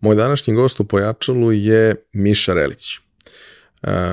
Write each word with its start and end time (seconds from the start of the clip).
Moj 0.00 0.16
današnji 0.16 0.54
gost 0.54 0.80
u 0.80 0.84
Pojačalu 0.84 1.52
je 1.52 1.94
Miša 2.12 2.54
Relić. 2.54 2.96
E, 2.96 3.00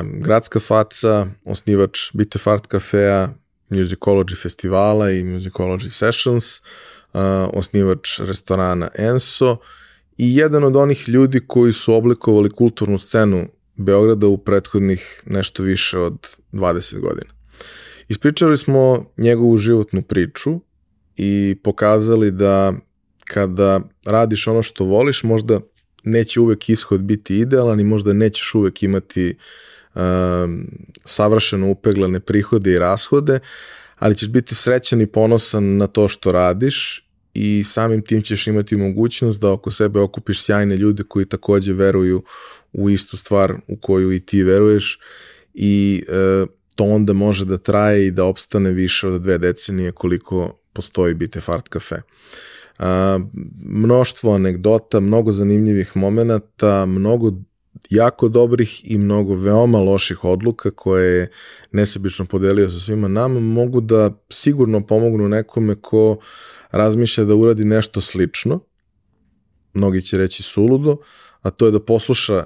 gradska 0.04 0.60
faca, 0.60 1.28
osnivač 1.44 2.00
Bitefart 2.14 2.68
kafea, 2.68 3.30
Musicology 3.70 4.42
festivala 4.42 5.12
i 5.12 5.24
Musicology 5.24 5.90
Sessions, 5.90 6.58
e, 6.58 6.62
osnivač 7.54 8.20
restorana 8.20 8.90
Enso 8.96 9.58
i 10.18 10.36
jedan 10.36 10.64
od 10.64 10.76
onih 10.76 11.10
ljudi 11.10 11.42
koji 11.48 11.72
su 11.72 11.94
oblikovali 11.94 12.50
kulturnu 12.50 13.00
scenu 13.00 13.48
Beograda 13.76 14.28
u 14.28 14.38
prethodnih 14.38 15.22
nešto 15.26 15.64
više 15.64 16.00
od 16.00 16.28
20 16.52 17.00
godina. 17.00 17.34
Ispričali 18.08 18.58
smo 18.58 19.12
njegovu 19.18 19.58
životnu 19.58 20.02
priču 20.02 20.60
i 21.18 21.58
pokazali 21.64 22.32
da 22.32 22.74
kada 23.26 23.80
radiš 24.06 24.48
ono 24.48 24.62
što 24.62 24.86
voliš, 24.86 25.24
možda 25.24 25.60
neće 26.06 26.40
uvek 26.40 26.70
ishod 26.70 27.02
biti 27.02 27.40
idealan 27.40 27.80
i 27.80 27.84
možda 27.84 28.14
nećeš 28.14 28.56
uvek 28.56 28.84
imati 28.84 29.36
um, 29.96 30.68
savršeno 31.06 31.70
upeglane 31.70 32.20
prihode 32.20 32.72
i 32.72 32.80
rashode, 32.80 33.40
ali 34.00 34.16
ćeš 34.16 34.30
biti 34.30 34.56
srećan 34.56 35.02
i 35.02 35.08
ponosan 35.08 35.78
na 35.78 35.88
to 35.88 36.08
što 36.08 36.32
radiš 36.32 37.06
i 37.34 37.64
samim 37.64 38.02
tim 38.02 38.22
ćeš 38.22 38.48
imati 38.48 38.78
mogućnost 38.78 39.42
da 39.42 39.52
oko 39.52 39.72
sebe 39.72 40.00
okupiš 40.00 40.44
sjajne 40.44 40.78
ljude 40.78 41.04
koji 41.04 41.26
takođe 41.26 41.74
veruju 41.74 42.24
u 42.74 42.90
istu 42.90 43.18
stvar 43.18 43.54
u 43.68 43.78
koju 43.78 44.14
i 44.14 44.20
ti 44.20 44.44
veruješ 44.44 45.00
i 45.54 46.04
e, 46.08 46.46
to 46.76 46.84
onda 46.84 47.14
može 47.14 47.46
da 47.46 47.58
traje 47.58 48.08
i 48.08 48.12
da 48.12 48.24
opstane 48.24 48.72
više 48.72 49.08
od 49.08 49.22
dve 49.22 49.38
decenije 49.38 49.92
koliko 49.92 50.60
postoji 50.74 51.14
Bite 51.14 51.42
Fart 51.42 51.70
Cafe. 51.74 52.02
A, 52.80 53.20
mnoštvo 53.66 54.34
anegdota, 54.34 55.00
mnogo 55.00 55.32
zanimljivih 55.32 55.98
momenta, 55.98 56.86
mnogo 56.86 57.32
jako 57.90 58.30
dobrih 58.30 58.92
i 58.92 58.98
mnogo 58.98 59.34
veoma 59.34 59.80
loših 59.80 60.24
odluka 60.24 60.72
koje 60.72 61.20
je 61.20 61.32
nesebično 61.72 62.26
podelio 62.26 62.70
sa 62.70 62.80
svima 62.80 63.08
nama, 63.08 63.40
mogu 63.40 63.82
da 63.82 64.12
sigurno 64.30 64.86
pomognu 64.86 65.30
nekome 65.30 65.76
ko 65.76 66.18
razmišlja 66.72 67.24
da 67.24 67.36
uradi 67.36 67.66
nešto 67.66 68.02
slično, 68.02 68.60
mnogi 69.74 70.02
će 70.02 70.18
reći 70.18 70.44
suludo, 70.44 70.98
a 71.42 71.50
to 71.50 71.66
je 71.66 71.72
da 71.72 71.80
posluša 71.80 72.44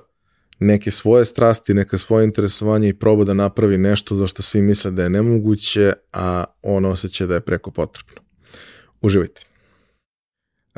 neke 0.59 0.91
svoje 0.91 1.25
strasti, 1.25 1.73
neka 1.73 1.97
svoje 1.97 2.25
interesovanje 2.25 2.89
i 2.89 2.94
proba 2.94 3.23
da 3.23 3.33
napravi 3.33 3.77
nešto 3.77 4.16
za 4.16 4.27
što 4.27 4.41
svi 4.41 4.61
misle 4.61 4.91
da 4.91 5.03
je 5.03 5.09
nemoguće, 5.09 5.94
a 6.13 6.44
on 6.61 6.85
osjeća 6.85 7.25
da 7.25 7.33
je 7.33 7.41
preko 7.41 7.72
potrebno. 7.72 8.22
Uživajte. 9.02 9.48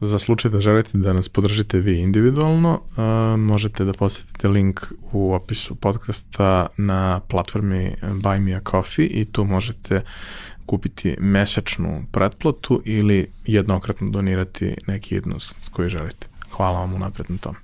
Za 0.00 0.18
slučaj 0.18 0.50
da 0.50 0.60
želite 0.60 0.98
da 0.98 1.12
nas 1.12 1.28
podržite 1.28 1.78
vi 1.78 2.00
individualno, 2.00 2.80
uh, 2.82 3.40
možete 3.40 3.84
da 3.84 3.92
posetite 3.92 4.48
link 4.48 4.80
u 5.12 5.34
opisu 5.34 5.74
podcasta 5.74 6.66
na 6.76 7.20
platformi 7.20 7.94
Buy 8.02 8.40
Me 8.40 8.54
A 8.54 8.60
Coffee 8.70 9.06
i 9.06 9.24
tu 9.24 9.44
možete 9.44 10.02
kupiti 10.66 11.16
mesečnu 11.18 12.04
pretplatu 12.12 12.82
ili 12.84 13.30
jednokratno 13.46 14.10
donirati 14.10 14.74
neki 14.86 15.14
jednost 15.14 15.56
koji 15.70 15.88
želite. 15.88 16.26
Hvala 16.50 16.80
vam 16.80 16.94
unapred 16.94 17.26
na 17.30 17.36
tom. 17.36 17.54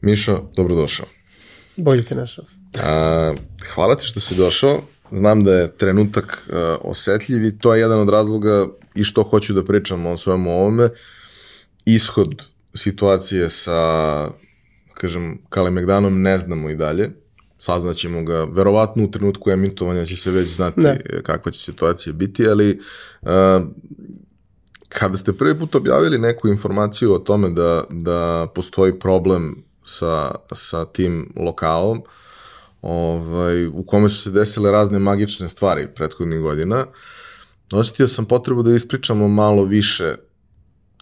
Mišo, 0.00 0.50
dobrodošao. 0.56 1.06
Bolje 1.76 2.04
te 2.04 2.14
našao. 2.14 2.44
A, 2.74 3.34
hvala 3.74 3.96
ti 3.96 4.06
što 4.06 4.20
si 4.20 4.34
došao. 4.34 4.80
Znam 5.12 5.44
da 5.44 5.54
je 5.54 5.76
trenutak 5.76 6.48
uh, 6.48 6.56
osetljiv 6.80 7.44
i 7.44 7.58
to 7.58 7.74
je 7.74 7.80
jedan 7.80 8.00
od 8.00 8.08
razloga 8.08 8.66
i 8.94 9.04
što 9.04 9.22
hoću 9.22 9.52
da 9.52 9.64
pričam 9.64 10.06
o 10.06 10.16
svemu 10.16 10.50
ovome. 10.50 10.88
Ishod 11.84 12.42
situacije 12.74 13.50
sa, 13.50 14.28
kažem, 14.94 15.38
Kalemegdanom 15.48 16.22
ne 16.22 16.38
znamo 16.38 16.70
i 16.70 16.76
dalje. 16.76 17.10
Saznaćemo 17.58 18.22
ga, 18.22 18.44
verovatno 18.44 19.04
u 19.04 19.10
trenutku 19.10 19.50
emitovanja 19.50 20.06
će 20.06 20.16
se 20.16 20.30
već 20.30 20.48
znati 20.48 20.80
ne. 20.80 21.00
kakva 21.22 21.52
će 21.52 21.60
situacija 21.60 22.12
biti, 22.12 22.48
ali 22.48 22.80
uh, 23.22 23.28
kada 24.88 25.16
ste 25.16 25.32
prvi 25.32 25.58
put 25.58 25.74
objavili 25.74 26.18
neku 26.18 26.48
informaciju 26.48 27.12
o 27.12 27.18
tome 27.18 27.50
da, 27.50 27.84
da 27.90 28.46
postoji 28.54 28.98
problem 28.98 29.64
sa, 29.84 30.34
sa 30.52 30.84
tim 30.84 31.32
lokalom, 31.36 31.98
uh, 31.98 32.21
ovaj, 32.82 33.66
u 33.66 33.84
kome 33.86 34.08
su 34.08 34.22
se 34.22 34.30
desile 34.30 34.70
razne 34.70 34.98
magične 34.98 35.48
stvari 35.48 35.88
prethodnih 35.94 36.40
godina, 36.40 36.86
osetio 37.72 38.06
sam 38.06 38.24
potrebu 38.24 38.62
da 38.62 38.74
ispričamo 38.74 39.28
malo 39.28 39.64
više 39.64 40.14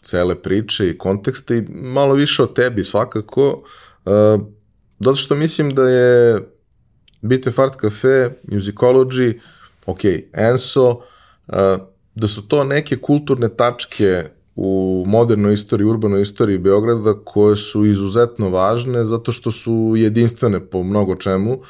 cele 0.03 0.43
priče 0.43 0.89
i 0.89 0.99
kontekste 0.99 1.57
i 1.57 1.67
malo 1.71 2.15
više 2.15 2.43
o 2.43 2.47
tebi 2.47 2.85
svakako, 2.85 3.63
uh, 4.05 4.43
zato 5.01 5.17
što 5.17 5.35
mislim 5.35 5.71
da 5.71 5.89
je 5.89 6.41
Bite 7.21 7.51
Fart 7.51 7.81
Cafe, 7.81 8.31
Musicology, 8.45 9.39
ok, 9.87 10.01
Enso, 10.33 10.91
uh, 10.91 11.55
da 12.15 12.29
su 12.29 12.49
to 12.49 12.65
neke 12.65 12.97
kulturne 12.97 13.49
tačke 13.49 14.25
u 14.57 15.05
modernoj 15.07 15.55
istoriji, 15.55 15.87
urbanoj 15.87 16.23
istoriji 16.23 16.59
Beograda 16.59 17.15
koje 17.25 17.57
su 17.57 17.87
izuzetno 17.87 18.49
važne 18.49 19.05
zato 19.05 19.33
što 19.33 19.51
su 19.51 19.95
jedinstvene 19.97 20.67
po 20.71 20.83
mnogo 20.83 21.17
čemu, 21.17 21.61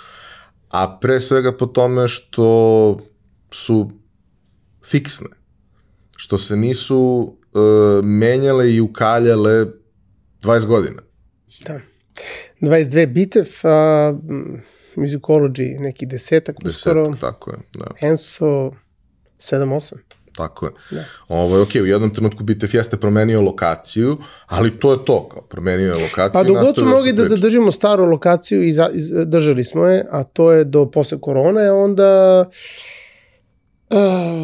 a 0.70 0.98
pre 1.00 1.20
svega 1.20 1.56
po 1.56 1.66
tome 1.66 2.08
što 2.08 3.00
su 3.50 3.90
fiksne, 4.84 5.28
što 6.16 6.38
se 6.38 6.56
nisu 6.56 6.98
uh, 7.52 8.04
menjale 8.04 8.74
i 8.74 8.80
ukaljale 8.80 9.66
20 10.42 10.66
godina. 10.66 11.02
Da. 11.66 11.80
22 12.60 13.12
bitev, 13.12 13.48
a 13.62 14.14
musicology 14.96 15.80
neki 15.80 16.06
desetak, 16.06 16.56
desetak 16.64 16.96
uskoro. 16.96 17.16
tako 17.20 17.50
je, 17.50 17.58
da. 17.74 17.86
Enso 18.00 18.72
7-8. 19.38 19.94
Tako 20.40 20.66
je. 20.66 20.72
Da. 20.90 21.04
Ovo 21.28 21.64
okay, 21.64 21.82
u 21.82 21.86
jednom 21.86 22.14
trenutku 22.14 22.44
BTF 22.44 22.74
jeste 22.74 22.96
promenio 22.96 23.40
lokaciju, 23.40 24.18
ali 24.46 24.78
to 24.78 24.92
je 24.92 25.04
to, 25.04 25.28
kao 25.28 25.42
promenio 25.42 25.86
je 25.86 26.02
lokaciju. 26.02 26.32
Pa 26.32 26.42
dogod 26.42 26.74
su 26.74 26.84
mogli 26.84 27.12
da 27.12 27.24
zadržimo 27.24 27.72
staru 27.72 28.04
lokaciju 28.04 28.62
i, 28.62 28.72
za, 28.72 28.90
i 28.94 29.00
držali 29.26 29.64
smo 29.64 29.86
je, 29.86 30.06
a 30.10 30.22
to 30.24 30.52
je 30.52 30.64
do 30.64 30.90
posle 30.90 31.20
korone, 31.20 31.72
onda 31.72 32.44
uh, 33.90 33.96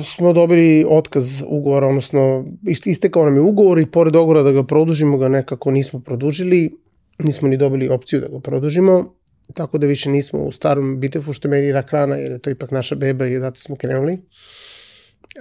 smo 0.04 0.32
dobili 0.32 0.86
otkaz 0.88 1.42
ugovora, 1.46 1.86
odnosno 1.86 2.44
istekao 2.84 3.24
nam 3.24 3.34
je 3.34 3.40
ugovor 3.40 3.78
i 3.78 3.86
pored 3.86 4.16
ugovora 4.16 4.42
da 4.42 4.52
ga 4.52 4.64
produžimo 4.64 5.18
ga 5.18 5.28
nekako 5.28 5.70
nismo 5.70 6.00
produžili, 6.00 6.76
nismo 7.18 7.48
ni 7.48 7.56
dobili 7.56 7.88
opciju 7.88 8.20
da 8.20 8.28
ga 8.28 8.40
produžimo, 8.40 9.14
tako 9.54 9.78
da 9.78 9.86
više 9.86 10.10
nismo 10.10 10.40
u 10.40 10.52
starom 10.52 11.00
bitefu 11.00 11.32
što 11.32 11.48
meni 11.48 11.72
rak 11.72 11.90
rana, 11.92 12.16
jer 12.16 12.32
je 12.32 12.38
to 12.38 12.50
ipak 12.50 12.70
naša 12.70 12.94
beba 12.94 13.26
i 13.26 13.36
odatak 13.36 13.62
smo 13.62 13.76
krenuli. 13.76 14.12
Uh, 14.12 14.20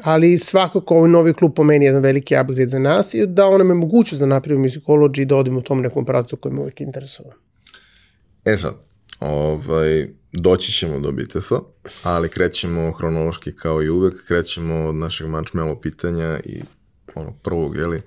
ali 0.04 0.38
svakako 0.38 0.96
ovaj 0.96 1.10
novi 1.10 1.34
klub 1.34 1.54
po 1.56 1.64
meni 1.64 1.86
je 1.86 1.88
jedan 1.88 2.02
veliki 2.02 2.36
upgrade 2.42 2.68
za 2.68 2.80
nas 2.80 3.14
i 3.14 3.28
da 3.28 3.48
on 3.48 3.58
nam 3.58 3.70
je 3.70 3.76
mogućnost 3.76 4.20
da 4.20 4.26
napravimo 4.26 4.66
musicology 4.66 5.22
i 5.22 5.26
da 5.26 5.36
odemo 5.36 5.60
u 5.60 5.64
tom 5.64 5.82
nekom 5.82 6.06
pravcu 6.06 6.38
koji 6.38 6.54
me 6.54 6.60
uvijek 6.60 6.82
interesuje. 6.82 7.30
E 8.46 8.58
sad, 8.58 8.74
ovaj, 9.20 10.08
doći 10.32 10.72
ćemo 10.72 11.00
do 11.00 11.12
BTF, 11.12 11.52
ali 12.04 12.30
krećemo 12.30 12.92
hronološki 12.92 13.56
kao 13.56 13.84
i 13.84 13.90
uvek, 13.90 14.28
krećemo 14.28 14.76
od 14.76 14.96
našeg 14.96 15.28
mančmelo 15.28 15.80
pitanja 15.80 16.40
i 16.46 16.62
onog 17.16 17.34
prvog, 17.42 17.76
jeli, 17.76 18.02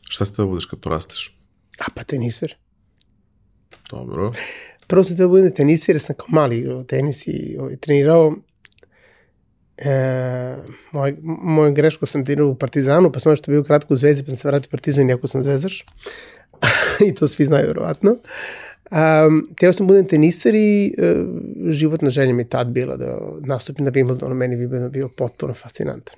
šta 0.00 0.24
ste 0.24 0.42
da 0.42 0.46
budeš 0.46 0.64
kad 0.64 0.80
porasteš? 0.80 1.38
A 1.78 1.84
pa 1.94 2.02
teniser. 2.04 2.54
Dobro. 3.90 4.32
Prvo 4.86 5.04
sam 5.04 5.16
te 5.16 5.22
da 5.22 5.28
budem 5.28 5.54
teniser, 5.54 6.00
sam 6.00 6.16
kao 6.16 6.26
mali 6.28 6.58
igrao 6.58 6.84
tenis 6.84 7.26
i 7.26 7.56
ovaj, 7.60 7.76
trenirao 7.76 8.36
E, 9.78 10.56
moj, 10.92 11.16
moj 11.22 11.72
greško 11.72 12.06
sam 12.06 12.24
tirao 12.24 12.48
u 12.48 12.54
Partizanu, 12.54 13.12
pa 13.12 13.20
sam 13.20 13.36
što 13.36 13.50
bio 13.50 13.62
kratko 13.62 13.94
u 13.94 13.96
Zvezdi, 13.96 14.22
pa 14.22 14.30
sam 14.30 14.36
se 14.36 14.48
vratio 14.48 14.68
u 14.68 14.70
Partizan, 14.70 15.10
iako 15.10 15.28
sam 15.28 15.42
zvezdaš. 15.42 15.84
I 17.08 17.14
to 17.14 17.28
svi 17.28 17.44
znaju, 17.44 17.66
verovatno. 17.66 18.16
Um, 18.90 19.48
teo 19.58 19.72
sam 19.72 19.86
budem 19.86 20.08
teniser 20.08 20.54
i 20.54 20.94
uh, 20.98 21.70
životna 21.70 22.10
želja 22.10 22.34
mi 22.34 22.42
je 22.42 22.48
tad 22.48 22.66
bila 22.66 22.96
da 22.96 23.18
nastupim 23.40 23.84
na 23.84 23.90
Wimbledonu, 23.90 24.34
meni 24.34 24.56
Wimbledon 24.56 24.90
bio 24.90 25.08
potpuno 25.08 25.54
fascinantan. 25.54 26.16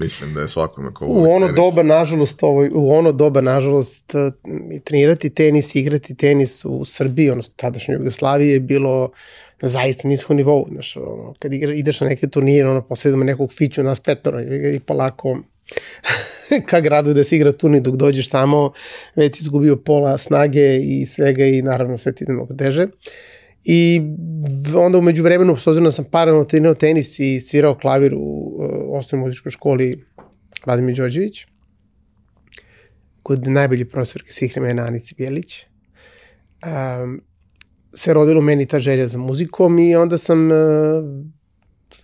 Mislim 0.00 0.34
da 0.34 0.40
je 0.40 0.48
svakome 0.48 0.94
ko 0.94 1.06
U 1.06 1.30
ono 1.30 1.46
tenis. 1.46 1.56
doba, 1.56 1.82
nažalost, 1.82 2.42
ovo, 2.42 2.68
u 2.72 2.90
ono 2.90 3.12
doba, 3.12 3.40
nažalost, 3.40 4.14
i 4.72 4.80
trenirati 4.80 5.30
tenis, 5.30 5.74
igrati 5.74 6.14
tenis 6.14 6.64
u 6.64 6.84
Srbiji, 6.84 7.30
odnosno 7.30 7.54
tadašnjoj 7.56 7.96
Jugoslaviji 7.96 8.50
je 8.50 8.60
bilo 8.60 9.10
na 9.62 9.68
zaista 9.68 10.08
niskom 10.08 10.36
nivou. 10.36 10.68
Znaš, 10.72 10.96
ono, 10.96 11.34
kad 11.38 11.52
igra, 11.52 11.72
ideš 11.72 12.00
na 12.00 12.06
neke 12.06 12.26
turnire, 12.26 12.68
ono, 12.68 12.82
posledamo 12.82 13.24
nekog 13.24 13.52
fiću, 13.52 13.82
nas 13.82 14.00
petora 14.00 14.42
i, 14.42 14.76
i 14.76 14.80
polako 14.80 15.38
ka 16.68 16.80
gradu 16.80 17.14
da 17.14 17.24
se 17.24 17.36
igra 17.36 17.52
turnir 17.52 17.82
dok 17.82 17.96
dođeš 17.96 18.28
tamo, 18.28 18.72
već 19.16 19.40
izgubio 19.40 19.76
pola 19.76 20.18
snage 20.18 20.76
i 20.76 21.06
svega 21.06 21.44
i 21.44 21.62
naravno 21.62 21.98
sve 21.98 22.14
ti 22.14 22.24
mnogo 22.28 22.54
teže. 22.54 22.86
I 23.64 24.02
onda 24.76 24.98
umeđu 24.98 25.22
vremenu, 25.22 25.56
s 25.56 25.66
obzirom 25.66 25.84
da 25.84 25.92
sam 25.92 26.04
paralelno 26.04 26.44
trenirao 26.44 26.74
tenis 26.74 27.18
i 27.18 27.40
svirao 27.40 27.78
klavir 27.78 28.14
u 28.14 28.18
uh, 28.18 28.66
osnovnoj 28.88 29.26
muzičkoj 29.26 29.52
školi 29.52 30.04
Vladimir 30.66 30.96
Đorđević, 30.96 31.46
kod 33.22 33.46
najbolji 33.46 33.84
profesorke 33.84 34.30
Sihreme 34.30 34.74
Nanici 34.74 35.14
Bjelić. 35.14 35.64
Um, 36.64 37.22
se 37.94 38.12
rodila 38.12 38.38
u 38.38 38.42
meni 38.42 38.66
ta 38.66 38.78
želja 38.78 39.06
za 39.06 39.18
muzikom 39.18 39.78
i 39.78 39.96
onda 39.96 40.18
sam 40.18 40.50
uh, 40.50 40.56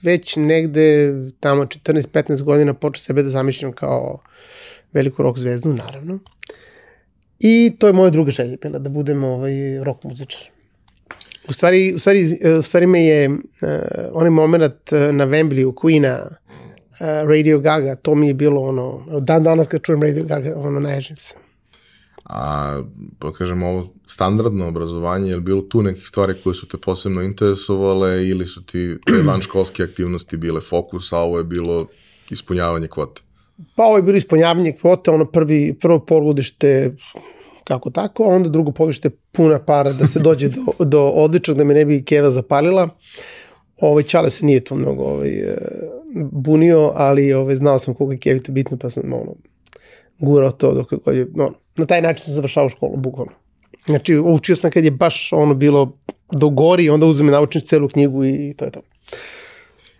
već 0.02 0.36
negde 0.36 1.12
tamo 1.40 1.62
14-15 1.62 2.42
godina 2.42 2.74
počeo 2.74 3.02
sebe 3.02 3.22
da 3.22 3.30
zamišljam 3.30 3.72
kao 3.72 4.18
veliku 4.92 5.22
rock 5.22 5.38
zvezdu, 5.38 5.72
naravno. 5.72 6.18
I 7.40 7.72
to 7.78 7.86
je 7.86 7.92
moja 7.92 8.10
druga 8.10 8.30
želja 8.30 8.56
bila, 8.62 8.78
da 8.78 8.90
budem 8.90 9.24
ovaj, 9.24 9.84
rock 9.84 10.04
muzičar. 10.04 10.40
U 11.48 11.52
stvari, 11.52 11.94
u 11.94 11.98
stvari, 11.98 12.38
u 12.58 12.62
stvari 12.62 12.86
me 12.86 13.04
je 13.04 13.28
uh, 13.28 13.36
onaj 14.12 14.30
moment 14.30 14.92
na 15.12 15.26
Wembley 15.26 15.64
u 15.64 15.72
Queen-a, 15.72 16.26
uh, 16.26 17.28
Radio 17.28 17.58
Gaga, 17.58 17.94
to 17.94 18.14
mi 18.14 18.28
je 18.28 18.34
bilo 18.34 18.62
ono, 18.62 19.20
dan 19.20 19.42
danas 19.42 19.68
kad 19.68 19.82
čujem 19.82 20.02
Radio 20.02 20.24
Gaga, 20.24 20.56
ono, 20.56 20.80
naježim 20.80 21.16
se. 21.16 21.34
A, 22.28 22.82
pa 23.18 23.32
kažemo, 23.32 23.68
ovo 23.68 23.88
standardno 24.06 24.68
obrazovanje, 24.68 25.30
je 25.30 25.36
li 25.36 25.42
bilo 25.42 25.60
tu 25.60 25.82
nekih 25.82 26.06
stvari 26.06 26.34
koje 26.44 26.54
su 26.54 26.68
te 26.68 26.78
posebno 26.78 27.22
interesovale 27.22 28.28
ili 28.28 28.46
su 28.46 28.64
ti 28.64 28.96
te 29.06 29.22
vanškolske 29.30 29.82
aktivnosti 29.82 30.36
bile 30.36 30.60
fokus, 30.60 31.12
a 31.12 31.18
ovo 31.18 31.38
je 31.38 31.44
bilo 31.44 31.86
ispunjavanje 32.30 32.88
kvote? 32.88 33.22
Pa 33.76 33.84
ovo 33.84 33.96
je 33.96 34.02
bilo 34.02 34.16
ispunjavanje 34.16 34.72
kvote, 34.72 35.10
ono 35.10 35.24
prvi, 35.24 35.76
prvo 35.80 35.98
polugodište 35.98 36.94
kako 37.64 37.90
tako, 37.90 38.24
a 38.24 38.26
onda 38.26 38.48
drugo 38.48 38.72
polugodište 38.72 39.10
puna 39.32 39.58
para 39.58 39.92
da 39.92 40.06
se 40.06 40.18
dođe 40.18 40.48
do, 40.48 40.62
do 40.84 41.02
odličnog, 41.02 41.56
da 41.56 41.64
me 41.64 41.74
ne 41.74 41.84
bi 41.84 42.04
Keva 42.04 42.30
zapalila. 42.30 42.88
Ovaj 43.80 44.02
Čale 44.02 44.30
se 44.30 44.46
nije 44.46 44.64
to 44.64 44.74
mnogo 44.74 45.02
ovaj, 45.02 45.30
bunio, 46.32 46.92
ali 46.94 47.32
ovaj, 47.32 47.54
znao 47.54 47.78
sam 47.78 47.94
koliko 47.94 48.12
je 48.12 48.18
Kevi 48.18 48.42
to 48.42 48.52
bitno, 48.52 48.76
pa 48.76 48.90
sam 48.90 49.12
ono, 49.12 49.34
gurao 50.18 50.50
to 50.50 50.74
dok 50.74 50.92
je, 50.92 51.26
ono, 51.34 51.54
na 51.78 51.86
taj 51.86 52.02
način 52.02 52.24
sam 52.24 52.34
završao 52.34 52.68
školu, 52.68 52.96
bukvalno. 52.96 53.32
Znači, 53.86 54.18
učio 54.18 54.56
sam 54.56 54.70
kad 54.70 54.84
je 54.84 54.90
baš 54.90 55.32
ono 55.32 55.54
bilo 55.54 55.98
do 56.32 56.48
gori, 56.48 56.90
onda 56.90 57.06
uzme 57.06 57.32
naučniš 57.32 57.64
celu 57.64 57.88
knjigu 57.88 58.24
i 58.24 58.54
to 58.56 58.64
je 58.64 58.70
to. 58.70 58.80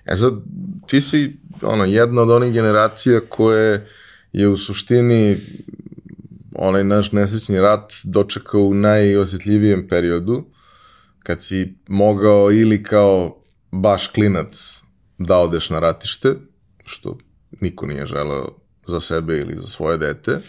E 0.07 0.17
sad, 0.17 0.33
ti 0.87 1.01
si 1.01 1.37
ono, 1.63 1.85
jedna 1.85 2.23
od 2.23 2.31
onih 2.31 2.53
generacija 2.53 3.21
koje 3.29 3.87
je 4.33 4.49
u 4.49 4.57
suštini 4.57 5.37
onaj 6.55 6.85
naš 6.85 7.13
nesrećni 7.13 7.61
rat 7.61 7.93
dočekao 8.05 8.61
u 8.61 8.75
najosjetljivijem 8.75 9.89
periodu, 9.89 10.45
kad 11.19 11.43
si 11.43 11.75
mogao 11.89 12.53
ili 12.53 12.83
kao 12.83 13.43
baš 13.71 14.07
klinac 14.07 14.81
da 15.19 15.37
odeš 15.39 15.71
na 15.71 15.79
ratište, 15.79 16.35
što 16.87 17.19
niko 17.61 17.87
nije 17.87 18.07
želeo 18.07 18.49
za 18.87 19.01
sebe 19.01 19.39
ili 19.39 19.57
za 19.57 19.67
svoje 19.67 19.99
dete, 19.99 20.41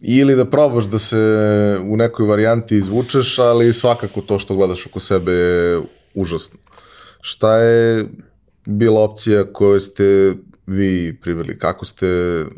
ili 0.00 0.36
da 0.36 0.44
probaš 0.44 0.84
da 0.84 0.98
se 0.98 1.16
u 1.84 1.96
nekoj 1.96 2.26
varijanti 2.26 2.76
izvučeš, 2.76 3.38
ali 3.38 3.72
svakako 3.72 4.20
to 4.20 4.38
što 4.38 4.56
gledaš 4.56 4.86
oko 4.86 5.00
sebe 5.00 5.32
je 5.32 5.80
užasno. 6.14 6.58
Šta 7.20 7.56
je 7.56 8.04
bila 8.64 9.00
opcija 9.00 9.52
koju 9.52 9.80
ste 9.80 10.34
vi 10.66 11.18
priveli? 11.22 11.58
Kako 11.58 11.84
ste 11.84 12.06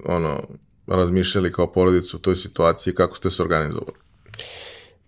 ono, 0.05 0.43
razmišljali 0.87 1.53
kao 1.53 1.73
porodicu 1.73 2.17
u 2.17 2.21
toj 2.21 2.37
situaciji, 2.37 2.95
kako 2.95 3.17
ste 3.17 3.31
se 3.31 3.43
organizovali? 3.43 3.97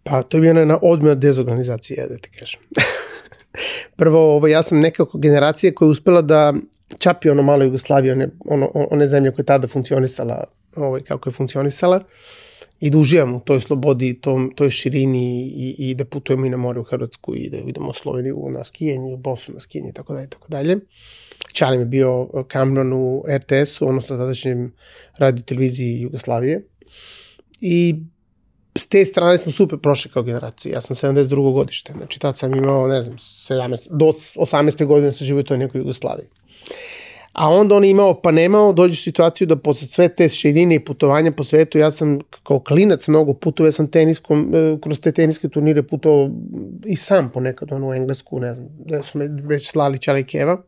Pa 0.03 0.23
to 0.23 0.37
je 0.37 0.41
bila 0.41 0.61
jedna 0.61 0.79
odmjena 0.83 1.15
dezorganizacija, 1.15 2.07
da 2.09 2.17
ti 2.17 2.31
kažem. 2.39 2.61
Prvo, 3.97 4.37
ovo, 4.37 4.47
ja 4.47 4.63
sam 4.63 4.81
nekako 4.81 5.19
generacija 5.19 5.75
koja 5.75 5.87
je 5.87 5.91
uspela 5.91 6.23
da 6.23 6.55
čapi 6.99 7.31
ono 7.31 7.43
malo 7.43 7.65
Jugoslavije, 7.65 8.13
one, 8.13 8.29
ono, 8.45 8.71
one 8.75 9.09
zemlje 9.09 9.31
koje 9.31 9.43
je 9.43 9.47
tada 9.47 9.69
funkcionisala, 9.69 10.45
ovaj, 10.77 11.01
kako 11.01 11.29
je 11.29 11.33
funkcionisala, 11.33 12.05
i 12.81 12.91
da 12.91 12.99
uživam 12.99 13.35
u 13.35 13.41
toj 13.41 13.61
slobodi, 13.61 14.21
tom, 14.21 14.53
toj 14.57 14.71
širini 14.71 15.47
i, 15.47 15.75
i 15.79 15.95
da 15.95 16.05
putujemo 16.05 16.47
i 16.47 16.51
na 16.51 16.57
more 16.57 16.81
u 16.81 16.85
Hrvatsku 16.85 17.35
i 17.35 17.49
da 17.51 17.57
vidimo 17.57 17.93
Sloveniju 17.93 18.49
na 18.51 18.65
skijenje, 18.65 19.15
u 19.15 19.17
Bosnu 19.17 19.55
na 19.55 19.61
skijenje 19.61 19.89
i 19.89 19.93
tako 19.93 20.15
dalje, 20.15 20.31
tako 20.31 20.49
dalje. 20.49 20.79
Čalim 21.53 21.81
je 21.81 21.87
bio 21.87 22.29
kamron 22.49 22.93
u 22.93 23.25
RTS-u, 23.29 23.89
odnosno 23.89 24.17
tadašnjem 24.17 24.73
radio 25.19 25.43
televiziji 25.43 26.01
Jugoslavije. 26.01 26.67
I 27.61 27.95
s 28.79 28.89
te 28.89 29.05
strane 29.05 29.39
smo 29.39 29.53
super 29.53 29.79
prošli 29.79 30.11
kao 30.11 30.23
generacija. 30.23 30.73
Ja 30.75 30.81
sam 30.81 30.97
72. 31.15 31.53
godište, 31.53 31.93
znači 31.93 32.21
tad 32.21 32.37
sam 32.37 32.55
imao, 32.55 32.87
ne 32.87 33.03
znam, 33.03 33.17
17, 33.17 33.87
do 33.91 34.07
18. 34.07 34.87
godine 34.87 35.13
sam 35.13 35.27
živio 35.27 35.41
u 35.41 35.45
toj 35.45 35.59
nekoj 35.59 35.79
Jugoslaviji. 35.79 36.29
A 37.37 37.49
onda 37.51 37.75
on 37.75 37.85
imao 37.85 38.21
pa 38.21 38.31
nemao, 38.31 38.73
dođe 38.73 38.93
u 38.93 38.97
situaciju 38.97 39.47
da 39.47 39.57
posle 39.57 39.89
sve 39.89 40.09
te 40.09 40.29
širine 40.29 40.75
i 40.75 40.85
putovanja 40.85 41.33
po 41.33 41.45
svetu, 41.45 41.79
ja 41.79 41.91
sam 41.91 42.19
kao 42.43 42.61
klinac 42.61 43.09
mnogo 43.09 43.35
putovao, 43.35 43.69
ja 43.69 43.73
sam 43.73 43.91
teniskom, 43.91 44.55
e, 44.55 44.79
kroz 44.83 45.01
te 45.01 45.13
teniske 45.13 45.49
turnire 45.49 45.83
putovao 45.83 46.31
i 46.85 46.97
sam 46.97 47.31
ponekad, 47.33 47.73
ono 47.73 47.89
u 47.89 47.95
Englesku, 47.95 48.41
ne 48.41 48.55
znam, 48.55 48.69
da 48.79 49.03
su 49.03 49.19
me 49.19 49.29
već 49.29 49.71
slali 49.71 49.99
Čale 49.99 50.23
Keva. 50.23 50.63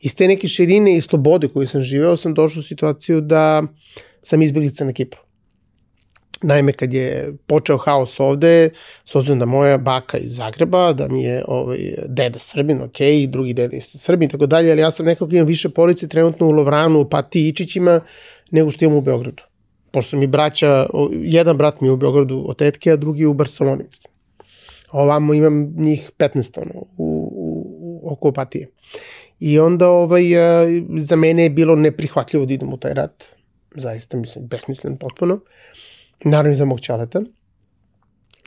Iz 0.00 0.14
te 0.14 0.28
neke 0.28 0.48
širine 0.48 0.96
i 0.96 1.00
slobode 1.00 1.48
koju 1.48 1.66
sam 1.66 1.82
živeo, 1.82 2.16
sam 2.16 2.34
došao 2.34 2.60
u 2.60 2.62
situaciju 2.62 3.20
da 3.20 3.62
sam 4.22 4.42
izbjeglica 4.42 4.84
na 4.84 4.92
Kipru. 4.92 5.20
Naime, 6.42 6.72
kad 6.72 6.94
je 6.94 7.32
počeo 7.46 7.76
haos 7.76 8.20
ovde, 8.20 8.70
s 9.04 9.14
obzirom 9.14 9.38
da 9.38 9.46
moja 9.46 9.78
baka 9.78 10.18
iz 10.18 10.36
Zagreba, 10.36 10.92
da 10.92 11.08
mi 11.08 11.22
je 11.22 11.44
ovaj, 11.48 11.78
deda 12.06 12.38
Srbin, 12.38 12.82
ok, 12.82 13.00
i 13.00 13.26
drugi 13.26 13.54
deda 13.54 13.76
isto 13.76 13.98
Srbin, 13.98 14.28
tako 14.28 14.46
dalje, 14.46 14.72
ali 14.72 14.80
ja 14.80 14.90
sam 14.90 15.06
nekako 15.06 15.34
imam 15.34 15.46
više 15.46 15.68
porodice 15.68 16.08
trenutno 16.08 16.46
u 16.46 16.50
Lovranu, 16.50 17.00
u 17.00 17.08
Pati 17.08 17.44
i 17.44 17.48
Ičićima, 17.48 18.00
nego 18.50 18.70
što 18.70 18.84
imam 18.84 18.98
u 18.98 19.00
Beogradu. 19.00 19.42
Pošto 19.90 20.16
mi 20.16 20.26
braća, 20.26 20.86
jedan 21.12 21.56
brat 21.56 21.80
mi 21.80 21.88
je 21.88 21.92
u 21.92 21.96
Beogradu 21.96 22.44
od 22.46 22.56
tetke, 22.56 22.92
a 22.92 22.96
drugi 22.96 23.26
u 23.26 23.34
Barceloni, 23.34 23.84
mislim. 23.84 24.12
Ovamo 24.92 25.34
imam 25.34 25.74
njih 25.76 26.10
15 26.18 26.60
ono, 26.60 26.80
u, 26.80 26.86
u, 26.96 27.66
u 27.80 28.12
oko 28.12 28.28
Opatije. 28.28 28.68
I 29.40 29.58
onda 29.58 29.88
ovaj, 29.88 30.22
za 30.96 31.16
mene 31.16 31.42
je 31.42 31.50
bilo 31.50 31.76
neprihvatljivo 31.76 32.46
da 32.46 32.52
idem 32.52 32.72
u 32.72 32.76
taj 32.76 32.94
rat. 32.94 33.24
Zaista, 33.76 34.16
mislim, 34.16 34.46
besmislen 34.46 34.96
potpuno. 34.96 35.40
Naravno 36.24 36.52
i 36.52 36.56
za 36.56 36.64
mog 36.64 36.80
čaleta. 36.80 37.22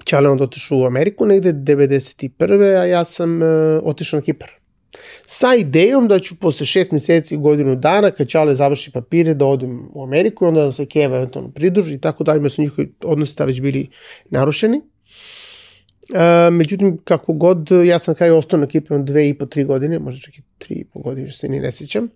Čale 0.04 0.30
onda 0.30 0.44
otišao 0.44 0.78
u 0.78 0.86
Ameriku 0.86 1.26
negde 1.26 1.54
91. 1.54 2.80
a 2.80 2.86
ja 2.86 3.04
sam 3.04 3.42
uh, 3.42 3.48
otišao 3.84 4.18
na 4.20 4.22
Kipar. 4.22 4.50
Sa 5.24 5.56
idejom 5.56 6.08
da 6.08 6.20
ću 6.20 6.36
posle 6.40 6.66
šest 6.66 6.92
meseci 6.92 7.38
godinu 7.38 7.76
dana, 7.76 8.12
kad 8.12 8.28
Čale 8.28 8.56
završi 8.56 8.92
papire, 8.92 9.34
da 9.34 9.46
odem 9.46 9.90
u 9.94 10.04
Ameriku 10.04 10.46
i 10.46 10.48
onda 10.48 10.64
da 10.64 10.72
se 10.72 10.86
Keva 10.86 11.18
eventualno 11.18 11.52
pridruži 11.52 11.94
i 11.94 12.02
tako 12.02 12.24
dalje, 12.24 12.50
su 12.50 12.62
njihovi 12.62 12.94
odnosi 13.04 13.38
ta 13.38 13.46
već 13.46 13.62
bili 13.62 13.88
narušeni. 14.30 14.82
E, 16.14 16.50
međutim, 16.52 16.98
kako 17.04 17.34
god, 17.34 17.72
ja 17.86 18.00
sam 18.00 18.16
kraj 18.16 18.32
ostao 18.32 18.60
na 18.60 18.68
Kipru 18.68 19.04
dve 19.04 19.30
i 19.30 19.34
po, 19.38 19.46
tri 19.46 19.64
godine, 19.64 20.00
možda 20.00 20.22
čak 20.22 20.38
i 20.38 20.42
tri 20.58 20.76
i 20.76 20.86
po 20.86 21.00
godine, 21.00 21.30
što 21.30 21.38
se 21.38 21.48
ni 21.48 21.60
ne 21.60 21.72
sećam. 21.72 22.10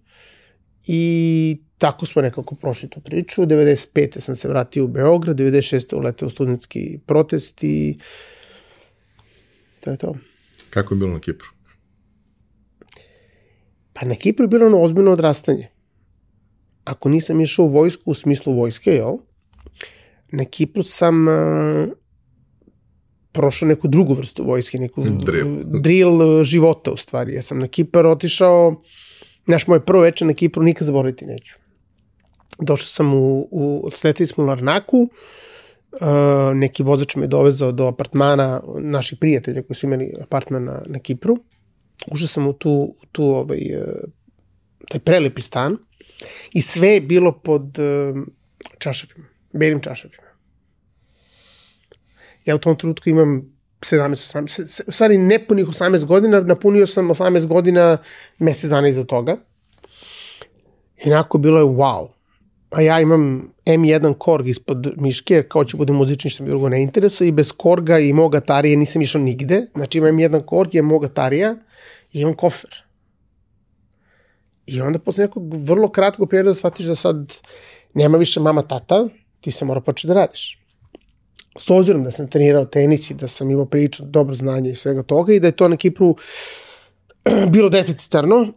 I 0.87 1.57
tako 1.77 2.05
smo 2.05 2.21
nekako 2.21 2.55
prošli 2.55 2.89
tu 2.89 2.99
priču. 2.99 3.41
95. 3.41 4.19
sam 4.19 4.35
se 4.35 4.47
vratio 4.47 4.85
u 4.85 4.87
Beograd, 4.87 5.37
96. 5.37 5.95
uleteo 5.95 6.27
u 6.27 6.29
studentski 6.29 6.99
protest 7.05 7.63
i 7.63 7.97
to 9.79 9.91
je 9.91 9.97
to. 9.97 10.15
Kako 10.69 10.93
je 10.93 10.97
bilo 10.97 11.13
na 11.13 11.19
Kipru? 11.19 11.47
Pa 13.93 14.05
na 14.05 14.15
Kipru 14.15 14.43
je 14.43 14.47
bilo 14.47 14.65
ono 14.65 14.81
ozbiljno 14.81 15.11
odrastanje. 15.11 15.69
Ako 16.83 17.09
nisam 17.09 17.41
išao 17.41 17.65
u 17.65 17.69
vojsku 17.69 18.11
u 18.11 18.13
smislu 18.13 18.53
vojske, 18.53 18.91
jel? 18.91 19.17
Na 20.31 20.45
Kipru 20.45 20.83
sam 20.83 21.27
uh, 21.27 21.33
prošao 23.31 23.67
neku 23.67 23.87
drugu 23.87 24.13
vrstu 24.13 24.43
vojske, 24.43 24.79
neku 24.79 25.03
drill, 25.25 25.63
drill 25.81 26.43
života 26.43 26.91
u 26.91 26.97
stvari. 26.97 27.33
Ja 27.33 27.41
sam 27.41 27.59
na 27.59 27.67
Kipar 27.67 28.05
otišao, 28.05 28.81
znaš, 29.47 29.67
moje 29.67 29.85
prvo 29.85 30.01
večer 30.01 30.27
na 30.27 30.33
Kipru 30.33 30.63
nikad 30.63 30.85
zaboraviti 30.85 31.25
neću. 31.25 31.55
Došao 32.59 32.87
sam 32.87 33.13
u, 33.13 33.47
u 33.51 33.89
sletili 33.91 34.27
smo 34.27 34.43
u 34.43 34.47
Larnaku, 34.47 34.97
uh, 34.97 35.07
neki 36.55 36.83
vozač 36.83 37.15
me 37.15 37.27
dovezao 37.27 37.71
do 37.71 37.87
apartmana 37.87 38.61
naših 38.79 39.17
prijatelja 39.19 39.63
koji 39.63 39.77
su 39.77 39.85
imali 39.85 40.13
apartman 40.21 40.63
na, 40.63 40.83
na 40.85 40.99
Kipru. 40.99 41.37
Ušao 42.11 42.27
sam 42.27 42.47
u 42.47 42.53
tu, 42.53 42.95
tu 43.11 43.23
ovaj, 43.23 43.75
uh, 43.75 44.09
taj 44.89 44.99
prelepi 44.99 45.41
stan 45.41 45.77
i 46.53 46.61
sve 46.61 46.89
je 46.89 47.01
bilo 47.01 47.31
pod 47.31 47.79
uh, 47.79 48.23
čašavima, 48.77 49.27
belim 49.53 49.81
čašavima. 49.81 50.27
Ja 52.45 52.55
u 52.55 52.59
tom 52.59 52.77
trenutku 52.77 53.09
imam 53.09 53.56
17, 53.81 54.39
18, 54.39 54.83
u 54.87 54.91
stvari 54.91 55.17
nepunih 55.17 55.65
18 55.65 56.05
godina, 56.05 56.41
napunio 56.41 56.87
sam 56.87 57.09
18 57.09 57.45
godina 57.45 57.97
mesec 58.39 58.69
dana 58.69 58.87
iza 58.87 59.03
toga. 59.03 59.37
Inako 61.05 61.37
bilo 61.37 61.59
je 61.59 61.65
wow. 61.65 62.07
A 62.69 62.81
ja 62.81 63.01
imam 63.01 63.53
M1 63.65 64.13
Korg 64.17 64.47
ispod 64.47 64.93
miške, 64.97 65.33
jer 65.33 65.47
kao 65.47 65.65
će 65.65 65.77
bude 65.77 65.93
muzični 65.93 66.29
što 66.29 66.43
mi 66.43 66.49
drugo 66.49 66.69
ne 66.69 66.81
interesuje, 66.81 67.27
i 67.27 67.31
bez 67.31 67.51
Korga 67.51 67.99
i 67.99 68.13
mog 68.13 68.35
Atarije 68.35 68.77
nisam 68.77 69.01
išao 69.01 69.21
nigde. 69.21 69.65
Znači 69.75 69.97
imam 69.97 70.17
M1 70.17 70.45
Korg, 70.45 70.75
imam 70.75 70.89
mog 70.89 71.05
Atarija 71.05 71.55
i 72.11 72.21
imam 72.21 72.33
kofer. 72.33 72.83
I 74.65 74.81
onda 74.81 74.99
posle 74.99 75.25
nekog 75.25 75.53
vrlo 75.53 75.89
kratkog 75.89 76.29
perioda 76.29 76.53
shvatiš 76.53 76.85
da 76.85 76.95
sad 76.95 77.33
nema 77.93 78.17
više 78.17 78.39
mama 78.39 78.61
tata, 78.61 79.07
ti 79.41 79.51
se 79.51 79.65
mora 79.65 79.81
početi 79.81 80.07
da 80.07 80.13
radiš 80.13 80.66
s 81.57 81.69
obzirom 81.69 82.03
da 82.03 82.11
sam 82.11 82.27
trenirao 82.27 82.65
tenis 82.65 83.09
i 83.09 83.13
da 83.13 83.27
sam 83.27 83.51
imao 83.51 83.65
priču, 83.65 84.03
dobro 84.05 84.35
znanje 84.35 84.69
i 84.69 84.75
svega 84.75 85.03
toga 85.03 85.33
i 85.33 85.39
da 85.39 85.47
je 85.47 85.51
to 85.51 85.67
na 85.67 85.77
Kipru 85.77 86.15
bilo 87.53 87.69
deficitarno, 87.69 88.47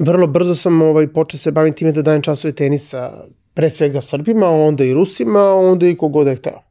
vrlo 0.00 0.26
brzo 0.26 0.54
sam 0.54 0.82
ovaj, 0.82 1.08
počeo 1.12 1.38
se 1.38 1.52
baviti 1.52 1.78
time 1.78 1.92
da 1.92 2.02
dajem 2.02 2.22
časove 2.22 2.52
tenisa 2.52 3.24
pre 3.54 3.70
svega 3.70 4.00
Srbima, 4.00 4.50
onda 4.50 4.84
i 4.84 4.94
Rusima, 4.94 5.54
onda 5.54 5.86
i 5.86 5.96
kogod 5.96 6.26
je 6.26 6.36
hteo. 6.36 6.62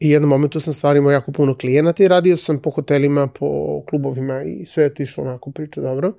I 0.00 0.10
jednom 0.10 0.28
momentu 0.30 0.60
sam 0.60 0.74
stvari 0.74 0.98
imao 0.98 1.12
jako 1.12 1.32
puno 1.32 1.54
klijenata 1.54 2.04
i 2.04 2.08
radio 2.08 2.36
sam 2.36 2.58
po 2.62 2.70
hotelima, 2.70 3.26
po 3.26 3.82
klubovima 3.88 4.42
i 4.42 4.66
sve 4.66 4.84
je 4.84 4.94
to 4.94 5.02
išlo 5.02 5.24
onako 5.24 5.50
priča 5.50 5.80
dobro. 5.80 6.12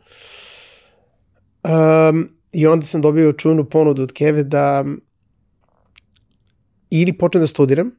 Um, 1.64 2.30
I 2.52 2.68
onda 2.68 2.86
sam 2.86 3.02
dobio 3.02 3.34
čujnu 3.34 3.66
ponudu 3.66 4.02
od 4.04 4.14
Keve 4.14 4.44
da 4.44 4.86
ili 6.90 7.18
počnem 7.18 7.44
da 7.44 7.48
studiram, 7.48 7.92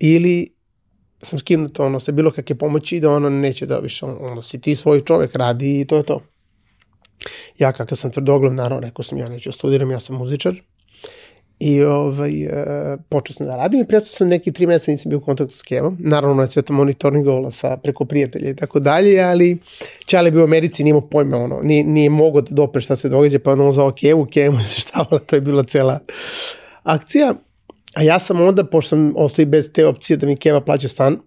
ili 0.00 0.48
sam 1.22 1.38
skinut 1.38 1.80
ono, 1.80 2.00
sa 2.00 2.12
bilo 2.12 2.30
kakve 2.30 2.58
pomoći 2.58 3.00
da 3.00 3.10
ono 3.10 3.30
neće 3.30 3.66
da 3.66 3.78
više, 3.78 4.06
ono, 4.06 4.42
si 4.42 4.60
ti 4.60 4.74
svoj 4.74 5.00
čovek, 5.04 5.34
radi 5.34 5.80
i 5.80 5.84
to 5.84 5.96
je 5.96 6.02
to. 6.02 6.20
Ja 7.58 7.72
kakav 7.72 7.96
sam 7.96 8.10
tvrdoglav, 8.10 8.54
naravno, 8.54 8.88
rekao 8.88 9.02
sam 9.02 9.18
ja 9.18 9.28
neću 9.28 9.48
da 9.48 9.52
studiram, 9.52 9.90
ja 9.90 10.00
sam 10.00 10.16
muzičar. 10.16 10.54
I 11.58 11.82
ovaj, 11.82 12.42
e, 12.42 12.96
počeo 13.08 13.34
sam 13.34 13.46
da 13.46 13.56
radim 13.56 13.80
i 13.80 13.86
prijatelj 13.86 14.08
sam 14.08 14.28
neki 14.28 14.52
tri 14.52 14.66
meseca 14.66 14.90
nisam 14.90 15.10
bio 15.10 15.18
u 15.18 15.20
kontaktu 15.20 15.56
s 15.56 15.62
Kevom. 15.62 15.96
Naravno, 16.00 16.42
je 16.42 16.48
sve 16.48 16.62
to 16.62 16.72
monitoringovala 16.72 17.50
sa 17.50 17.76
preko 17.76 18.04
prijatelja 18.04 18.50
i 18.50 18.56
tako 18.56 18.80
dalje, 18.80 19.20
ali 19.20 19.58
Čale 20.06 20.30
bio 20.30 20.40
u 20.40 20.44
Americi, 20.44 20.84
nije 20.84 20.90
imao 20.90 21.08
pojma, 21.08 21.36
ono, 21.36 21.60
nije, 21.62 21.84
nije 21.84 22.10
mogo 22.10 22.40
da 22.40 22.54
dopre 22.54 22.80
šta 22.80 22.96
se 22.96 23.08
događa, 23.08 23.38
pa 23.38 23.52
onda 23.52 23.64
on 23.64 23.72
zvao 23.72 23.92
Kevu, 23.92 24.26
Kevu 24.26 24.58
se 24.64 24.80
štavala, 24.80 25.18
to 25.18 25.36
je 25.36 25.40
bila 25.40 25.64
cela 25.64 25.98
akcija. 26.82 27.34
A 27.94 28.02
ja 28.02 28.18
sam 28.18 28.40
onda, 28.40 28.64
pošto 28.64 28.88
sam 28.88 29.12
ostao 29.16 29.46
bez 29.46 29.72
te 29.72 29.86
opcije 29.86 30.16
da 30.16 30.26
mi 30.26 30.36
Keva 30.36 30.60
plaća 30.60 30.88
stan, 30.88 31.18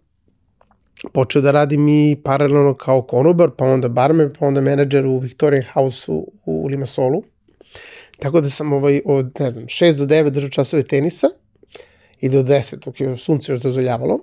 počeo 1.14 1.42
da 1.42 1.52
radim 1.52 1.88
i 1.88 2.18
paralelno 2.24 2.74
kao 2.74 3.02
konobar, 3.02 3.50
pa 3.58 3.66
onda 3.66 3.90
barman, 3.90 4.34
pa 4.40 4.46
onda 4.46 4.62
menadžer 4.62 5.06
u 5.06 5.18
Victorian 5.18 5.64
House 5.74 6.12
u, 6.12 6.32
u 6.46 6.68
Limasolu. 6.68 7.24
Tako 8.20 8.42
da 8.42 8.50
sam 8.50 8.74
ovaj, 8.74 9.02
od, 9.06 9.32
ne 9.40 9.52
znam, 9.52 9.66
6 9.66 9.98
do 9.98 10.06
9 10.06 10.30
držao 10.30 10.50
časove 10.50 10.84
tenisa 10.84 11.28
i 12.22 12.30
do 12.30 12.44
10, 12.44 12.86
dok 12.86 13.02
je 13.02 13.18
sunce 13.18 13.52
još 13.52 13.62
dozvoljavalo. 13.62 14.20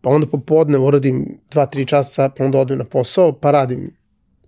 Pa 0.00 0.10
onda 0.10 0.26
popodne 0.26 0.78
uradim 0.78 1.38
2-3 1.50 1.86
časa, 1.86 2.28
pa 2.28 2.44
onda 2.44 2.58
odem 2.58 2.78
na 2.78 2.84
posao, 2.84 3.32
pa 3.32 3.50
radim 3.50 3.96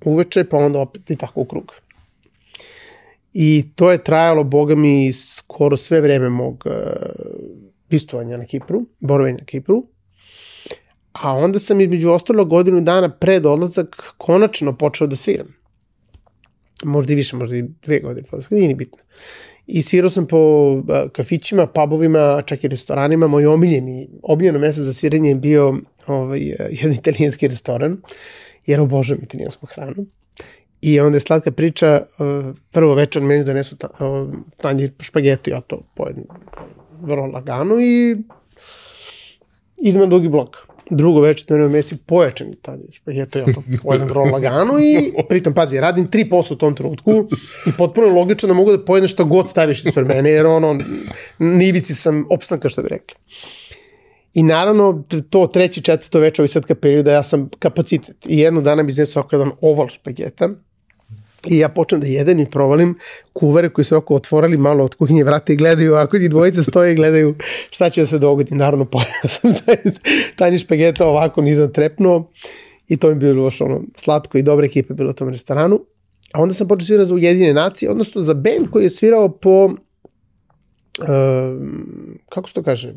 uveče, 0.04 0.44
pa 0.44 0.56
onda 0.56 0.78
opet 0.78 1.10
i 1.10 1.16
tako 1.16 1.40
u 1.40 1.44
krug. 1.44 1.74
I 3.32 3.64
to 3.76 3.90
je 3.90 4.04
trajalo, 4.04 4.44
boga 4.44 4.74
mi, 4.74 5.12
skoro 5.52 5.76
sve 5.76 6.00
vreme 6.00 6.28
mog 6.28 6.64
uh, 6.66 6.72
pistovanja 7.88 8.36
na 8.36 8.44
Kipru, 8.44 8.86
boravanja 9.00 9.36
na 9.36 9.44
Kipru. 9.44 9.86
A 11.12 11.34
onda 11.36 11.58
sam 11.58 11.80
između 11.80 12.10
ostalo 12.10 12.44
godinu 12.44 12.80
dana 12.80 13.10
pred 13.10 13.46
odlazak 13.46 14.14
konačno 14.18 14.76
počeo 14.76 15.06
da 15.06 15.16
sviram. 15.16 15.54
Možda 16.84 17.12
i 17.12 17.16
više, 17.16 17.36
možda 17.36 17.56
i 17.56 17.64
dve 17.84 18.00
godine, 18.00 18.26
pa 18.30 18.38
nije 18.50 18.68
ni 18.68 18.74
bitno. 18.74 18.98
I 19.66 19.82
svirao 19.82 20.10
sam 20.10 20.26
po 20.26 20.38
uh, 20.38 21.10
kafićima, 21.12 21.66
pubovima, 21.66 22.42
čak 22.46 22.64
i 22.64 22.68
restoranima. 22.68 23.26
Moj 23.26 23.46
omiljeni, 23.46 24.08
omiljeno 24.22 24.58
mesto 24.58 24.82
za 24.82 24.92
sviranje 24.92 25.28
je 25.28 25.34
bio 25.34 25.76
ovaj, 26.06 26.40
jedan 26.70 26.92
italijanski 26.92 27.48
restoran, 27.48 28.00
jer 28.66 28.80
obožavam 28.80 29.24
italijansku 29.24 29.66
hranu. 29.66 30.06
I 30.82 31.00
onda 31.00 31.16
je 31.16 31.20
slatka 31.20 31.50
priča, 31.50 32.02
uh, 32.18 32.54
prvo 32.70 32.94
večer 32.94 33.22
meni 33.22 33.44
donesu 33.44 33.76
ta, 33.76 33.88
tanjir 34.56 34.90
špagetu, 35.00 35.50
ja 35.50 35.60
to 35.60 35.82
pojedem 35.94 36.24
vrlo 37.00 37.26
lagano 37.26 37.80
i 37.80 38.16
idem 39.76 40.00
na 40.00 40.06
drugi 40.06 40.28
blok. 40.28 40.56
Drugo 40.90 41.20
večer 41.20 41.46
donesu 41.48 41.72
mesi 41.72 41.96
pojačani 42.06 42.56
tanjir 42.62 42.88
špagetu, 42.92 43.38
ja 43.38 43.44
to 43.44 43.62
pojedem 43.82 44.08
vrlo 44.08 44.24
lagano 44.24 44.78
i 44.80 45.12
pritom, 45.28 45.54
pazi, 45.54 45.80
radim 45.80 46.06
tri 46.06 46.28
posla 46.28 46.54
u 46.54 46.58
tom 46.58 46.74
trenutku 46.76 47.28
i 47.66 47.70
potpuno 47.78 48.06
je 48.06 48.12
logično 48.12 48.46
da 48.48 48.54
mogu 48.54 48.70
da 48.70 48.84
pojedem 48.84 49.08
šta 49.08 49.24
god 49.24 49.48
staviš 49.48 49.86
ispred 49.86 50.06
mene, 50.06 50.30
jer 50.30 50.46
ono, 50.46 50.78
nivici 51.38 51.94
sam 51.94 52.26
opstanka, 52.30 52.68
što 52.68 52.82
bi 52.82 52.88
rekli. 52.88 53.16
I 54.34 54.42
naravno, 54.42 55.04
to 55.30 55.46
treći, 55.46 55.82
četvrto 55.82 56.18
večer, 56.18 56.42
ovaj 56.42 56.48
sad 56.48 56.78
perioda, 56.80 57.12
ja 57.12 57.22
sam 57.22 57.50
kapacitet. 57.58 58.16
I 58.26 58.38
jedno 58.38 58.60
dana 58.60 58.82
bi 58.82 58.90
iznesao 58.90 59.22
oko 59.22 59.36
jedan 59.36 59.52
oval 59.60 59.88
špageta, 59.88 60.48
I 61.48 61.58
ja 61.58 61.68
počnem 61.68 62.00
da 62.00 62.06
jedem 62.06 62.40
i 62.40 62.50
provalim 62.50 62.94
kuvare 63.32 63.68
koji 63.68 63.84
su 63.84 63.96
oko 63.96 64.14
otvorili 64.14 64.56
malo 64.56 64.84
od 64.84 64.94
kuhinje 64.94 65.24
vrata 65.24 65.52
i 65.52 65.56
gledaju, 65.56 65.94
ako 65.94 66.16
i 66.16 66.28
dvojice 66.28 66.62
stoje 66.62 66.92
i 66.92 66.96
gledaju 66.96 67.34
šta 67.70 67.90
će 67.90 68.00
da 68.00 68.06
se 68.06 68.18
dogodi. 68.18 68.54
Naravno, 68.54 68.84
pojela 68.92 69.28
sam 69.28 69.54
taj, 69.54 69.76
tajni 70.36 70.58
špageta 70.58 71.06
ovako 71.06 71.42
nisam 71.42 71.72
trepnuo 71.72 72.30
i 72.88 72.96
to 72.96 73.08
mi 73.08 73.14
bilo 73.14 73.44
još 73.44 73.60
ono 73.60 73.82
slatko 73.96 74.38
i 74.38 74.42
dobra 74.42 74.66
ekipa 74.66 74.94
bilo 74.94 75.10
u 75.10 75.14
tom 75.14 75.28
restoranu. 75.28 75.80
A 76.32 76.42
onda 76.42 76.54
sam 76.54 76.68
počeo 76.68 76.86
svirati 76.86 77.08
za 77.08 77.14
Ujedine 77.14 77.54
nacije, 77.54 77.90
odnosno 77.90 78.20
za 78.20 78.34
band 78.34 78.70
koji 78.70 78.84
je 78.84 78.90
svirao 78.90 79.28
po, 79.28 79.64
uh, 79.64 79.74
kako 82.28 82.48
se 82.48 82.54
to 82.54 82.62
kaže, 82.62 82.94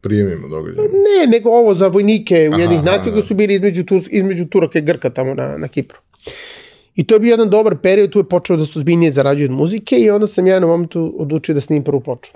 prijemima 0.00 0.48
događaja. 0.48 0.88
Ne, 0.88 1.26
nego 1.26 1.50
ovo 1.50 1.74
za 1.74 1.88
vojnike 1.88 2.50
Ujedinih 2.56 2.84
nacija 2.84 3.12
koji 3.12 3.26
su 3.26 3.34
bili 3.34 3.54
između, 3.54 3.84
Tur, 3.84 4.00
između 4.10 4.46
Turaka 4.46 4.78
i 4.78 4.82
Grka 4.82 5.10
tamo 5.10 5.34
na, 5.34 5.56
na 5.56 5.68
Kipru. 5.68 5.98
I 6.94 7.04
to 7.06 7.14
je 7.14 7.20
bio 7.20 7.30
jedan 7.30 7.50
dobar 7.50 7.76
period, 7.82 8.10
tu 8.10 8.18
je 8.18 8.28
počeo 8.28 8.56
da 8.56 8.64
su 8.64 8.80
zbiljnije 8.80 9.12
zarađuju 9.12 9.44
od 9.44 9.50
muzike 9.50 9.96
i 9.96 10.10
onda 10.10 10.26
sam 10.26 10.46
ja 10.46 10.60
na 10.60 10.66
momentu 10.66 11.14
odlučio 11.18 11.54
da 11.54 11.60
snimim 11.60 11.84
prvu 11.84 12.00
ploču. 12.00 12.32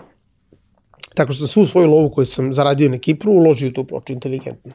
Tako 1.14 1.32
što 1.32 1.46
sam 1.46 1.48
svu 1.48 1.66
svoju 1.66 1.90
lovu 1.90 2.10
koju 2.10 2.26
sam 2.26 2.52
zaradio 2.54 2.88
na 2.88 2.98
Kipru 2.98 3.32
uložio 3.32 3.68
u 3.68 3.72
tu 3.72 3.84
ploču 3.84 4.12
inteligentno. 4.12 4.72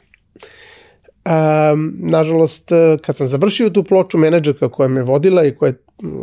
Um, 1.25 1.95
nažalost, 1.99 2.69
kad 3.01 3.15
sam 3.15 3.27
završio 3.27 3.69
tu 3.69 3.83
ploču, 3.83 4.17
menadžerka 4.17 4.69
koja 4.69 4.87
me 4.89 5.03
vodila 5.03 5.43
i 5.45 5.55
koja 5.55 5.67
je 5.67 5.75
mm, 6.03 6.21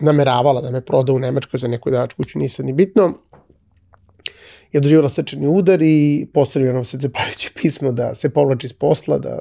nameravala 0.00 0.60
da 0.60 0.70
me 0.70 0.80
proda 0.80 1.12
u 1.12 1.18
Nemačkoj 1.18 1.60
za 1.60 1.68
neku 1.68 1.90
davač 1.90 2.12
kuću, 2.14 2.38
nije 2.38 2.48
sad 2.48 2.66
ni 2.66 2.72
bitno, 2.72 3.12
je 4.72 4.80
doživjela 4.80 5.08
srčani 5.08 5.46
udar 5.46 5.82
i 5.82 6.26
postavio 6.34 6.72
nam 6.72 6.84
se 6.84 6.98
Cepaviće 6.98 7.50
pismo 7.62 7.92
da 7.92 8.14
se 8.14 8.30
povlači 8.30 8.66
iz 8.66 8.72
posla, 8.72 9.18
da 9.18 9.38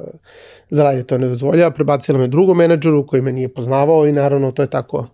zdravlje 0.69 1.03
to 1.03 1.17
ne 1.17 1.27
dozvoljava, 1.27 1.71
prebacila 1.71 2.19
me 2.19 2.27
drugom 2.27 2.57
menadžeru 2.57 3.07
koji 3.07 3.21
me 3.21 3.31
nije 3.31 3.53
poznavao 3.53 4.07
i 4.07 4.11
naravno 4.11 4.51
to 4.51 4.61
je 4.61 4.69
tako 4.69 5.07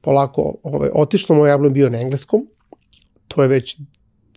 polako 0.00 0.54
ovaj, 0.62 0.90
otišlo, 0.94 1.36
moj 1.36 1.52
album 1.52 1.72
bio 1.72 1.90
na 1.90 2.00
engleskom, 2.00 2.46
to 3.28 3.42
je 3.42 3.48
već 3.48 3.78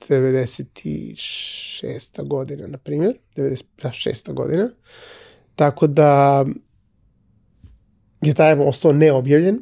96. 0.09 2.27
godina, 2.27 2.67
na 2.67 2.77
primjer, 2.77 3.13
96. 3.35 4.33
godina, 4.33 4.69
tako 5.55 5.87
da 5.87 6.45
je 8.21 8.33
taj 8.33 8.51
album 8.51 8.67
ostao 8.67 8.93
neobjavljen 8.93 9.59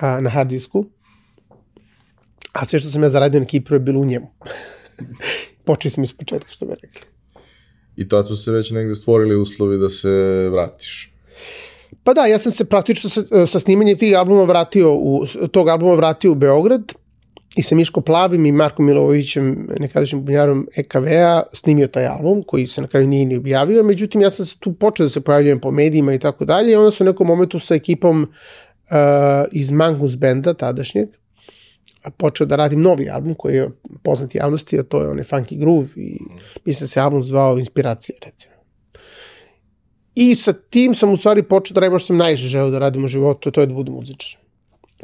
a, 0.00 0.20
na 0.20 0.30
hard 0.30 0.48
disku, 0.48 0.86
a 2.54 2.64
sve 2.64 2.80
što 2.80 2.88
sam 2.88 3.02
ja 3.02 3.08
zaradio 3.08 3.40
na 3.40 3.46
Kipru 3.46 3.76
je 3.76 3.80
bilo 3.80 4.00
u 4.00 4.04
njemu. 4.04 4.26
Počeli 5.66 5.90
smo 5.90 6.04
iz 6.04 6.12
početka, 6.12 6.50
što 6.50 6.66
bi 6.66 6.72
rekli. 6.82 7.00
I 7.96 8.08
tad 8.08 8.28
su 8.28 8.36
se 8.36 8.52
već 8.52 8.70
negde 8.70 8.94
stvorili 8.94 9.36
uslovi 9.36 9.78
da 9.78 9.88
se 9.88 10.48
vratiš. 10.52 11.14
Pa 12.04 12.14
da, 12.14 12.26
ja 12.26 12.38
sam 12.38 12.52
se 12.52 12.64
praktično 12.64 13.10
sa, 13.10 13.46
sa 13.46 13.60
snimanjem 13.60 13.98
tih 13.98 14.18
albuma 14.18 14.44
vratio 14.44 14.94
u, 14.94 15.26
tog 15.52 15.68
albuma 15.68 15.94
vratio 15.94 16.32
u 16.32 16.34
Beograd 16.34 16.92
i 17.56 17.62
sa 17.62 17.74
Miško 17.74 18.00
Plavim 18.00 18.46
i 18.46 18.52
Markom 18.52 18.86
Milovovićem, 18.86 19.68
nekadašnjim 19.80 20.24
bunjarom 20.24 20.68
EKV-a, 20.76 21.42
snimio 21.52 21.86
taj 21.86 22.06
album 22.06 22.42
koji 22.46 22.66
se 22.66 22.80
na 22.80 22.86
kraju 22.86 23.06
nije 23.06 23.26
ni 23.26 23.36
objavio, 23.36 23.82
međutim 23.82 24.20
ja 24.20 24.30
sam 24.30 24.46
se 24.46 24.56
tu 24.58 24.72
počeo 24.72 25.06
da 25.06 25.10
se 25.10 25.20
pojavljujem 25.20 25.60
po 25.60 25.70
medijima 25.70 26.14
i 26.14 26.18
tako 26.18 26.44
dalje 26.44 26.72
i 26.72 26.76
onda 26.76 26.90
sam 26.90 27.06
u 27.06 27.10
nekom 27.10 27.26
momentu 27.26 27.58
sa 27.58 27.74
ekipom 27.74 28.22
uh, 28.22 28.28
iz 29.52 29.70
Mangus 29.70 30.16
benda 30.16 30.54
tadašnjeg, 30.54 31.08
počeo 32.10 32.46
da 32.46 32.56
radim 32.56 32.80
novi 32.80 33.10
album 33.10 33.34
koji 33.34 33.56
je 33.56 33.70
poznat 34.02 34.34
javnosti, 34.34 34.78
a 34.78 34.82
to 34.82 35.02
je 35.02 35.08
onaj 35.08 35.24
Funky 35.24 35.58
Groove 35.58 35.88
i 35.96 36.18
mislim 36.64 36.84
da 36.84 36.88
se 36.88 37.00
album 37.00 37.22
zvao 37.22 37.58
Inspiracija, 37.58 38.16
recimo. 38.22 38.54
I 40.14 40.34
sa 40.34 40.52
tim 40.52 40.94
sam 40.94 41.12
u 41.12 41.16
stvari 41.16 41.42
počeo 41.42 41.74
da 41.74 41.80
radim 41.80 41.98
što 41.98 42.06
sam 42.06 42.16
najviše 42.16 42.46
želeo 42.46 42.70
da 42.70 42.78
radim 42.78 43.04
u 43.04 43.08
životu, 43.08 43.50
to 43.50 43.60
je 43.60 43.66
da 43.66 43.74
budem 43.74 43.94
muzičar. 43.94 44.40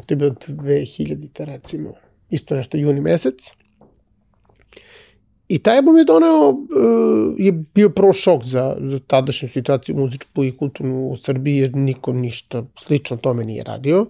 To 0.05 0.13
je 0.13 0.15
bilo 0.15 0.31
2000-te 0.47 1.45
recimo, 1.45 1.93
isto 2.29 2.55
nešto 2.55 2.77
juni 2.77 3.01
mesec. 3.01 3.51
I 5.51 5.57
taj 5.59 5.77
album 5.77 5.97
je 5.97 6.03
doneo, 6.03 6.49
uh, 6.49 6.57
je 7.37 7.51
bio 7.51 7.89
prvo 7.89 8.13
šok 8.13 8.43
za, 8.43 8.77
za 8.79 8.99
tadašnju 9.07 9.49
situaciju 9.49 9.95
muzičku 9.95 10.43
i 10.43 10.51
kulturnu 10.51 11.09
u 11.09 11.17
Srbiji, 11.17 11.57
jer 11.57 11.75
niko 11.75 12.13
ništa 12.13 12.63
slično 12.79 13.17
tome 13.17 13.43
nije 13.43 13.63
radio. 13.63 14.05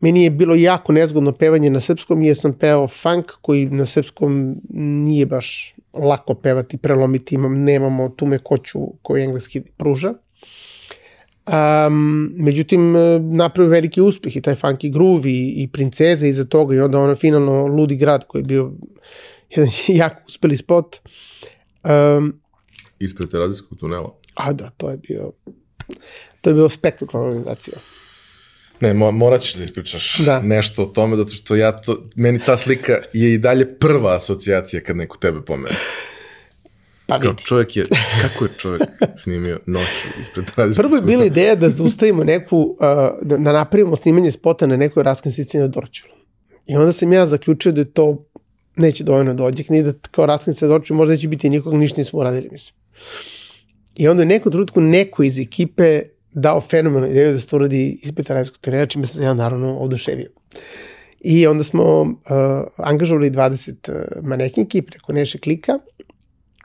Meni 0.00 0.22
je 0.24 0.30
bilo 0.30 0.54
jako 0.54 0.92
nezgodno 0.92 1.32
pevanje 1.32 1.70
na 1.70 1.80
srpskom, 1.80 2.22
jer 2.22 2.36
sam 2.36 2.52
peo 2.52 2.88
funk 2.88 3.32
koji 3.42 3.66
na 3.66 3.86
srpskom 3.86 4.56
nije 4.74 5.26
baš 5.26 5.74
lako 5.94 6.34
pevati, 6.34 6.78
prelomiti, 6.78 7.34
imam, 7.34 7.64
nemamo 7.64 8.08
tu 8.08 8.26
mekoću 8.26 8.78
koju 9.02 9.22
engleski 9.22 9.62
pruža. 9.76 10.14
Um, 11.50 12.32
međutim, 12.36 12.92
napravio 13.20 13.70
veliki 13.70 14.00
uspeh 14.00 14.36
i 14.36 14.40
taj 14.40 14.54
funky 14.54 14.92
groove 14.92 15.30
i, 15.30 15.62
i 15.62 15.68
princeze 15.68 16.28
iza 16.28 16.44
toga 16.44 16.74
i 16.74 16.80
onda 16.80 16.98
ono 16.98 17.14
finalno 17.14 17.66
Ludi 17.66 17.96
grad 17.96 18.24
koji 18.26 18.40
je 18.40 18.46
bio 18.46 18.72
jedan 19.50 19.70
jako 20.02 20.22
uspeli 20.26 20.56
spot. 20.56 20.96
Um, 22.18 22.40
Ispred 22.98 23.30
terazijskog 23.30 23.78
tunela. 23.78 24.16
A 24.34 24.52
da, 24.52 24.70
to 24.76 24.90
je 24.90 24.96
bio, 24.96 25.32
to 26.40 26.50
je 26.50 26.54
bilo 26.54 26.68
spektakularna 26.68 27.28
organizacija. 27.28 27.78
Ne, 28.80 28.94
mo, 28.94 29.10
morat 29.10 29.40
ćeš 29.40 29.54
da 29.54 29.64
ispričaš 29.64 30.18
da. 30.18 30.40
nešto 30.40 30.82
o 30.82 30.86
tome, 30.86 31.16
zato 31.16 31.32
što 31.32 31.56
ja 31.56 31.72
to, 31.76 32.04
meni 32.14 32.38
ta 32.46 32.56
slika 32.56 32.92
je 33.12 33.34
i 33.34 33.38
dalje 33.38 33.78
prva 33.78 34.14
asocijacija 34.14 34.80
kad 34.80 34.96
neko 34.96 35.16
tebe 35.18 35.40
pomene. 35.40 35.76
Pa 37.06 37.16
vidi. 37.16 37.26
Kao 37.26 37.34
čovjek 37.34 37.76
je, 37.76 37.86
kako 38.22 38.44
je 38.44 38.50
čovjek 38.58 38.82
snimio 39.16 39.60
noću 39.66 40.08
ispred 40.20 40.44
terazijskog 40.54 40.84
Prvo 40.84 40.96
je 40.96 41.02
bila 41.02 41.24
ideja 41.24 41.54
da 41.54 41.68
zaustavimo 41.68 42.24
neku, 42.24 42.56
uh, 42.56 42.76
da, 43.22 43.36
da 43.36 43.52
napravimo 43.52 43.96
snimanje 43.96 44.30
spota 44.30 44.66
na 44.66 44.76
nekoj 44.76 45.02
raskrsnici 45.02 45.58
na 45.58 45.68
Dorčulu. 45.68 46.14
I 46.66 46.76
onda 46.76 46.92
sam 46.92 47.12
ja 47.12 47.26
zaključio 47.26 47.72
da 47.72 47.80
je 47.80 47.92
to 47.92 48.29
neće 48.76 49.04
dovoljno 49.04 49.34
da 49.34 49.50
ni 49.68 49.82
da 49.82 49.92
kao 50.10 50.26
raskrsnica 50.26 50.66
dođe, 50.66 50.94
možda 50.94 51.14
neće 51.14 51.28
biti 51.28 51.50
nikog, 51.50 51.74
ništa 51.74 52.00
nismo 52.00 52.18
uradili, 52.18 52.48
mislim. 52.52 52.74
I 53.96 54.08
onda 54.08 54.22
je 54.22 54.26
neko 54.26 54.50
trenutku 54.50 54.80
neko 54.80 55.22
iz 55.22 55.38
ekipe 55.38 56.02
dao 56.32 56.60
fenomenu 56.60 57.06
ideju 57.06 57.32
da 57.32 57.40
se 57.40 57.46
to 57.46 57.56
uradi 57.56 57.98
ispred 58.02 58.30
rajskog 58.30 58.58
trenera, 58.58 58.86
čime 58.86 59.06
sam 59.06 59.22
ja 59.22 59.34
naravno 59.34 59.78
oduševio. 59.78 60.30
I 61.20 61.46
onda 61.46 61.64
smo 61.64 62.00
uh, 62.00 62.08
angažovali 62.76 63.30
20 63.30 63.90
uh, 63.90 64.24
manekinki 64.24 64.82
preko 64.82 65.12
Neše 65.12 65.38
Klika, 65.38 65.78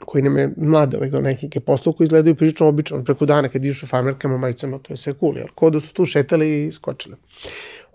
koji 0.04 0.22
nam 0.22 0.38
je 0.38 0.50
mlade 0.56 0.96
ove 0.96 1.10
manekinke 1.10 1.60
poslao, 1.60 1.92
koji 1.92 2.04
izgledaju 2.04 2.34
prilično 2.34 2.68
obično, 2.68 3.04
preko 3.04 3.26
dana 3.26 3.48
kad 3.48 3.62
vidiš 3.62 3.82
u 3.82 3.86
farmerkama, 3.86 4.38
majicama, 4.38 4.78
to 4.78 4.92
je 4.92 4.96
sve 4.96 5.14
cool, 5.20 5.36
jel? 5.36 5.46
Ko 5.54 5.70
da 5.70 5.80
su 5.80 5.92
tu 5.94 6.04
šetali 6.04 6.66
i 6.66 6.72
skočili. 6.72 7.16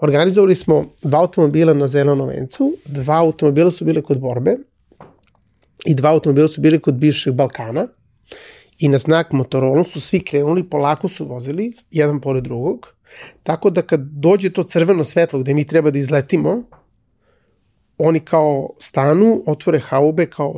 Organizovali 0.02 0.56
smo 0.56 0.86
dva 1.02 1.20
automobila 1.20 1.74
na 1.74 1.88
Zelenom 1.88 2.28
vencu, 2.28 2.74
dva 2.86 3.20
automobila 3.20 3.72
su 3.72 3.86
bile 3.86 4.02
kod 4.02 4.20
borbe 4.20 4.58
i 5.86 5.94
dva 5.96 6.10
automobila 6.10 6.48
su 6.48 6.62
bili 6.62 6.80
kod 6.80 6.94
bivšeg 6.94 7.34
Balkana 7.34 7.88
i 8.80 8.90
na 8.90 8.98
znak 8.98 9.32
Motorola 9.32 9.84
su 9.84 10.02
svi 10.02 10.20
krenuli, 10.20 10.70
polako 10.70 11.08
su 11.08 11.26
vozili, 11.26 11.74
jedan 11.92 12.22
pored 12.22 12.44
drugog, 12.44 12.88
tako 13.44 13.70
da 13.70 13.82
kad 13.82 14.00
dođe 14.00 14.50
to 14.50 14.64
crveno 14.64 15.04
svetlo 15.04 15.40
gde 15.40 15.54
mi 15.54 15.68
treba 15.68 15.92
da 15.92 16.00
izletimo, 16.00 16.64
oni 17.98 18.20
kao 18.20 18.70
stanu, 18.80 19.44
otvore 19.46 19.80
haube, 19.80 20.26
kao 20.26 20.56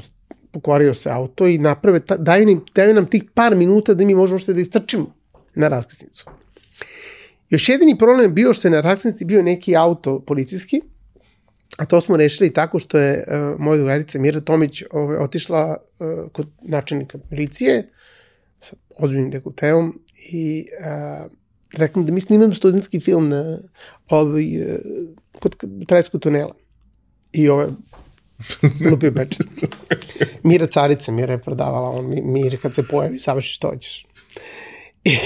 pokvario 0.51 0.93
se 0.93 1.09
auto 1.09 1.47
i 1.47 1.57
naprave, 1.57 1.99
daju 2.17 2.45
nam, 2.45 2.65
daju 2.75 2.93
nam 2.93 3.05
tih 3.05 3.23
par 3.33 3.55
minuta 3.55 3.93
da 3.93 4.05
mi 4.05 4.15
možemo 4.15 4.39
što 4.39 4.53
da 4.53 4.61
istrčimo 4.61 5.13
na 5.55 5.67
raskrsnicu. 5.67 6.25
Još 7.53 7.69
jedini 7.69 7.97
problem 7.97 8.33
bio 8.33 8.53
što 8.53 8.67
je 8.67 8.71
na 8.71 8.81
raksnici 8.81 9.25
bio 9.25 9.43
neki 9.43 9.75
auto 9.75 10.19
policijski, 10.19 10.81
a 11.77 11.85
to 11.85 12.01
smo 12.01 12.17
rešili 12.17 12.53
tako 12.53 12.79
što 12.79 12.97
je 12.97 13.25
uh, 13.27 13.59
moja 13.59 13.77
drugarica 13.77 14.19
Mira 14.19 14.41
Tomić 14.41 14.83
ovaj, 14.91 15.17
otišla 15.17 15.77
uh, 15.77 16.31
kod 16.31 16.47
načelnika 16.61 17.17
policije 17.17 17.89
sa 18.61 18.75
ozbiljnim 18.99 19.31
dekolteom 19.31 20.01
i 20.31 20.65
uh, 20.79 21.31
rekla 21.73 22.03
da 22.03 22.11
mi 22.11 22.21
snimamo 22.21 22.53
studentski 22.53 22.99
film 22.99 23.29
na 23.29 23.57
ovaj, 24.09 24.61
uh, 24.61 24.77
kod 25.39 25.55
Trajskog 25.87 26.21
tunela. 26.21 26.55
I 27.33 27.49
ovaj, 27.49 27.67
lupio 28.91 29.11
pečet. 29.11 29.47
Mira 30.43 30.67
carica, 30.67 31.11
Mira 31.11 31.33
je 31.33 31.41
prodavala, 31.41 31.89
on, 31.89 32.05
Mira 32.23 32.57
kad 32.57 32.75
se 32.75 32.83
pojavi, 32.87 33.19
savrši 33.19 33.53
što 33.53 33.69
hoćeš. 33.69 34.05
I, 35.03 35.17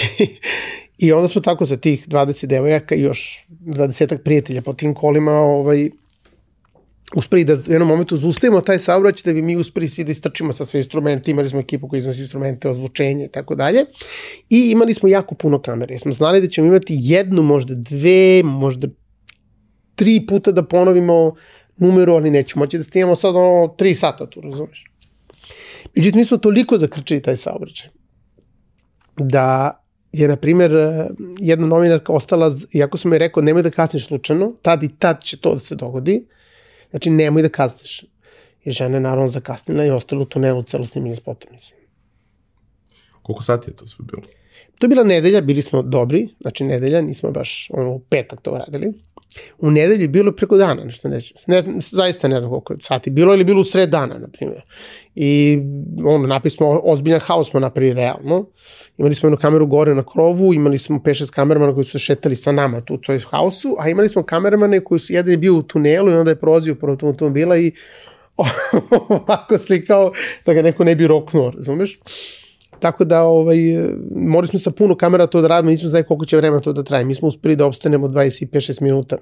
I 0.98 1.12
onda 1.12 1.28
smo 1.28 1.42
tako 1.42 1.66
za 1.66 1.78
tih 1.78 2.08
20 2.08 2.46
devojaka 2.46 2.96
i 2.96 3.02
još 3.02 3.48
20 3.50 4.18
prijatelja 4.18 4.62
po 4.62 4.74
tim 4.74 4.94
kolima 4.94 5.32
ovaj, 5.32 5.90
uspeli 7.16 7.44
da 7.44 7.54
u 7.54 7.72
jednom 7.72 7.88
momentu 7.88 8.18
zustavimo 8.18 8.62
taj 8.62 8.80
saobraćaj 8.80 9.34
da 9.34 9.34
bi 9.34 9.42
mi 9.42 9.56
uspeli 9.56 9.88
svi 9.88 10.04
da 10.04 10.12
istrčimo 10.12 10.54
sa 10.54 10.66
sve 10.66 10.80
instrumente, 10.80 11.32
imali 11.32 11.50
smo 11.50 11.60
ekipu 11.60 11.88
koja 11.88 11.98
iznosi 11.98 12.22
instrumente, 12.22 12.70
ozvučenje 12.70 13.26
i 13.26 13.32
tako 13.32 13.56
dalje. 13.56 13.86
I 14.50 14.72
imali 14.72 14.94
smo 14.94 15.10
jako 15.10 15.36
puno 15.36 15.62
kamere. 15.62 16.00
Smo 16.00 16.14
znali 16.14 16.42
da 16.42 16.48
ćemo 16.48 16.68
imati 16.68 16.98
jednu, 17.00 17.44
možda 17.44 17.74
dve, 17.76 18.44
možda 18.44 18.88
tri 19.96 20.26
puta 20.28 20.52
da 20.52 20.64
ponovimo 20.64 21.36
numeru, 21.78 22.14
ali 22.14 22.32
nećemo 22.32 22.64
moći 22.64 22.78
da 22.78 22.84
snimamo 22.84 23.16
sad 23.16 23.36
ono 23.36 23.68
tri 23.78 23.94
sata 23.94 24.30
tu, 24.30 24.42
razumeš? 24.42 24.84
Međutim, 25.96 26.20
mi 26.20 26.26
smo 26.26 26.38
toliko 26.38 26.78
zakrčili 26.78 27.22
taj 27.22 27.36
saobraćaj 27.36 27.90
da 29.18 29.80
je, 30.12 30.28
na 30.28 30.36
primjer, 30.36 30.72
jedna 31.40 31.68
novinarka 31.68 32.14
ostala, 32.14 32.52
iako 32.74 32.98
sam 32.98 33.12
joj 33.12 33.20
rekao, 33.20 33.44
nemoj 33.44 33.64
da 33.64 33.70
kasniš 33.70 34.08
slučajno, 34.08 34.54
tad 34.62 34.84
i 34.84 34.90
tad 35.00 35.24
će 35.24 35.38
to 35.38 35.54
da 35.54 35.60
se 35.60 35.76
dogodi, 35.76 36.26
znači 36.90 37.10
nemoj 37.10 37.42
da 37.42 37.50
kasniš. 37.50 38.04
I 38.64 38.72
žena 38.72 38.98
je 38.98 39.02
naravno 39.02 39.30
zakasnila 39.30 39.86
i 39.86 39.90
ostala 39.90 40.22
u 40.22 40.26
tunelu 40.26 40.64
celo 40.64 40.86
snimanje 40.86 41.16
spota, 41.16 41.48
mislim. 41.52 41.80
Koliko 43.22 43.44
sati 43.44 43.70
je 43.70 43.76
to 43.76 43.88
sve 43.88 44.06
bilo? 44.06 44.22
To 44.80 44.86
je 44.86 44.90
bila 44.90 45.04
nedelja, 45.04 45.42
bili 45.42 45.62
smo 45.62 45.82
dobri, 45.82 46.28
znači 46.42 46.64
nedelja, 46.64 47.02
nismo 47.02 47.32
baš 47.32 47.68
ono, 47.74 47.92
u 47.92 48.00
petak 48.00 48.42
to 48.42 48.58
radili. 48.58 48.94
U 49.58 49.72
nedelju 49.72 50.02
je 50.02 50.08
bilo 50.08 50.32
preko 50.32 50.58
dana, 50.58 50.84
nešto 50.84 51.10
neću. 51.10 51.34
Ne 51.48 51.62
znam, 51.62 51.76
zaista 51.82 52.28
ne 52.28 52.40
znam 52.40 52.52
koliko 52.52 52.74
sati 52.80 53.10
bilo, 53.10 53.34
ili 53.34 53.44
bilo 53.44 53.62
u 53.62 53.64
sred 53.64 53.90
dana, 53.90 54.18
na 54.18 54.28
primjer. 54.28 54.62
I 55.16 55.60
ono, 56.06 56.28
napravili 56.28 56.56
smo, 56.56 56.82
ozbiljan 56.84 57.20
haos 57.20 57.50
smo 57.50 57.60
napravili 57.60 57.94
realno. 57.94 58.46
Imali 58.98 59.16
smo 59.16 59.28
jednu 59.28 59.38
kameru 59.38 59.68
gore 59.68 59.96
na 59.96 60.04
krovu, 60.04 60.54
imali 60.54 60.78
smo 60.78 60.98
5-6 60.98 61.32
kameramana 61.32 61.74
koji 61.74 61.86
su 61.86 62.00
šetali 62.00 62.36
sa 62.36 62.52
nama 62.52 62.82
tu 62.82 62.94
u 62.94 62.98
toj 62.98 63.20
haosu, 63.20 63.76
a 63.80 63.90
imali 63.90 64.10
smo 64.10 64.24
kameramane 64.24 64.84
koji 64.84 65.00
su, 65.00 65.14
jedan 65.14 65.32
je 65.32 65.38
bio 65.38 65.56
u 65.56 65.64
tunelu 65.64 66.12
i 66.12 66.16
onda 66.16 66.32
je 66.32 66.40
prolazio 66.40 66.76
pored 66.76 67.04
automobila 67.04 67.58
i 67.58 67.72
ovako 69.10 69.58
slikao 69.58 70.12
da 70.46 70.54
ga 70.54 70.62
neko 70.62 70.84
ne 70.84 70.96
bi 70.96 71.08
roknuo, 71.08 71.52
razumeš? 71.52 72.00
Tako 72.80 73.06
da 73.06 73.24
ovaj, 73.24 73.58
morali 74.16 74.48
smo 74.48 74.60
sa 74.60 74.72
puno 74.72 74.98
kamera 74.98 75.28
to 75.28 75.42
da 75.42 75.48
radimo, 75.48 75.72
nismo 75.72 75.90
znali 75.90 76.06
koliko 76.06 76.26
će 76.26 76.38
vremena 76.38 76.62
to 76.62 76.74
da 76.74 76.84
traje. 76.84 77.06
Mi 77.06 77.16
smo 77.16 77.28
uspeli 77.28 77.56
da 77.56 77.66
obstanemo 77.66 78.08
25-6 78.08 78.82
minuta 78.82 79.18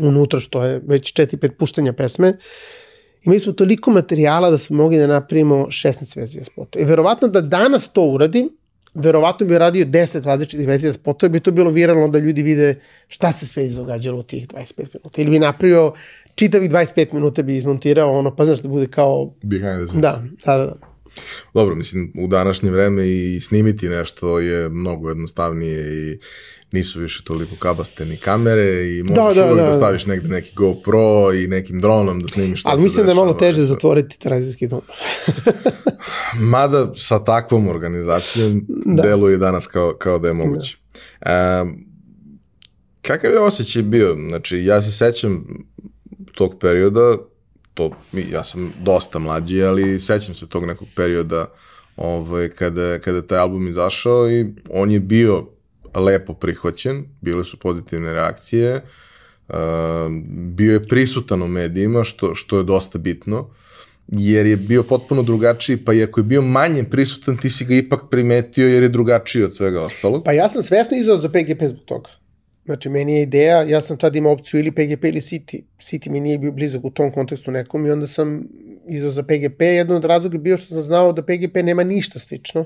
unutra, 0.00 0.40
što 0.40 0.64
je 0.64 0.80
već 0.86 1.12
4-5 1.14 1.48
puštanja 1.48 1.92
pesme. 1.92 2.32
Imali 3.24 3.40
smo 3.40 3.52
toliko 3.52 3.90
materijala 3.90 4.50
da 4.50 4.58
smo 4.58 4.76
mogli 4.76 4.98
da 4.98 5.06
napravimo 5.06 5.66
16 5.66 6.16
verzija 6.16 6.44
spota. 6.44 6.78
I 6.78 6.84
verovatno 6.84 7.28
da 7.28 7.40
danas 7.40 7.92
to 7.92 8.02
uradim, 8.02 8.50
verovatno 8.94 9.46
bi 9.46 9.58
radio 9.58 9.86
10 9.86 10.24
različitih 10.24 10.66
verzija 10.66 10.92
spotova, 10.92 11.30
bi 11.30 11.40
to 11.40 11.50
bilo 11.50 11.70
viralno 11.70 12.08
da 12.08 12.18
ljudi 12.18 12.42
vide 12.42 12.80
šta 13.08 13.32
se 13.32 13.46
sve 13.46 13.66
izdogađalo 13.66 14.18
u 14.18 14.22
tih 14.22 14.48
25 14.48 14.78
minuta. 14.78 15.22
Ili 15.22 15.30
bi 15.30 15.38
napravio 15.38 15.92
čitavih 16.34 16.70
25 16.70 17.14
minuta 17.14 17.42
bi 17.42 17.56
izmontirao 17.56 18.18
ono, 18.18 18.36
pa 18.36 18.44
znaš 18.44 18.58
da 18.58 18.68
bude 18.68 18.86
kao... 18.86 19.32
Behind 19.42 19.78
the 19.78 19.86
scenes. 19.86 20.02
Da, 20.02 20.22
da, 20.44 20.58
da. 20.58 20.93
Dobro, 21.54 21.74
mislim, 21.74 22.12
u 22.18 22.26
današnje 22.26 22.70
vreme 22.70 23.08
i 23.08 23.40
snimiti 23.40 23.88
nešto 23.88 24.38
je 24.38 24.68
mnogo 24.68 25.08
jednostavnije 25.08 26.10
i 26.10 26.18
nisu 26.72 27.00
više 27.00 27.24
toliko 27.24 27.56
kabaste 27.58 28.06
ni 28.06 28.16
kamere 28.16 28.88
i 28.88 29.02
možeš 29.02 29.36
Da, 29.36 29.42
da, 29.42 29.46
uvek 29.46 29.56
da, 29.56 29.62
da, 29.62 29.68
da. 29.68 29.74
staviš 29.74 30.06
negde 30.06 30.28
neki 30.28 30.54
GoPro 30.54 31.32
i 31.32 31.46
nekim 31.46 31.80
dronom 31.80 32.20
da 32.20 32.28
snimiš 32.28 32.60
šta 32.60 32.68
Ali 32.68 32.80
se 32.80 32.84
mislim 32.84 33.06
da 33.06 33.12
je 33.12 33.16
malo 33.16 33.32
teže 33.32 33.58
eto. 33.58 33.66
zatvoriti 33.66 34.18
terazijski 34.18 34.68
dom. 34.68 34.80
Mada 36.52 36.92
sa 36.96 37.24
takvom 37.24 37.68
organizacijom 37.68 38.66
da. 38.68 39.02
deluje 39.02 39.38
danas 39.38 39.66
kao, 39.66 39.94
kao 39.98 40.18
da 40.18 40.28
je 40.28 40.34
moguće. 40.34 40.76
Da. 41.20 41.62
Um, 41.62 41.86
kakav 43.02 43.30
je 43.30 43.38
osjećaj 43.38 43.82
bio? 43.82 44.16
Znači, 44.28 44.64
ja 44.64 44.82
se 44.82 44.92
sećam 44.92 45.46
tog 46.34 46.58
perioda, 46.60 47.14
to, 47.74 47.90
ja 48.32 48.44
sam 48.44 48.72
dosta 48.82 49.18
mlađi, 49.18 49.62
ali 49.62 49.98
sećam 49.98 50.34
se 50.34 50.48
tog 50.48 50.66
nekog 50.66 50.88
perioda 50.96 51.46
ovaj, 51.96 52.48
kada, 52.48 52.98
kada 52.98 53.26
taj 53.26 53.38
album 53.38 53.68
izašao 53.68 54.30
i 54.30 54.46
on 54.70 54.90
je 54.90 55.00
bio 55.00 55.46
lepo 55.94 56.34
prihvaćen, 56.34 57.04
bile 57.20 57.44
su 57.44 57.56
pozitivne 57.56 58.12
reakcije, 58.12 58.84
uh, 59.48 59.54
bio 60.28 60.72
je 60.72 60.88
prisutan 60.88 61.42
u 61.42 61.48
medijima, 61.48 62.04
što, 62.04 62.34
što 62.34 62.58
je 62.58 62.64
dosta 62.64 62.98
bitno, 62.98 63.48
jer 64.08 64.46
je 64.46 64.56
bio 64.56 64.82
potpuno 64.82 65.22
drugačiji, 65.22 65.76
pa 65.76 65.92
i 65.92 66.02
ako 66.02 66.20
je 66.20 66.24
bio 66.24 66.42
manje 66.42 66.84
prisutan, 66.84 67.36
ti 67.36 67.50
si 67.50 67.64
ga 67.64 67.74
ipak 67.74 68.00
primetio 68.10 68.68
jer 68.68 68.82
je 68.82 68.88
drugačiji 68.88 69.42
od 69.42 69.54
svega 69.54 69.82
ostalog. 69.82 70.24
Pa 70.24 70.32
ja 70.32 70.48
sam 70.48 70.62
svesno 70.62 70.96
izao 70.96 71.18
za 71.18 71.28
PGP 71.28 71.62
zbog 71.68 71.84
toga. 71.84 72.10
Znači, 72.64 72.88
meni 72.88 73.14
je 73.14 73.22
ideja, 73.22 73.62
ja 73.62 73.80
sam 73.80 73.96
tad 73.96 74.16
imao 74.16 74.32
opciju 74.32 74.60
ili 74.60 74.70
PGP 74.70 75.04
ili 75.04 75.20
City. 75.20 75.62
City 75.78 76.10
mi 76.10 76.20
nije 76.20 76.38
bio 76.38 76.52
blizak 76.52 76.84
u 76.84 76.90
tom 76.90 77.12
kontekstu 77.12 77.50
nekom 77.50 77.86
i 77.86 77.90
onda 77.90 78.06
sam 78.06 78.42
izao 78.88 79.10
za 79.10 79.22
PGP. 79.22 79.60
Jedan 79.60 79.96
od 79.96 80.04
razloga 80.04 80.34
je 80.34 80.40
bio 80.40 80.56
što 80.56 80.74
sam 80.74 80.82
znao 80.82 81.12
da 81.12 81.22
PGP 81.22 81.54
nema 81.62 81.84
ništa 81.84 82.18
slično. 82.18 82.64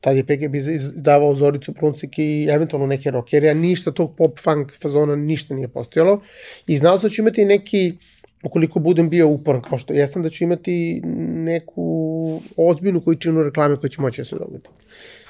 Tad 0.00 0.16
je 0.16 0.24
PGP 0.24 0.54
izdavao 0.54 1.34
Zoricu 1.34 1.74
Pruncik 1.74 2.18
i 2.18 2.48
eventualno 2.50 2.86
neke 2.86 3.10
rockere, 3.10 3.48
a 3.48 3.54
ništa 3.54 3.90
tog 3.90 4.16
pop 4.16 4.38
funk 4.40 4.72
fazona 4.82 5.16
ništa 5.16 5.54
nije 5.54 5.68
postojalo. 5.68 6.20
I 6.66 6.76
znao 6.76 6.98
sam 6.98 7.08
da 7.08 7.14
ću 7.14 7.22
imati 7.22 7.44
neki, 7.44 7.96
ukoliko 8.44 8.80
budem 8.80 9.10
bio 9.10 9.28
uporan 9.28 9.62
kao 9.62 9.78
što 9.78 9.94
jesam, 9.94 10.22
da 10.22 10.30
ću 10.30 10.44
imati 10.44 11.00
neku 11.34 12.40
ozbiljnu 12.56 13.00
količinu 13.00 13.42
reklame 13.42 13.76
koja 13.76 13.90
će 13.90 14.00
moći 14.00 14.20
da 14.20 14.24
se 14.24 14.36
dogodi. 14.36 14.68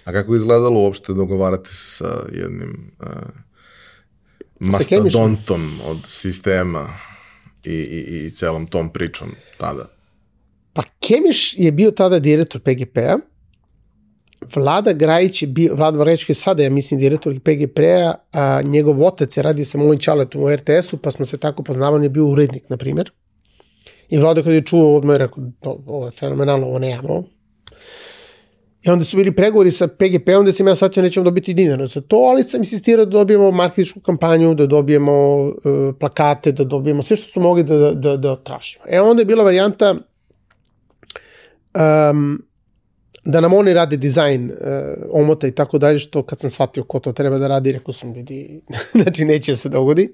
A 0.04 0.12
kako 0.12 0.34
je 0.34 0.36
izgledalo 0.36 0.82
uopšte 0.82 1.12
dogovarati 1.12 1.68
se 1.68 1.96
sa 1.96 2.26
jednim 2.32 2.92
uh, 3.00 3.06
mastodontom 4.60 5.80
od 5.86 5.98
sistema 6.06 6.88
i, 7.64 7.70
i, 7.70 8.26
i 8.26 8.30
celom 8.30 8.66
tom 8.66 8.92
pričom 8.92 9.34
tada? 9.58 9.88
Pa 10.72 10.82
Kemiš 11.00 11.54
je 11.58 11.72
bio 11.72 11.90
tada 11.90 12.18
direktor 12.18 12.60
PGP-a, 12.60 13.18
Vlada 14.54 14.92
Grajić 14.92 15.42
je 15.42 15.48
bio, 15.48 15.74
Vlada 15.74 15.98
Vrajić 15.98 16.28
je 16.28 16.34
sada, 16.34 16.62
ja 16.62 16.70
mislim, 16.70 17.00
direktor 17.00 17.40
PGP-a, 17.40 18.14
a 18.32 18.62
njegov 18.62 19.04
otac 19.04 19.36
je 19.36 19.42
radio 19.42 19.64
sa 19.64 19.78
mojim 19.78 20.00
čaletom 20.00 20.42
u 20.42 20.50
RTS-u, 20.50 20.96
pa 20.96 21.10
smo 21.10 21.26
se 21.26 21.38
tako 21.38 21.62
poznavali, 21.62 21.96
on 21.96 22.02
je 22.02 22.08
bio 22.08 22.26
urednik, 22.26 22.70
na 22.70 22.76
primjer. 22.76 23.10
I 24.08 24.18
Vlada 24.18 24.42
kada 24.42 24.54
je 24.54 24.62
čuo, 24.62 24.96
odmah 24.96 25.14
je 25.14 25.18
rekao, 25.18 25.44
ovo 25.86 26.06
je 26.06 26.10
fenomenalno, 26.12 26.66
ovo 26.66 26.78
nemamo. 26.78 27.24
I 28.86 28.90
onda 28.90 29.04
su 29.04 29.16
bili 29.16 29.32
pregovori 29.34 29.70
sa 29.70 29.88
PGP-om 29.88 30.42
gde 30.42 30.52
sam 30.52 30.68
ja 30.68 30.76
shvatio 30.76 31.02
nećemo 31.02 31.24
dobiti 31.24 31.54
dinara 31.54 31.86
za 31.86 32.00
to, 32.00 32.16
ali 32.16 32.42
sam 32.42 32.60
insistirao 32.60 33.04
da 33.04 33.10
dobijemo 33.10 33.50
marketičku 33.50 34.00
kampanju, 34.00 34.54
da 34.54 34.66
dobijemo 34.66 35.42
uh, 35.42 35.52
plakate, 36.00 36.52
da 36.52 36.64
dobijemo 36.64 37.02
sve 37.02 37.16
što 37.16 37.28
su 37.28 37.40
mogli 37.40 37.64
da, 37.64 37.76
da, 37.76 37.92
da, 37.94 38.16
da 38.16 38.36
tražimo. 38.36 38.84
E 38.88 39.00
onda 39.00 39.20
je 39.20 39.26
bila 39.26 39.44
varijanta 39.44 39.94
um, 41.74 42.42
da 43.24 43.40
nam 43.40 43.52
oni 43.52 43.74
rade 43.74 43.96
dizajn 43.96 44.50
uh, 44.50 44.56
omota 45.10 45.46
i 45.46 45.52
tako 45.52 45.78
dalje, 45.78 45.98
što 45.98 46.22
kad 46.22 46.40
sam 46.40 46.50
shvatio 46.50 46.84
ko 46.84 46.98
to 46.98 47.12
treba 47.12 47.38
da 47.38 47.48
radi, 47.48 47.72
rekao 47.72 47.94
sam 47.94 48.12
vidi, 48.12 48.60
znači 49.02 49.24
neće 49.24 49.56
se 49.56 49.68
dogodi. 49.68 50.12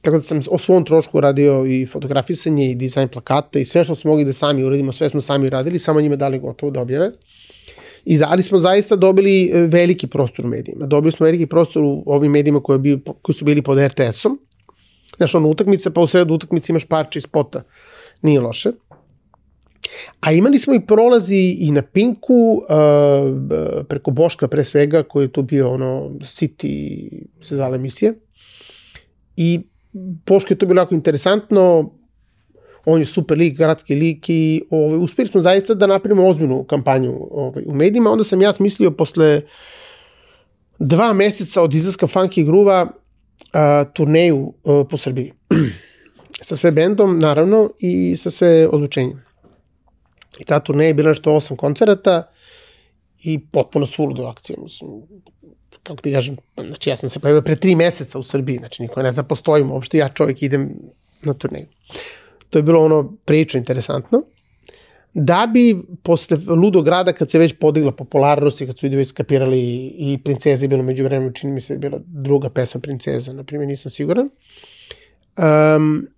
Tako 0.00 0.16
da 0.16 0.22
sam 0.22 0.40
o 0.50 0.58
svom 0.58 0.84
trošku 0.84 1.20
radio 1.20 1.66
i 1.66 1.86
fotografisanje 1.86 2.70
i 2.70 2.74
dizajn 2.74 3.08
plakata 3.08 3.58
i 3.58 3.64
sve 3.64 3.84
što 3.84 3.94
smo 3.94 4.10
mogli 4.10 4.24
da 4.24 4.32
sami 4.32 4.64
uradimo, 4.64 4.92
sve 4.92 5.08
smo 5.08 5.20
sami 5.20 5.46
uradili, 5.46 5.78
samo 5.78 6.00
njima 6.00 6.16
dali 6.16 6.38
gotovo 6.38 6.70
da 6.70 6.80
objave. 6.80 7.10
I 8.06 8.18
ali 8.26 8.42
smo 8.42 8.58
zaista 8.58 8.96
dobili 8.96 9.50
e, 9.52 9.60
veliki 9.66 10.06
prostor 10.06 10.46
u 10.46 10.48
medijima. 10.48 10.86
Dobili 10.86 11.12
smo 11.12 11.24
veliki 11.24 11.46
prostor 11.46 11.82
u 11.84 12.02
ovim 12.06 12.32
medijima 12.32 12.60
koji, 12.60 12.78
bi, 12.78 12.98
koji 13.22 13.34
su 13.34 13.44
bili 13.44 13.62
pod 13.62 13.78
RTS-om. 13.78 14.38
Znaš, 15.16 15.34
ono 15.34 15.48
utakmica, 15.48 15.90
pa 15.90 16.00
u 16.00 16.06
sredu 16.06 16.34
utakmice 16.34 16.72
imaš 16.72 16.84
parče 16.84 17.20
spota. 17.20 17.62
Nije 18.22 18.40
loše. 18.40 18.72
A 20.20 20.32
imali 20.32 20.58
smo 20.58 20.74
i 20.74 20.86
prolazi 20.86 21.56
i 21.60 21.70
na 21.70 21.82
Pinku, 21.82 22.34
uh, 22.34 23.86
preko 23.88 24.10
Boška 24.10 24.48
pre 24.48 24.64
svega, 24.64 25.02
koji 25.02 25.24
je 25.24 25.32
tu 25.32 25.42
bio 25.42 25.72
ono 25.72 26.10
City 26.20 27.08
se 27.42 27.56
zvala 27.56 27.76
emisija. 27.76 28.12
I 29.36 29.60
Boško 30.26 30.52
je 30.52 30.58
to 30.58 30.66
bilo 30.66 30.80
jako 30.80 30.94
interesantno, 30.94 31.90
on 32.86 33.00
je 33.00 33.06
super 33.06 33.38
lik, 33.38 33.56
gradski 33.56 33.94
lik 33.94 34.28
i 34.28 34.62
ovaj, 34.70 34.98
uspeli 34.98 35.28
smo 35.28 35.42
zaista 35.42 35.74
da 35.74 35.86
napravimo 35.86 36.26
ozbiljnu 36.26 36.64
kampanju 36.64 37.28
ovaj, 37.30 37.64
u 37.66 37.74
medijima. 37.74 38.10
Onda 38.10 38.24
sam 38.24 38.42
ja 38.42 38.52
smislio 38.52 38.90
posle 38.90 39.42
dva 40.78 41.12
meseca 41.12 41.62
od 41.62 41.74
izlaska 41.74 42.06
Funky 42.06 42.44
Gruva 42.44 42.86
a, 43.52 43.84
turneju 43.84 44.52
a, 44.64 44.84
po 44.90 44.96
Srbiji. 44.96 45.32
sa 46.46 46.56
sve 46.56 46.70
bendom, 46.70 47.18
naravno, 47.18 47.70
i 47.78 48.16
sa 48.16 48.30
sve 48.30 48.68
ozvučenjem. 48.72 49.22
I 50.38 50.44
ta 50.44 50.60
turneja 50.60 50.88
je 50.88 50.94
bila 50.94 51.08
nešto 51.08 51.34
osam 51.34 51.56
koncerata 51.56 52.22
i 53.22 53.38
potpuno 53.38 53.86
suludo 53.86 54.26
akcija. 54.26 54.56
Mislim, 54.62 54.90
kako 55.82 56.02
ti 56.02 56.12
kažem, 56.12 56.36
znači 56.56 56.90
ja 56.90 56.96
sam 56.96 57.08
se 57.08 57.18
pojavio 57.18 57.42
pre 57.42 57.56
tri 57.56 57.74
meseca 57.74 58.18
u 58.18 58.22
Srbiji, 58.22 58.56
znači 58.56 58.82
niko 58.82 59.02
ne 59.02 59.12
zna 59.12 59.22
postojimo, 59.22 59.74
uopšte 59.74 59.98
ja 59.98 60.08
čovjek 60.08 60.42
idem 60.42 60.74
na 61.22 61.34
turneju. 61.34 61.66
To 62.50 62.58
je 62.58 62.62
bilo 62.62 62.84
ono 62.84 63.16
prilično 63.24 63.58
interesantno. 63.58 64.22
Da 65.14 65.48
bi 65.52 65.82
posle 66.02 66.38
Ludo 66.46 66.82
grada, 66.82 67.12
kad 67.12 67.30
se 67.30 67.38
već 67.38 67.54
podigla 67.60 67.92
popularnost 67.92 68.60
i 68.60 68.66
kad 68.66 68.78
su 68.78 68.86
ljudi 68.86 68.96
već 68.96 69.08
skapirali 69.08 69.60
i 69.98 70.18
Princeza 70.24 70.64
je 70.64 70.68
bilo 70.68 70.82
među 70.82 71.04
vremenu, 71.04 71.32
čini 71.32 71.52
mi 71.52 71.60
se 71.60 71.74
je 71.74 71.78
bila 71.78 71.98
druga 72.06 72.50
pesma 72.50 72.80
Princeza, 72.80 73.32
na 73.32 73.44
primjer, 73.44 73.68
nisam 73.68 73.90
siguran. 73.90 74.28
Um, 75.36 76.08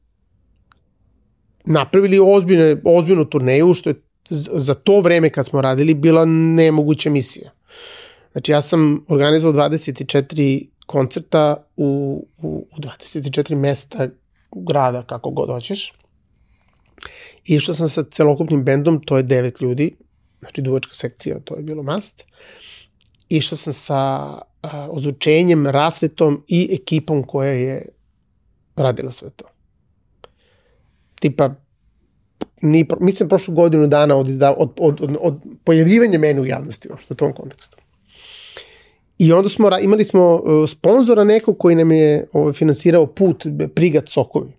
napravili 1.64 2.18
ozbiljne, 2.22 2.76
ozbiljnu 2.84 3.24
turneju, 3.24 3.74
što 3.74 3.90
je 3.90 3.94
za 4.30 4.74
to 4.74 5.00
vreme 5.00 5.30
kad 5.30 5.46
smo 5.46 5.60
radili 5.60 5.94
bila 5.94 6.24
nemoguća 6.24 7.10
misija. 7.10 7.50
Znači 8.32 8.52
ja 8.52 8.60
sam 8.60 9.04
organizovao 9.08 9.68
24 9.68 10.68
koncerta 10.86 11.66
u, 11.76 12.26
u, 12.42 12.66
u 12.76 12.80
24 12.80 13.54
mesta 13.54 14.08
grada, 14.52 15.02
kako 15.02 15.30
god 15.30 15.48
hoćeš. 15.48 15.92
Išao 17.48 17.74
sam 17.74 17.88
sa 17.88 18.02
celokupnim 18.10 18.64
bendom, 18.64 19.00
to 19.00 19.16
je 19.16 19.22
devet 19.22 19.60
ljudi, 19.60 19.96
znači 20.40 20.62
duvačka 20.62 20.94
sekcija, 20.94 21.38
to 21.44 21.56
je 21.56 21.62
bilo 21.62 21.82
mast. 21.82 22.24
Išao 23.28 23.56
sam 23.56 23.72
sa 23.72 23.96
a, 23.96 24.88
ozvučenjem, 24.90 25.66
rasvetom 25.66 26.44
i 26.48 26.68
ekipom 26.72 27.22
koja 27.22 27.52
je 27.52 27.88
radila 28.76 29.10
sve 29.10 29.30
to. 29.30 29.44
Tipa, 31.20 31.54
ni, 32.62 32.86
mislim, 33.00 33.28
prošlu 33.28 33.54
godinu 33.54 33.86
dana 33.86 34.16
od, 34.16 34.28
izda, 34.28 34.54
od, 34.58 34.72
od, 34.78 35.00
od, 35.00 35.16
od 35.20 35.40
pojavljivanja 35.64 36.18
mene 36.18 36.40
u 36.40 36.46
javnosti, 36.46 36.88
uopšte 36.90 37.14
u 37.14 37.16
tom 37.16 37.32
kontekstu. 37.32 37.76
I 39.18 39.32
onda 39.32 39.48
smo, 39.48 39.78
imali 39.78 40.04
smo 40.04 40.34
uh, 40.34 40.70
sponzora 40.70 41.24
nekog 41.24 41.58
koji 41.58 41.76
nam 41.76 41.92
je 41.92 42.28
ovaj, 42.32 42.52
finansirao 42.52 43.06
put 43.06 43.46
Prigat 43.74 44.08
Sokovi 44.08 44.57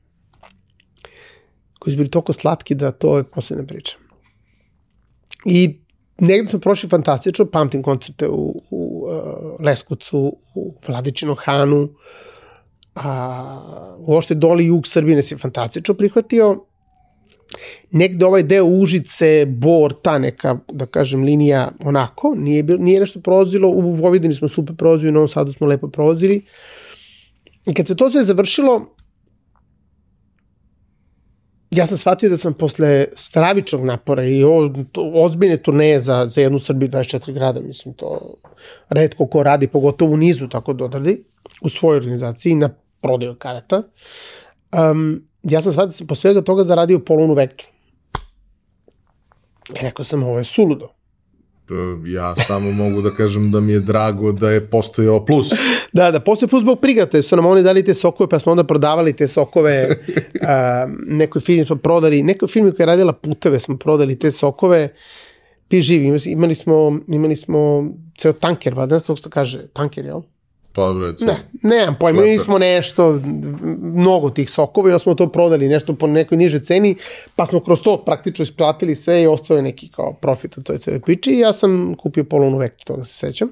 koji 1.80 1.92
su 1.92 1.98
bili 1.98 2.10
toliko 2.10 2.34
slatki 2.34 2.76
da 2.76 2.92
to 2.92 3.18
je 3.18 3.24
posledna 3.24 3.66
priča. 3.66 3.98
I 5.46 5.80
negde 6.18 6.50
smo 6.50 6.60
prošli 6.60 6.90
fantastično, 6.90 7.46
pamtim 7.46 7.84
koncerte 7.84 8.28
u, 8.28 8.62
u 8.70 9.08
uh, 9.08 9.66
Leskucu, 9.66 10.38
u 10.56 10.74
Vladičinom 10.88 11.36
Hanu, 11.40 11.90
a 12.96 13.96
uošte 14.00 14.36
doli 14.36 14.66
jug 14.66 14.88
Srbije 14.88 15.22
je 15.32 15.38
fantastično 15.38 15.94
prihvatio. 15.94 16.66
negde 17.92 18.26
ovaj 18.26 18.44
deo 18.44 18.66
Užice, 18.66 19.46
Bor, 19.46 19.94
ta 20.02 20.18
neka, 20.20 20.58
da 20.72 20.86
kažem, 20.86 21.24
linija 21.24 21.72
onako, 21.84 22.36
nije, 22.38 22.64
nije 22.64 23.00
nešto 23.00 23.20
prolazilo, 23.20 23.68
u 23.68 23.82
Vojvodini 23.82 24.34
smo 24.34 24.48
super 24.48 24.76
prolazili, 24.76 25.10
u 25.10 25.14
Novom 25.14 25.28
Sadu 25.28 25.54
smo 25.54 25.68
lepo 25.68 25.88
prolazili. 25.88 26.46
I 27.66 27.74
kad 27.74 27.88
se 27.88 27.96
to 27.96 28.10
sve 28.10 28.24
završilo, 28.24 28.96
ja 31.72 31.86
sam 31.86 31.98
shvatio 31.98 32.30
da 32.30 32.38
sam 32.38 32.54
posle 32.54 33.06
stravičnog 33.16 33.86
napora 33.86 34.26
i 34.26 34.44
o, 34.44 34.74
to, 34.92 35.12
ozbiljne 35.16 35.58
turneje 35.58 36.00
za, 36.00 36.26
za 36.30 36.42
jednu 36.42 36.60
Srbiju 36.60 36.90
24 36.90 37.34
grada, 37.34 37.60
mislim, 37.60 37.94
to 37.94 38.36
redko 38.90 39.28
ko 39.28 39.44
radi, 39.44 39.68
pogotovo 39.68 40.14
u 40.14 40.18
nizu 40.18 40.48
tako 40.48 40.74
da 40.74 40.86
odradi, 40.86 41.24
u 41.62 41.70
svojoj 41.70 41.98
organizaciji 41.98 42.56
na 42.56 42.70
prodaju 43.02 43.36
karata. 43.36 43.84
Um, 44.92 45.24
ja 45.44 45.62
sam 45.62 45.72
shvatio 45.72 45.88
da 45.88 45.94
sam 45.94 46.08
posle 46.08 46.22
svega 46.22 46.42
toga 46.42 46.64
zaradio 46.64 47.00
polunu 47.00 47.34
vektru. 47.34 47.68
I 49.76 49.82
rekao 49.82 50.06
sam, 50.06 50.24
ovo 50.24 50.38
je 50.38 50.44
suludo. 50.44 50.99
E, 51.72 52.12
ja 52.12 52.36
samo 52.48 52.72
mogu 52.72 53.02
da 53.02 53.12
kažem 53.12 53.52
da 53.52 53.60
mi 53.60 53.72
je 53.72 53.80
drago 53.80 54.32
da 54.32 54.50
je 54.50 54.66
postojao 54.70 55.26
plus. 55.26 55.50
da, 55.94 56.12
da, 56.12 56.20
postoje 56.20 56.50
plus 56.50 56.62
zbog 56.62 56.80
prigate, 56.80 57.22
su 57.22 57.36
nam 57.36 57.46
oni 57.46 57.64
dali 57.64 57.84
te 57.86 57.94
sokove, 57.94 58.30
pa 58.30 58.40
smo 58.40 58.52
onda 58.52 58.64
prodavali 58.64 59.14
te 59.14 59.28
sokove, 59.28 59.98
a, 60.42 60.88
nekoj 61.08 61.42
firmi 61.42 61.66
smo 61.66 61.76
prodali, 61.76 62.24
nekoj 62.24 62.48
firmi 62.48 62.72
koja 62.72 62.84
je 62.84 62.88
radila 62.88 63.14
puteve 63.14 63.60
smo 63.60 63.78
prodali 63.78 64.20
te 64.20 64.32
sokove, 64.32 64.90
pi 65.68 65.82
živi, 65.82 66.20
imali 66.26 66.56
smo, 66.56 67.00
imali 67.08 67.36
smo 67.36 67.90
ceo 68.18 68.34
tanker, 68.34 68.74
vada, 68.74 69.00
kako 69.00 69.16
se 69.16 69.24
to 69.24 69.30
kaže, 69.30 69.68
tanker, 69.74 70.06
jel? 70.06 70.22
Pa, 70.80 71.08
recimo. 71.08 71.32
Ne, 71.32 71.38
nemam 71.64 71.96
pojma, 72.00 72.22
mi 72.22 72.40
smo 72.40 72.58
nešto, 72.58 73.20
mnogo 73.82 74.30
tih 74.30 74.50
sokova 74.50 74.96
i 74.96 75.00
smo 75.00 75.16
to 75.16 75.28
prodali 75.28 75.68
nešto 75.68 75.94
po 75.94 76.08
nekoj 76.08 76.38
niže 76.38 76.60
ceni, 76.60 76.96
pa 77.36 77.46
smo 77.46 77.60
kroz 77.60 77.82
to 77.82 77.98
praktično 78.06 78.44
isplatili 78.44 78.96
sve 78.96 79.22
i 79.22 79.28
ostao 79.28 79.62
neki 79.62 79.90
kao 79.90 80.14
profit 80.14 80.58
u 80.58 80.64
toj 80.64 80.78
cele 80.78 81.00
priči 81.00 81.32
i 81.32 81.40
ja 81.40 81.54
sam 81.54 81.96
kupio 81.96 82.24
polovnu 82.24 82.58
vektu, 82.58 82.86
toga 82.86 83.04
se 83.04 83.14
sećam. 83.14 83.52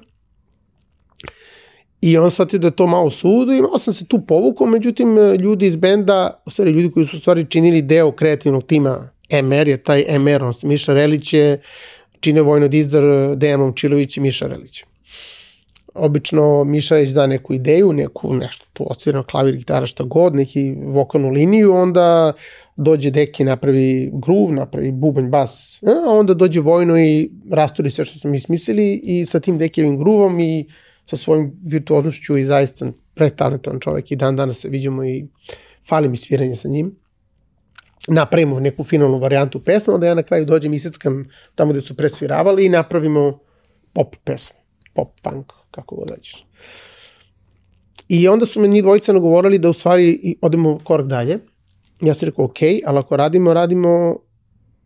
I 2.00 2.18
on 2.18 2.30
shvatio 2.30 2.58
da 2.58 2.66
je 2.66 2.76
to 2.76 2.86
malo 2.86 3.10
sudo 3.10 3.52
i 3.52 3.62
malo 3.62 3.78
sam 3.78 3.94
se 3.94 4.06
tu 4.06 4.20
povukao, 4.26 4.66
međutim 4.66 5.16
ljudi 5.16 5.66
iz 5.66 5.76
benda, 5.76 6.42
u 6.46 6.50
stvari 6.50 6.70
ljudi 6.70 6.90
koji 6.90 7.06
su 7.06 7.16
u 7.16 7.20
stvari 7.20 7.46
činili 7.50 7.82
deo 7.82 8.12
kreativnog 8.12 8.64
tima 8.66 9.10
MR 9.42 9.68
je 9.68 9.76
taj 9.76 10.18
MR, 10.18 10.42
odnosno 10.42 10.68
Miša 10.68 10.94
Relić 10.94 11.32
je 11.32 11.60
čine 12.20 12.42
Vojno 12.42 12.68
Dizdar, 12.68 13.04
Dejan 13.36 13.60
Momčilović 13.60 14.16
i 14.16 14.20
Miša 14.20 14.46
Relić 14.46 14.84
obično 15.98 16.64
Mišanić 16.64 17.10
da 17.10 17.26
neku 17.26 17.54
ideju, 17.54 17.92
neku 17.92 18.34
nešto 18.34 18.66
tu 18.72 18.86
osvirano 18.90 19.24
klavir, 19.24 19.56
gitara, 19.56 19.86
šta 19.86 20.04
god, 20.04 20.34
neki 20.34 20.74
vokalnu 20.84 21.30
liniju, 21.30 21.74
onda 21.74 22.32
dođe 22.76 23.10
deki, 23.10 23.44
napravi 23.44 24.10
groove, 24.12 24.52
napravi 24.52 24.92
bubanj, 24.92 25.28
bas, 25.30 25.82
a 25.82 26.10
onda 26.10 26.34
dođe 26.34 26.60
vojno 26.60 26.98
i 26.98 27.30
rasturi 27.50 27.90
sve 27.90 28.04
što 28.04 28.18
smo 28.18 28.30
mi 28.30 28.40
smislili 28.40 29.00
i 29.02 29.26
sa 29.26 29.40
tim 29.40 29.58
dekijevim 29.58 29.98
groovom 29.98 30.40
i 30.40 30.66
sa 31.06 31.16
svojim 31.16 31.52
virtuoznošću 31.64 32.36
i 32.36 32.44
zaista 32.44 32.86
pretalentovan 33.14 33.80
čovek 33.80 34.10
i 34.10 34.16
dan 34.16 34.36
danas 34.36 34.58
se 34.58 34.68
vidimo 34.68 35.04
i 35.04 35.26
fali 35.88 36.08
mi 36.08 36.16
sviranje 36.16 36.54
sa 36.54 36.68
njim. 36.68 36.96
Napravimo 38.08 38.60
neku 38.60 38.84
finalnu 38.84 39.18
varijantu 39.18 39.60
pesme, 39.60 39.94
onda 39.94 40.06
ja 40.06 40.14
na 40.14 40.22
kraju 40.22 40.44
dođem 40.44 40.74
i 40.74 40.78
seckam 40.78 41.24
tamo 41.54 41.72
gde 41.72 41.80
su 41.80 41.96
presviravali 41.96 42.66
i 42.66 42.68
napravimo 42.68 43.38
pop 43.92 44.16
pesmu, 44.24 44.58
pop 44.94 45.08
funk 45.22 45.57
kako 45.70 45.96
god 45.96 46.08
dađeš. 46.08 46.44
I 48.08 48.28
onda 48.28 48.46
su 48.46 48.60
me 48.60 48.68
njih 48.68 48.82
dvojica 48.82 49.12
nagovorili 49.12 49.58
da 49.58 49.70
u 49.70 49.72
stvari 49.72 50.36
odemo 50.40 50.78
korak 50.84 51.06
dalje. 51.06 51.38
Ja 52.00 52.14
sam 52.14 52.26
rekao, 52.26 52.44
ok, 52.44 52.58
ali 52.86 52.98
ako 52.98 53.16
radimo, 53.16 53.54
radimo 53.54 54.16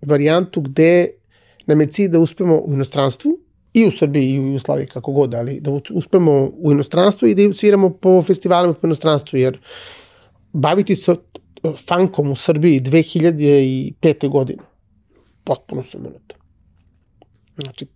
varijantu 0.02 0.60
gde 0.60 1.08
nam 1.66 1.80
je 1.80 1.86
cilj 1.86 2.08
da 2.08 2.18
uspemo 2.18 2.56
u 2.56 2.72
inostranstvu, 2.72 3.38
i 3.74 3.86
u 3.86 3.90
Srbiji 3.90 4.30
i 4.30 4.40
u 4.40 4.46
Jugoslaviji, 4.46 4.86
kako 4.86 5.12
god, 5.12 5.34
ali 5.34 5.60
da 5.60 5.70
uspemo 5.90 6.50
u 6.54 6.72
inostranstvu 6.72 7.28
i 7.28 7.34
da 7.34 7.52
sviramo 7.52 7.90
po 7.90 8.22
festivalima 8.22 8.74
po 8.74 8.86
inostranstvu, 8.86 9.38
jer 9.38 9.58
baviti 10.52 10.96
se 10.96 11.16
funkom 11.88 12.30
u 12.30 12.36
Srbiji 12.36 12.80
2005. 12.80 14.28
godine, 14.28 14.62
potpuno 15.44 15.82
sam 15.82 16.02
to. 16.26 16.36
Znači, 17.62 17.86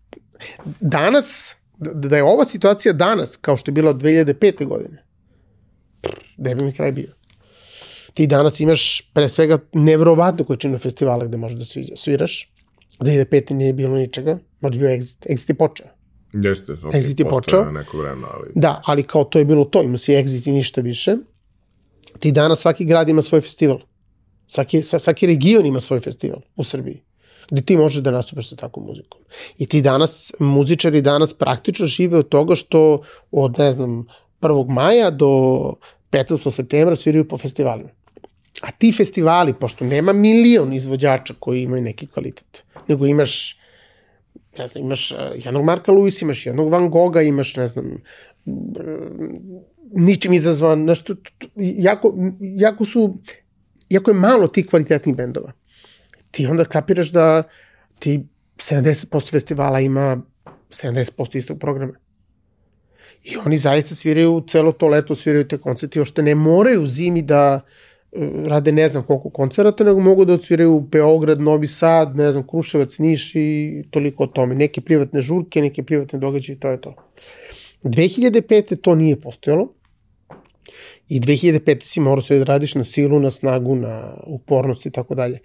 danas 0.81 1.56
da, 1.79 2.09
da 2.09 2.17
je 2.17 2.25
ova 2.25 2.45
situacija 2.45 2.93
danas, 2.93 3.37
kao 3.37 3.57
što 3.57 3.71
je 3.71 3.73
bila 3.73 3.91
od 3.91 3.97
2005. 3.97 4.67
godine, 4.67 5.05
gde 6.37 6.55
bi 6.55 6.65
mi 6.65 6.73
kraj 6.73 6.93
bio? 6.93 7.13
Ti 8.15 8.27
danas 8.27 8.61
imaš 8.61 9.11
pre 9.15 9.29
svega 9.29 9.59
nevrovatnu 9.73 10.45
količinu 10.45 10.79
festivala 10.79 11.25
gde 11.25 11.37
možeš 11.37 11.59
da 11.59 11.97
sviraš. 11.97 12.53
2005. 13.01 13.53
nije 13.53 13.73
bilo 13.73 13.97
ničega, 13.97 14.39
možda 14.61 14.79
bio 14.79 14.89
Exit. 14.89 15.27
Exit 15.29 15.51
je 15.51 15.55
počeo. 15.55 15.87
Jeste, 16.33 16.73
ok, 16.73 16.95
Exit 16.95 17.21
je 17.21 17.29
počeo. 17.29 17.71
neko 17.71 17.99
vreme, 17.99 18.27
ali... 18.35 18.51
Da, 18.55 18.83
ali 18.85 19.03
kao 19.03 19.25
to 19.25 19.39
je 19.39 19.45
bilo 19.45 19.65
to, 19.65 19.83
ima 19.83 19.99
si 19.99 20.13
Exit 20.13 20.49
i 20.49 20.53
ništa 20.53 20.81
više. 20.81 21.17
Ti 22.19 22.33
danas 22.33 22.61
svaki 22.61 22.85
grad 22.85 23.09
ima 23.09 23.23
svoj 23.23 23.41
festival. 23.41 23.79
Svaki, 24.49 24.83
svaki 24.83 25.27
region 25.27 25.67
ima 25.67 25.81
svoj 25.81 26.01
festival 26.01 26.41
u 26.57 26.65
Srbiji 26.65 27.03
gde 27.51 27.63
ti 27.63 27.77
možeš 27.77 28.03
da 28.03 28.11
nastupaš 28.11 28.49
sa 28.49 28.57
takvom 28.57 28.87
muzikom. 28.87 29.21
I 29.59 29.67
ti 29.67 29.83
danas, 29.83 30.33
muzičari 30.39 31.01
danas 31.01 31.33
praktično 31.33 31.87
žive 31.87 32.19
od 32.19 32.29
toga 32.29 32.57
što 32.57 33.03
od, 33.31 33.59
ne 33.59 33.73
znam, 33.73 34.07
1. 34.41 34.69
maja 34.69 35.11
do 35.11 35.29
15. 36.11 36.51
septembra 36.51 36.97
sviraju 36.97 37.29
po 37.29 37.39
festivalima. 37.39 37.91
A 38.63 38.71
ti 38.71 38.93
festivali, 38.93 39.55
pošto 39.55 39.85
nema 39.85 40.13
milion 40.13 40.73
izvođača 40.73 41.35
koji 41.39 41.63
imaju 41.63 41.83
neki 41.83 42.07
kvalitet, 42.07 42.65
nego 42.89 43.07
imaš 43.07 43.57
ne 44.59 44.69
znam, 44.69 44.85
imaš 44.85 45.13
eh, 45.13 45.17
jednog 45.45 45.65
Marka 45.65 45.93
Lewis, 45.93 46.23
imaš 46.23 46.47
jednog 46.47 46.71
Van 46.73 46.91
Gogha, 46.91 47.23
imaš, 47.23 47.57
ne 47.57 47.67
znam, 47.67 48.03
ničim 49.93 50.33
izazvan, 50.33 50.85
nešto, 50.85 51.15
jako, 51.57 52.15
jako 52.41 52.85
su, 52.85 53.19
jako 53.89 54.11
je 54.11 54.15
malo 54.15 54.49
tih 54.49 54.67
kvalitetnih 54.67 55.17
bendova 55.17 55.53
ti 56.37 56.47
onda 56.47 56.65
kapiraš 56.65 57.11
da 57.13 57.43
ti 57.99 58.21
70% 58.57 59.31
festivala 59.31 59.81
ima 59.81 60.23
70% 60.71 61.37
istog 61.37 61.59
programa. 61.59 61.93
I 63.25 63.37
oni 63.47 63.57
zaista 63.57 63.95
sviraju 63.95 64.45
celo 64.49 64.73
to 64.73 64.89
leto, 64.89 65.15
sviraju 65.15 65.49
te 65.49 65.59
koncerte, 65.59 65.99
još 65.99 66.11
te 66.15 66.23
ne 66.23 66.35
moraju 66.35 66.87
zimi 66.87 67.23
da 67.23 67.61
e, 68.13 68.29
rade 68.49 68.73
ne 68.73 68.89
znam 68.89 69.03
koliko 69.03 69.31
koncerata, 69.31 69.85
nego 69.85 70.01
mogu 70.01 70.25
da 70.25 70.33
odsviraju 70.33 70.81
Beograd, 70.81 71.41
Novi 71.41 71.67
Sad, 71.67 72.17
ne 72.17 72.33
znam, 72.33 72.47
Kruševac, 72.47 72.99
Niš 72.99 73.33
i 73.35 73.83
toliko 73.91 74.25
o 74.25 74.27
tome. 74.27 74.55
Neke 74.55 74.81
privatne 74.81 75.21
žurke, 75.21 75.63
neke 75.63 75.83
privatne 75.83 76.19
događaje, 76.19 76.61
to 76.61 76.71
je 76.71 76.81
to. 76.81 76.95
2005. 77.83 78.77
to 78.77 78.95
nije 78.95 79.21
postojalo. 79.21 79.73
I 81.09 81.21
2005. 81.21 81.83
si 81.83 82.01
morao 82.01 82.21
sve 82.21 82.39
da 82.39 82.45
radiš 82.45 82.75
na 82.75 82.85
silu, 82.85 83.21
na 83.21 83.31
snagu, 83.31 83.75
na 83.75 84.15
upornost 84.27 84.87
i 84.87 84.91
tako 84.91 85.15
dalje. 85.15 85.39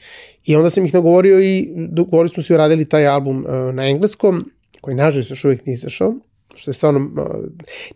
I 0.46 0.56
onda 0.56 0.70
sam 0.70 0.86
ih 0.86 0.94
nagovorio 0.94 1.40
i 1.40 1.70
dogovorili 1.90 2.34
smo 2.34 2.44
se 2.44 2.58
radili 2.58 2.90
taj 2.90 3.08
album 3.08 3.46
uh, 3.46 3.76
na 3.76 3.90
engleskom, 3.90 4.52
koji 4.82 4.96
nažalost 4.96 5.30
još 5.30 5.46
uvijek 5.46 5.66
nije 5.66 5.74
izašao, 5.74 6.16
što 6.56 6.72
je 6.72 6.76
stvarno, 6.76 7.00
uh, 7.00 7.46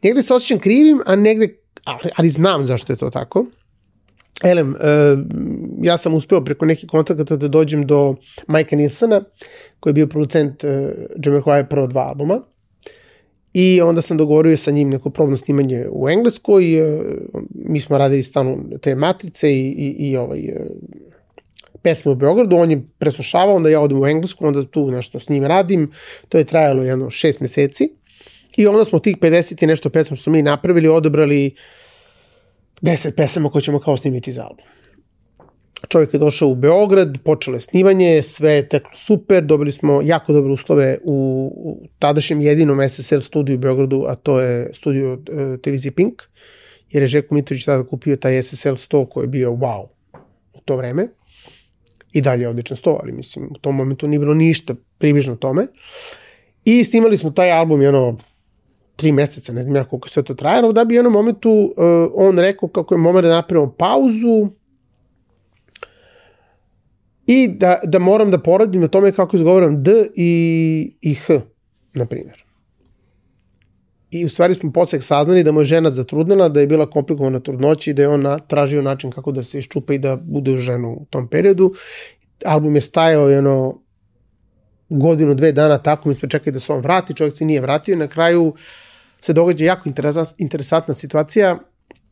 negde 0.03 0.23
se 0.23 0.33
osjećam 0.33 0.59
krivim, 0.59 1.01
a 1.05 1.15
negde, 1.15 1.47
ali, 1.83 2.09
ali 2.15 2.29
znam 2.29 2.65
zašto 2.65 2.93
je 2.93 2.97
to 2.97 3.09
tako. 3.09 3.45
Elem, 4.43 4.69
uh, 4.69 4.75
ja 5.81 5.97
sam 5.97 6.13
uspeo 6.13 6.43
preko 6.43 6.65
nekih 6.65 6.89
kontakata 6.89 7.35
da 7.35 7.47
dođem 7.47 7.87
do 7.87 8.15
Majka 8.47 8.75
Nilsona, 8.75 9.23
koji 9.79 9.91
je 9.91 9.93
bio 9.93 10.07
producent 10.07 10.63
uh, 10.63 10.69
Jamiroquai 11.17 11.69
prva 11.69 11.87
dva 11.87 12.01
albuma. 12.01 12.41
I 13.57 13.81
onda 13.81 14.01
sam 14.01 14.17
dogovorio 14.17 14.57
sa 14.57 14.71
njim 14.71 14.89
neko 14.89 15.09
probno 15.09 15.37
snimanje 15.37 15.85
u 15.91 16.09
Engleskoj, 16.09 16.75
e, 16.75 17.01
mi 17.49 17.79
smo 17.79 17.97
radili 17.97 18.23
stanu 18.23 18.57
te 18.81 18.95
matrice 18.95 19.51
i, 19.51 19.69
i, 19.69 20.09
i 20.09 20.17
ovaj, 20.17 20.39
e, 20.39 20.67
pesme 21.81 22.11
u 22.11 22.15
Beogradu, 22.15 22.55
on 22.55 22.71
je 22.71 22.83
preslušavao, 22.97 23.55
onda 23.55 23.69
ja 23.69 23.81
odem 23.81 24.01
u 24.01 24.07
Englesku, 24.07 24.47
onda 24.47 24.65
tu 24.65 24.91
nešto 24.91 25.19
s 25.19 25.29
njim 25.29 25.45
radim, 25.45 25.91
to 26.29 26.37
je 26.37 26.43
trajalo 26.43 26.83
jedno 26.83 27.09
šest 27.09 27.39
meseci. 27.39 27.89
I 28.57 28.67
onda 28.67 28.85
smo 28.85 28.99
tih 28.99 29.17
50 29.17 29.63
i 29.63 29.67
nešto 29.67 29.89
pesma 29.89 30.15
što 30.15 30.23
smo 30.23 30.33
mi 30.33 30.41
napravili, 30.41 30.87
odobrali 30.87 31.55
10 32.81 33.15
pesama 33.15 33.49
koje 33.49 33.61
ćemo 33.61 33.79
kao 33.79 33.97
snimiti 33.97 34.31
za 34.31 34.43
album 34.43 34.65
čovjek 35.87 36.13
je 36.13 36.19
došao 36.19 36.49
u 36.49 36.55
Beograd, 36.55 37.17
počelo 37.23 37.55
je 37.55 37.61
snimanje, 37.61 38.21
sve 38.21 38.51
je 38.51 38.69
teklo 38.69 38.91
super, 38.95 39.43
dobili 39.43 39.71
smo 39.71 40.01
jako 40.01 40.33
dobre 40.33 40.53
uslove 40.53 40.97
u, 41.03 41.51
u 41.55 41.87
tadašnjem 41.99 42.41
jedinom 42.41 42.89
SSL 42.89 43.19
studiju 43.19 43.55
u 43.55 43.59
Beogradu, 43.59 44.03
a 44.07 44.15
to 44.15 44.39
je 44.39 44.69
studio 44.73 45.13
uh, 45.13 45.19
televizije 45.61 45.91
Pink, 45.91 46.21
jer 46.89 47.03
je 47.03 47.07
Žeko 47.07 47.35
Mitrović 47.35 47.65
tada 47.65 47.83
kupio 47.83 48.15
taj 48.15 48.43
SSL 48.43 48.73
100 48.73 49.09
koji 49.09 49.23
je 49.23 49.27
bio 49.27 49.51
wow 49.51 49.87
u 50.53 50.59
to 50.65 50.75
vreme. 50.75 51.07
I 52.13 52.21
dalje 52.21 52.41
je 52.41 52.49
odličan 52.49 52.77
100, 52.77 52.97
ali 53.03 53.11
mislim 53.11 53.45
u 53.45 53.57
tom 53.59 53.75
momentu 53.75 54.07
nije 54.07 54.19
bilo 54.19 54.33
ništa 54.33 54.75
približno 54.97 55.35
tome. 55.35 55.67
I 56.65 56.83
snimali 56.83 57.17
smo 57.17 57.31
taj 57.31 57.51
album 57.51 57.81
jedno 57.81 58.17
tri 58.95 59.11
meseca, 59.11 59.53
ne 59.53 59.63
znam 59.63 59.75
ja 59.75 59.83
koliko 59.83 60.09
sve 60.09 60.23
to 60.23 60.33
trajalo, 60.33 60.71
da 60.71 60.85
bi 60.85 60.93
u 60.93 60.95
jednom 60.95 61.13
momentu 61.13 61.51
uh, 61.51 61.73
on 62.13 62.39
rekao 62.39 62.69
kako 62.69 62.93
je 62.93 62.97
moment 62.97 63.25
da 63.25 63.35
napravimo 63.35 63.71
pauzu, 63.77 64.49
I 67.27 67.47
da, 67.47 67.79
da 67.83 67.99
moram 67.99 68.31
da 68.31 68.39
poradim 68.39 68.81
na 68.81 68.87
tome 68.87 69.11
kako 69.11 69.37
izgovaram 69.37 69.83
D 69.83 69.91
i, 70.15 70.95
i 71.01 71.13
H, 71.13 71.41
na 71.93 72.05
primjer. 72.05 72.43
I 74.11 74.25
u 74.25 74.29
stvari 74.29 74.55
smo 74.55 74.71
posle 74.71 75.01
saznali 75.01 75.43
da 75.43 75.51
mu 75.51 75.61
je 75.61 75.65
žena 75.65 75.91
zatrudnela, 75.91 76.49
da 76.49 76.59
je 76.59 76.67
bila 76.67 76.89
komplikovana 76.89 77.39
trudnoća 77.39 77.91
i 77.91 77.93
da 77.93 78.01
je 78.01 78.07
on 78.07 78.21
na, 78.21 78.39
tražio 78.39 78.81
način 78.81 79.11
kako 79.11 79.31
da 79.31 79.43
se 79.43 79.59
iščupa 79.59 79.93
i 79.93 79.99
da 79.99 80.15
bude 80.15 80.57
ženu 80.57 80.91
u 81.01 81.05
tom 81.09 81.27
periodu. 81.27 81.73
Album 82.45 82.75
je 82.75 82.81
stajao 82.81 83.29
jedno 83.29 83.81
godinu, 84.89 85.33
dve 85.33 85.51
dana 85.51 85.77
tako, 85.77 86.09
mi 86.09 86.15
smo 86.15 86.29
čekali 86.29 86.53
da 86.53 86.59
se 86.59 86.73
on 86.73 86.81
vrati, 86.81 87.13
čovjek 87.13 87.37
se 87.37 87.45
nije 87.45 87.61
vratio 87.61 87.93
i 87.93 87.97
na 87.97 88.07
kraju 88.07 88.53
se 89.21 89.33
događa 89.33 89.65
jako 89.65 89.89
interesantna 90.37 90.93
situacija. 90.93 91.57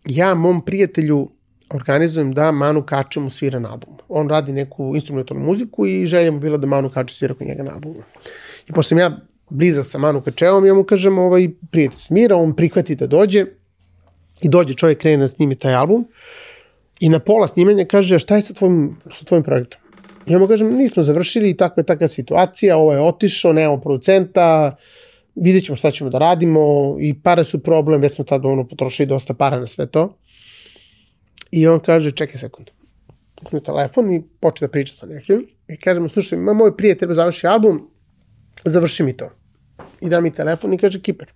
Ja 0.06 0.36
mom 0.36 0.65
prijatelju 0.65 1.30
organizujem 1.69 2.32
da 2.34 2.52
Manu 2.52 2.84
Kačemu 2.86 3.30
svira 3.30 3.60
na 3.60 3.71
albumu. 3.71 3.97
On 4.10 4.30
radi 4.30 4.54
neku 4.54 4.95
instrumentalnu 4.95 5.45
muziku 5.45 5.86
i 5.88 6.06
želja 6.06 6.32
mu 6.32 6.39
bila 6.39 6.58
da 6.58 6.67
Manu 6.67 6.89
Kače 6.89 7.15
svira 7.15 7.34
kod 7.34 7.47
njega 7.47 7.63
na 7.63 7.73
albumu. 7.73 8.04
I 8.67 8.71
pošto 8.73 8.89
sam 8.89 8.97
ja 8.97 9.17
blizak 9.49 9.86
sa 9.86 9.97
Manu 9.97 10.21
Kačevom, 10.21 10.65
ja 10.65 10.73
mu 10.73 10.84
kažem, 10.84 11.17
ovaj, 11.17 11.49
prijatelj 11.71 11.99
smira, 11.99 12.36
on 12.36 12.56
prihvati 12.56 12.95
da 12.95 13.08
dođe 13.08 13.45
i 14.41 14.49
dođe 14.49 14.73
čovjek 14.73 14.99
krene 14.99 15.17
da 15.17 15.28
snimi 15.28 15.56
taj 15.56 15.76
album 15.76 16.08
i 16.99 17.10
na 17.10 17.19
pola 17.19 17.47
snimanja 17.47 17.86
kaže, 17.86 18.19
šta 18.19 18.36
je 18.36 18.41
sa 18.41 18.54
tvojim, 18.54 18.97
sa 19.12 19.26
tvojim 19.26 19.43
projektom? 19.43 19.82
Ja 20.26 20.39
mu 20.39 20.47
kažem, 20.47 20.76
nismo 20.76 21.04
završili, 21.04 21.58
takva 21.58 21.82
je 21.82 21.86
takva 21.86 22.08
situacija, 22.08 22.78
ovo 22.78 22.93
je 22.93 23.02
otišao, 23.02 23.54
nemamo 23.54 23.82
producenta, 23.82 24.76
vidjet 25.36 25.65
ćemo 25.65 25.76
šta 25.76 25.91
ćemo 25.91 26.10
da 26.10 26.17
radimo 26.17 26.95
i 26.99 27.13
pare 27.13 27.43
su 27.43 27.60
problem, 27.60 28.02
već 28.02 28.15
smo 28.15 28.26
tada 28.26 28.47
ono 28.47 28.67
potrošili 28.67 29.08
dosta 29.08 29.34
para 29.34 29.60
na 29.60 29.67
sve 29.67 29.86
to. 29.86 30.17
I 31.53 31.67
on 31.67 31.79
kaže, 31.79 32.11
čekaj 32.11 32.39
sekund. 32.41 32.71
Uknu 33.45 33.59
telefon 33.61 34.13
i 34.13 34.23
počne 34.41 34.67
da 34.67 34.71
priča 34.71 34.93
sa 34.93 35.05
nekim. 35.05 35.45
I 35.67 35.77
kažemo, 35.77 36.09
slušaj, 36.09 36.39
ima 36.39 36.53
moj 36.53 36.71
prijatelj 36.77 36.99
treba 36.99 37.13
završi 37.13 37.47
album, 37.47 37.89
završi 38.65 39.03
mi 39.03 39.13
to. 39.17 39.29
I 40.01 40.09
da 40.09 40.21
mi 40.21 40.33
telefon 40.33 40.73
i 40.73 40.77
kaže 40.77 41.01
Kiper. 41.01 41.29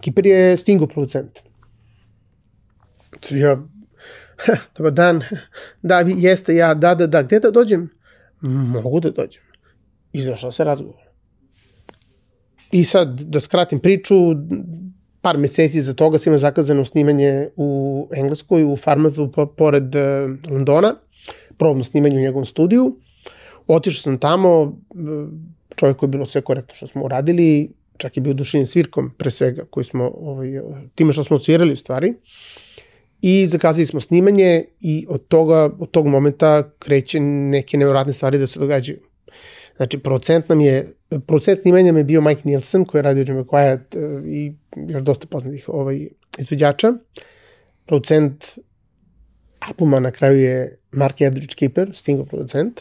Kiper 0.00 0.26
je 0.26 0.56
Stingo 0.56 0.86
producent. 0.86 1.42
Ja, 3.30 3.58
dobar 4.76 4.92
dan, 4.92 5.22
da, 5.82 6.00
jeste 6.00 6.56
ja, 6.56 6.74
da, 6.74 6.94
da, 6.94 7.06
da, 7.06 7.22
gde 7.22 7.40
da 7.40 7.50
dođem? 7.50 7.90
Mogu 8.40 9.00
da 9.00 9.10
dođem. 9.10 9.42
Izašao 10.12 10.52
se 10.52 10.64
razgovor. 10.64 11.02
I 12.72 12.84
sad, 12.84 13.20
da 13.20 13.40
skratim 13.40 13.80
priču, 13.80 14.14
par 15.26 15.38
meseci 15.38 15.82
za 15.82 15.94
toga 15.94 16.18
sam 16.18 16.30
imao 16.30 16.38
zakazano 16.38 16.84
snimanje 16.84 17.48
u 17.56 18.08
Engleskoj, 18.12 18.64
u 18.64 18.76
Farmathu, 18.76 19.30
pored 19.56 19.94
uh, 19.94 20.02
Londona, 20.50 20.94
probno 21.58 21.84
snimanje 21.84 22.16
u 22.16 22.20
njegovom 22.20 22.44
studiju. 22.44 22.96
Otišao 23.66 24.02
sam 24.02 24.18
tamo, 24.18 24.76
čovjek 25.76 25.96
koji 25.96 26.06
je 26.06 26.10
bilo 26.10 26.26
sve 26.26 26.40
korektno 26.40 26.74
što 26.74 26.86
smo 26.86 27.04
uradili, 27.04 27.70
čak 27.96 28.16
je 28.16 28.20
bio 28.20 28.34
dušenjen 28.34 28.66
svirkom 28.66 29.10
pre 29.18 29.30
svega, 29.30 29.64
koji 29.70 29.84
smo, 29.84 30.12
ovaj, 30.20 30.60
time 30.94 31.12
što 31.12 31.24
smo 31.24 31.38
svirali 31.38 31.72
u 31.72 31.76
stvari. 31.76 32.14
I 33.22 33.46
zakazali 33.46 33.86
smo 33.86 34.00
snimanje 34.00 34.64
i 34.80 35.06
od 35.08 35.26
toga, 35.28 35.70
od 35.78 35.90
tog 35.90 36.06
momenta 36.06 36.70
kreće 36.78 37.20
neke 37.20 37.78
nevjerojatne 37.78 38.12
stvari 38.12 38.38
da 38.38 38.46
se 38.46 38.60
događaju. 38.60 38.98
Znači, 39.76 39.98
procent 39.98 40.48
nam 40.48 40.60
je, 40.60 40.94
procent 41.26 41.58
snimanja 41.58 41.86
nam 41.86 41.96
je 41.96 42.04
bio 42.04 42.20
Mike 42.20 42.42
Nielsen, 42.44 42.84
koji 42.84 42.98
je 42.98 43.02
radio 43.02 43.24
Jimmy 43.24 43.44
Quiet 43.44 43.80
uh, 43.96 44.26
i 44.26 44.52
još 44.88 45.02
dosta 45.02 45.26
poznatih 45.26 45.68
ovaj, 45.68 46.08
izveđača. 46.38 46.92
Producent 47.86 48.44
albuma 49.58 50.00
na 50.00 50.10
kraju 50.10 50.38
je 50.38 50.78
Mark 50.92 51.20
Edridge 51.20 51.54
Keeper, 51.54 51.90
Stingov 51.94 52.26
producent. 52.26 52.80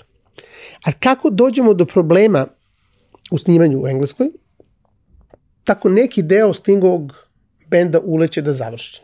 A 0.83 0.91
kako 0.99 1.29
dođemo 1.29 1.73
do 1.73 1.85
problema 1.85 2.47
u 3.31 3.37
snimanju 3.37 3.81
u 3.81 3.87
Engleskoj, 3.87 4.29
tako 5.63 5.89
neki 5.89 6.21
deo 6.21 6.53
Stingovog 6.53 7.27
benda 7.67 7.99
uleće 7.99 8.41
da 8.41 8.53
završi. 8.53 9.01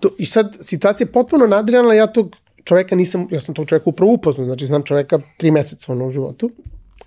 To, 0.00 0.10
I 0.18 0.26
sad, 0.26 0.56
situacija 0.60 1.06
je 1.06 1.12
potpuno 1.12 1.46
nadrijana, 1.46 1.94
ja 1.94 2.06
tog 2.06 2.36
čoveka 2.68 2.96
nisam, 2.96 3.28
ja 3.30 3.40
sam 3.40 3.54
tog 3.54 3.66
čoveka 3.66 3.90
upravo 3.90 4.12
upoznao, 4.12 4.46
znači 4.46 4.66
znam 4.66 4.82
čoveka 4.82 5.18
tri 5.38 5.50
meseca 5.50 5.92
ono 5.92 6.06
u 6.06 6.10
životu. 6.10 6.50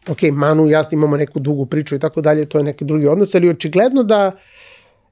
Ok, 0.10 0.22
Manu 0.32 0.68
i 0.68 0.72
ja 0.72 0.84
imamo 0.92 1.18
neku 1.18 1.40
dugu 1.40 1.66
priču 1.66 1.96
i 1.96 2.00
tako 2.00 2.22
dalje, 2.22 2.46
to 2.50 2.58
je 2.58 2.64
neki 2.64 2.86
drugi 2.86 3.08
odnos, 3.08 3.36
ali 3.36 3.50
očigledno 3.50 4.04
da 4.04 4.32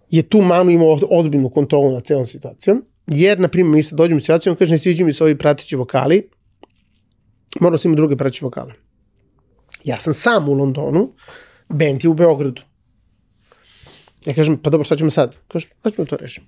je 0.09 0.23
tu 0.23 0.41
Manu 0.41 0.71
imao 0.71 0.97
ozbiljnu 1.09 1.49
kontrolu 1.49 1.91
nad 1.91 2.05
celom 2.05 2.25
situacijom, 2.25 2.85
jer, 3.07 3.39
na 3.39 3.47
primjer, 3.47 3.75
mi 3.75 3.83
sad 3.83 3.97
dođemo 3.97 4.17
u 4.17 4.19
situaciju, 4.19 4.51
on 4.51 4.57
kaže, 4.57 4.71
ne 4.71 4.77
sviđu 4.77 5.05
mi 5.05 5.13
se 5.13 5.23
ovi 5.23 5.37
pratići 5.37 5.75
vokali, 5.75 6.29
morao 7.59 7.77
sam 7.77 7.91
ima 7.91 7.95
druge 7.95 8.15
pratići 8.15 8.45
vokale. 8.45 8.73
Ja 9.83 9.99
sam 9.99 10.13
sam 10.13 10.49
u 10.49 10.53
Londonu, 10.53 11.13
band 11.69 12.03
je 12.03 12.09
u 12.09 12.13
Beogradu. 12.13 12.61
Ja 14.25 14.33
kažem, 14.33 14.57
pa 14.57 14.69
dobro, 14.69 14.83
šta 14.83 14.97
ćemo 14.97 15.11
sad? 15.11 15.35
Kaže, 15.47 15.67
pa 15.81 15.91
ćemo 15.91 16.05
to 16.05 16.17
rešiti. 16.17 16.47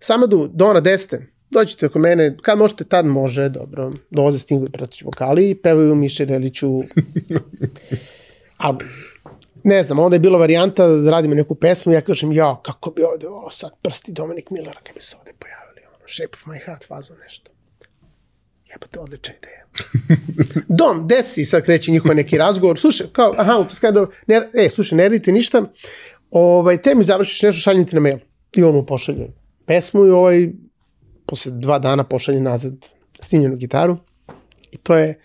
Samadu, 0.00 0.50
Dona, 0.52 0.80
Deste, 0.80 1.33
dođite 1.54 1.86
oko 1.86 1.98
mene, 1.98 2.36
kad 2.42 2.58
možete, 2.58 2.84
tad 2.84 3.06
može, 3.06 3.48
dobro, 3.48 3.90
dolaze 4.10 4.38
Stingovi 4.38 4.70
pratići 4.70 5.04
vokali 5.04 5.54
pevaju 5.54 5.94
Miše 5.94 6.24
Reliću 6.24 6.82
album. 8.66 8.88
Ne 9.64 9.82
znam, 9.82 9.98
onda 9.98 10.16
je 10.16 10.20
bila 10.20 10.38
varijanta 10.38 10.86
da 10.88 11.10
radimo 11.10 11.34
neku 11.34 11.54
pesmu 11.54 11.92
ja 11.92 12.00
kažem, 12.00 12.32
ja, 12.32 12.60
kako 12.62 12.90
bi 12.90 13.02
ovde 13.02 13.28
ovo 13.28 13.50
sad 13.50 13.70
prsti 13.82 14.12
Dominik 14.12 14.50
Millera 14.50 14.80
kad 14.82 14.94
bi 14.94 15.00
se 15.00 15.16
ovde 15.16 15.32
pojavili, 15.38 15.80
ono, 15.88 16.08
Shape 16.08 16.34
of 16.34 16.46
my 16.46 16.64
heart 16.64 16.86
fazo 16.86 17.14
nešto. 17.22 17.50
Jebate, 18.70 19.00
odlična 19.00 19.34
ideja. 19.38 19.64
Dom, 20.78 21.08
desi, 21.08 21.44
sad 21.44 21.64
kreće 21.64 21.92
njihov 21.92 22.14
neki 22.14 22.38
razgovor, 22.38 22.78
slušaj, 22.78 23.06
kao, 23.12 23.34
aha, 23.38 23.64
to 23.68 23.74
skaj, 23.74 23.90
ne, 24.26 24.48
e, 24.54 24.68
slušaj, 24.68 24.96
ne 24.96 25.04
radite 25.04 25.32
ništa, 25.32 25.72
ovaj, 26.30 26.82
te 26.82 26.94
mi 26.94 27.04
završiš 27.04 27.42
nešto, 27.42 27.60
šaljem 27.60 27.86
ti 27.86 27.94
na 27.94 28.00
mail. 28.00 28.18
I 28.56 28.62
on 28.62 28.74
mu 28.74 28.86
pošalje 28.86 29.28
pesmu 29.66 30.06
i 30.06 30.10
ovaj 30.10 30.48
posle 31.26 31.52
dva 31.52 31.78
dana 31.78 32.04
pošalje 32.04 32.40
nazad 32.40 32.86
snimljenu 33.20 33.56
gitaru 33.56 33.96
i 34.70 34.76
to 34.76 34.96
je 34.96 35.20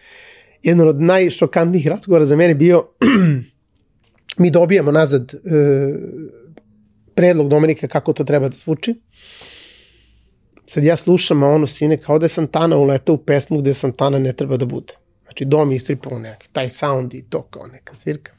jedan 0.63 0.87
od 0.87 1.01
najšokantnijih 1.01 1.87
razgovora 1.87 2.25
za 2.25 2.35
mene 2.35 2.55
bio 2.55 2.87
mi 4.41 4.51
dobijamo 4.51 4.91
nazad 4.91 5.33
e, 5.33 5.37
predlog 7.15 7.49
Dominika 7.49 7.87
kako 7.87 8.13
to 8.13 8.23
treba 8.23 8.49
da 8.49 8.57
zvuči. 8.57 8.95
Sad 10.65 10.83
ja 10.83 10.95
slušam, 10.95 11.43
a 11.43 11.47
ono 11.47 11.67
sine, 11.67 11.97
kao 11.97 12.19
da 12.19 12.25
je 12.25 12.29
Santana 12.29 12.77
uletao 12.77 13.15
u 13.15 13.17
pesmu 13.17 13.57
gde 13.57 13.73
Santana 13.73 14.19
ne 14.19 14.33
treba 14.33 14.57
da 14.57 14.65
bude. 14.65 14.93
Znači, 15.23 15.45
dom 15.45 15.71
istripao 15.71 16.19
neki, 16.19 16.49
taj 16.51 16.69
sound 16.69 17.13
i 17.13 17.25
to 17.29 17.41
kao 17.43 17.67
neka 17.67 17.95
svirka. 17.95 18.31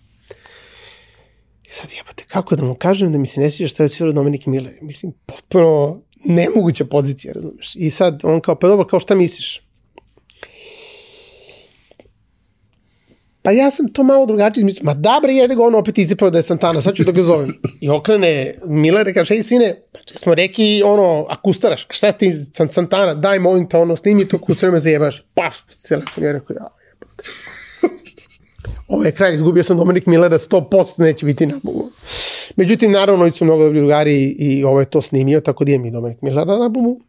I 1.64 1.70
sad 1.70 1.90
jebate, 1.96 2.24
kako 2.28 2.56
da 2.56 2.64
mu 2.64 2.74
kažem 2.74 3.12
da 3.12 3.18
mi 3.18 3.26
se 3.26 3.40
ne 3.40 3.50
sviđa 3.50 3.68
šta 3.68 3.82
je 3.82 3.84
odsvirao 3.84 4.12
Dominik 4.12 4.46
Miller? 4.46 4.74
Mislim, 4.82 5.12
potpuno 5.26 6.00
nemoguća 6.24 6.84
pozicija, 6.84 7.32
razumeš? 7.32 7.72
I 7.76 7.90
sad 7.90 8.20
on 8.22 8.40
kao, 8.40 8.54
pa 8.54 8.68
dobro, 8.68 8.86
kao 8.86 9.00
šta 9.00 9.14
misliš? 9.14 9.62
Pa 13.42 13.50
ja 13.50 13.70
sam 13.70 13.92
to 13.92 14.02
malo 14.02 14.26
drugačije 14.26 14.64
mislim, 14.64 14.86
ma 14.86 14.94
da 14.94 15.20
bre, 15.22 15.32
jede 15.32 15.54
ga 15.54 15.62
on 15.62 15.74
opet 15.74 15.98
izipao 15.98 16.30
da 16.30 16.38
je 16.38 16.42
Santana, 16.42 16.82
sad 16.82 16.94
ću 16.94 17.04
da 17.04 17.12
ga 17.12 17.22
zovem. 17.22 17.48
I 17.80 17.88
okrene 17.88 18.54
Miller 18.64 19.08
i 19.08 19.14
kaže, 19.14 19.34
ej 19.34 19.42
sine, 19.42 19.82
smo 20.14 20.34
reki, 20.34 20.82
ono, 20.84 21.26
akustaraš, 21.28 21.86
šta 21.90 22.12
s 22.12 22.16
tim 22.16 22.46
Santana, 22.70 23.14
daj 23.14 23.38
molim 23.38 23.68
te, 23.68 23.76
ono, 23.76 23.96
snimi 23.96 24.28
to, 24.28 24.36
akustara 24.36 24.72
me 24.72 24.80
zajebaš. 24.80 25.24
Paf, 25.34 25.54
telefon, 25.88 26.24
ja 26.24 26.32
rekao, 26.32 26.54
ja, 26.54 26.68
jebate. 26.90 27.28
Ovo 28.90 29.04
je 29.04 29.12
kraj, 29.14 29.34
izgubio 29.34 29.64
sam 29.64 29.76
Dominik 29.76 30.06
Millera, 30.06 30.38
100% 30.38 31.02
neće 31.02 31.26
biti 31.26 31.46
na 31.46 31.54
albumu. 31.54 31.90
Međutim, 32.56 32.92
naravno, 32.92 33.24
oni 33.24 33.32
su 33.32 33.44
mnogo 33.44 33.64
dobri 33.64 33.80
drugari 33.80 34.24
i 34.38 34.64
ovo 34.64 34.80
je 34.80 34.90
to 34.90 35.02
snimio, 35.02 35.40
tako 35.40 35.64
da 35.64 35.72
je 35.72 35.78
mi 35.78 35.90
Dominik 35.90 36.22
Millera 36.22 36.44
na 36.44 36.62
albumu. 36.62 37.00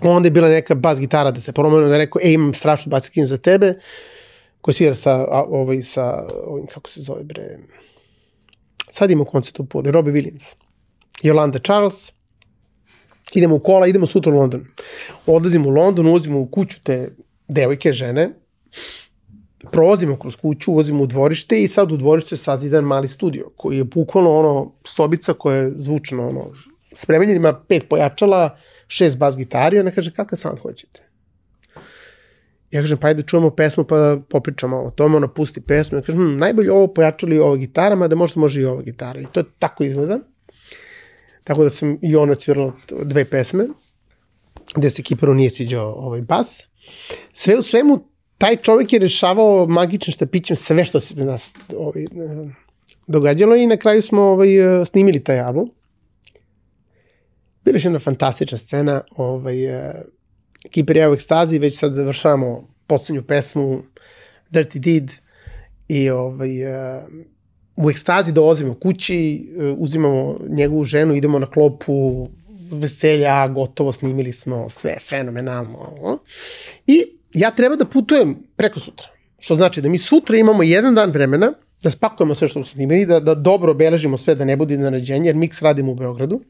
Onda 0.00 0.26
je 0.26 0.30
bila 0.30 0.48
neka 0.48 0.74
bas 0.74 1.00
gitara 1.00 1.30
da 1.30 1.40
se 1.40 1.52
promenio, 1.52 1.88
da 1.88 1.98
rekao, 1.98 2.20
ej, 2.22 2.32
imam 2.32 2.54
strašnu 2.54 2.90
bas 2.90 3.10
za 3.26 3.36
tebe, 3.36 3.74
koji 4.60 4.74
svira 4.74 4.94
sa, 4.94 5.10
a, 5.10 5.44
ovaj, 5.48 5.82
sa, 5.82 6.26
ovim, 6.46 6.66
kako 6.66 6.90
se 6.90 7.00
zove, 7.00 7.24
bre, 7.24 7.58
sad 8.90 9.10
ima 9.10 9.24
koncert 9.24 9.60
u 9.60 9.64
Puli, 9.64 9.90
Robbie 9.90 10.12
Williams, 10.12 10.54
Jolanda 11.22 11.58
Charles, 11.58 12.12
idemo 13.34 13.54
u 13.54 13.60
kola, 13.60 13.86
idemo 13.86 14.06
sutra 14.06 14.32
u 14.32 14.36
London. 14.36 14.66
Odlazimo 15.26 15.68
u 15.68 15.72
London, 15.72 16.06
ulazimo 16.06 16.40
u 16.40 16.46
kuću 16.46 16.82
te 16.82 17.16
devojke, 17.48 17.92
žene, 17.92 18.30
prolazimo 19.70 20.16
kroz 20.18 20.36
kuću, 20.36 20.72
ulazimo 20.72 21.02
u 21.02 21.06
dvorište 21.06 21.62
i 21.62 21.68
sad 21.68 21.92
u 21.92 21.96
dvorište 21.96 22.36
sazidan 22.36 22.84
mali 22.84 23.08
studio 23.08 23.50
koji 23.56 23.76
je 23.76 23.84
bukvalno 23.84 24.38
ono 24.38 24.72
sobica 24.84 25.32
koja 25.32 25.56
je 25.56 25.72
zvučno 25.76 26.28
ono 26.28 26.50
spremenjen, 26.94 27.36
ima 27.36 27.52
pet 27.68 27.88
pojačala, 27.88 28.58
šest 28.86 29.18
bas 29.18 29.36
gitari, 29.36 29.80
ona 29.80 29.90
kaže 29.90 30.12
kakav 30.12 30.36
sound 30.36 30.58
hoćete? 30.58 31.08
Ja 32.70 32.80
kažem, 32.80 32.98
pa 32.98 33.06
ajde 33.06 33.22
čujemo 33.22 33.50
pesmu 33.50 33.84
pa 33.84 34.18
popričamo 34.28 34.76
o 34.76 34.90
tome, 34.90 35.16
ona 35.16 35.28
pusti 35.28 35.60
pesmu. 35.60 35.98
Ja 35.98 36.02
kažem, 36.02 36.20
hm, 36.20 36.38
najbolje 36.38 36.72
ovo 36.72 36.86
pojačali 36.86 37.38
ovo 37.38 37.56
gitarama, 37.56 38.08
da 38.08 38.16
možda 38.16 38.40
može 38.40 38.60
i 38.60 38.64
ova 38.64 38.82
gitara. 38.82 39.20
I 39.20 39.26
to 39.32 39.42
tako 39.42 39.84
izgleda. 39.84 40.18
Tako 41.44 41.62
da 41.62 41.70
sam 41.70 41.98
i 42.02 42.16
ona 42.16 42.32
odsvirala 42.32 42.72
dve 43.02 43.24
pesme, 43.24 43.66
gde 44.76 44.90
se 44.90 45.02
Kiperu 45.02 45.34
nije 45.34 45.50
sviđao 45.50 45.92
ovaj 45.92 46.20
bas. 46.20 46.64
Sve 47.32 47.58
u 47.58 47.62
svemu, 47.62 48.08
taj 48.42 48.56
čovjek 48.56 48.92
je 48.92 48.98
rešavao 48.98 49.66
magičnim 49.66 50.12
štapićem 50.12 50.56
sve 50.56 50.84
što 50.84 51.00
se 51.00 51.14
nas 51.14 51.54
ovaj, 51.76 52.04
događalo 53.06 53.56
i 53.56 53.66
na 53.66 53.76
kraju 53.76 54.02
smo 54.02 54.22
ovaj, 54.22 54.48
snimili 54.86 55.24
taj 55.24 55.40
album. 55.40 55.70
Bila 57.64 57.78
je 57.78 57.82
jedna 57.84 57.98
fantastična 57.98 58.58
scena, 58.58 59.02
ovaj, 59.16 59.56
Kiper 60.70 60.96
je 60.96 61.10
u 61.10 61.14
ekstazi, 61.14 61.58
već 61.58 61.78
sad 61.78 61.92
završavamo 61.92 62.68
poslednju 62.86 63.22
pesmu 63.22 63.82
Dirty 64.50 64.78
Deed 64.78 65.12
i 65.88 66.10
ovaj, 66.10 66.50
u 67.76 67.90
ekstazi 67.90 68.32
dolazimo 68.32 68.74
kući, 68.74 69.48
uzimamo 69.76 70.38
njegovu 70.48 70.84
ženu, 70.84 71.14
idemo 71.14 71.38
na 71.38 71.46
klopu, 71.46 72.28
veselja, 72.72 73.48
gotovo 73.48 73.92
snimili 73.92 74.32
smo 74.32 74.68
sve, 74.68 74.96
fenomenalno. 75.08 76.18
I 76.86 77.21
ja 77.34 77.50
treba 77.50 77.76
da 77.76 77.84
putujem 77.84 78.36
preko 78.56 78.80
sutra. 78.80 79.06
Što 79.38 79.54
znači 79.54 79.82
da 79.82 79.88
mi 79.88 79.98
sutra 79.98 80.36
imamo 80.36 80.62
jedan 80.62 80.94
dan 80.94 81.10
vremena 81.10 81.52
da 81.82 81.90
spakujemo 81.90 82.34
sve 82.34 82.48
što 82.48 82.64
smo 82.64 82.72
snimili, 82.72 83.06
da, 83.06 83.20
da 83.20 83.34
dobro 83.34 83.70
obeležimo 83.70 84.18
sve, 84.18 84.34
da 84.34 84.44
ne 84.44 84.56
bude 84.56 84.74
iznenađenje, 84.74 85.28
jer 85.28 85.36
miks 85.36 85.62
radimo 85.62 85.92
u 85.92 85.94
Beogradu. 85.94 86.40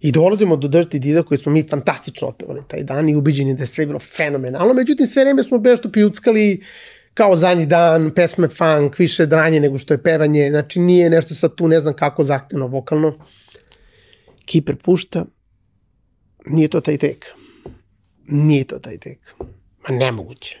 I 0.00 0.12
dolazimo 0.12 0.56
do 0.56 0.68
Dirty 0.68 0.98
Dida 0.98 1.22
koji 1.22 1.38
smo 1.38 1.52
mi 1.52 1.62
fantastično 1.62 2.28
otpevali 2.28 2.62
taj 2.68 2.82
dan 2.82 3.08
i 3.08 3.16
ubiđeni 3.16 3.54
da 3.54 3.62
je 3.62 3.66
sve 3.66 3.86
bilo 3.86 3.98
fenomenalno. 3.98 4.74
Međutim, 4.74 5.06
sve 5.06 5.24
vreme 5.24 5.42
smo 5.42 5.58
bešto 5.58 5.92
pijuckali 5.92 6.62
kao 7.14 7.36
zadnji 7.36 7.66
dan, 7.66 8.10
pesme 8.10 8.48
funk, 8.48 8.98
više 8.98 9.26
dranje 9.26 9.60
nego 9.60 9.78
što 9.78 9.94
je 9.94 10.02
pevanje. 10.02 10.48
Znači, 10.50 10.80
nije 10.80 11.10
nešto 11.10 11.34
sad 11.34 11.54
tu, 11.54 11.68
ne 11.68 11.80
znam 11.80 11.94
kako 11.94 12.24
zahtevno 12.24 12.66
vokalno. 12.66 13.14
Kiper 14.44 14.76
pušta, 14.76 15.24
nije 16.46 16.68
to 16.68 16.80
taj 16.80 16.98
tek. 16.98 17.26
Nije 18.26 18.64
to 18.64 18.78
taj 18.78 18.98
tek. 18.98 19.18
Ma 19.88 19.96
nemoguće. 19.96 20.58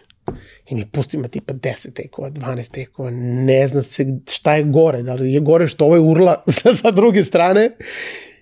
I 0.68 0.74
mi 0.74 0.86
pustimo 0.86 1.28
tipa 1.28 1.54
10 1.54 1.92
tekova, 1.92 2.30
12 2.30 2.70
tekova, 2.70 3.10
ne 3.14 3.66
zna 3.66 3.82
se 3.82 4.06
šta 4.30 4.54
je 4.54 4.62
gore, 4.62 5.02
da 5.02 5.14
li 5.14 5.32
je 5.32 5.40
gore 5.40 5.68
što 5.68 5.84
ovo 5.84 5.94
je 5.94 6.00
urla 6.00 6.44
sa, 6.62 6.74
sa 6.74 6.90
druge 6.90 7.24
strane 7.24 7.70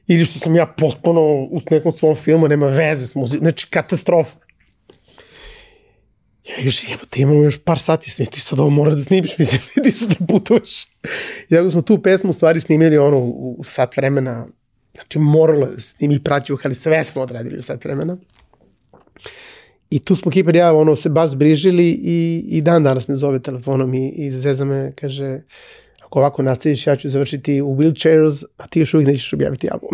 ili 0.06 0.24
što 0.24 0.38
sam 0.38 0.56
ja 0.56 0.66
potpuno 0.66 1.20
u 1.50 1.60
nekom 1.70 1.92
svom 1.92 2.14
filmu, 2.14 2.48
nema 2.48 2.66
veze 2.66 3.06
s 3.06 3.14
muzikom, 3.14 3.44
znači 3.44 3.66
katastrofa. 3.70 4.38
Ja 6.48 6.64
još, 6.64 6.90
jebo, 6.90 7.02
te 7.10 7.22
imamo 7.22 7.44
još 7.44 7.58
par 7.64 7.78
sati 7.78 8.10
snimiti, 8.10 8.34
ti 8.34 8.40
sad 8.40 8.60
ovo 8.60 8.70
mora 8.70 8.94
da 8.94 9.02
snimiš, 9.02 9.30
mislim, 9.38 9.60
ti 9.84 9.92
su 9.92 10.06
da 10.06 10.26
putuješ. 10.26 10.84
I 11.48 11.50
tako 11.50 11.70
smo 11.70 11.82
tu 11.82 12.02
pesmu 12.02 12.30
u 12.30 12.32
stvari 12.32 12.60
snimili 12.60 12.98
ono 12.98 13.16
u, 13.18 13.62
sat 13.64 13.96
vremena, 13.96 14.46
znači 14.94 15.18
moralo 15.18 15.66
da 15.66 15.80
snimi 15.80 16.24
praću, 16.24 16.58
ali 16.64 16.74
sve 16.74 17.04
smo 17.04 17.22
odradili 17.22 17.58
u 17.58 17.62
sat 17.62 17.84
vremena. 17.84 18.16
I 19.90 19.98
tu 19.98 20.16
smo 20.16 20.30
Kiper 20.30 20.56
ja 20.56 20.72
ono 20.72 20.96
se 20.96 21.08
baš 21.08 21.30
zbrižili 21.30 21.90
i, 21.90 22.44
i 22.48 22.60
dan 22.60 22.82
danas 22.82 23.08
me 23.08 23.16
zove 23.16 23.42
telefonom 23.42 23.94
i, 23.94 24.08
i 24.08 24.30
zeza 24.30 24.64
me, 24.64 24.92
kaže, 24.96 25.40
ako 26.04 26.18
ovako 26.18 26.42
nastaviš, 26.42 26.86
ja 26.86 26.96
ću 26.96 27.08
završiti 27.08 27.60
u 27.60 27.76
wheelchairs, 27.76 28.44
a 28.56 28.66
ti 28.66 28.80
još 28.80 28.94
uvijek 28.94 29.08
nećeš 29.08 29.32
objaviti 29.32 29.68
album. 29.70 29.90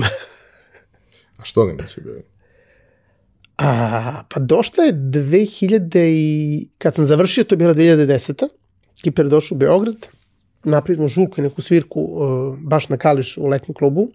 a 1.39 1.45
što 1.45 1.67
ga 1.67 1.73
neće 1.73 2.01
objaviti? 2.01 2.29
A, 3.59 4.23
pa 4.29 4.41
došla 4.41 4.85
je 4.85 4.93
2000 4.93 5.99
i... 5.99 6.69
Kad 6.79 6.95
sam 6.95 7.05
završio, 7.07 7.45
to 7.45 7.55
je 7.55 7.57
bila 7.57 7.75
2010. 7.75 8.49
Kiper 9.03 9.27
je 9.27 9.31
došao 9.31 9.57
u 9.57 9.59
Beograd, 9.59 10.09
napravili 10.65 10.97
smo 10.97 11.09
žulku 11.09 11.41
i 11.41 11.43
neku 11.43 11.63
svirku 11.63 12.01
uh, 12.01 12.59
baš 12.59 12.89
na 12.89 12.97
Kališ 12.97 13.37
u 13.37 13.47
letnjem 13.47 13.75
klubu. 13.75 14.09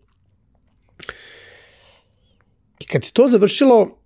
I 2.79 2.85
kad 2.85 3.03
je 3.03 3.11
to 3.13 3.27
završilo, 3.29 4.00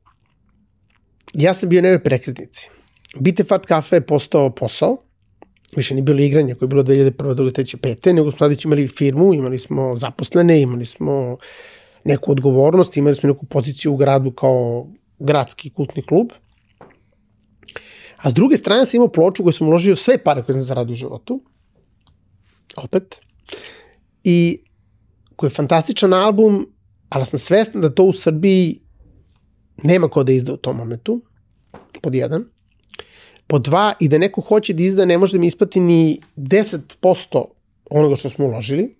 ja 1.38 1.54
sam 1.54 1.70
bio 1.70 1.82
na 1.82 2.00
prekretnici. 2.00 2.70
Bite 3.20 3.44
Fat 3.44 3.66
Cafe 3.68 3.96
je 3.96 4.06
postao 4.06 4.50
posao, 4.50 4.98
više 5.76 5.94
nije 5.94 6.04
bilo 6.04 6.20
igranja 6.20 6.56
koje 6.56 6.66
je 6.66 6.70
bilo 6.70 6.84
2001. 6.84 7.12
2003. 7.36 7.78
5. 7.78 8.14
nego 8.14 8.32
smo 8.32 8.38
sada 8.38 8.56
imali 8.64 8.88
firmu, 8.88 9.34
imali 9.34 9.60
smo 9.60 9.96
zaposlene, 9.96 10.62
imali 10.62 10.86
smo 10.86 11.38
neku 12.04 12.32
odgovornost, 12.32 12.98
imali 12.98 13.16
smo 13.16 13.30
neku 13.30 13.46
poziciju 13.46 13.94
u 13.94 13.98
gradu 13.98 14.32
kao 14.32 14.88
gradski 15.20 15.70
kultni 15.70 16.02
klub. 16.02 16.28
A 18.18 18.30
s 18.30 18.34
druge 18.34 18.58
strane 18.58 18.86
sam 18.86 18.96
imao 18.98 19.08
ploču 19.08 19.44
koju 19.44 19.54
sam 19.54 19.68
uložio 19.68 19.96
sve 19.96 20.18
pare 20.18 20.44
koje 20.44 20.54
sam 20.54 20.64
zaradio 20.64 20.94
u 20.94 20.96
životu. 20.96 21.42
Opet. 22.78 23.16
I 24.24 24.60
koji 25.36 25.50
je 25.50 25.56
fantastičan 25.56 26.14
album, 26.14 26.68
ali 27.10 27.26
sam 27.26 27.40
svestan 27.40 27.82
da 27.82 27.90
to 27.90 28.04
u 28.04 28.14
Srbiji 28.14 28.80
nema 29.84 30.10
ko 30.10 30.24
da 30.24 30.32
izda 30.32 30.54
u 30.54 30.58
tom 30.58 30.78
momentu. 30.78 31.22
Pod 32.02 32.16
jedan. 32.16 32.46
Po 33.48 33.60
dva, 33.60 33.94
i 34.00 34.08
da 34.08 34.18
neko 34.18 34.42
hoće 34.42 34.74
da 34.74 34.84
izda, 34.84 35.06
ne 35.06 35.18
može 35.18 35.38
da 35.38 35.42
mi 35.42 35.48
ispati 35.48 35.80
ni 35.80 36.22
10% 36.38 37.46
onoga 37.90 38.16
što 38.16 38.30
smo 38.30 38.46
uložili. 38.46 38.96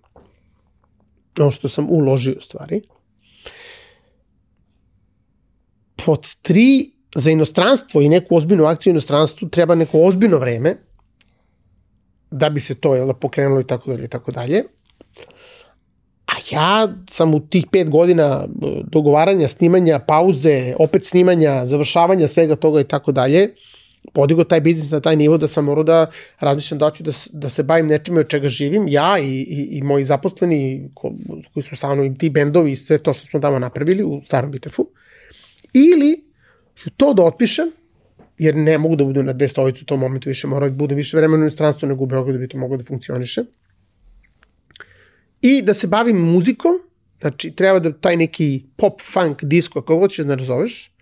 Ono 1.40 1.50
što 1.50 1.68
sam 1.68 1.90
uložio 1.90 2.34
u 2.38 2.42
stvari. 2.42 2.82
Pod 6.04 6.34
tri, 6.42 6.96
za 7.16 7.30
inostranstvo 7.30 8.00
i 8.00 8.08
neku 8.08 8.36
ozbiljnu 8.36 8.64
akciju 8.64 8.90
u 8.90 8.94
inostranstvu 8.94 9.48
treba 9.48 9.74
neko 9.74 10.00
ozbiljno 10.04 10.38
vreme 10.38 10.76
da 12.30 12.50
bi 12.50 12.60
se 12.60 12.74
to 12.74 12.94
jel, 12.94 13.14
pokrenulo 13.14 13.60
i 13.60 13.66
tako 13.66 13.90
dalje 13.90 14.04
i 14.04 14.08
tako 14.08 14.32
dalje. 14.32 14.62
Ja 16.50 16.88
sam 17.10 17.34
u 17.34 17.40
tih 17.40 17.66
pet 17.72 17.90
godina 17.90 18.46
dogovaranja, 18.92 19.48
snimanja, 19.48 19.98
pauze, 19.98 20.74
opet 20.78 21.04
snimanja, 21.04 21.64
završavanja 21.64 22.28
svega 22.28 22.56
toga 22.56 22.80
i 22.80 22.84
tako 22.84 23.12
dalje, 23.12 23.54
podigo 24.12 24.44
taj 24.44 24.60
biznis 24.60 24.90
na 24.90 25.00
taj 25.00 25.16
nivo 25.16 25.38
da 25.38 25.48
sam 25.48 25.64
morao 25.64 25.84
da 25.84 26.10
razmišljam 26.40 26.78
da 26.78 26.90
ću 26.90 27.02
da, 27.02 27.12
da 27.32 27.48
se 27.48 27.62
bavim 27.62 27.86
nečime 27.86 28.20
od 28.20 28.28
čega 28.28 28.48
živim, 28.48 28.88
ja 28.88 29.18
i, 29.18 29.40
i, 29.40 29.68
i 29.78 29.82
moji 29.82 30.04
zaposleni 30.04 30.90
ko, 30.94 31.12
koji 31.54 31.64
su 31.64 31.76
sa 31.76 31.94
mnom 31.94 32.06
i 32.06 32.18
ti 32.18 32.30
bendovi 32.30 32.72
i 32.72 32.76
sve 32.76 32.98
to 32.98 33.12
što 33.12 33.26
smo 33.26 33.40
tamo 33.40 33.58
napravili 33.58 34.04
u 34.04 34.20
starom 34.24 34.50
Bitefu. 34.50 34.88
Ili 35.72 36.24
ću 36.76 36.90
to 36.90 37.14
da 37.14 37.22
otpišem, 37.22 37.70
jer 38.38 38.56
ne 38.56 38.78
mogu 38.78 38.96
da 38.96 39.04
budu 39.04 39.22
na 39.22 39.32
destovicu 39.32 39.82
u 39.82 39.86
tom 39.86 40.00
momentu 40.00 40.28
više, 40.28 40.46
mora 40.46 40.68
da 40.68 40.74
bude 40.74 40.94
više 40.94 41.16
vremena 41.16 41.42
u 41.42 41.46
inostranstvu 41.46 41.88
nego 41.88 42.04
u 42.04 42.06
Beogradu 42.06 42.38
da 42.38 42.38
bi 42.38 42.48
to 42.48 42.58
moglo 42.58 42.76
da 42.76 42.84
funkcioniše. 42.84 43.44
I 45.40 45.62
da 45.62 45.74
se 45.74 45.86
bavim 45.86 46.16
muzikom, 46.16 46.72
znači 47.20 47.50
treba 47.50 47.78
da 47.78 47.92
taj 47.92 48.16
neki 48.16 48.64
pop, 48.76 49.00
funk, 49.12 49.44
disco, 49.44 49.80
kako 49.80 49.96
god 49.96 50.10
ćeš 50.10 50.24
da 50.24 50.36
nazoveš, 50.36 50.92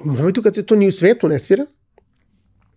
u 0.00 0.06
momentu 0.06 0.42
kad 0.42 0.54
se 0.54 0.66
to 0.66 0.76
ni 0.76 0.88
u 0.88 0.92
svetu 0.92 1.28
ne 1.28 1.38
svira, 1.38 1.66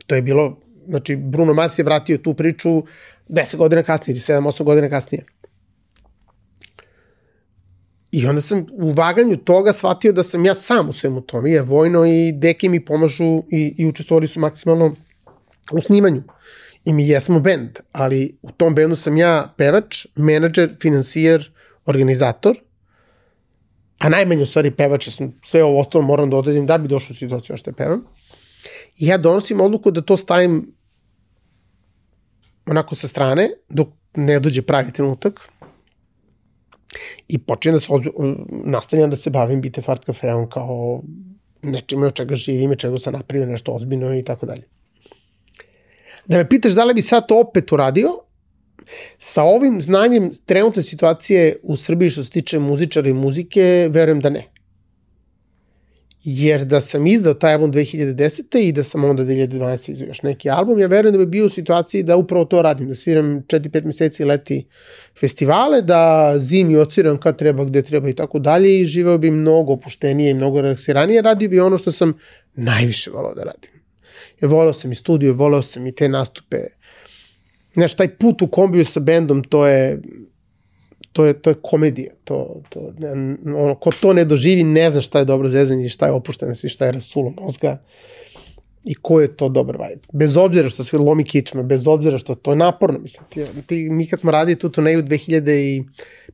to 0.08 0.16
je 0.16 0.22
bilo, 0.22 0.60
znači 0.88 1.16
Bruno 1.16 1.54
Mars 1.54 1.80
je 1.80 1.84
vratio 1.84 2.18
tu 2.18 2.34
priču 2.34 2.84
10 3.30 3.58
godina 3.58 3.84
kasnije 3.84 4.14
ili 4.14 4.20
7-8 4.20 4.64
godina 4.64 4.90
kasnije. 4.90 5.26
I 8.12 8.28
onda 8.28 8.42
sam 8.42 8.66
u 8.72 8.92
vaganju 8.92 9.38
toga 9.38 9.74
shvatio 9.74 10.12
da 10.12 10.24
sam 10.24 10.46
ja 10.46 10.54
sam 10.54 10.90
u 10.90 10.94
svemu 10.94 11.22
tome, 11.22 11.52
je 11.52 11.62
vojno 11.62 12.06
i 12.06 12.32
deki 12.32 12.70
mi 12.70 12.86
pomažu 12.86 13.44
i, 13.52 13.76
i 13.78 13.86
učestvovali 13.86 14.28
su 14.28 14.40
maksimalno 14.40 14.96
u 15.72 15.82
snimanju. 15.82 16.24
I 16.86 16.94
mi 16.94 17.08
jesmo 17.08 17.40
bend, 17.40 17.80
ali 17.92 18.38
u 18.42 18.52
tom 18.52 18.76
bendu 18.76 18.96
sam 18.96 19.18
ja 19.18 19.54
pevač, 19.58 20.06
menadžer, 20.16 20.76
finansijer, 20.82 21.52
organizator 21.86 22.56
a 23.98 24.10
najmanje 24.10 24.44
u 24.44 24.46
stvari 24.46 24.72
pevač, 24.72 25.10
sam 25.10 25.34
sve 25.44 25.64
ovo 25.64 25.80
ostalo 25.80 26.04
moram 26.04 26.30
da 26.30 26.38
odedim 26.38 26.66
da 26.66 26.78
bi 26.78 26.88
došao 26.88 27.12
u 27.12 27.16
situaciju 27.16 27.58
što 27.58 27.70
je 27.70 27.74
pevam. 27.74 28.04
I 28.98 29.08
ja 29.08 29.18
donosim 29.18 29.62
odluku 29.62 29.92
da 29.92 30.02
to 30.02 30.18
stavim 30.18 30.74
onako 32.66 32.96
sa 32.96 33.08
strane, 33.08 33.50
dok 33.70 33.88
ne 34.16 34.40
dođe 34.40 34.62
pravi 34.62 34.92
trenutak, 34.92 35.40
i 37.28 37.38
počinjem 37.38 37.76
da 37.76 37.80
se 37.80 37.88
ozbi, 37.90 38.12
nastavljam 38.50 39.10
da 39.10 39.16
se 39.16 39.30
bavim 39.30 39.62
Bite 39.62 39.82
Fart 39.82 40.06
kafeom 40.06 40.50
kao 40.50 41.02
nečime 41.62 42.08
od 42.08 42.14
čega 42.14 42.36
živim 42.36 42.72
i 42.72 42.78
čega 42.78 42.98
sam 42.98 43.14
napravio 43.14 43.46
nešto 43.46 43.72
ozbiljno 43.72 44.16
i 44.16 44.24
tako 44.24 44.46
dalje. 44.46 44.64
Da 46.28 46.38
me 46.38 46.50
pitaš 46.50 46.74
da 46.74 46.84
li 46.84 46.94
bi 46.94 47.02
sad 47.02 47.28
to 47.28 47.40
opet 47.40 47.72
uradio, 47.72 48.10
Sa 49.18 49.44
ovim 49.44 49.82
znanjem 49.82 50.32
trenutne 50.46 50.84
situacije 50.84 51.56
u 51.64 51.78
Srbiji 51.78 52.10
što 52.10 52.24
se 52.24 52.30
tiče 52.30 52.60
muzičara 52.60 53.10
i 53.10 53.14
muzike, 53.14 53.90
verujem 53.92 54.20
da 54.20 54.30
ne. 54.30 54.44
Jer 56.24 56.66
da 56.66 56.82
sam 56.82 57.08
izdao 57.08 57.34
taj 57.34 57.54
album 57.54 57.74
2010. 57.74 58.58
i 58.60 58.72
da 58.72 58.84
sam 58.84 59.04
onda 59.04 59.24
2012. 59.24 59.92
izdao 59.92 60.08
još 60.08 60.22
neki 60.22 60.50
album, 60.50 60.80
ja 60.80 60.88
verujem 60.88 61.14
da 61.14 61.18
bi 61.18 61.26
bio 61.26 61.46
u 61.46 61.50
situaciji 61.50 62.04
da 62.04 62.18
upravo 62.18 62.46
to 62.46 62.62
radim, 62.62 62.88
da 62.88 62.96
sviram 62.96 63.44
4-5 63.48 63.86
meseci 63.86 64.26
leti 64.26 64.66
festivale, 65.20 65.82
da 65.82 66.34
zimi 66.38 66.76
odsviram 66.76 67.20
kad 67.20 67.38
treba, 67.38 67.66
gde 67.66 67.82
treba 67.82 68.10
i 68.10 68.16
tako 68.16 68.40
dalje 68.40 68.82
i 68.82 68.86
živeo 68.86 69.18
bi 69.18 69.32
mnogo 69.32 69.74
opuštenije 69.74 70.32
i 70.32 70.34
mnogo 70.34 70.62
relaksiranije, 70.62 71.22
radio 71.22 71.50
bi 71.50 71.60
ono 71.60 71.78
što 71.78 71.92
sam 71.92 72.14
najviše 72.56 73.12
volao 73.12 73.34
da 73.34 73.44
radim. 73.44 73.75
Jer 74.42 74.52
volao 74.52 74.74
sam 74.74 74.92
i 74.92 74.96
studio, 74.96 75.34
volao 75.34 75.62
sam 75.62 75.88
i 75.88 75.96
te 75.96 76.10
nastupe, 76.10 76.58
Znaš, 77.76 77.96
taj 77.96 78.18
put 78.18 78.42
u 78.42 78.48
kombiju 78.48 78.86
sa 78.86 79.00
bendom, 79.00 79.44
to 79.44 79.68
je, 79.68 80.02
to 81.12 81.26
je, 81.26 81.34
to 81.34 81.50
je 81.50 81.56
komedija. 81.62 82.14
To, 82.24 82.62
to, 82.70 82.92
ono, 83.56 83.76
ko 83.76 83.92
to 84.02 84.14
ne 84.14 84.26
doživi, 84.26 84.64
ne 84.64 84.90
zna 84.92 85.02
šta 85.02 85.20
je 85.20 85.26
dobro 85.26 85.50
zezanje, 85.50 85.90
šta 85.90 86.06
je 86.06 86.12
opuštenost 86.12 86.64
i 86.64 86.70
šta 86.70 86.86
je 86.86 86.92
rasulo 86.92 87.34
mozga 87.42 87.82
i 88.84 88.96
ko 88.96 89.22
je 89.22 89.28
to 89.38 89.50
dobar 89.50 89.78
vibe. 89.78 90.02
Bez 90.14 90.38
obzira 90.38 90.70
što 90.70 90.84
se 90.84 90.98
lomi 90.98 91.24
kičma, 91.24 91.64
bez 91.64 91.88
obzira 91.88 92.18
što 92.18 92.36
to 92.36 92.52
je 92.52 92.56
naporno, 92.56 93.00
mislim. 93.00 93.26
Ti, 93.30 93.44
ti, 93.68 93.90
mi 93.90 94.08
kad 94.08 94.20
smo 94.20 94.32
radili 94.32 94.60
tu 94.60 94.70
turneju 94.70 95.04
2005. 95.04 95.84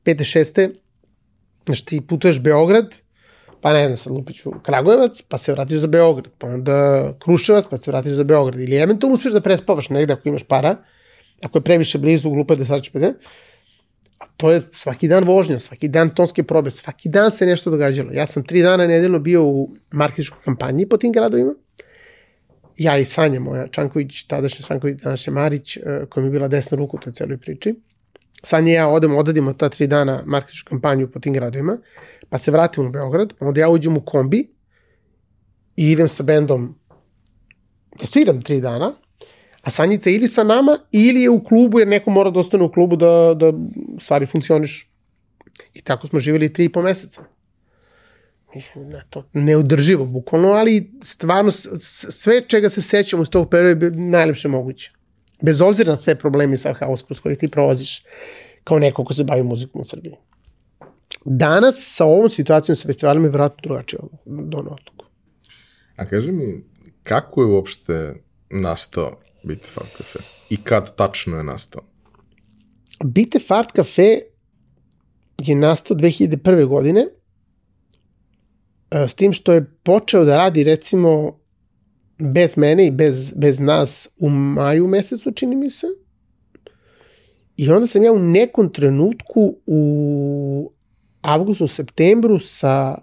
6. 0.05 0.69
Znači 1.65 1.85
ti 1.85 2.01
putuješ 2.01 2.39
Beograd, 2.39 2.95
pa 3.61 3.73
ne 3.73 3.87
znam, 3.87 3.97
sad 3.97 4.13
Lupiću 4.13 4.51
Kragujevac, 4.63 5.21
pa 5.21 5.37
se 5.37 5.51
vratiš 5.51 5.77
za 5.77 5.87
Beograd, 5.87 6.31
pa 6.37 6.47
onda 6.47 7.13
Kruševac, 7.19 7.65
pa 7.69 7.77
se 7.77 7.91
vratiš 7.91 8.13
za 8.13 8.23
Beograd. 8.23 8.59
Ili 8.59 8.75
eventualno 8.75 9.15
uspeš 9.15 9.33
da 9.33 9.41
prespavaš 9.41 9.89
negde 9.89 10.13
ako 10.13 10.29
imaš 10.29 10.43
para, 10.43 10.75
ako 11.41 11.57
je 11.57 11.61
previše 11.61 11.97
blizu, 11.97 12.29
glupo 12.29 12.55
da 12.55 12.65
sad 12.65 12.83
ćeš 12.83 12.93
A 14.19 14.25
to 14.37 14.51
je 14.51 14.61
svaki 14.71 15.07
dan 15.07 15.23
vožnja, 15.23 15.59
svaki 15.59 15.87
dan 15.87 16.09
tonske 16.15 16.43
probe, 16.43 16.71
svaki 16.71 17.09
dan 17.09 17.31
se 17.31 17.45
nešto 17.45 17.69
događalo. 17.69 18.11
Ja 18.11 18.25
sam 18.25 18.43
tri 18.43 18.61
dana 18.61 18.87
nedeljno 18.87 19.19
bio 19.19 19.43
u 19.43 19.69
marketičkoj 19.91 20.39
kampanji 20.45 20.89
po 20.89 20.97
tim 20.97 21.11
gradovima. 21.11 21.53
Ja 22.77 22.97
i 22.97 23.05
Sanja 23.05 23.39
moja, 23.39 23.67
Čanković, 23.67 24.23
tadašnja 24.23 24.65
Čanković, 24.65 25.01
današnja 25.01 25.33
Marić, 25.33 25.77
e, 25.77 25.81
koja 26.09 26.21
mi 26.21 26.27
je 26.27 26.31
bila 26.31 26.47
desna 26.47 26.77
ruka 26.77 26.97
u 26.97 26.99
toj 26.99 27.13
celoj 27.13 27.37
priči. 27.37 27.75
Sanja 28.43 28.71
i 28.71 28.75
ja 28.75 28.87
odemo, 28.87 29.17
odadimo 29.17 29.53
ta 29.53 29.69
tri 29.69 29.87
dana 29.87 30.23
marketičku 30.25 30.69
kampanju 30.69 31.11
po 31.11 31.19
tim 31.19 31.33
gradovima, 31.33 31.77
pa 32.29 32.37
se 32.37 32.51
vratimo 32.51 32.87
u 32.87 32.91
Beograd, 32.91 33.33
onda 33.39 33.61
ja 33.61 33.69
uđem 33.69 33.97
u 33.97 34.01
kombi 34.05 34.47
i 35.75 35.91
idem 35.91 36.07
sa 36.07 36.23
bendom 36.23 36.75
da 37.99 38.05
sviram 38.05 38.41
tri 38.41 38.61
dana, 38.61 38.93
a 39.61 39.69
Sanjica 39.69 40.09
ili 40.09 40.27
sa 40.27 40.43
nama 40.43 40.77
ili 40.91 41.21
je 41.21 41.29
u 41.29 41.43
klubu 41.43 41.79
jer 41.79 41.87
neko 41.87 42.11
mora 42.11 42.29
da 42.31 42.39
ostane 42.39 42.63
u 42.63 42.71
klubu 42.71 42.95
da, 42.95 43.33
da 43.35 43.53
stvari 43.99 44.25
funkcioniš. 44.25 44.87
I 45.73 45.81
tako 45.81 46.07
smo 46.07 46.19
živjeli 46.19 46.53
tri 46.53 46.65
i 46.65 46.69
po 46.69 46.81
meseca. 46.81 47.23
Mislim, 48.55 48.89
ne, 48.89 49.03
to 49.09 49.23
neudrživo, 49.33 50.05
bukvalno, 50.05 50.49
ali 50.49 50.91
stvarno 51.03 51.51
sve 51.51 52.41
čega 52.47 52.69
se 52.69 52.81
sećamo 52.81 53.23
iz 53.23 53.29
tog 53.29 53.49
perioda 53.49 53.85
je 53.85 53.91
najlepše 53.91 54.47
moguće. 54.47 54.91
Bez 55.41 55.61
obzira 55.61 55.91
na 55.91 55.97
sve 55.97 56.15
problemi 56.15 56.57
sa 56.57 56.73
haos 56.73 57.03
kroz 57.03 57.19
koje 57.19 57.35
ti 57.35 57.47
prolaziš 57.47 58.03
kao 58.63 58.79
neko 58.79 59.05
ko 59.05 59.13
se 59.13 59.23
bavi 59.23 59.43
muzikom 59.43 59.81
u 59.81 59.85
Srbiji. 59.85 60.13
Danas 61.25 61.75
sa 61.95 62.05
ovom 62.05 62.29
situacijom 62.29 62.75
sa 62.75 62.87
festivalima 62.87 63.25
je 63.27 63.31
vratno 63.31 63.57
drugačije 63.63 63.99
dono 64.25 64.69
odluku. 64.69 65.05
A 65.95 66.05
kaži 66.05 66.31
mi, 66.31 66.63
kako 67.03 67.41
je 67.41 67.47
uopšte 67.47 68.15
nastao 68.49 69.19
Bite 69.43 69.67
Fart 69.67 69.97
Cafe? 69.97 70.19
I 70.49 70.63
kad 70.63 70.95
tačno 70.95 71.37
je 71.37 71.43
nastao? 71.43 71.81
Bite 73.03 73.39
Fart 73.39 73.75
Cafe 73.75 74.19
je 75.37 75.55
nastao 75.55 75.97
2001. 75.97 76.65
godine 76.65 77.07
e, 78.91 79.07
s 79.07 79.15
tim 79.15 79.33
što 79.33 79.53
je 79.53 79.65
počeo 79.83 80.25
da 80.25 80.37
radi 80.37 80.63
recimo 80.63 81.40
bez 82.21 82.57
mene 82.57 82.87
i 82.87 82.91
bez, 82.91 83.33
bez 83.35 83.59
nas 83.59 84.09
u 84.19 84.29
maju 84.29 84.87
mesecu, 84.87 85.31
čini 85.31 85.55
mi 85.55 85.69
se. 85.69 85.87
I 87.57 87.69
onda 87.69 87.87
sam 87.87 88.03
ja 88.03 88.11
u 88.11 88.19
nekom 88.19 88.73
trenutku 88.73 89.55
u 89.65 90.71
avgustu, 91.21 91.67
septembru 91.67 92.39
sa 92.39 92.97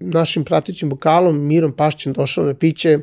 našim 0.00 0.44
pratićim 0.44 0.90
vokalom 0.90 1.46
Mirom 1.46 1.76
Pašćem 1.76 2.12
došao 2.12 2.46
na 2.46 2.54
piće 2.54 2.98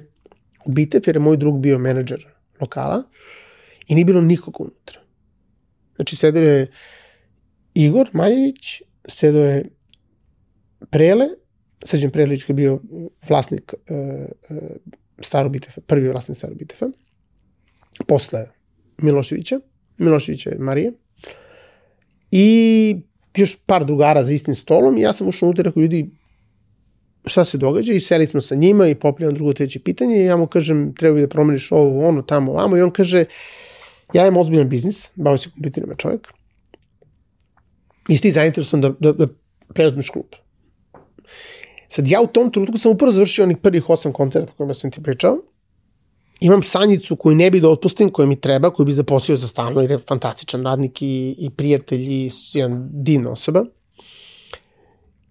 u 0.66 0.72
Bitev, 0.72 1.02
jer 1.06 1.16
je 1.16 1.20
moj 1.20 1.38
drug 1.38 1.60
bio 1.60 1.80
menadžer 1.80 2.28
lokala 2.62 3.04
i 3.88 3.96
nije 3.96 4.06
bilo 4.06 4.22
nikog 4.22 4.62
unutra. 4.62 5.00
Znači, 5.96 6.16
sedeo 6.16 6.44
je 6.44 6.72
Igor 7.74 8.10
Maljević, 8.14 8.82
sedeo 9.08 9.46
je 9.46 9.70
Prele, 10.90 11.28
Srđan 11.84 12.12
Prelić 12.12 12.44
koji 12.44 12.54
je 12.54 12.56
bio 12.56 12.80
vlasnik 13.30 13.74
uh, 13.74 13.98
uh, 14.50 14.68
Starog 15.26 15.52
Bitefa, 15.52 15.82
prvi 15.82 16.10
vlasnik 16.10 16.38
Starog 16.38 16.58
Bitefa, 16.58 16.86
posle 18.08 18.48
Miloševića, 18.98 19.60
Miloševića 19.98 20.50
je 20.50 20.60
Marije, 20.60 20.94
i 22.32 22.98
još 23.36 23.58
par 23.66 23.86
drugara 23.86 24.24
za 24.24 24.32
istim 24.32 24.56
stolom 24.56 24.98
i 24.98 25.02
ja 25.02 25.14
sam 25.14 25.28
ušao 25.28 25.48
unutra 25.48 25.64
rekao, 25.64 25.82
ljudi, 25.82 26.10
šta 27.26 27.46
se 27.46 27.58
događa? 27.58 27.94
I 27.94 28.00
seli 28.00 28.28
smo 28.28 28.42
sa 28.42 28.56
njima 28.56 28.88
i 28.88 28.96
poplijam 28.96 29.34
drugo 29.34 29.54
treće 29.54 29.80
pitanje. 29.80 30.16
I 30.16 30.26
ja 30.26 30.38
mu 30.38 30.48
kažem, 30.48 30.96
treba 30.96 31.16
bi 31.16 31.22
da 31.22 31.28
promeniš 31.28 31.72
ovo, 31.72 32.08
ono, 32.08 32.22
tamo, 32.22 32.54
vamo. 32.54 32.78
I 32.78 32.82
on 32.82 32.92
kaže, 32.92 33.26
ja 34.14 34.28
imam 34.28 34.38
ozbiljan 34.38 34.70
biznis, 34.70 35.12
bavio 35.16 35.38
se 35.38 35.50
kompjuterima 35.50 35.94
čovjek, 35.94 36.28
i 38.10 38.18
ti 38.18 38.32
zainteresovan 38.32 38.82
da, 38.82 38.90
da, 39.00 39.12
da 39.14 39.28
preuzmeš 39.74 40.10
klub. 40.10 40.26
Sad 41.92 42.08
ja 42.08 42.22
u 42.22 42.28
tom 42.28 42.52
trenutku 42.52 42.78
sam 42.78 42.92
upravo 42.92 43.12
završio 43.12 43.44
onih 43.44 43.58
prvih 43.58 43.90
osam 43.90 44.14
koncerta 44.14 44.54
kojima 44.58 44.74
sam 44.74 44.92
ti 44.92 45.04
pričao. 45.04 45.38
Imam 46.40 46.64
sanjicu 46.64 47.16
koju 47.16 47.36
ne 47.36 47.52
bi 47.52 47.60
da 47.60 47.70
otpustim, 47.70 48.10
koju 48.10 48.28
mi 48.28 48.42
treba, 48.42 48.70
koju 48.70 48.86
bi 48.86 48.92
zaposlio 48.92 49.38
za 49.38 49.48
stalno, 49.48 49.82
jer 49.82 49.92
je 49.92 49.98
fantastičan 50.00 50.64
radnik 50.64 51.02
i, 51.02 51.36
i 51.38 51.50
prijatelj 51.50 52.02
i 52.02 52.30
jedan 52.54 52.90
divna 52.92 53.32
osoba. 53.32 53.66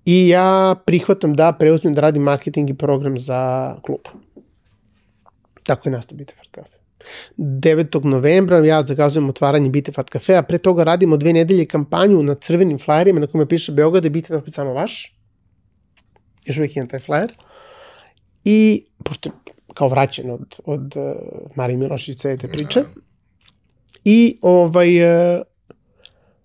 I 0.05 0.29
ja 0.29 0.75
prihvatam 0.87 1.35
da 1.35 1.53
preuzmem 1.53 1.95
da 1.95 2.01
radim 2.01 2.23
marketing 2.23 2.71
i 2.71 2.75
program 2.75 3.19
za 3.19 3.75
klub. 3.83 4.01
Tako 5.63 5.89
je 5.89 5.93
nastao 5.93 6.17
Bitefart 6.17 6.49
Cafe. 6.55 6.77
9. 7.39 8.05
novembra 8.05 8.59
ja 8.67 8.83
zagazujem 8.83 9.29
otvaranje 9.29 9.71
Bitefart 9.71 10.11
Cafe, 10.11 10.37
a 10.37 10.43
pre 10.43 10.59
toga 10.59 10.85
radimo 10.85 11.17
dve 11.17 11.33
nedelje 11.33 11.67
kampanju 11.67 12.23
na 12.23 12.35
crvenim 12.35 12.79
flajerima 12.79 13.21
na 13.21 13.27
kome 13.27 13.49
piše 13.49 13.73
Beograd 13.73 14.05
je 14.05 14.11
Bitefart 14.11 14.55
samo 14.55 14.73
vaš 14.73 15.20
još 16.45 16.57
uvijek 16.57 16.77
imam 16.77 16.89
taj 16.89 17.01
flyer. 17.01 17.29
I, 18.45 18.85
pošto 19.05 19.31
kao 19.75 19.89
vraćen 19.89 20.31
od, 20.31 20.61
od 20.65 20.97
uh, 20.97 21.03
Marije 21.55 21.77
Milošića 21.77 22.37
te 22.37 22.49
priče, 22.49 22.85
i 24.05 24.39
ovaj, 24.43 25.05
uh, 25.37 25.43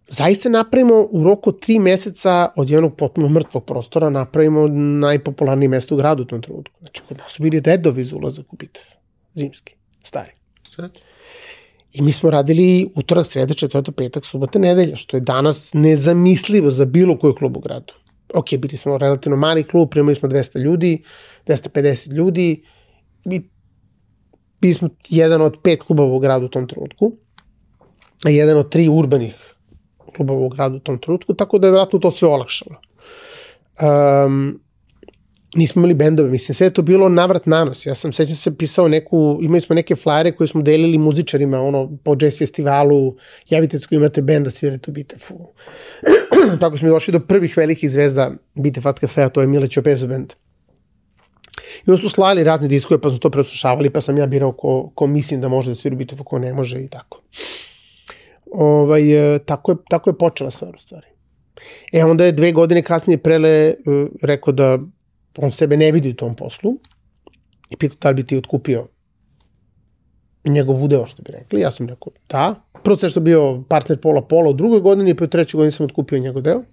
zaista 0.08 0.50
napravimo 0.50 1.08
u 1.12 1.24
roku 1.24 1.52
tri 1.52 1.80
meseca 1.80 2.50
od 2.56 2.70
jednog 2.70 2.96
potpuno 2.96 3.30
mrtvog 3.30 3.66
prostora 3.66 4.10
napravimo 4.10 4.68
najpopularnije 4.68 5.70
mesto 5.70 5.96
u 5.96 5.98
gradu 5.98 6.24
u 6.24 6.26
tom 6.26 6.41
trenutku. 6.41 6.80
Znači, 6.80 7.02
kod 7.08 7.18
nas 7.18 7.32
su 7.32 7.43
bili 7.43 7.60
redovi 7.60 8.06
za 8.06 8.16
ulazak 8.16 8.54
u 8.54 8.56
bitev. 8.56 8.84
Zimski, 9.34 9.76
stari. 10.04 10.32
Sad? 10.76 10.91
I 11.93 12.02
mi 12.02 12.12
smo 12.12 12.30
radili 12.30 12.89
utorak, 12.96 13.26
sreda, 13.26 13.54
četvrta, 13.54 13.91
petak, 13.91 14.26
subota, 14.26 14.60
nedelja, 14.60 14.96
što 14.96 15.18
je 15.18 15.22
danas 15.22 15.74
nezamislivo 15.74 16.72
za 16.72 16.86
bilo 16.86 17.20
koju 17.20 17.36
klub 17.36 17.58
u 17.58 17.60
gradu 17.60 17.93
ok, 18.36 18.57
bili 18.57 18.77
smo 18.77 18.97
relativno 18.97 19.38
mali 19.38 19.63
klub, 19.63 19.89
primali 19.89 20.15
smo 20.15 20.29
200 20.29 20.59
ljudi, 20.59 21.03
250 21.47 22.11
ljudi 22.11 22.63
i 23.25 23.41
bili 24.61 24.73
smo 24.73 24.89
jedan 25.09 25.41
od 25.41 25.57
pet 25.63 25.83
klubova 25.83 26.13
u 26.13 26.19
gradu 26.19 26.45
u 26.45 26.49
tom 26.49 26.67
trenutku, 26.67 27.11
a 28.25 28.29
jedan 28.29 28.57
od 28.57 28.71
tri 28.71 28.89
urbanih 28.89 29.55
klubova 30.15 30.45
u 30.45 30.49
gradu 30.49 30.75
u 30.75 30.79
tom 30.79 30.99
trenutku, 30.99 31.33
tako 31.33 31.59
da 31.59 31.67
je 31.67 31.71
vjerojatno 31.71 31.99
to 31.99 32.11
sve 32.11 32.27
olakšalo. 32.27 32.75
Um, 33.81 34.64
nismo 35.56 35.80
imali 35.80 35.93
bendove, 35.93 36.30
mislim, 36.30 36.56
sve 36.56 36.68
je 36.68 36.74
to 36.74 36.82
bilo 36.82 37.10
navrat 37.10 37.45
na 37.45 37.64
nos. 37.64 37.86
Ja 37.86 37.95
sam, 37.95 38.14
sećam 38.14 38.36
se, 38.36 38.58
pisao 38.58 38.88
neku, 38.88 39.39
imali 39.41 39.62
smo 39.62 39.76
neke 39.76 39.95
flajere 39.95 40.32
koje 40.32 40.47
smo 40.47 40.62
delili 40.62 40.97
muzičarima, 40.97 41.62
ono, 41.62 41.97
po 42.03 42.16
jazz 42.22 42.38
festivalu, 42.38 43.16
javite 43.49 43.80
se 43.80 43.88
ko 43.88 43.95
imate 43.95 44.22
benda, 44.22 44.51
svirajte 44.51 44.91
u 44.91 44.93
Bitefu. 44.93 45.36
Tako 46.62 46.78
smo 46.78 46.89
došli 46.89 47.12
do 47.12 47.20
prvih 47.20 47.58
velikih 47.58 47.91
zvezda 47.91 48.32
Bitef 48.53 48.86
At 48.86 48.99
Cafe, 48.99 49.30
to 49.30 49.41
je 49.41 49.47
Mile 49.47 49.68
Čopezo 49.68 50.08
band. 50.08 50.34
I 51.88 51.91
onda 51.91 52.01
su 52.01 52.10
slali 52.10 52.43
razne 52.43 52.68
diskove, 52.68 53.01
pa 53.01 53.10
smo 53.10 53.18
to 53.18 53.30
preslušavali, 53.30 53.89
pa 53.89 54.01
sam 54.01 54.18
ja 54.18 54.26
birao 54.26 54.51
ko, 54.51 54.91
ko 54.95 55.08
mislim 55.08 55.41
da 55.41 55.47
može 55.47 55.72
da 55.72 55.76
svira 55.76 55.95
u 55.95 55.97
Bitefu, 55.97 56.24
ko 56.24 56.39
ne 56.39 56.53
može 56.53 56.82
i 56.82 56.88
tako. 56.88 57.22
Ovaj, 58.51 59.36
e, 59.36 59.39
tako, 59.39 59.72
je, 59.72 59.76
tako 59.89 60.10
je 60.10 60.18
počela 60.18 60.51
stvar 60.51 60.76
u 60.76 60.80
stvari. 60.80 61.08
E 61.93 62.03
onda 62.06 62.26
je 62.26 62.32
dve 62.32 62.51
godine 62.51 62.82
kasnije 62.82 63.18
Prele 63.18 63.74
uh, 63.86 64.08
rekao 64.22 64.53
da 64.53 64.80
on 65.38 65.51
sebe 65.51 65.77
ne 65.77 65.91
vidi 65.91 66.09
u 66.09 66.15
tom 66.15 66.36
poslu 66.36 66.77
i 67.69 67.77
pitao 67.77 67.97
da 68.01 68.09
li 68.09 68.15
bi 68.15 68.27
ti 68.27 68.38
otkupio 68.38 68.88
njegov 70.45 70.83
udeo, 70.83 71.05
što 71.05 71.23
bi 71.23 71.31
rekli. 71.31 71.61
Ja 71.61 71.71
sam 71.71 71.88
rekao 71.88 72.13
da. 72.29 72.55
Prvo 72.83 72.97
sve 72.97 73.09
što 73.09 73.19
bio 73.19 73.63
partner 73.69 74.01
pola 74.01 74.21
pola 74.21 74.49
u 74.49 74.53
drugoj 74.53 74.79
godini, 74.79 75.15
pa 75.15 75.23
u 75.23 75.27
trećoj 75.27 75.57
godini 75.57 75.71
sam 75.71 75.86
otkupio 75.86 76.19
njegov 76.19 76.41
deo. 76.41 76.63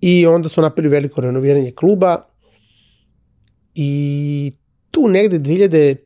I 0.00 0.26
onda 0.26 0.48
smo 0.48 0.62
napravili 0.62 0.92
veliko 0.92 1.20
renoviranje 1.20 1.70
kluba 1.70 2.26
i 3.74 4.52
tu 4.90 5.08
negde 5.08 5.38
2004. 5.38 5.96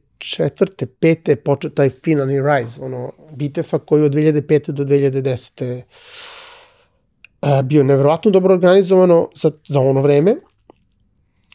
5. 1.00 1.34
počeo 1.34 1.70
taj 1.70 1.90
finalni 1.90 2.40
rise, 2.42 2.82
ono, 2.82 3.12
Bitefa 3.32 3.78
koji 3.78 4.02
od 4.02 4.14
2005. 4.14 4.70
do 4.70 4.84
2010. 4.84 5.82
bio 7.64 7.84
nevjerovatno 7.84 8.30
dobro 8.30 8.54
organizovano 8.54 9.28
za, 9.34 9.50
za 9.68 9.80
ono 9.80 10.00
vreme 10.00 10.36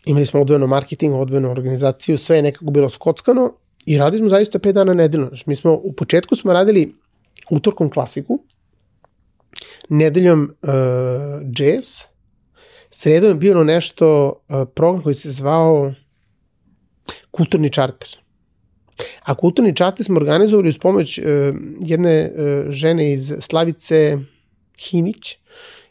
imali 0.09 0.25
smo 0.25 0.41
odvojeno 0.41 0.67
marketing, 0.67 1.13
odvojeno 1.15 1.51
organizaciju, 1.51 2.17
sve 2.17 2.35
je 2.35 2.41
nekako 2.41 2.71
bilo 2.71 2.89
skockano 2.89 3.53
i 3.85 3.97
radili 3.97 4.19
smo 4.19 4.29
zaista 4.29 4.59
5 4.59 4.71
dana 4.71 4.93
nedeljno. 4.93 5.27
Znači, 5.27 5.43
mi 5.47 5.55
smo, 5.55 5.73
u 5.73 5.93
početku 5.93 6.35
smo 6.35 6.53
radili 6.53 6.95
utorkom 7.49 7.89
klasiku, 7.89 8.39
nedeljom 9.89 10.55
uh, 10.61 10.69
jazz, 11.57 11.85
sredom 12.89 13.29
je 13.29 13.35
bilo 13.35 13.63
nešto, 13.63 14.27
uh, 14.29 14.67
program 14.75 15.03
koji 15.03 15.15
se 15.15 15.31
zvao 15.31 15.93
Kulturni 17.31 17.69
čarter. 17.69 18.09
A 19.23 19.35
kulturni 19.35 19.75
čarter 19.75 20.05
smo 20.05 20.17
organizovali 20.17 20.69
uz 20.69 20.77
pomoć 20.77 21.17
uh, 21.17 21.25
jedne 21.81 22.31
uh, 22.31 22.71
žene 22.71 23.13
iz 23.13 23.33
Slavice 23.39 24.17
Hinić 24.77 25.37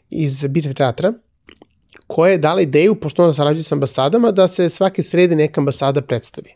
iz 0.09 0.47
Bitve 0.47 0.73
teatra, 0.73 1.13
koja 2.09 2.31
je 2.31 2.37
dala 2.37 2.61
ideju, 2.61 2.95
pošto 2.95 3.23
ona 3.23 3.33
sarađuje 3.33 3.63
sa 3.63 3.75
ambasadama, 3.75 4.31
da 4.31 4.47
se 4.47 4.69
svake 4.69 5.03
srede 5.03 5.35
neka 5.35 5.61
ambasada 5.61 6.01
predstavi. 6.01 6.55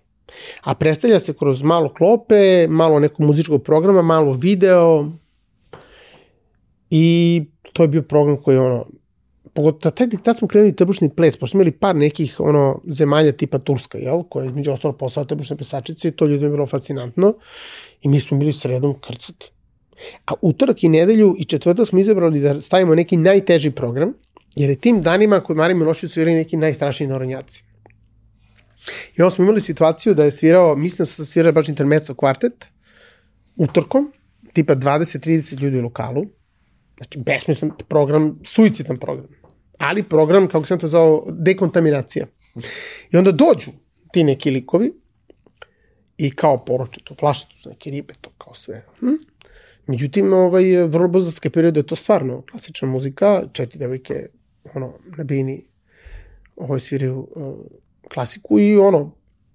A 0.63 0.73
predstavlja 0.75 1.19
se 1.19 1.33
kroz 1.33 1.61
malo 1.61 1.93
klope, 1.93 2.67
malo 2.67 2.99
nekog 2.99 3.25
muzičkog 3.25 3.63
programa, 3.63 4.01
malo 4.01 4.33
video 4.33 5.11
i 6.89 7.43
to 7.73 7.83
je 7.83 7.87
bio 7.87 8.01
program 8.01 8.37
koji 8.41 8.55
je 8.55 8.61
ono, 8.61 8.85
pogotovo 9.53 9.91
taj, 9.91 10.07
tad 10.23 10.37
smo 10.37 10.47
krenuli 10.47 10.75
trbušni 10.75 11.09
ples, 11.09 11.37
pošto 11.37 11.51
smo 11.51 11.61
imali 11.61 11.71
par 11.71 11.95
nekih 11.95 12.39
ono, 12.39 12.81
zemalja 12.87 13.31
tipa 13.31 13.59
Turska, 13.59 13.97
jel, 13.97 14.23
koja 14.23 14.43
je 14.43 14.47
između 14.47 14.71
ostalo 14.71 14.97
poslao 14.97 15.25
trbušne 15.25 15.57
plesačice 15.57 16.07
i 16.07 16.11
to 16.11 16.25
ljudima 16.25 16.45
je 16.47 16.57
bilo 16.57 16.67
fascinantno 16.67 17.33
i 18.01 18.09
mi 18.09 18.19
smo 18.19 18.37
bili 18.37 18.53
sredom 18.53 18.95
krcati. 18.99 19.51
A 20.25 20.33
utorak 20.41 20.83
i 20.83 20.89
nedelju 20.89 21.35
i 21.39 21.45
četvrtak 21.45 21.87
smo 21.87 21.99
izabrali 21.99 22.39
da 22.39 22.61
stavimo 22.61 22.95
neki 22.95 23.17
najteži 23.17 23.71
program, 23.71 24.13
jer 24.55 24.69
je 24.69 24.75
tim 24.75 25.01
danima 25.01 25.39
kod 25.39 25.57
Mari 25.57 25.73
Milošić 25.73 26.11
svirali 26.11 26.35
neki 26.35 26.57
najstrašniji 26.57 27.09
noronjaci. 27.09 27.63
I 29.15 29.21
onda 29.21 29.35
smo 29.35 29.43
imali 29.43 29.61
situaciju 29.61 30.13
da 30.13 30.23
je 30.23 30.31
svirao, 30.31 30.75
mislim 30.75 30.97
da 30.97 31.05
su 31.05 31.25
svirali 31.25 31.53
baš 31.53 31.69
intermezzo 31.69 32.13
kvartet, 32.13 32.65
utorkom, 33.55 34.13
tipa 34.53 34.75
20-30 34.75 35.59
ljudi 35.59 35.77
u 35.77 35.81
lokalu, 35.81 36.25
znači 36.97 37.19
besmislen 37.19 37.71
program, 37.87 38.39
suicidan 38.43 38.97
program, 38.97 39.27
ali 39.77 40.03
program, 40.03 40.47
kako 40.47 40.65
sam 40.65 40.79
to 40.79 40.87
zvao, 40.87 41.25
dekontaminacija. 41.29 42.25
I 43.11 43.17
onda 43.17 43.31
dođu 43.31 43.71
ti 44.11 44.23
neki 44.23 44.51
likovi 44.51 44.93
i 46.17 46.31
kao 46.31 46.65
poroče 46.65 47.01
to, 47.03 47.15
flašte 47.15 47.55
to 47.63 47.69
neke 47.69 47.89
ribe, 47.89 48.13
to 48.21 48.29
kao 48.37 48.53
sve. 48.53 48.85
Hm? 48.99 49.15
Međutim, 49.87 50.33
ovaj, 50.33 50.63
vrlo 50.87 51.07
brzo 51.07 51.31
skapiraju 51.31 51.71
da 51.71 51.79
je 51.79 51.87
to 51.87 51.95
stvarno 51.95 52.41
klasična 52.51 52.87
muzika, 52.87 53.43
četiri 53.53 53.79
devojke 53.79 54.27
ono, 54.73 54.93
na 55.17 55.23
bini 55.23 55.63
ovaj, 56.55 56.79
sviraju 56.79 57.27
uh, 57.35 57.53
klasiku 58.13 58.59
i 58.59 58.77
ono, 58.77 59.11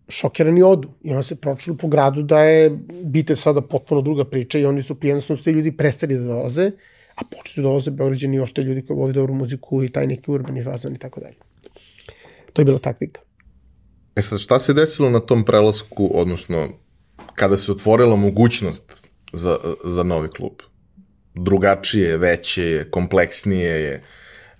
šokirani 0.09 0.63
odu. 0.63 0.89
I 1.03 1.11
onda 1.11 1.23
se 1.23 1.37
pročilo 1.37 1.77
po 1.77 1.89
gradu 1.89 2.23
da 2.23 2.43
je 2.43 2.71
Bitev 3.03 3.37
sada 3.37 3.61
potpuno 3.61 4.01
druga 4.01 4.25
priča 4.25 4.59
i 4.59 4.65
oni 4.65 4.83
su 4.83 4.97
jednostavno 5.03 5.37
su 5.37 5.45
ti 5.45 5.51
ljudi 5.51 5.77
prestali 5.77 6.15
da 6.15 6.25
dolaze, 6.25 6.71
a 7.15 7.25
počeli 7.25 7.55
su 7.55 7.63
da 7.63 7.69
dolaze 7.69 7.91
Beograđani 7.91 8.37
još 8.37 8.53
te 8.53 8.63
ljudi 8.63 8.87
koji 8.87 8.97
vode 8.97 9.13
dobru 9.13 9.35
muziku 9.35 9.85
i 9.85 9.89
taj 9.89 10.07
neki 10.07 10.31
urbani 10.31 10.65
fazon 10.65 10.95
i 10.95 10.99
tako 10.99 11.21
dalje. 11.21 11.37
To 12.53 12.63
je 12.63 12.65
bila 12.65 12.79
taktika. 12.79 13.21
E 14.17 14.23
sad, 14.23 14.39
šta 14.39 14.61
se 14.61 14.75
desilo 14.75 15.11
na 15.11 15.21
tom 15.21 15.45
prelasku, 15.45 16.11
odnosno 16.15 16.69
kada 17.35 17.57
se 17.57 17.73
otvorila 17.73 18.17
mogućnost 18.17 18.93
za, 19.33 19.57
za 19.85 20.03
novi 20.03 20.29
klub? 20.29 20.53
Drugačije, 21.35 22.17
veće 22.19 22.63
je, 22.63 22.91
kompleksnije 22.91 23.71
je, 23.71 24.03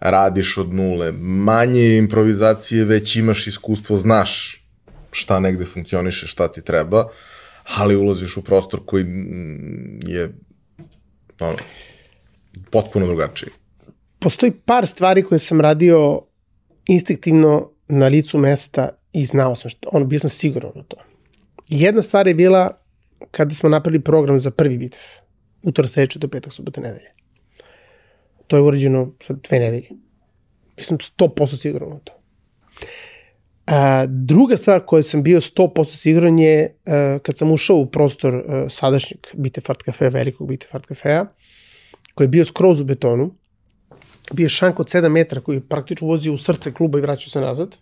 radiš 0.01 0.59
od 0.59 0.75
nule, 0.75 1.13
manje 1.23 1.97
improvizacije, 1.97 2.85
već 2.85 3.17
imaš 3.17 3.47
iskustvo, 3.47 3.97
znaš 3.97 4.63
šta 5.11 5.41
negde 5.41 5.65
funkcioniše, 5.65 6.27
šta 6.27 6.53
ti 6.53 6.63
treba, 6.63 7.09
ali 7.77 7.97
ulaziš 7.97 8.37
u 8.37 8.45
prostor 8.45 8.81
koji 8.87 9.07
je 10.07 10.33
ono, 11.41 11.59
potpuno 12.71 13.07
drugačiji. 13.07 13.51
Postoji 14.19 14.53
par 14.53 14.87
stvari 14.87 15.23
koje 15.23 15.39
sam 15.39 15.61
radio 15.61 16.23
instinktivno 16.87 17.71
na 17.89 18.07
licu 18.07 18.39
mesta 18.39 18.89
i 19.13 19.25
znao 19.25 19.57
sam 19.57 19.71
što, 19.71 19.89
ono, 19.93 20.05
bio 20.05 20.19
sam 20.19 20.31
siguran 20.31 20.73
u 20.75 20.83
to. 20.83 20.97
Jedna 21.69 22.03
stvar 22.03 22.29
je 22.29 22.35
bila 22.35 22.81
kada 23.31 23.55
smo 23.55 23.69
napravili 23.69 24.05
program 24.05 24.41
za 24.41 24.51
prvi 24.51 24.79
bitev, 24.79 25.01
utor, 25.63 25.89
sreće, 25.89 26.19
do 26.19 26.29
petak, 26.29 26.53
subota, 26.53 26.81
nedelje. 26.81 27.18
To 28.49 28.57
je 28.57 28.63
urađeno 28.63 29.13
sa 29.27 29.33
dve 29.33 29.59
nedelje. 29.59 29.89
Mislim, 30.77 30.99
100% 30.99 31.57
siguran 31.57 31.93
u 31.93 32.01
to. 32.05 32.13
A, 33.67 34.07
druga 34.07 34.57
stvar 34.57 34.81
koja 34.87 35.03
sam 35.03 35.23
bio 35.23 35.41
100% 35.41 35.85
siguran 35.85 36.39
je 36.39 36.77
a, 36.87 37.19
kad 37.23 37.37
sam 37.37 37.53
ušao 37.53 37.77
u 37.77 37.87
prostor 37.87 38.35
a, 38.35 38.67
sadašnjeg 38.71 39.21
Bitefart 39.35 39.83
kafea, 39.83 40.09
velikog 40.09 40.49
Bitefart 40.49 40.87
kafea, 40.87 41.27
koji 42.15 42.25
je 42.25 42.29
bio 42.29 42.45
skroz 42.45 42.81
u 42.81 42.85
betonu, 42.85 43.35
bio 44.33 44.45
je 44.45 44.49
šank 44.49 44.81
od 44.81 44.87
7 44.87 45.09
metara 45.09 45.41
koji 45.41 45.57
je 45.57 45.69
praktično 45.69 46.09
ulazio 46.09 46.35
u 46.35 46.39
srce 46.39 46.73
kluba 46.73 46.99
i 46.99 47.03
vraćao 47.03 47.31
se 47.31 47.41
nazad. 47.41 47.77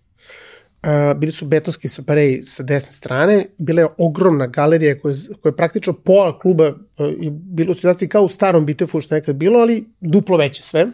Uh, 0.82 1.18
bili 1.18 1.32
su 1.32 1.46
betonski 1.46 1.88
sapareji 1.88 2.42
sa 2.42 2.62
desne 2.62 2.92
strane, 2.92 3.46
bila 3.58 3.80
je 3.80 3.88
ogromna 3.98 4.46
galerija 4.46 5.00
koja, 5.00 5.14
koja 5.40 5.50
je 5.50 5.56
praktično 5.56 5.92
pola 5.92 6.38
kluba 6.38 6.68
uh, 6.68 7.08
i 7.20 7.30
bilo 7.30 7.72
u 7.72 7.74
situaciji 7.74 8.08
kao 8.08 8.22
u 8.22 8.28
starom 8.28 8.66
Bitefu 8.66 9.00
što 9.00 9.14
nekad 9.14 9.36
bilo, 9.36 9.60
ali 9.60 9.84
duplo 10.00 10.36
veće 10.36 10.62
sve. 10.62 10.86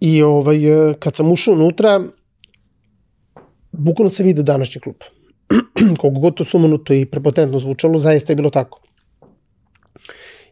I 0.00 0.22
ovaj, 0.22 0.88
uh, 0.88 0.94
kad 0.98 1.16
sam 1.16 1.32
ušao 1.32 1.54
unutra, 1.54 2.02
bukvalno 3.72 4.10
se 4.10 4.22
vidio 4.22 4.42
današnji 4.42 4.80
klub. 4.80 4.96
Koliko 6.00 6.20
god 6.20 6.34
to 6.34 6.44
sumanuto 6.44 6.94
i 6.94 7.06
prepotentno 7.06 7.60
zvučalo, 7.60 7.98
zaista 7.98 8.32
je 8.32 8.36
bilo 8.36 8.50
tako. 8.50 8.80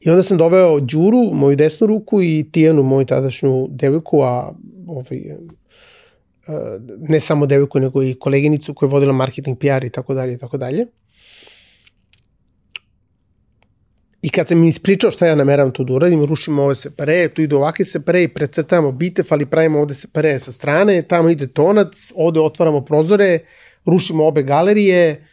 I 0.00 0.10
onda 0.10 0.22
sam 0.22 0.38
doveo 0.38 0.80
Đuru, 0.80 1.30
moju 1.32 1.56
desnu 1.56 1.86
ruku 1.86 2.22
i 2.22 2.46
Tijanu, 2.52 2.82
moju 2.82 3.06
tadašnju 3.06 3.68
devojku, 3.70 4.20
a 4.22 4.52
ovaj, 4.86 5.22
ne 6.98 7.20
samo 7.20 7.46
devojku, 7.46 7.80
nego 7.80 8.02
i 8.02 8.14
koleginicu 8.14 8.74
koja 8.74 8.86
je 8.88 8.90
vodila 8.90 9.12
marketing, 9.12 9.58
PR 9.58 9.84
i 9.84 9.90
tako 9.90 10.14
dalje 10.14 10.34
i 10.34 10.38
tako 10.38 10.56
dalje. 10.56 10.86
I 14.24 14.28
kad 14.28 14.48
sam 14.48 14.58
im 14.58 14.68
ispričao 14.68 15.10
šta 15.10 15.26
ja 15.26 15.34
nameravam 15.34 15.72
tu 15.72 15.84
da 15.84 15.92
uradim, 15.92 16.24
rušimo 16.24 16.62
ove 16.62 16.74
separe, 16.74 17.28
tu 17.28 17.42
idu 17.42 17.56
ovake 17.56 17.84
separe 17.84 18.22
i 18.22 18.28
precrtamo 18.28 18.92
bitef, 18.92 19.32
ali 19.32 19.46
pravimo 19.46 19.80
ovde 19.80 19.94
separe 19.94 20.38
sa 20.38 20.52
strane, 20.52 21.02
tamo 21.02 21.30
ide 21.30 21.46
tonac, 21.46 22.12
ovde 22.14 22.40
otvaramo 22.40 22.80
prozore, 22.80 23.38
rušimo 23.84 24.26
obe 24.26 24.42
galerije. 24.42 25.26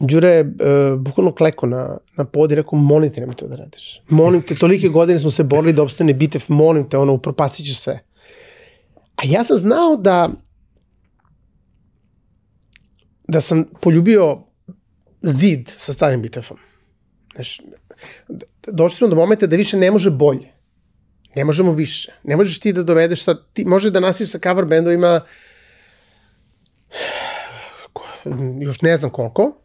Đure 0.00 0.28
je 0.28 0.40
uh, 0.42 1.00
bukvalno 1.00 1.34
kleko 1.34 1.66
na, 1.66 1.98
na 2.16 2.24
pod 2.24 2.52
i 2.52 2.54
rekao, 2.54 2.78
molim 2.78 3.10
te, 3.10 3.20
nemoj 3.20 3.36
to 3.36 3.48
da 3.48 3.56
radiš. 3.56 4.00
Molim 4.08 4.42
te, 4.42 4.54
tolike 4.54 4.88
godine 4.88 5.18
smo 5.18 5.30
se 5.30 5.42
borili 5.42 5.72
da 5.72 5.82
obstane 5.82 6.14
bitef, 6.14 6.48
molim 6.48 6.88
te, 6.88 6.98
ono, 6.98 7.12
upropasit 7.12 7.66
ćeš 7.66 7.78
sve. 7.78 8.00
A 9.16 9.22
ja 9.24 9.44
sam 9.44 9.56
znao 9.56 9.96
da 9.96 10.30
da 13.28 13.40
sam 13.40 13.64
poljubio 13.80 14.38
zid 15.22 15.70
sa 15.76 15.92
starim 15.92 16.22
bitefom. 16.22 16.58
Znaš, 17.34 17.60
došli 18.66 18.96
smo 18.96 19.08
do 19.08 19.16
momenta 19.16 19.46
da 19.46 19.56
više 19.56 19.76
ne 19.76 19.90
može 19.90 20.10
bolje. 20.10 20.52
Ne 21.36 21.44
možemo 21.44 21.72
više. 21.72 22.12
Ne 22.22 22.36
možeš 22.36 22.60
ti 22.60 22.72
da 22.72 22.82
dovedeš 22.82 23.24
sa, 23.24 23.34
ti 23.52 23.64
može 23.64 23.90
da 23.90 24.00
nasiš 24.00 24.30
sa 24.30 24.38
cover 24.38 24.64
bendovima 24.64 25.20
još 28.60 28.82
ne 28.82 28.96
znam 28.96 29.10
koliko, 29.10 29.60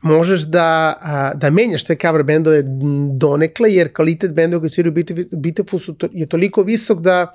možeš 0.00 0.40
da, 0.40 0.94
da 1.34 1.50
menjaš 1.50 1.84
te 1.84 1.96
cover 1.96 2.22
bendove 2.22 2.62
donekle, 3.18 3.72
jer 3.72 3.94
kvalitet 3.94 4.32
bendova 4.32 4.60
koji 4.60 4.70
sviraju 4.70 4.94
Bitefu 5.32 5.78
su 5.78 5.96
je 6.12 6.26
toliko 6.26 6.62
visok 6.62 7.00
da 7.00 7.34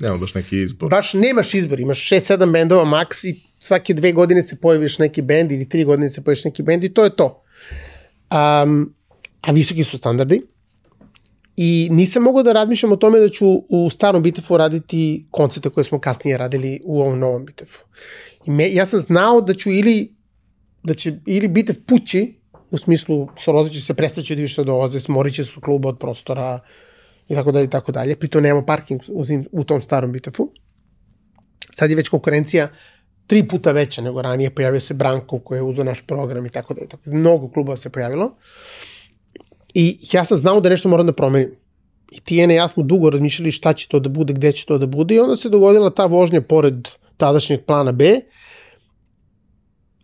Nema 0.00 0.16
baš 0.16 0.34
neki 0.34 0.62
izbor. 0.62 0.90
Baš 0.90 1.14
nemaš 1.14 1.54
izbor, 1.54 1.80
imaš 1.80 2.10
6-7 2.10 2.52
bendova 2.52 2.84
maks 2.84 3.24
i 3.24 3.40
svake 3.60 3.94
dve 3.94 4.12
godine 4.12 4.42
se 4.42 4.56
pojaviš 4.56 4.98
neki 4.98 5.22
bend 5.22 5.52
ili 5.52 5.68
tri 5.68 5.84
godine 5.84 6.10
se 6.10 6.24
pojaviš 6.24 6.44
neki 6.44 6.62
bend 6.62 6.84
i 6.84 6.94
to 6.94 7.04
je 7.04 7.16
to. 7.16 7.42
Um, 8.30 8.94
a 9.40 9.52
visoki 9.52 9.84
su 9.84 9.98
standardi. 9.98 10.42
I 11.56 11.88
nisam 11.90 12.22
mogao 12.22 12.42
da 12.42 12.52
razmišljam 12.52 12.92
o 12.92 12.96
tome 12.96 13.18
da 13.20 13.28
ću 13.28 13.46
u 13.68 13.90
starom 13.90 14.22
Bitefu 14.22 14.56
raditi 14.56 15.26
koncerte 15.30 15.70
koje 15.70 15.84
smo 15.84 16.00
kasnije 16.00 16.38
radili 16.38 16.80
u 16.84 17.00
ovom 17.00 17.18
novom 17.18 17.44
Bitefu. 17.46 17.78
I 18.44 18.50
me, 18.50 18.72
ja 18.72 18.86
sam 18.86 19.00
znao 19.00 19.40
da 19.40 19.54
ću 19.54 19.70
ili 19.70 20.14
da 20.82 20.94
će 20.94 21.12
ili 21.26 21.48
Bitef 21.48 21.76
pući, 21.86 22.34
u 22.70 22.78
smislu 22.78 23.28
Soroza 23.36 23.70
će 23.70 23.80
se 23.80 23.94
prestaći 23.94 24.36
da 24.36 24.42
više 24.42 24.64
dolaze, 24.64 25.00
smorit 25.00 25.34
će 25.34 25.44
su 25.44 25.60
kluba 25.60 25.88
od 25.88 25.98
prostora, 25.98 26.60
i 27.28 27.34
tako 27.34 27.52
dalje 27.52 27.64
i 27.64 27.70
tako 27.70 27.92
dalje. 27.92 28.16
Pritom 28.16 28.42
nemamo 28.42 28.66
parking 28.66 29.00
u, 29.08 29.24
u 29.52 29.64
tom 29.64 29.82
starom 29.82 30.12
Bitefu. 30.12 30.50
Sad 31.70 31.90
je 31.90 31.96
već 31.96 32.08
konkurencija 32.08 32.68
tri 33.26 33.48
puta 33.48 33.72
veća 33.72 34.02
nego 34.02 34.22
ranije, 34.22 34.54
pojavio 34.54 34.80
se 34.80 34.94
Branko 34.94 35.38
koji 35.38 35.58
je 35.58 35.62
uzao 35.62 35.84
naš 35.84 36.06
program 36.06 36.46
i 36.46 36.50
tako 36.50 36.74
dalje. 36.74 36.88
Tako, 36.88 37.10
mnogo 37.10 37.48
klubova 37.48 37.76
se 37.76 37.90
pojavilo. 37.90 38.32
I 39.74 39.98
ja 40.12 40.24
sam 40.24 40.36
znao 40.36 40.60
da 40.60 40.68
nešto 40.68 40.88
moram 40.88 41.06
da 41.06 41.12
promenim. 41.12 41.50
I 42.10 42.20
Tijene 42.20 42.54
i 42.54 42.56
ja 42.56 42.68
smo 42.68 42.82
dugo 42.82 43.10
razmišljali 43.10 43.52
šta 43.52 43.72
će 43.72 43.88
to 43.88 44.00
da 44.00 44.08
bude, 44.08 44.32
gde 44.32 44.52
će 44.52 44.66
to 44.66 44.78
da 44.78 44.86
bude 44.86 45.14
i 45.14 45.18
onda 45.18 45.36
se 45.36 45.48
dogodila 45.48 45.90
ta 45.90 46.06
vožnja 46.06 46.40
pored 46.40 46.88
tadašnjeg 47.16 47.64
plana 47.64 47.92
B. 47.92 48.20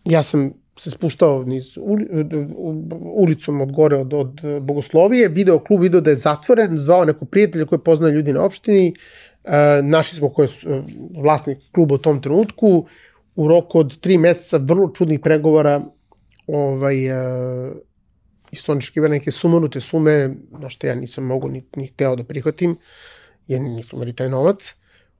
Ja 0.05 0.22
sam 0.22 0.53
se 0.79 0.91
spuštao 0.91 1.45
niz 1.45 1.79
ulicom 3.01 3.61
od 3.61 3.72
gore 3.72 3.97
od, 3.97 4.14
od 4.14 4.41
Bogoslovije, 4.61 5.29
video 5.29 5.59
klub, 5.59 5.83
video 5.83 6.01
da 6.01 6.11
je 6.11 6.16
zatvoren, 6.16 6.77
zvao 6.79 7.05
neko 7.05 7.25
prijatelja 7.25 7.66
koje 7.66 7.79
poznaje 7.79 8.14
ljudi 8.14 8.33
na 8.33 8.45
opštini, 8.45 8.95
e, 9.45 9.83
našli 9.83 10.18
smo 10.18 10.29
ko 10.29 10.43
je 10.43 10.49
vlasnik 11.22 11.59
kluba 11.72 11.95
u 11.95 11.99
tom 11.99 12.22
trenutku, 12.22 12.87
u 13.37 13.49
roku 13.49 13.79
od 13.79 14.01
tri 14.01 14.18
meseca 14.18 14.57
vrlo 14.57 14.89
čudnih 14.89 15.20
pregovora 15.20 15.81
ovaj, 16.47 17.07
e, 17.07 17.72
i 18.51 18.57
su 18.57 18.72
oni 18.72 18.83
neke 19.09 19.31
sumanute 19.31 19.81
sume, 19.81 20.35
na 20.51 20.68
što 20.68 20.87
ja 20.87 20.95
nisam 20.95 21.25
mogu 21.25 21.49
ni, 21.49 21.64
ni 21.77 21.87
hteo 21.87 22.16
da 22.16 22.25
prihvatim, 22.25 22.77
jer 23.47 23.61
nismo 23.61 23.97
imali 23.97 24.12
taj 24.12 24.29
novac 24.29 24.75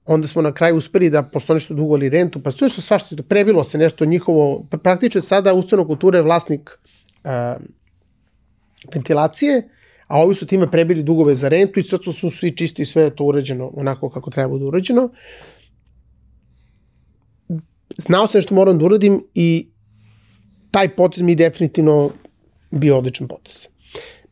onda 0.07 0.27
smo 0.27 0.43
na 0.43 0.53
kraju 0.53 0.77
uspeli 0.77 1.11
da, 1.11 1.23
pošto 1.23 1.53
oni 1.53 1.61
što 1.61 1.75
dugovali 1.75 2.09
rentu, 2.09 2.43
pa 2.43 2.53
to 2.53 2.65
je 2.65 2.69
što 2.69 2.83
svašta, 2.83 3.17
prebilo 3.29 3.65
se 3.65 3.79
nešto 3.79 4.05
njihovo, 4.05 4.67
pa 4.71 4.79
praktično 4.79 5.21
sada 5.21 5.55
ustavna 5.55 5.87
kultura 5.87 6.19
je 6.19 6.23
vlasnik 6.23 6.71
uh, 6.71 7.63
ventilacije, 8.95 9.69
a 10.07 10.21
ovi 10.21 10.35
su 10.35 10.47
time 10.47 10.71
prebili 10.71 11.03
dugove 11.03 11.35
za 11.35 11.49
rentu 11.49 11.81
i 11.81 11.83
sad 11.83 12.05
su 12.05 12.31
svi 12.31 12.57
čisti 12.57 12.83
i 12.83 12.87
sve 12.87 13.03
je 13.03 13.17
to 13.17 13.25
urađeno 13.25 13.71
onako 13.75 14.11
kako 14.11 14.31
treba 14.31 14.49
bude 14.49 14.65
urađeno. 14.65 15.09
Znao 17.99 18.27
sam 18.27 18.43
što 18.43 18.55
moram 18.55 18.79
da 18.79 18.85
uradim 18.85 19.25
i 19.35 19.69
taj 20.71 20.89
potez 20.89 21.23
mi 21.23 21.35
definitivno 21.35 22.11
bio 22.71 22.99
odličan 22.99 23.29
potez. 23.29 23.67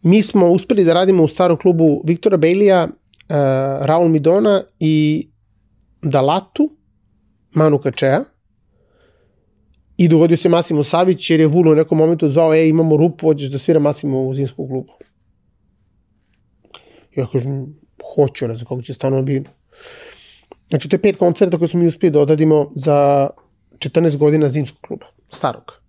Mi 0.02 0.22
smo 0.22 0.50
uspeli 0.50 0.84
da 0.84 0.94
radimo 0.94 1.22
u 1.22 1.28
starom 1.28 1.56
klubu 1.56 2.02
Viktora 2.04 2.36
Bejlija, 2.36 2.84
uh, 2.84 3.36
Raul 3.86 4.08
Midona 4.08 4.62
i 4.80 5.28
Dalatu, 6.02 6.76
Manu 7.54 7.78
Kačeja, 7.78 8.24
i 9.96 10.08
dogodio 10.08 10.36
se 10.36 10.48
Masimo 10.48 10.84
Savić 10.84 11.30
jer 11.30 11.40
je 11.40 11.46
Vulo 11.46 11.72
u 11.72 11.74
nekom 11.74 11.98
momentu 11.98 12.28
zvao, 12.28 12.54
e, 12.54 12.68
imamo 12.68 12.96
rupu, 12.96 13.26
hoćeš 13.26 13.50
da 13.50 13.58
svira 13.58 13.80
Masimo 13.80 14.22
u 14.22 14.34
zimskom 14.34 14.68
klubu. 14.68 14.92
Ja 17.16 17.26
kažem, 17.32 17.74
hoću, 18.14 18.48
ne 18.48 18.54
znam 18.54 18.68
kako 18.68 18.82
će 18.82 18.94
stvarno 18.94 19.22
biti. 19.22 19.50
Znači, 20.68 20.88
to 20.88 20.96
je 20.96 21.02
pet 21.02 21.16
koncerta 21.16 21.58
koje 21.58 21.68
smo 21.68 21.80
mi 21.80 21.86
uspili 21.86 22.10
da 22.10 22.20
odradimo 22.20 22.72
za 22.74 23.30
14 23.78 24.16
godina 24.16 24.48
zimskog 24.48 24.80
kluba, 24.80 25.06
starog. 25.30 25.82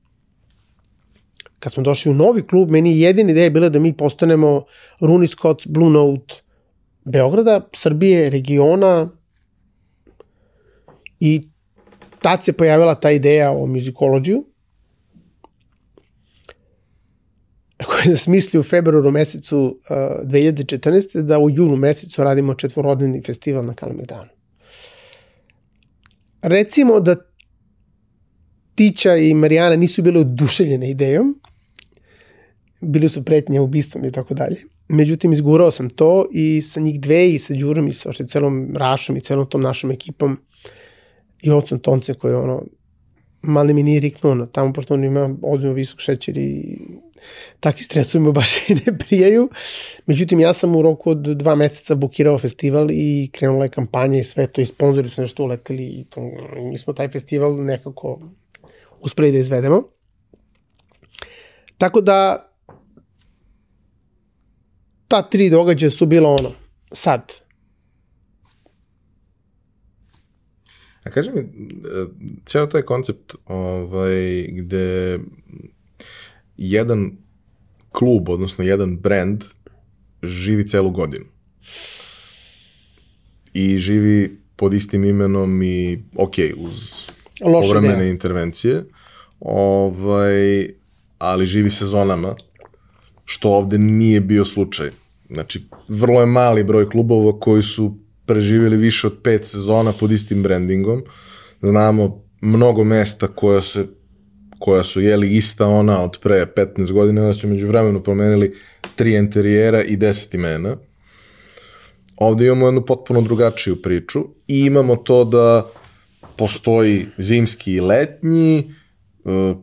Kad 1.59 1.73
smo 1.73 1.83
došli 1.83 2.11
u 2.11 2.15
novi 2.15 2.47
klub, 2.47 2.69
meni 2.69 2.99
jedina 2.99 3.31
ideja 3.31 3.43
je 3.43 3.51
bila 3.51 3.69
da 3.69 3.79
mi 3.79 3.93
postanemo 3.93 4.63
Rooney 5.01 5.27
Scott, 5.27 5.67
Blue 5.67 5.89
Note 5.89 6.35
Beograda, 7.05 7.61
Srbije, 7.73 8.29
regiona, 8.29 9.09
I 11.25 11.41
tad 12.21 12.43
se 12.43 12.53
pojavila 12.53 12.95
ta 12.95 13.11
ideja 13.11 13.51
o 13.51 13.65
muzikologiju, 13.65 14.45
koja 17.85 18.11
je 18.11 18.17
smislio 18.17 18.59
u 18.59 18.63
februaru 18.63 19.11
mesecu 19.11 19.59
uh, 19.59 19.97
2014. 20.29 21.21
da 21.21 21.39
u 21.39 21.49
junu 21.49 21.75
mesecu 21.75 22.23
radimo 22.23 22.55
četvorodnevni 22.55 23.21
festival 23.25 23.65
na 23.65 23.73
Kalemegdanu. 23.73 24.29
Recimo 26.41 26.99
da 26.99 27.15
Tića 28.75 29.15
i 29.15 29.33
Marijana 29.33 29.75
nisu 29.75 30.01
bile 30.01 30.19
oduševljene 30.19 30.89
idejom, 30.89 31.39
bili 32.81 33.09
su 33.09 33.25
pretnje 33.25 33.59
ubistvom 33.59 34.05
i 34.05 34.11
tako 34.11 34.33
dalje. 34.33 34.57
Međutim, 34.87 35.33
izgurao 35.33 35.71
sam 35.71 35.89
to 35.89 36.27
i 36.33 36.61
sa 36.61 36.79
njih 36.79 37.01
dve 37.01 37.31
i 37.33 37.39
sa 37.39 37.53
Đurom 37.53 37.87
i 37.87 37.93
sa 37.93 38.11
celom 38.27 38.73
Rašom 38.75 39.17
i 39.17 39.21
celom 39.21 39.49
tom 39.49 39.61
našom 39.61 39.91
ekipom 39.91 40.37
i 41.43 41.51
ocom 41.51 41.79
Tonce 41.79 42.13
koji 42.13 42.33
ono, 42.33 42.63
mali 43.41 43.73
mi 43.73 43.83
nije 43.83 43.99
riknuo 43.99 44.35
na 44.35 44.45
tamo, 44.45 44.73
pošto 44.73 44.93
on 44.93 45.03
ima 45.03 45.35
ozbiljno 45.41 45.73
visok 45.73 45.99
šećer 45.99 46.37
i 46.37 46.79
takvi 47.59 47.83
stresovi 47.83 48.23
mu 48.23 48.31
baš 48.39 48.69
i 48.69 48.75
ne 48.75 48.97
prijaju. 48.97 49.49
Međutim, 50.05 50.39
ja 50.39 50.53
sam 50.53 50.75
u 50.75 50.81
roku 50.81 51.09
od 51.09 51.17
dva 51.17 51.55
meseca 51.55 51.95
bukirao 51.95 52.37
festival 52.37 52.91
i 52.91 53.29
krenula 53.33 53.65
je 53.65 53.69
kampanja 53.69 54.19
i 54.19 54.23
sve 54.23 54.47
to 54.47 54.61
i 54.61 54.65
sponzori 54.65 55.09
su 55.09 55.21
nešto 55.21 55.43
uleteli 55.43 55.85
i 55.85 56.05
to, 56.09 56.21
mi 56.71 56.77
smo 56.77 56.93
taj 56.93 57.09
festival 57.09 57.65
nekako 57.65 58.19
uspeli 59.01 59.31
da 59.31 59.37
izvedemo. 59.37 59.83
Tako 61.77 62.01
da 62.01 62.49
ta 65.07 65.21
tri 65.21 65.49
događaja 65.49 65.89
su 65.89 66.05
bila 66.05 66.29
ono, 66.29 66.51
sad, 66.91 67.42
A 71.03 71.09
kaži 71.09 71.31
mi, 71.35 71.43
ceo 72.45 72.67
taj 72.67 72.81
koncept 72.81 73.35
ovaj, 73.45 74.47
gde 74.51 75.19
jedan 76.57 77.11
klub, 77.91 78.29
odnosno 78.29 78.63
jedan 78.63 78.97
brand 78.97 79.43
živi 80.23 80.67
celu 80.67 80.91
godinu. 80.91 81.25
I 83.53 83.79
živi 83.79 84.37
pod 84.55 84.73
istim 84.73 85.03
imenom 85.03 85.61
i, 85.63 86.03
ok, 86.15 86.33
uz 86.57 86.73
Loša 87.45 87.67
povremene 87.67 87.93
ideja. 87.93 88.11
intervencije, 88.11 88.85
ovaj, 89.39 90.67
ali 91.17 91.45
živi 91.45 91.69
sezonama, 91.69 92.35
što 93.25 93.49
ovde 93.49 93.77
nije 93.77 94.21
bio 94.21 94.45
slučaj. 94.45 94.89
Znači, 95.29 95.63
vrlo 95.87 96.19
je 96.19 96.25
mali 96.25 96.63
broj 96.63 96.89
klubova 96.89 97.39
koji 97.39 97.61
su 97.61 97.97
preživjeli 98.25 98.77
više 98.77 99.07
od 99.07 99.17
pet 99.23 99.45
sezona 99.45 99.93
pod 99.93 100.11
istim 100.11 100.43
brandingom. 100.43 101.03
Znamo 101.61 102.23
mnogo 102.41 102.83
mesta 102.83 103.27
koja 103.27 103.61
se 103.61 103.87
koja 104.63 104.83
su 104.83 105.01
jeli 105.01 105.35
ista 105.35 105.67
ona 105.67 106.03
od 106.03 106.17
pre 106.21 106.45
15 106.55 106.91
godina, 106.91 107.21
da 107.21 107.33
su 107.33 107.47
među 107.47 107.67
vremenu 107.67 108.03
promenili 108.03 108.55
tri 108.95 109.13
interijera 109.13 109.83
i 109.83 109.97
10 109.97 110.35
imena. 110.35 110.77
Ovde 112.15 112.45
imamo 112.45 112.67
jednu 112.67 112.85
potpuno 112.85 113.21
drugačiju 113.21 113.81
priču 113.81 114.23
i 114.47 114.65
imamo 114.65 114.95
to 114.95 115.23
da 115.25 115.65
postoji 116.37 117.05
zimski 117.17 117.73
i 117.73 117.81
letnji, 117.81 118.57
e, 118.57 118.63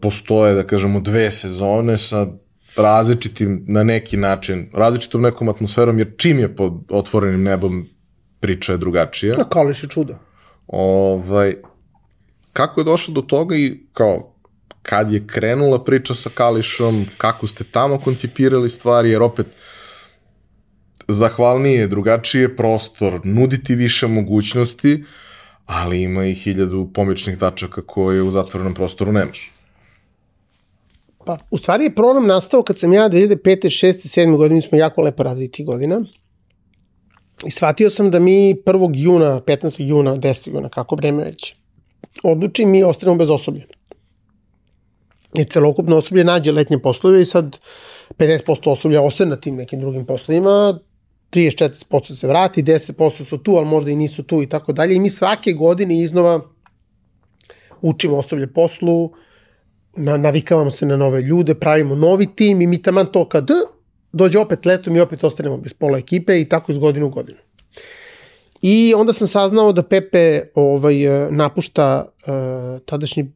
postoje, 0.00 0.54
da 0.54 0.62
kažemo, 0.62 1.00
dve 1.00 1.30
sezone 1.30 1.98
sa 1.98 2.26
različitim, 2.76 3.64
na 3.68 3.82
neki 3.82 4.16
način, 4.16 4.68
različitom 4.72 5.22
nekom 5.22 5.48
atmosferom, 5.48 5.98
jer 5.98 6.12
čim 6.16 6.38
je 6.38 6.56
pod 6.56 6.72
otvorenim 6.90 7.42
nebom 7.42 7.86
priča 8.40 8.72
je 8.72 8.78
drugačija. 8.78 9.34
A 9.38 9.48
Kališ 9.48 9.82
je 9.82 9.88
čudo. 9.88 10.14
Ovaj, 10.66 11.54
kako 12.52 12.80
je 12.80 12.84
došlo 12.84 13.14
do 13.14 13.22
toga 13.22 13.56
i 13.56 13.80
kao 13.92 14.34
kad 14.82 15.12
je 15.12 15.26
krenula 15.26 15.84
priča 15.84 16.14
sa 16.14 16.30
Kališom, 16.34 17.06
kako 17.18 17.46
ste 17.46 17.64
tamo 17.64 17.98
koncipirali 17.98 18.68
stvari, 18.68 19.10
jer 19.10 19.22
opet 19.22 19.46
zahvalnije, 21.08 21.86
drugačije 21.86 22.56
prostor, 22.56 23.20
nuditi 23.24 23.74
više 23.74 24.06
mogućnosti, 24.06 25.04
ali 25.66 26.02
ima 26.02 26.26
i 26.26 26.34
hiljadu 26.34 26.90
pomičnih 26.94 27.38
tačaka 27.38 27.82
koje 27.82 28.22
u 28.22 28.30
zatvorenom 28.30 28.74
prostoru 28.74 29.12
nemaš. 29.12 29.52
Pa, 31.24 31.38
u 31.50 31.58
stvari 31.58 31.84
je 31.84 31.94
problem 31.94 32.26
nastao 32.26 32.62
kad 32.62 32.78
sam 32.78 32.92
ja 32.92 33.08
2005. 33.08 33.86
6. 33.86 34.20
7. 34.20 34.36
godine, 34.36 34.54
mi 34.54 34.62
smo 34.62 34.78
jako 34.78 35.02
lepo 35.02 35.22
radili 35.22 35.50
ti 35.50 35.64
godina, 35.64 36.04
I 37.46 37.50
shvatio 37.50 37.90
sam 37.90 38.10
da 38.10 38.18
mi 38.18 38.54
1. 38.54 38.90
juna, 38.94 39.40
15. 39.40 39.74
juna, 39.78 40.16
10. 40.16 40.54
juna, 40.54 40.68
kako 40.68 40.96
vreme 40.96 41.24
već, 41.24 41.54
odluči 42.22 42.66
mi 42.66 42.82
ostanemo 42.84 43.18
bez 43.18 43.30
osoblja. 43.30 43.64
Jer 45.34 45.46
celokupno 45.50 45.96
osoblje 45.96 46.24
nađe 46.24 46.52
letnje 46.52 46.78
poslove 46.78 47.22
i 47.22 47.24
sad 47.24 47.58
50% 48.18 48.70
osoblja 48.70 49.02
ostane 49.02 49.30
na 49.30 49.36
tim 49.36 49.56
nekim 49.56 49.80
drugim 49.80 50.06
poslovima, 50.06 50.78
34% 51.30 52.14
se 52.14 52.26
vrati, 52.26 52.62
10% 52.62 53.24
su 53.24 53.38
tu, 53.38 53.56
ali 53.56 53.66
možda 53.66 53.90
i 53.90 53.96
nisu 53.96 54.22
tu 54.22 54.42
i 54.42 54.48
tako 54.48 54.72
dalje. 54.72 54.94
I 54.94 55.00
mi 55.00 55.10
svake 55.10 55.52
godine 55.52 56.00
iznova 56.00 56.40
učimo 57.80 58.16
osoblje 58.16 58.52
poslu, 58.52 59.12
na, 59.96 60.16
navikavamo 60.16 60.70
se 60.70 60.86
na 60.86 60.96
nove 60.96 61.20
ljude, 61.20 61.54
pravimo 61.54 61.94
novi 61.94 62.26
tim 62.36 62.60
i 62.60 62.66
mi 62.66 62.82
taman 62.82 63.06
to 63.06 63.28
kad 63.28 63.50
dođe 64.12 64.38
opet 64.38 64.66
letom 64.66 64.96
i 64.96 65.00
opet 65.00 65.24
ostanemo 65.24 65.56
bez 65.56 65.72
pola 65.72 65.98
ekipe 65.98 66.40
i 66.40 66.48
tako 66.48 66.72
iz 66.72 66.78
godinu 66.78 67.06
u 67.06 67.10
godinu. 67.10 67.38
I 68.62 68.94
onda 68.96 69.12
sam 69.12 69.26
saznao 69.26 69.72
da 69.72 69.82
Pepe 69.82 70.42
ovaj, 70.54 71.04
e, 71.04 71.30
napušta 71.30 72.04
uh, 72.26 72.80
tadašnji 72.84 73.32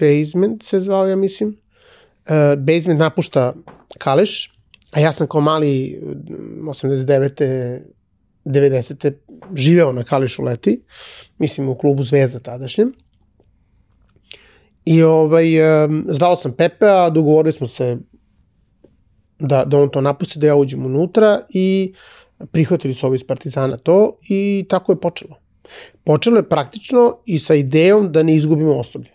Basement 0.00 0.62
se 0.62 0.80
zvao, 0.80 1.06
ja 1.06 1.16
mislim. 1.16 1.48
Uh, 1.48 2.58
basement 2.58 3.00
napušta 3.00 3.54
Kaleš, 3.98 4.52
a 4.90 5.00
ja 5.00 5.12
sam 5.12 5.26
kao 5.26 5.40
mali 5.40 6.00
89. 6.60 7.80
90. 8.44 9.12
živeo 9.54 9.92
na 9.92 10.04
Kališu 10.04 10.42
leti, 10.42 10.82
mislim 11.38 11.68
u 11.68 11.74
klubu 11.74 12.02
Zvezda 12.02 12.38
tadašnjem. 12.38 12.92
I 14.84 15.02
ovaj, 15.02 15.84
um, 15.84 16.06
zvao 16.08 16.36
sam 16.36 16.52
Pepe, 16.52 16.86
a 16.86 17.10
dogovorili 17.10 17.52
smo 17.52 17.66
se 17.66 17.96
da, 19.40 19.64
da 19.64 19.78
on 19.78 19.88
to 19.88 20.00
napusti, 20.00 20.38
da 20.38 20.46
ja 20.46 20.56
uđem 20.56 20.86
unutra 20.86 21.40
i 21.48 21.94
prihvatili 22.52 22.94
su 22.94 23.06
ovi 23.06 23.14
iz 23.14 23.24
Partizana 23.24 23.76
to 23.76 24.18
i 24.28 24.66
tako 24.68 24.92
je 24.92 25.00
počelo. 25.00 25.36
Počelo 26.04 26.36
je 26.36 26.48
praktično 26.48 27.16
i 27.26 27.38
sa 27.38 27.54
idejom 27.54 28.12
da 28.12 28.22
ne 28.22 28.34
izgubimo 28.34 28.76
osoblje. 28.78 29.10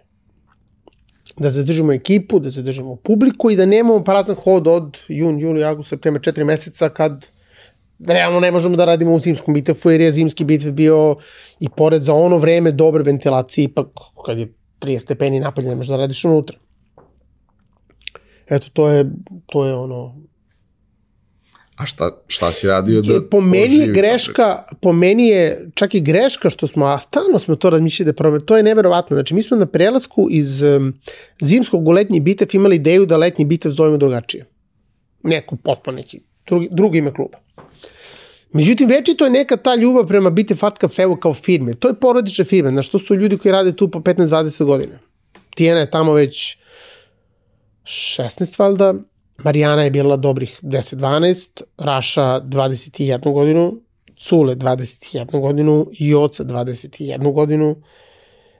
da 1.38 1.49
zadržimo 1.49 1.93
ekipu, 1.93 2.39
da 2.39 2.49
zadržimo 2.49 2.95
publiku 2.95 3.49
i 3.51 3.55
da 3.55 3.65
nemamo 3.65 4.03
prazan 4.03 4.36
hod 4.36 4.67
od 4.67 4.97
jun, 5.07 5.39
juli, 5.39 5.63
august, 5.63 5.89
september, 5.89 6.21
četiri 6.21 6.43
meseca 6.43 6.89
kad 6.89 7.26
realno 7.99 8.39
ne 8.39 8.51
možemo 8.51 8.78
da 8.78 8.86
radimo 8.86 9.13
u 9.13 9.19
zimskom 9.19 9.53
bitefu 9.53 9.91
jer 9.91 10.01
je 10.01 10.11
zimski 10.11 10.43
bitv 10.43 10.71
bio 10.71 11.15
i 11.59 11.69
pored 11.69 12.01
za 12.01 12.13
ono 12.13 12.38
vreme 12.38 12.71
dobre 12.71 13.03
ventilacije 13.03 13.65
ipak 13.65 13.88
kad 14.26 14.38
je 14.39 14.53
30 14.80 14.99
stepeni 14.99 15.39
napolje 15.39 15.69
ne 15.69 15.76
možeš 15.76 15.89
da 15.89 15.97
radiš 15.97 16.26
unutra. 16.26 16.57
Eto, 18.48 18.68
to 18.74 18.89
je, 18.89 19.12
to 19.46 19.66
je 19.66 19.74
ono, 19.74 20.16
A 21.76 21.86
šta, 21.86 22.12
šta 22.28 22.52
si 22.52 22.68
radio 22.68 23.02
da 23.02 23.20
po 23.32 23.41
meni 23.41 23.76
je 23.76 23.88
greška, 23.88 24.64
po 24.82 24.93
meni 24.93 25.28
je 25.28 25.70
čak 25.74 25.96
i 25.96 26.02
greška 26.02 26.50
što 26.50 26.68
smo, 26.68 26.86
a 26.86 27.00
stalno 27.00 27.39
smo 27.39 27.56
to 27.56 27.70
razmišljali 27.70 28.12
da 28.12 28.16
probamo, 28.16 28.41
to 28.41 28.58
je 28.58 28.64
neverovatno. 28.64 29.16
Znači, 29.16 29.34
mi 29.34 29.43
smo 29.43 29.58
na 29.58 29.66
prelasku 29.66 30.28
iz 30.32 30.62
um, 30.62 30.93
zimskog 31.41 31.88
u 31.88 31.91
letnji 31.91 32.20
bitev 32.20 32.48
imali 32.54 32.76
ideju 32.76 33.06
da 33.06 33.18
letnji 33.18 33.46
bitev 33.46 33.72
zovemo 33.72 33.98
drugačije. 33.98 34.46
Neku 35.24 35.56
potpuno 35.56 35.96
neki, 35.96 36.22
drugi, 36.48 36.70
drugi 36.72 36.98
ime 36.98 37.14
kluba. 37.14 37.38
Međutim, 38.54 38.89
večito 38.89 39.26
je 39.26 39.32
neka 39.32 39.58
ta 39.58 39.76
ljubav 39.76 40.08
prema 40.08 40.30
Bitev 40.30 40.58
Art 40.62 40.78
Cafeu 40.80 41.16
kao 41.16 41.34
firme. 41.34 41.74
To 41.74 41.88
je 41.88 41.93
porodična 41.93 42.46
firma, 42.46 42.70
znaš, 42.70 42.89
to 42.89 43.00
su 43.00 43.16
ljudi 43.16 43.38
koji 43.38 43.52
rade 43.52 43.76
tu 43.76 43.91
po 43.91 44.00
15-20 44.00 44.64
godina. 44.64 45.00
Tijena 45.56 45.80
je 45.80 45.91
tamo 45.91 46.14
već 46.14 46.58
16 47.86 48.59
valjda, 48.59 48.93
Marijana 49.38 49.83
je 49.83 49.91
bila 49.91 50.17
dobrih 50.17 50.59
10-12, 50.63 51.61
Raša 51.77 52.41
21 52.41 53.33
godinu, 53.33 53.81
Cule 54.17 54.55
21 54.55 55.39
godinu, 55.41 55.88
Joca 55.99 56.43
21 56.43 57.33
godinu. 57.33 57.75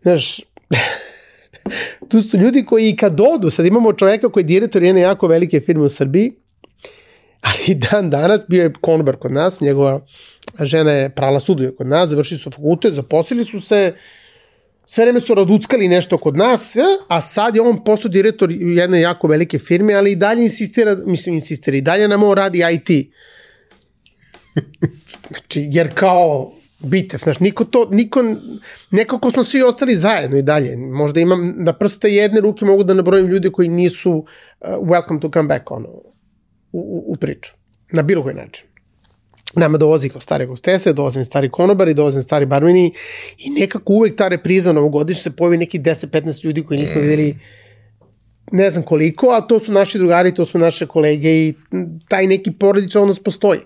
Znaš, 0.02 0.40
tu 2.10 2.22
su 2.22 2.38
ljudi 2.38 2.66
koji 2.66 2.90
i 2.90 2.96
kad 2.96 3.22
odu, 3.22 3.50
sad 3.50 3.66
imamo 3.66 3.94
čoveka 3.94 4.30
koji 4.30 4.44
je 4.44 4.48
direktor 4.48 4.84
jedne 4.84 5.02
jako 5.02 5.28
velike 5.28 5.62
firme 5.62 5.84
u 5.84 5.90
Srbiji, 5.90 6.34
ali 7.42 7.76
dan 7.76 8.10
danas 8.10 8.46
bio 8.48 8.64
je 8.64 8.74
konobar 8.82 9.16
kod 9.16 9.32
nas, 9.32 9.62
njegova 9.62 10.06
žena 10.62 10.92
je 10.92 11.10
prala 11.10 11.40
suduje 11.40 11.76
kod 11.76 11.88
nas, 11.88 12.10
završili 12.10 12.40
su 12.40 12.52
fakultet, 12.52 12.94
zaposlili 12.94 13.46
su 13.46 13.62
se, 13.62 13.94
sve 14.86 15.06
vreme 15.06 15.22
su 15.22 15.36
raduckali 15.36 15.88
nešto 15.88 16.18
kod 16.18 16.38
nas, 16.38 16.76
a 17.08 17.22
sad 17.22 17.56
je 17.56 17.62
on 17.62 17.84
postao 17.84 18.10
direktor 18.10 18.52
jedne 18.52 19.02
jako 19.02 19.28
velike 19.28 19.60
firme, 19.60 19.94
ali 19.94 20.12
i 20.12 20.16
dalje 20.16 20.44
insistira, 20.44 20.96
mislim 21.06 21.36
insistira, 21.36 21.78
i 21.78 21.82
dalje 21.82 22.08
nam 22.08 22.24
on 22.24 22.34
radi 22.34 22.64
IT. 22.74 23.08
Znači, 25.30 25.66
jer 25.70 25.94
kao 25.94 26.52
bitev, 26.80 27.20
znaš, 27.24 27.40
niko 27.40 27.66
to, 27.66 27.90
niko, 27.92 28.24
nekako 28.92 29.32
smo 29.32 29.44
svi 29.44 29.64
ostali 29.64 29.96
zajedno 29.96 30.38
i 30.38 30.42
dalje. 30.42 30.78
Možda 30.78 31.20
imam 31.20 31.54
na 31.58 31.74
prste 31.74 32.10
jedne 32.10 32.42
ruke 32.42 32.66
mogu 32.66 32.84
da 32.84 32.94
nabrojim 32.94 33.28
ljude 33.28 33.50
koji 33.50 33.70
nisu 33.70 34.12
uh, 34.12 34.26
welcome 34.88 35.20
to 35.20 35.30
come 35.34 35.48
back, 35.48 35.72
ono, 35.72 35.88
u, 35.90 36.04
u, 36.72 37.04
u 37.08 37.16
priču. 37.16 37.54
Na 37.92 38.02
bilo 38.02 38.24
koji 38.24 38.36
način 38.36 38.66
nama 39.60 39.78
dolazi 39.78 40.10
kao 40.10 40.22
stare 40.22 40.46
gostese, 40.46 40.94
dolaze 40.94 41.26
stari 41.26 41.50
konobari, 41.50 41.94
dolaze 41.94 42.22
stari 42.22 42.46
barmeni 42.46 42.94
i 43.38 43.50
nekako 43.50 43.94
uvek 43.94 44.16
ta 44.16 44.28
repriza 44.28 44.74
novogodišnja 44.74 45.24
se 45.24 45.36
pojavi 45.36 45.58
neki 45.58 45.80
10-15 45.80 46.46
ljudi 46.46 46.64
koji 46.64 46.80
nismo 46.80 47.02
videli 47.02 47.36
ne 48.52 48.70
znam 48.70 48.84
koliko, 48.84 49.28
ali 49.28 49.44
to 49.50 49.60
su 49.60 49.72
naši 49.72 49.98
drugari, 49.98 50.34
to 50.34 50.46
su 50.46 50.60
naše 50.60 50.86
kolege 50.86 51.30
i 51.30 51.54
taj 52.08 52.28
neki 52.28 52.52
porodičan 52.52 53.02
odnos 53.02 53.20
postoji. 53.20 53.60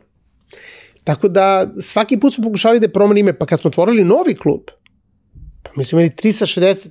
Tako 1.03 1.27
da 1.27 1.71
svaki 1.81 2.19
put 2.19 2.33
smo 2.33 2.43
pokušali 2.43 2.79
da 2.79 2.89
promeni 2.89 3.19
ime, 3.19 3.33
pa 3.33 3.45
kad 3.45 3.59
smo 3.59 3.67
otvorili 3.67 4.03
novi 4.03 4.35
klub, 4.35 4.61
pa 5.63 5.71
mi 5.75 5.83
smo 5.83 5.99
imali 5.99 6.15
360 6.23 6.89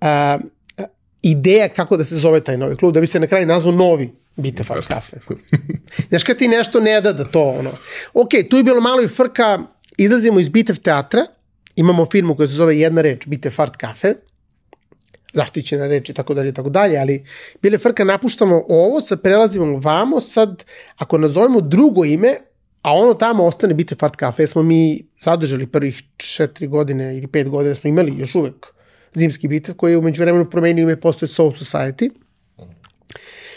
a, 0.00 0.38
a, 0.78 0.84
ideja 1.22 1.68
kako 1.68 1.96
da 1.96 2.04
se 2.04 2.16
zove 2.16 2.40
taj 2.40 2.58
novi 2.58 2.76
klub, 2.76 2.94
da 2.94 3.00
bi 3.00 3.06
se 3.06 3.20
na 3.20 3.26
kraju 3.26 3.46
nazvao 3.46 3.74
novi 3.74 4.10
Bite 4.36 4.62
fart 4.62 4.86
kafe. 4.86 5.16
Znaš 6.08 6.24
kad 6.24 6.38
ti 6.38 6.48
nešto 6.48 6.80
ne 6.80 7.00
da 7.00 7.12
da 7.12 7.24
to 7.24 7.42
ono. 7.42 7.70
Ok, 8.14 8.30
tu 8.50 8.56
je 8.56 8.62
bilo 8.62 8.80
malo 8.80 9.02
i 9.02 9.08
frka, 9.08 9.58
izlazimo 9.96 10.40
iz 10.40 10.48
Bitev 10.48 10.76
teatra, 10.76 11.26
imamo 11.76 12.06
firmu 12.12 12.36
koja 12.36 12.48
se 12.48 12.54
zove 12.54 12.78
jedna 12.78 13.02
reč, 13.02 13.26
Bite 13.26 13.50
fart 13.50 13.76
kafe, 13.76 14.14
zaštićena 15.32 15.86
reč 15.86 16.08
i 16.08 16.14
tako 16.14 16.34
dalje 16.34 16.52
tako 16.52 16.68
dalje, 16.68 16.98
ali 16.98 17.24
bile 17.62 17.78
frka 17.78 18.04
napuštamo 18.04 18.64
ovo, 18.68 19.00
sad 19.00 19.22
prelazimo 19.22 19.78
vamo, 19.78 20.20
sad 20.20 20.64
ako 20.96 21.18
nazovemo 21.18 21.60
drugo 21.60 22.04
ime, 22.04 22.34
a 22.82 22.92
ono 22.92 23.14
tamo 23.14 23.44
ostane 23.44 23.74
Bite 23.74 23.94
fart 23.94 24.16
kafe, 24.16 24.46
smo 24.46 24.62
mi 24.62 25.06
zadržali 25.22 25.66
prvih 25.66 26.02
četiri 26.16 26.66
godine 26.66 27.16
ili 27.16 27.26
pet 27.26 27.48
godina 27.48 27.74
smo 27.74 27.88
imali 27.88 28.18
još 28.18 28.34
uvek 28.34 28.66
zimski 29.14 29.48
bitev 29.48 29.74
koji 29.74 29.92
je 29.92 29.98
umeđu 29.98 30.22
vremenu 30.22 30.50
promenio 30.50 30.82
ime, 30.82 31.00
postoje 31.00 31.28
Soul 31.28 31.50
Society, 31.50 32.10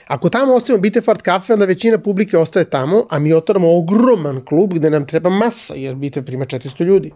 Ako 0.08 0.30
tamo 0.30 0.53
ostavimo 0.53 0.82
Bitefart 0.82 1.22
kafe, 1.22 1.53
onda 1.53 1.66
većina 1.66 1.97
publike 1.97 2.38
ostaje 2.38 2.70
tamo, 2.70 3.05
a 3.10 3.20
mi 3.20 3.34
otvaramo 3.34 3.78
ogroman 3.78 4.45
klub 4.45 4.74
gde 4.74 4.89
nam 4.89 5.08
treba 5.08 5.30
masa, 5.30 5.74
jer 5.74 5.95
Bitev 5.95 6.26
prima 6.26 6.45
400 6.45 6.84
ljudi. 6.84 7.12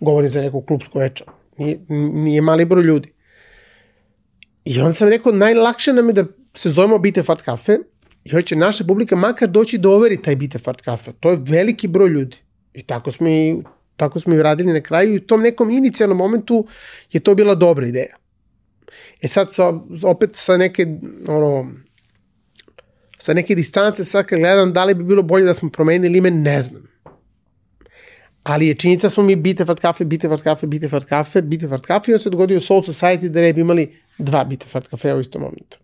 Govorim 0.00 0.30
za 0.30 0.40
neku 0.40 0.62
klubsku 0.62 0.98
večer. 0.98 1.26
Nije, 1.58 1.80
nije 1.88 2.40
mali 2.40 2.64
broj 2.64 2.82
ljudi. 2.82 3.12
I 4.64 4.80
onda 4.80 4.92
sam 4.92 5.08
rekao, 5.08 5.32
najlakše 5.32 5.92
nam 5.92 6.08
je 6.08 6.12
da 6.12 6.24
se 6.54 6.70
zovemo 6.70 6.98
Bitefart 6.98 7.42
kafe 7.42 7.78
i 8.24 8.30
hoće 8.30 8.56
naša 8.56 8.84
publika 8.84 9.16
makar 9.16 9.48
doći 9.48 9.78
da 9.78 9.90
overi 9.90 10.22
taj 10.22 10.36
Bitefart 10.36 10.80
kafe. 10.80 11.12
To 11.20 11.30
je 11.30 11.38
veliki 11.40 11.88
broj 11.88 12.08
ljudi. 12.08 12.36
I 12.74 12.82
tako 12.82 13.10
smo 13.10 13.28
i, 13.28 13.56
tako 13.96 14.20
smo 14.20 14.34
i 14.34 14.42
radili 14.42 14.72
na 14.72 14.80
kraju 14.80 15.12
i 15.12 15.16
u 15.16 15.26
tom 15.26 15.42
nekom 15.42 15.70
inicijalnom 15.70 16.18
momentu 16.18 16.66
je 17.12 17.20
to 17.20 17.34
bila 17.34 17.54
dobra 17.54 17.86
ideja. 17.86 18.16
E 19.22 19.28
sad, 19.28 19.52
sa, 19.52 19.72
opet 20.02 20.30
sa 20.32 20.56
neke, 20.56 20.86
ono, 21.28 21.70
sa 23.22 23.34
neke 23.34 23.54
distance 23.54 24.04
sad 24.04 24.26
kad 24.26 24.38
gledam 24.38 24.72
da 24.72 24.84
li 24.84 24.94
bi 24.94 25.04
bilo 25.04 25.22
bolje 25.22 25.44
da 25.44 25.54
smo 25.54 25.70
promenili 25.70 26.18
ime, 26.18 26.30
ne 26.30 26.62
znam. 26.62 26.82
Ali 28.42 28.66
je 28.66 28.74
činjenica 28.74 29.10
smo 29.10 29.22
mi 29.22 29.36
Bitefart 29.36 29.80
kafe, 29.80 30.04
Bitefart 30.04 30.42
kafe, 30.42 30.66
Bitefart 30.66 31.04
kafe, 31.04 31.42
Bitefart 31.42 31.86
kafe 31.86 32.10
i 32.10 32.14
on 32.14 32.20
se 32.20 32.30
dogodio 32.30 32.60
Soul 32.60 32.82
Society 32.82 33.28
da 33.28 33.40
ne 33.40 33.52
bi 33.52 33.60
imali 33.60 33.92
dva 34.18 34.44
Bitefart 34.44 34.88
kafe 34.88 35.14
u 35.14 35.20
istom 35.20 35.42
momentu. 35.42 35.78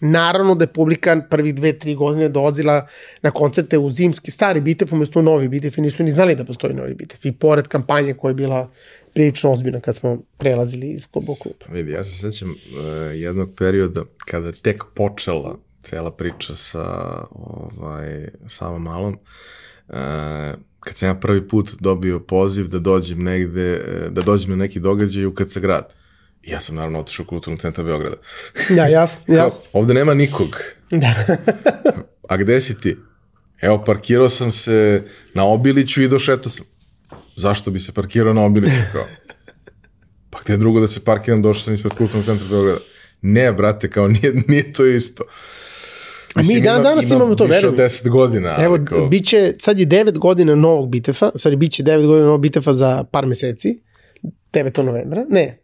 Naravno 0.00 0.54
da 0.54 0.64
je 0.64 0.72
publika 0.72 1.22
prvih 1.30 1.54
dve, 1.54 1.72
tri 1.78 1.94
godine 1.94 2.28
dolazila 2.28 2.86
na 3.22 3.30
koncerte 3.30 3.78
u 3.78 3.90
zimski 3.90 4.30
stari 4.30 4.60
Bitef 4.60 4.92
umesto 4.92 5.22
novi 5.22 5.48
Bitef 5.48 5.78
i 5.78 5.80
nisu 5.80 6.02
ni 6.02 6.10
znali 6.10 6.34
da 6.34 6.44
postoji 6.44 6.74
novi 6.74 6.94
Bitef. 6.94 7.24
I 7.24 7.32
pored 7.32 7.68
kampanje 7.68 8.14
koja 8.14 8.30
je 8.30 8.34
bila 8.34 8.70
prilično 9.14 9.52
ozbiljna 9.52 9.80
kad 9.80 9.96
smo 9.96 10.18
prelazili 10.38 10.90
iz 10.90 11.06
kluba 11.10 11.32
u 11.32 11.34
klub. 11.34 11.54
Vidi, 11.68 11.92
ja 11.92 12.04
se 12.04 12.10
sećam 12.10 12.50
uh, 12.50 12.56
jednog 13.14 13.50
perioda 13.58 14.02
kada 14.26 14.52
tek 14.52 14.84
počela 14.94 15.58
cela 15.82 16.16
priča 16.16 16.54
sa 16.54 16.84
ovaj, 17.30 18.28
Savom 18.48 18.82
Malom, 18.82 19.18
uh, 19.88 19.96
kad 20.80 20.96
sam 20.96 21.08
ja 21.08 21.14
prvi 21.14 21.48
put 21.48 21.74
dobio 21.80 22.20
poziv 22.20 22.68
da 22.68 22.78
dođem 22.78 23.22
negde, 23.22 23.82
da 24.10 24.22
dođem 24.22 24.50
na 24.50 24.56
neki 24.56 24.80
događaj 24.80 25.24
u 25.24 25.34
KC 25.34 25.58
grad. 25.58 25.94
I 26.42 26.50
ja 26.50 26.60
sam 26.60 26.74
naravno 26.74 27.00
otišao 27.00 27.24
u 27.24 27.28
kulturnu 27.28 27.56
centar 27.56 27.84
Beograda. 27.84 28.16
Da, 28.76 28.86
jasno, 28.86 29.34
jasno. 29.34 29.64
Ovde 29.72 29.94
nema 29.94 30.14
nikog. 30.14 30.56
Da. 30.90 31.14
A 32.28 32.36
gde 32.36 32.60
si 32.60 32.80
ti? 32.80 32.96
Evo, 33.60 33.84
parkirao 33.84 34.28
sam 34.28 34.52
se 34.52 35.04
na 35.34 35.44
Obiliću 35.44 36.02
i 36.02 36.08
došetao 36.08 36.50
sam. 36.50 36.66
Zašto 37.36 37.70
bi 37.70 37.80
se 37.80 37.92
parkirao 37.92 38.34
na 38.34 38.44
Obiliću? 38.44 38.82
Kao? 38.92 39.06
Pa 40.30 40.38
gde 40.44 40.56
drugo 40.56 40.80
da 40.80 40.86
se 40.86 41.04
parkiram, 41.04 41.42
došao 41.42 41.62
sam 41.62 41.74
ispred 41.74 41.92
kulturnog 41.92 42.24
centra 42.24 42.48
Beograda. 42.48 42.80
Ne, 43.22 43.52
brate, 43.52 43.90
kao 43.90 44.08
nije, 44.08 44.34
nije 44.48 44.72
to 44.72 44.86
isto. 44.86 45.24
A 46.34 46.42
mi 46.42 46.60
dan 46.60 46.82
danas 46.82 47.06
ima, 47.06 47.16
imamo 47.16 47.34
to, 47.34 47.44
više 47.44 47.56
verujem. 47.56 47.74
od 47.74 47.80
10 47.80 48.08
godina. 48.08 48.56
Evo, 48.58 48.78
kao, 48.84 49.06
biće, 49.06 49.54
sad 49.58 49.78
je 49.78 49.86
9 49.86 50.18
godina 50.18 50.54
novog 50.54 50.88
Bitefa, 50.88 51.30
u 51.34 51.38
stvari 51.38 51.56
biće 51.56 51.82
9 51.82 52.06
godina 52.06 52.26
novog 52.26 52.40
Bitefa 52.40 52.72
za 52.72 53.04
par 53.04 53.26
meseci, 53.26 53.80
9. 54.52 54.82
novembra, 54.82 55.24
ne, 55.28 55.58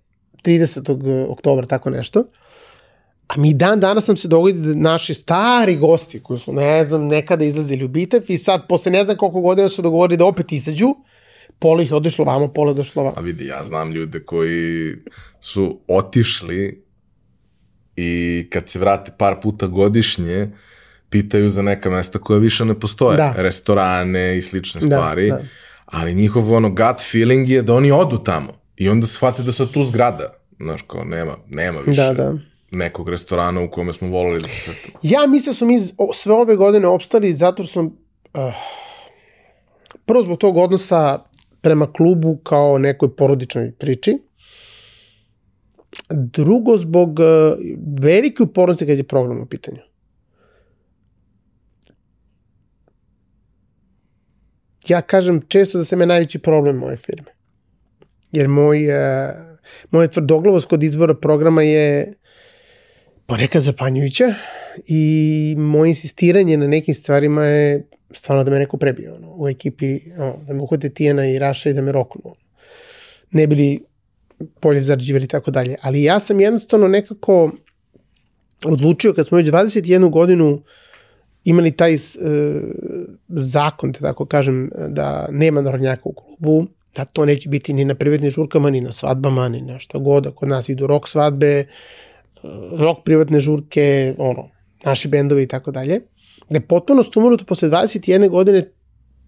30. 0.45 1.27
oktobra, 1.29 1.67
tako 1.67 1.91
nešto. 1.91 2.25
A 3.27 3.37
mi 3.37 3.55
dan 3.55 3.81
danas 3.81 4.07
nam 4.07 4.17
se 4.17 4.29
dogodi 4.29 4.59
da 4.59 4.75
naši 4.75 5.15
stari 5.15 5.77
gosti, 5.77 6.23
koji 6.23 6.39
su, 6.39 6.53
ne 6.53 6.85
znam, 6.85 7.07
nekada 7.07 7.45
izlazili 7.45 7.85
u 7.85 7.89
Bitev 7.89 8.23
i 8.29 8.39
sad, 8.39 8.67
posle 8.69 8.93
ne 8.93 9.05
znam 9.05 9.17
koliko 9.17 9.41
godina 9.41 9.69
su 9.69 9.83
dogovorili 9.83 10.17
da 10.17 10.25
opet 10.25 10.53
izađu, 10.53 10.95
pola 11.59 11.83
ih 11.83 11.91
je 11.91 12.25
vamo, 12.25 12.49
pola 12.49 12.71
je 12.71 12.75
došlo 12.75 13.03
vamo. 13.03 13.15
A 13.17 13.21
vidi, 13.21 13.47
ja 13.47 13.65
znam 13.65 13.93
ljude 13.93 14.25
koji 14.25 14.95
su 15.41 15.81
otišli 15.89 16.86
i 17.97 18.47
kad 18.53 18.69
se 18.69 18.79
vrate 18.79 19.13
par 19.19 19.41
puta 19.43 19.67
godišnje, 19.67 20.49
pitaju 21.11 21.49
za 21.49 21.63
neka 21.63 21.91
mesta 21.91 22.19
koja 22.19 22.39
više 22.39 22.65
ne 22.65 22.81
postoje. 22.81 23.17
Da. 23.17 23.35
Restorane 23.37 24.39
i 24.39 24.43
slične 24.43 24.81
Da, 24.81 24.87
stvari. 24.87 25.29
da. 25.31 25.41
Ali 25.87 26.15
njihov 26.15 26.53
ono 26.53 26.69
gut 26.69 27.11
feeling 27.13 27.49
je 27.49 27.63
da 27.63 27.75
oni 27.75 27.91
odu 27.93 28.19
tamo. 28.19 28.53
I 28.77 28.89
onda 28.89 29.07
shvate 29.07 29.43
da 29.43 29.53
sad 29.53 29.71
tu 29.71 29.85
zgrada. 29.85 30.33
Znaš, 30.61 30.83
kao 30.83 31.05
nema, 31.05 31.37
nema 31.49 31.81
više 31.81 32.03
Da, 32.03 32.13
da. 32.13 32.35
nekog 32.71 33.09
restorana 33.09 33.61
u 33.61 33.71
kome 33.71 33.93
smo 33.93 34.09
volili 34.09 34.41
da 34.41 34.49
se 34.49 34.61
setimo. 34.61 34.99
Ja 35.03 35.27
mislim 35.27 35.53
da 35.53 35.57
smo 35.57 35.67
mi 35.67 35.79
sve 36.15 36.33
ove 36.33 36.57
godine 36.57 36.87
opstali 36.87 37.33
zato 37.33 37.63
što 37.63 37.73
sam 37.73 37.87
uh, 37.87 38.55
prvo 40.07 40.23
zbog 40.23 40.39
tog 40.39 40.57
odnosa 40.57 41.19
prema 41.61 41.93
klubu 41.93 42.37
kao 42.37 42.79
nekoj 42.79 43.17
porodičnoj 43.17 43.73
priči, 43.79 44.19
Drugo, 46.11 46.79
zbog 46.79 47.19
uh, 47.19 47.27
velike 48.01 48.43
upornosti 48.43 48.87
kad 48.87 48.99
je 48.99 49.05
program 49.05 49.41
u 49.41 49.47
pitanju. 49.47 49.79
Ja 54.89 55.03
kažem 55.03 55.43
često 55.49 55.79
da 55.79 55.85
se 55.85 55.97
me 55.97 56.07
najveći 56.07 56.39
problem 56.39 56.77
moje 56.77 56.97
firme. 56.97 57.31
Jer 58.33 58.49
moj, 58.49 58.89
uh, 58.89 58.97
moja 59.91 60.09
tvrdoglavost 60.09 60.69
kod 60.69 60.83
izbora 60.83 61.15
programa 61.15 61.63
je 61.63 62.13
ponekad 63.27 63.63
zapanjujuća 63.63 64.35
i 64.87 65.55
moje 65.59 65.89
insistiranje 65.89 66.57
na 66.57 66.67
nekim 66.67 66.95
stvarima 66.95 67.45
je 67.45 67.89
stvarno 68.11 68.45
da 68.45 68.51
me 68.51 68.59
neko 68.59 68.77
prebio 68.77 69.15
ono, 69.15 69.35
u 69.37 69.49
ekipi, 69.49 70.01
ono, 70.19 70.37
da 70.47 70.55
me 70.55 70.63
uhvate 70.63 70.89
Tijena 70.89 71.27
i 71.27 71.39
Raša 71.39 71.71
i 71.71 71.73
da 71.73 71.83
me 71.83 71.93
roknu. 71.93 72.35
Ne 73.31 73.47
bili 73.47 73.85
bolje 74.63 74.81
zarađivali 74.81 75.25
i 75.25 75.29
tako 75.29 75.51
dalje. 75.51 75.77
Ali 75.83 76.03
ja 76.03 76.21
sam 76.21 76.41
jednostavno 76.41 76.89
nekako 76.89 77.53
odlučio 78.65 79.13
kad 79.13 79.27
smo 79.27 79.37
već 79.37 79.47
21 79.47 80.11
godinu 80.11 80.63
imali 81.45 81.77
taj 81.77 81.95
uh, 81.95 82.01
zakon, 83.29 83.93
da 83.93 83.99
tako 83.99 84.27
kažem, 84.27 84.71
da 84.89 85.29
nema 85.31 85.63
narodnjaka 85.63 86.03
u 86.05 86.13
klubu, 86.13 86.67
da 86.97 87.05
to 87.05 87.25
neće 87.25 87.49
biti 87.49 87.73
ni 87.73 87.85
na 87.85 87.95
privatnim 87.95 88.31
žurkama, 88.31 88.71
ni 88.71 88.81
na 88.81 88.93
svadbama, 88.93 89.49
ni 89.49 89.61
na 89.61 89.79
šta 89.79 89.99
god, 89.99 90.35
kod 90.35 90.49
nas 90.49 90.69
idu 90.69 90.87
rok 90.87 91.09
svadbe, 91.09 91.67
rok 92.79 93.05
privatne 93.05 93.41
žurke, 93.41 94.15
ono, 94.19 94.49
naši 94.85 95.09
bendovi 95.09 95.43
i 95.43 95.49
tako 95.49 95.71
dalje. 95.71 96.01
Da 96.51 96.57
je 96.57 96.61
potpuno 96.61 97.03
sumruto 97.03 97.45
posle 97.45 97.69
21 97.69 98.29
godine 98.29 98.71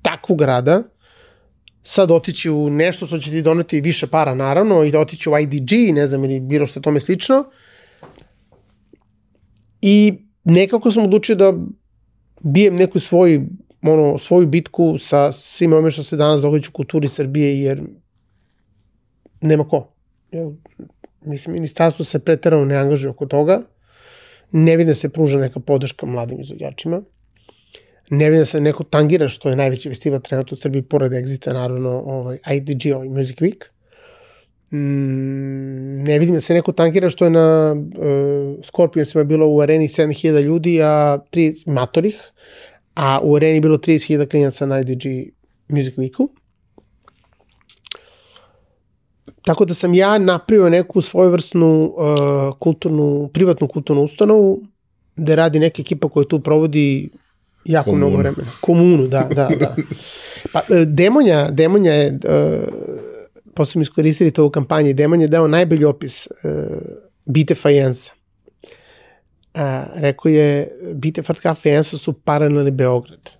takvog 0.03 0.41
rada, 0.41 0.83
sad 1.91 2.11
otići 2.11 2.51
u 2.51 2.71
nešto 2.71 3.07
što 3.07 3.19
će 3.19 3.31
ti 3.31 3.43
doneti 3.43 3.81
više 3.81 4.07
para 4.07 4.35
naravno 4.35 4.85
i 4.85 4.91
da 4.91 5.01
otići 5.01 5.31
u 5.31 5.39
IDG, 5.39 5.95
ne 5.95 6.07
znam 6.07 6.25
ili 6.25 6.41
bilo 6.41 6.67
što 6.67 6.81
tome 6.81 7.01
slično. 7.01 7.45
I 9.81 10.15
nekako 10.45 10.93
sam 10.93 11.05
odlučio 11.05 11.35
da 11.35 11.55
bijem 12.41 12.77
neku 12.77 13.01
svoj, 13.01 13.41
ono, 13.83 14.19
svoju 14.19 14.47
bitku 14.47 14.99
sa 14.99 15.33
svime 15.33 15.77
ome 15.77 15.91
što 15.91 16.03
se 16.03 16.17
danas 16.17 16.43
događa 16.43 16.69
u 16.69 16.77
kulturi 16.77 17.09
Srbije, 17.09 17.63
jer 17.63 17.83
nema 19.41 19.69
ko. 19.69 19.89
Ja, 20.33 20.51
mislim, 21.25 21.55
ministarstvo 21.55 22.05
se 22.05 22.19
pretarano 22.19 22.65
ne 22.65 22.77
angažuje 22.77 23.11
oko 23.11 23.27
toga. 23.27 23.63
Ne 24.53 24.77
vidim 24.77 24.89
da 24.89 24.95
se 24.95 25.09
pruža 25.09 25.39
neka 25.39 25.61
podrška 25.61 26.07
mladim 26.07 26.41
izvođačima 26.41 27.03
ne 28.11 28.25
vidim 28.25 28.41
da 28.41 28.45
se 28.45 28.61
neko 28.61 28.85
tangira 28.85 29.29
što 29.29 29.49
je 29.49 29.57
najveći 29.57 29.89
festival 29.89 30.21
trenutno 30.21 30.55
u 30.55 30.57
Srbiji 30.57 30.83
pored 30.83 31.13
Exita, 31.13 31.53
naravno 31.53 31.91
ovaj, 31.91 32.39
IDG, 32.55 32.95
ovaj 32.95 33.09
Music 33.09 33.37
Week. 33.37 33.65
Mm, 34.71 36.03
ne 36.03 36.19
vidim 36.19 36.35
da 36.35 36.41
se 36.41 36.55
neko 36.55 36.73
tangira 36.73 37.11
što 37.11 37.25
je 37.25 37.31
na 37.31 37.77
uh, 37.77 38.65
Scorpionsima 38.65 39.25
bilo 39.25 39.49
u 39.49 39.61
areni 39.61 39.89
7000 39.89 40.43
ljudi, 40.43 40.83
a 40.83 41.19
30 41.33 41.69
matorih, 41.69 42.17
a 42.95 43.21
u 43.23 43.37
areni 43.37 43.61
bilo 43.61 43.77
30.000 43.77 44.31
klinjaca 44.31 44.67
na 44.67 44.81
IDG 44.81 45.33
Music 45.69 45.95
Weeku. 45.97 46.29
Tako 49.43 49.65
da 49.65 49.75
sam 49.75 49.95
ja 49.95 50.19
napravio 50.19 50.71
neku 50.71 51.03
svojevrsnu 51.03 51.85
uh, 51.85 52.59
kulturnu, 52.59 53.31
privatnu 53.33 53.69
kulturnu 53.69 54.03
ustanovu, 54.03 54.63
gde 55.17 55.37
radi 55.37 55.59
neka 55.59 55.83
ekipa 55.83 56.09
koja 56.09 56.25
tu 56.25 56.41
provodi 56.41 57.09
jako 57.65 57.91
Komunu. 57.91 58.07
mnogo 58.07 58.23
vremena. 58.23 58.51
Komunu, 58.61 59.07
da, 59.07 59.29
da, 59.35 59.49
da. 59.61 59.77
Pa, 60.53 60.61
e, 60.71 60.85
Demonja, 60.85 61.51
Demonja 61.51 61.93
je, 61.93 62.13
uh, 62.13 62.69
posle 63.55 63.73
smo 63.73 63.83
iskoristili 63.83 64.31
to 64.31 64.47
u 64.47 64.51
kampanji, 64.51 64.95
Demonja 64.95 65.25
je 65.25 65.29
dao 65.29 65.49
najbolji 65.49 65.85
opis 65.85 66.27
uh, 66.27 66.53
Bite 67.25 67.55
Fajensa. 67.55 68.13
Uh, 69.55 69.63
rekao 69.95 70.31
je, 70.31 70.69
Bite 70.95 71.23
Fartka 71.23 71.55
Fajensa 71.55 71.99
su 71.99 72.13
paralelni 72.13 72.71
Beograd. 72.71 73.31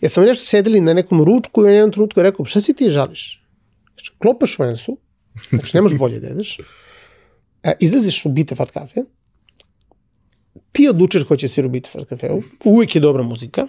Ja 0.00 0.08
sam 0.08 0.24
nešto 0.24 0.44
sedeli 0.44 0.80
na 0.80 0.94
nekom 0.94 1.24
ručku 1.24 1.62
i 1.62 1.64
u 1.64 1.68
jednom 1.68 1.92
trenutku 1.92 2.22
rekao, 2.22 2.44
šta 2.44 2.60
si 2.60 2.74
ti 2.74 2.90
žališ? 2.90 3.44
Klopaš 4.18 4.58
u 4.58 4.64
Ensu, 4.64 4.98
znači 5.50 5.76
nemaš 5.76 5.94
bolje 5.94 6.20
da 6.20 6.26
jedeš, 6.26 6.58
uh, 6.58 7.72
izlaziš 7.80 8.26
u 8.26 8.28
Bite 8.28 8.54
Fart 8.54 8.72
Cafe, 8.72 9.00
ti 10.78 10.88
odlučuješ 10.88 11.24
ko 11.26 11.36
će 11.36 11.62
biti 11.68 11.90
u 11.94 12.04
kafeu, 12.04 12.42
uvijek 12.64 12.94
je 12.94 13.00
dobra 13.00 13.22
muzika, 13.22 13.66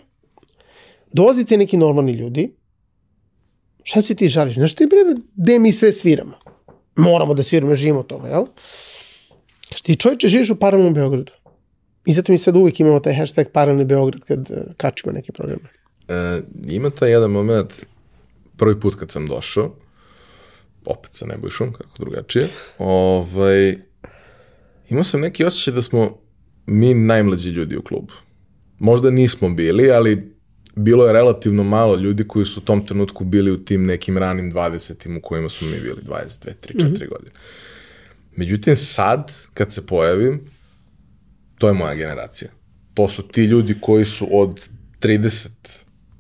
dolazite 1.14 1.58
neki 1.58 1.78
normalni 1.78 2.12
ljudi, 2.12 2.52
šta 3.84 4.02
si 4.02 4.16
ti 4.16 4.30
žališ? 4.30 4.56
Znaš 4.56 4.76
ti 4.76 4.86
bre, 4.86 5.16
gde 5.36 5.60
mi 5.60 5.72
sve 5.72 5.94
sviramo? 5.94 6.38
Moramo 6.96 7.34
da 7.34 7.44
sviramo, 7.44 7.76
živimo 7.76 8.04
toga, 8.04 8.28
jel? 8.28 8.46
Znaš 9.70 9.82
ti 9.82 9.96
čovječe 9.96 10.28
živiš 10.28 10.50
u 10.50 10.56
paralelnom 10.56 10.94
Beogradu. 10.94 11.32
I 12.06 12.14
zato 12.14 12.32
mi 12.32 12.38
sad 12.38 12.56
uvijek 12.56 12.80
imamo 12.80 13.00
taj 13.00 13.16
hashtag 13.16 13.48
paralelni 13.54 13.86
Beograd 13.86 14.22
kad 14.22 14.40
uh, 14.40 14.58
kačimo 14.78 15.14
neke 15.14 15.32
programe. 15.32 15.70
E, 16.08 16.42
ima 16.68 16.90
taj 16.90 17.12
jedan 17.12 17.32
moment, 17.32 17.74
prvi 18.58 18.80
put 18.80 18.96
kad 18.96 19.12
sam 19.12 19.28
došao, 19.28 19.76
opet 20.86 21.16
sa 21.16 21.26
Nebojšom, 21.26 21.74
kako 21.74 21.98
drugačije, 22.00 22.50
ovaj, 22.78 23.78
imao 24.90 25.04
sam 25.04 25.22
neki 25.22 25.46
osjećaj 25.46 25.74
da 25.74 25.82
smo 25.82 26.29
mi 26.70 26.94
najmlađi 26.94 27.50
ljudi 27.50 27.78
u 27.78 27.82
klubu. 27.82 28.14
Možda 28.80 29.10
nismo 29.10 29.50
bili, 29.50 29.92
ali 29.92 30.34
bilo 30.76 31.08
je 31.08 31.14
relativno 31.14 31.64
malo 31.64 31.96
ljudi 31.96 32.28
koji 32.28 32.46
su 32.46 32.60
u 32.60 32.64
tom 32.64 32.86
trenutku 32.86 33.24
bili 33.24 33.52
u 33.52 33.66
tim 33.66 33.86
nekim 33.86 34.18
ranim 34.18 34.52
20. 34.52 35.18
u 35.18 35.22
kojima 35.22 35.50
smo 35.50 35.68
mi 35.68 35.80
bili, 35.80 36.02
22, 36.02 36.06
3, 36.08 36.54
4 36.62 36.76
mm 36.76 36.94
-hmm. 36.94 37.10
godine. 37.10 37.32
Međutim, 38.36 38.76
sad, 38.76 39.32
kad 39.54 39.74
se 39.74 39.86
pojavim, 39.86 40.42
to 41.58 41.68
je 41.68 41.74
moja 41.74 41.96
generacija. 41.96 42.52
To 42.94 43.10
su 43.10 43.28
ti 43.28 43.44
ljudi 43.44 43.76
koji 43.82 44.06
su 44.06 44.28
od 44.32 44.70
30 45.02 45.50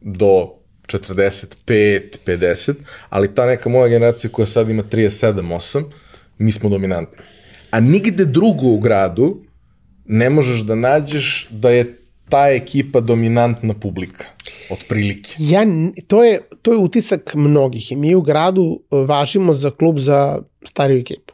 do 0.01 0.59
45, 0.87 2.17
50, 2.25 2.73
ali 3.09 3.35
ta 3.35 3.45
neka 3.45 3.69
moja 3.69 3.87
generacija 3.87 4.31
koja 4.31 4.45
sad 4.45 4.69
ima 4.69 4.83
37, 4.83 5.33
8, 5.33 5.83
mi 6.37 6.51
smo 6.51 6.69
dominantni. 6.69 7.17
A 7.71 7.79
nigde 7.79 8.25
drugo 8.25 8.67
u 8.67 8.79
gradu 8.79 9.43
ne 10.09 10.29
možeš 10.29 10.59
da 10.59 10.75
nađeš 10.75 11.47
da 11.49 11.69
je 11.69 11.95
ta 12.29 12.47
ekipa 12.49 12.99
dominantna 12.99 13.73
publika, 13.73 14.25
otprilike. 14.69 15.29
Ja, 15.37 15.65
to, 16.07 16.23
je, 16.23 16.39
to 16.61 16.71
je 16.71 16.77
utisak 16.77 17.33
mnogih 17.35 17.91
i 17.91 17.95
mi 17.95 18.15
u 18.15 18.21
gradu 18.21 18.79
e, 18.79 18.95
važimo 19.05 19.53
za 19.53 19.71
klub 19.71 19.99
za 19.99 20.41
stariju 20.65 20.99
ekipu. 20.99 21.33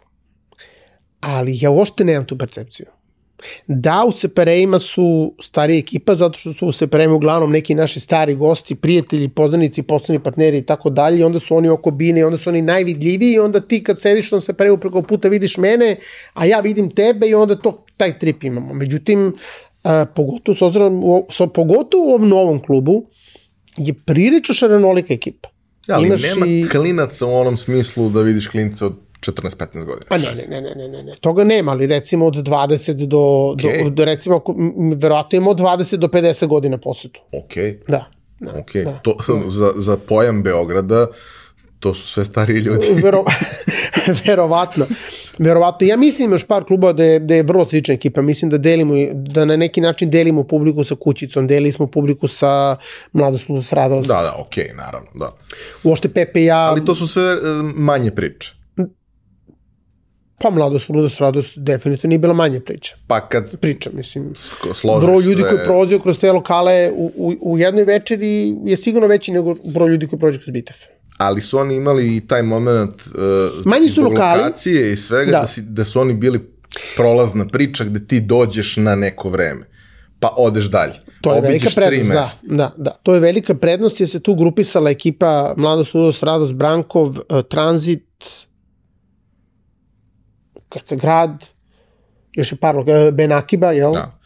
Ali 1.19 1.57
ja 1.61 1.69
uopšte 1.69 2.05
nemam 2.05 2.25
tu 2.25 2.37
percepciju. 2.37 2.85
Da, 3.67 4.05
u 4.07 4.11
Seperejima 4.11 4.79
su 4.79 5.33
starija 5.41 5.77
ekipa, 5.77 6.15
zato 6.15 6.39
što 6.39 6.53
su 6.53 6.67
u 6.67 6.71
Seperejima 6.71 7.15
uglavnom 7.15 7.51
neki 7.51 7.75
naši 7.75 7.99
stari 7.99 8.35
gosti, 8.35 8.75
prijatelji, 8.75 9.29
poznanici, 9.29 9.83
poslovni 9.83 10.23
partneri 10.23 10.57
i 10.57 10.65
tako 10.65 10.89
dalje, 10.89 11.25
onda 11.25 11.39
su 11.39 11.55
oni 11.55 11.69
oko 11.69 11.91
bine, 11.91 12.25
onda 12.25 12.37
su 12.37 12.49
oni 12.49 12.61
najvidljiviji 12.61 13.33
i 13.33 13.39
onda 13.39 13.59
ti 13.59 13.83
kad 13.83 14.01
sediš 14.01 14.31
na 14.31 14.41
Sepereju 14.41 14.77
preko 14.77 15.01
puta 15.01 15.27
vidiš 15.27 15.57
mene, 15.57 15.95
a 16.33 16.45
ja 16.45 16.59
vidim 16.59 16.91
tebe 16.91 17.27
i 17.27 17.33
onda 17.33 17.55
to, 17.55 17.85
taj 17.97 18.19
trip 18.19 18.43
imamo. 18.43 18.73
Međutim, 18.73 19.33
a, 19.83 20.05
pogotovo, 20.15 20.55
s 20.55 20.61
obzirom, 20.61 21.03
so, 21.31 21.47
pogotovo 21.47 22.05
u 22.05 22.09
ovom 22.09 22.29
novom 22.29 22.63
klubu, 22.63 23.05
je 23.77 23.93
prilično 23.93 24.55
šarenolika 24.55 25.13
ekipa. 25.13 25.49
Ja, 25.87 25.95
ali 25.95 26.07
Imaš 26.07 26.21
nema 26.21 26.45
i... 26.45 26.65
klinaca 26.71 27.25
u 27.25 27.35
onom 27.35 27.57
smislu 27.57 28.09
da 28.09 28.21
vidiš 28.21 28.47
klinca 28.47 28.85
od 28.85 29.04
14-15 29.31 29.85
godina. 29.85 30.05
Pa 30.09 30.17
ne, 30.17 30.33
ne, 30.49 30.61
ne, 30.61 30.75
ne, 30.75 30.87
ne, 30.87 31.03
ne, 31.03 31.15
toga 31.21 31.43
nema, 31.43 31.71
ali 31.71 31.87
recimo 31.87 32.25
od 32.25 32.35
20 32.35 33.05
do, 33.05 33.17
okay. 33.17 33.83
do, 33.83 33.89
do 33.89 34.05
recimo, 34.05 34.41
verovatno 34.95 35.37
ima 35.37 35.49
od 35.49 35.59
20 35.59 35.95
do 35.95 36.07
50 36.07 36.47
godina 36.47 36.77
posetu. 36.77 37.19
Ok. 37.31 37.53
Da. 37.87 38.05
da 38.39 38.59
ok, 38.59 38.73
da, 38.73 38.99
to, 39.03 39.17
da. 39.27 39.49
Za, 39.49 39.71
za 39.75 39.97
pojam 39.97 40.43
Beograda, 40.43 41.07
to 41.79 41.93
su 41.93 42.07
sve 42.07 42.25
stariji 42.25 42.59
ljudi. 42.59 42.87
Vero, 43.03 43.23
verovatno. 44.25 44.85
Verovatno. 45.39 45.87
Ja 45.87 45.97
mislim 45.97 46.31
još 46.31 46.47
par 46.47 46.63
kluba 46.63 46.93
da 46.93 47.03
je, 47.03 47.19
da 47.19 47.35
je 47.35 47.43
vrlo 47.43 47.65
slična 47.65 47.93
ekipa. 47.93 48.21
Mislim 48.21 48.51
da 48.51 48.57
delimo, 48.57 48.93
da 49.13 49.45
na 49.45 49.55
neki 49.55 49.81
način 49.81 50.09
delimo 50.09 50.43
publiku 50.43 50.83
sa 50.83 50.95
kućicom, 50.95 51.47
delili 51.47 51.71
smo 51.71 51.87
publiku 51.87 52.27
sa 52.27 52.77
Mladost 53.13 53.45
s 53.63 53.73
Radost. 53.73 54.07
Da, 54.07 54.21
da, 54.21 54.35
okej, 54.39 54.63
okay, 54.63 54.77
naravno, 54.77 55.09
da. 55.13 55.31
Uošte 55.83 56.09
Pepe 56.09 56.41
i 56.41 56.45
ja... 56.45 56.57
Ali 56.57 56.85
to 56.85 56.95
su 56.95 57.07
sve 57.07 57.23
e, 57.23 57.35
manje 57.75 58.11
priče. 58.11 58.54
Pa 60.37 60.49
mladost, 60.49 60.89
ludost, 60.89 61.19
radost 61.19 61.53
definitivno 61.57 62.09
nije 62.09 62.19
bila 62.19 62.33
manje 62.33 62.59
priča. 62.59 62.95
Pa 63.07 63.29
kad 63.29 63.59
priča, 63.59 63.89
mislim. 63.93 64.33
Složiš 64.73 65.05
broj 65.05 65.23
ljudi 65.23 65.41
sve... 65.41 65.49
koji 65.49 65.65
prolaze 65.65 65.99
kroz 65.99 66.19
te 66.19 66.31
lokale 66.31 66.91
u, 66.95 67.11
u, 67.15 67.35
u 67.41 67.57
jednoj 67.57 67.83
večeri 67.83 68.55
je 68.65 68.77
sigurno 68.77 69.07
veći 69.07 69.31
nego 69.31 69.55
broj 69.63 69.89
ljudi 69.89 70.07
koji 70.07 70.19
prođe 70.19 70.39
kroz 70.39 70.53
Bitev. 70.53 70.75
Ali 71.17 71.41
su 71.41 71.57
oni 71.57 71.75
imali 71.75 72.17
i 72.17 72.27
taj 72.27 72.43
moment 72.43 73.01
uh, 73.07 73.65
Manji 73.65 73.89
su 73.89 74.03
lokali. 74.03 74.41
lokacije 74.41 74.91
i 74.91 74.95
svega 74.95 75.31
da. 75.31 75.39
Da, 75.39 75.47
si, 75.47 75.61
da 75.61 75.83
su 75.83 75.99
oni 75.99 76.13
bili 76.13 76.39
prolazna 76.95 77.47
priča 77.47 77.83
gde 77.83 78.07
ti 78.07 78.19
dođeš 78.19 78.77
na 78.77 78.95
neko 78.95 79.29
vreme 79.29 79.65
pa 80.19 80.33
odeš 80.37 80.65
dalje. 80.65 80.93
To 81.21 81.33
je 81.33 81.41
velika 81.41 81.69
prednost, 81.75 82.39
da, 82.43 82.55
da, 82.55 82.73
da. 82.77 82.91
To 83.03 83.13
je 83.13 83.19
velika 83.19 83.55
prednost 83.55 83.99
jer 83.99 84.09
se 84.09 84.19
tu 84.19 84.35
grupisala 84.35 84.89
ekipa 84.89 85.53
Mladost, 85.57 85.93
Ludost, 85.93 86.23
Radost, 86.23 86.53
Brankov, 86.53 87.07
uh, 87.07 87.41
Tranzit, 87.49 88.05
kad 90.75 90.87
se 90.87 90.95
grad, 90.95 91.43
još 92.33 92.51
je 92.51 92.57
par, 92.57 92.75
e, 92.87 93.11
Ben 93.11 93.31
Akiba, 93.31 93.71
jel? 93.71 93.91
Da. 93.91 94.19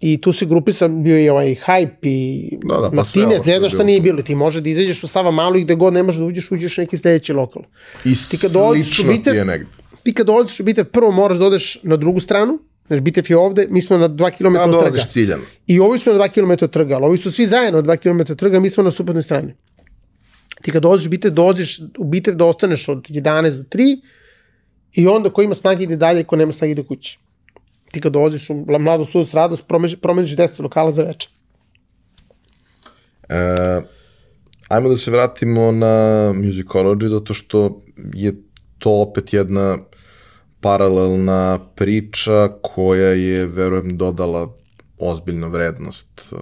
I 0.00 0.20
tu 0.20 0.32
se 0.32 0.46
grupisa 0.46 0.88
bio 0.88 1.18
i 1.18 1.28
ovaj 1.28 1.54
Hype 1.56 1.96
i 2.02 2.18
Da, 2.64 2.74
da, 2.74 2.90
pa 2.90 2.96
Martinez, 2.96 3.46
ne 3.46 3.52
je 3.52 3.58
znam 3.58 3.70
šta 3.70 3.76
bilo 3.76 3.86
nije 3.86 4.00
bilo. 4.00 4.22
Ti 4.22 4.34
može 4.34 4.60
da 4.60 4.68
izađeš 4.68 5.04
u 5.04 5.06
Sava 5.06 5.30
Malu 5.30 5.56
i 5.56 5.64
gde 5.64 5.74
god 5.74 5.92
ne 5.92 6.02
možeš 6.02 6.18
da 6.18 6.26
uđeš, 6.26 6.50
uđeš 6.50 6.76
neki 6.76 6.96
sledeći 6.96 7.32
lokal. 7.32 7.62
I 8.04 8.14
Ti 8.30 8.38
kad 8.38 8.52
dođeš 8.52 8.98
u 8.98 9.06
Bitev, 9.06 9.34
je 9.34 9.44
negde. 9.44 9.66
ti 10.02 10.14
kad 10.14 10.26
dođeš 10.26 10.60
u 10.60 10.64
Bitev, 10.64 10.84
prvo 10.84 11.10
moraš 11.10 11.38
da 11.38 11.46
odeš 11.46 11.78
na 11.82 11.96
drugu 11.96 12.20
stranu, 12.20 12.58
Znaš, 12.86 13.00
Bitev 13.00 13.24
je 13.28 13.36
ovde, 13.36 13.66
mi 13.70 13.82
smo 13.82 13.98
na 13.98 14.08
2 14.08 14.30
km 14.30 14.52
Da, 14.52 14.80
trga. 14.80 15.04
ciljano. 15.04 15.42
I 15.66 15.80
ovi 15.80 15.98
su 15.98 16.12
na 16.12 16.18
2 16.18 16.28
km 16.28 16.66
trga, 16.66 16.94
ali 16.94 17.04
ovi 17.04 17.18
su 17.18 17.32
svi 17.32 17.46
zajedno 17.46 17.82
na 17.82 17.86
2 17.86 17.96
km 17.96 18.34
trga, 18.34 18.60
mi 18.60 18.70
smo 18.70 18.82
na 18.82 18.90
suprotnoj 18.90 19.22
strani. 19.22 19.54
Ti 20.62 20.70
kad 20.70 20.82
dođeš 20.82 21.06
u 21.06 21.10
Bitev, 21.10 21.30
dođeš 21.30 21.80
u 21.98 22.04
Bitev 22.04 22.34
da 22.34 22.44
ostaneš 22.44 22.88
od 22.88 22.98
11 23.02 23.50
do 23.50 23.62
3 23.62 24.00
i 24.94 25.06
onda 25.08 25.30
ko 25.30 25.42
ima 25.42 25.54
snage 25.54 25.84
ide 25.84 25.96
dalje, 25.96 26.24
ko 26.24 26.36
nema 26.36 26.52
snage 26.52 26.72
ide 26.72 26.82
kući. 26.82 27.18
Ti 27.92 28.00
kad 28.00 28.12
dođeš 28.12 28.50
u 28.50 28.64
mladu 28.78 29.04
sudus 29.04 29.34
radost, 29.34 29.66
promeniš, 29.66 30.00
promeniš 30.00 30.36
10 30.36 30.62
lokala 30.62 30.90
za 30.90 31.02
večer. 31.02 31.30
E, 33.28 33.80
ajmo 34.68 34.88
da 34.88 34.96
se 34.96 35.10
vratimo 35.10 35.72
na 35.72 36.32
musicology, 36.34 37.08
zato 37.08 37.34
što 37.34 37.82
je 38.14 38.34
to 38.78 38.90
opet 38.90 39.32
jedna 39.32 39.78
paralelna 40.60 41.58
priča 41.74 42.48
koja 42.62 43.08
je, 43.08 43.46
verujem, 43.46 43.96
dodala 43.96 44.56
ozbiljnu 44.98 45.48
vrednost 45.48 46.32
uh, 46.32 46.38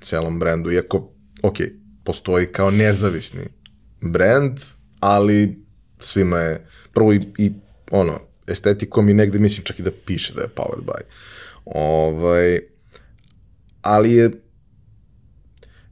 celom 0.00 0.38
brendu, 0.38 0.72
iako, 0.72 1.08
ok, 1.42 1.56
postoji 2.04 2.46
kao 2.46 2.70
nezavisni 2.70 3.40
brend, 4.00 4.58
ali 5.00 5.64
svima 6.00 6.38
je, 6.38 6.66
prvo 6.92 7.12
i, 7.12 7.20
i 7.38 7.52
ono, 7.90 8.20
estetikom 8.46 9.08
i 9.08 9.14
negde 9.14 9.38
mislim 9.38 9.64
čak 9.64 9.78
i 9.78 9.82
da 9.82 9.90
piše 10.06 10.34
da 10.34 10.42
je 10.42 10.48
powered 10.48 10.84
by. 10.84 11.00
Ovaj, 11.64 12.60
ali 13.82 14.12
je 14.12 14.30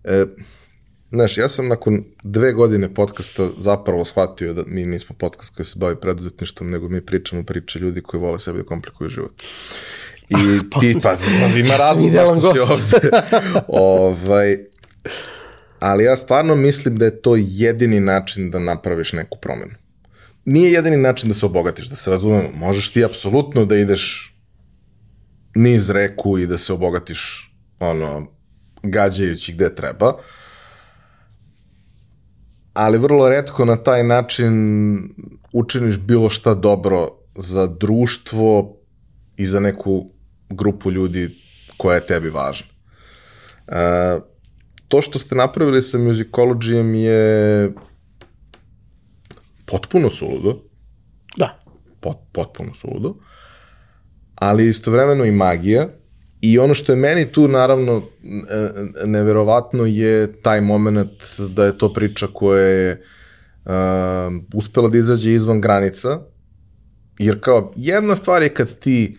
E, 0.05 0.25
znaš, 1.11 1.39
ja 1.39 1.49
sam 1.49 1.69
nakon 1.69 2.05
dve 2.23 2.53
godine 2.53 2.95
podcasta 2.95 3.49
zapravo 3.59 4.05
shvatio 4.05 4.55
da 4.55 4.63
mi 4.67 4.85
nismo 4.85 5.17
podcast 5.19 5.55
koji 5.55 5.67
se 5.67 5.79
bavi 5.79 5.97
preduzetništvom, 6.01 6.71
nego 6.71 6.89
mi 6.89 7.01
pričamo 7.01 7.43
priče 7.43 7.79
ljudi 7.79 8.03
koji 8.03 8.21
vole 8.21 8.39
sebi 8.39 8.59
da 8.59 8.65
komplikuju 8.65 9.11
život. 9.11 9.43
I 10.29 10.35
ti, 10.81 10.97
pa, 11.03 11.17
pa 11.41 11.59
ima 11.59 11.77
razlog 11.87 12.11
zašto 12.11 12.41
si 12.41 12.59
ovde. 12.59 13.11
ovaj, 13.69 14.59
ali 15.81 16.05
ja 16.05 16.17
stvarno 16.17 16.55
mislim 16.55 16.97
da 16.97 17.05
je 17.05 17.23
to 17.23 17.37
jedini 17.39 18.01
način 18.01 18.51
da 18.51 18.59
napraviš 18.59 19.13
neku 19.13 19.39
promenu. 19.39 19.73
Nije 20.45 20.73
jedini 20.73 20.97
način 20.97 21.29
da 21.29 21.35
se 21.35 21.47
obogatiš, 21.47 21.87
da 21.87 21.97
se 21.97 22.11
razumemo. 22.11 22.49
Možeš 22.55 22.93
ti 22.93 23.05
apsolutno 23.05 23.65
da 23.65 23.77
ideš 23.77 24.35
niz 25.55 25.91
reku 25.91 26.39
i 26.39 26.47
da 26.47 26.59
se 26.59 26.73
obogatiš 26.73 27.53
ono, 27.81 28.27
gađajući 28.83 29.53
gde 29.53 29.75
treba, 29.75 30.17
ali 32.75 32.99
vrlo 32.99 33.29
redko 33.29 33.65
na 33.65 33.77
taj 33.83 34.05
način 34.05 34.55
učiniš 35.53 35.99
bilo 35.99 36.31
šta 36.31 36.55
dobro 36.55 37.09
za 37.37 37.67
društvo 37.67 38.77
i 39.37 39.47
za 39.47 39.61
neku 39.61 40.11
grupu 40.51 40.91
ljudi 40.91 41.37
koja 41.77 41.95
je 41.95 42.07
tebi 42.07 42.31
važna. 42.31 42.67
E, 43.69 44.19
to 44.89 45.01
što 45.01 45.19
ste 45.19 45.35
napravili 45.35 45.83
sa 45.83 45.99
musicologijem 45.99 46.95
je 46.95 47.73
potpuno 49.73 50.11
suludo, 50.11 50.63
Da. 51.37 51.59
pot, 52.01 52.17
potpuno 52.33 52.75
suludo, 52.75 53.15
ali 54.35 54.69
istovremeno 54.69 55.25
i 55.25 55.33
magija. 55.33 55.89
I 56.41 56.59
ono 56.59 56.75
što 56.75 56.93
je 56.93 56.97
meni 56.97 57.27
tu 57.33 57.49
naravno 57.49 58.03
neverovatno 59.05 59.87
je 59.87 60.33
taj 60.43 60.61
moment 60.61 61.11
da 61.39 61.65
je 61.65 61.79
to 61.79 61.93
priča 61.93 62.27
koja 62.33 62.63
je 62.63 63.03
uh, 63.65 63.73
uspela 64.55 64.89
da 64.89 64.99
izađe 64.99 65.35
izvan 65.35 65.61
granica, 65.61 66.21
jer 67.19 67.41
kao 67.41 67.73
jedna 67.77 68.15
stvar 68.15 68.43
je 68.43 68.49
kad 68.49 68.79
ti 68.79 69.19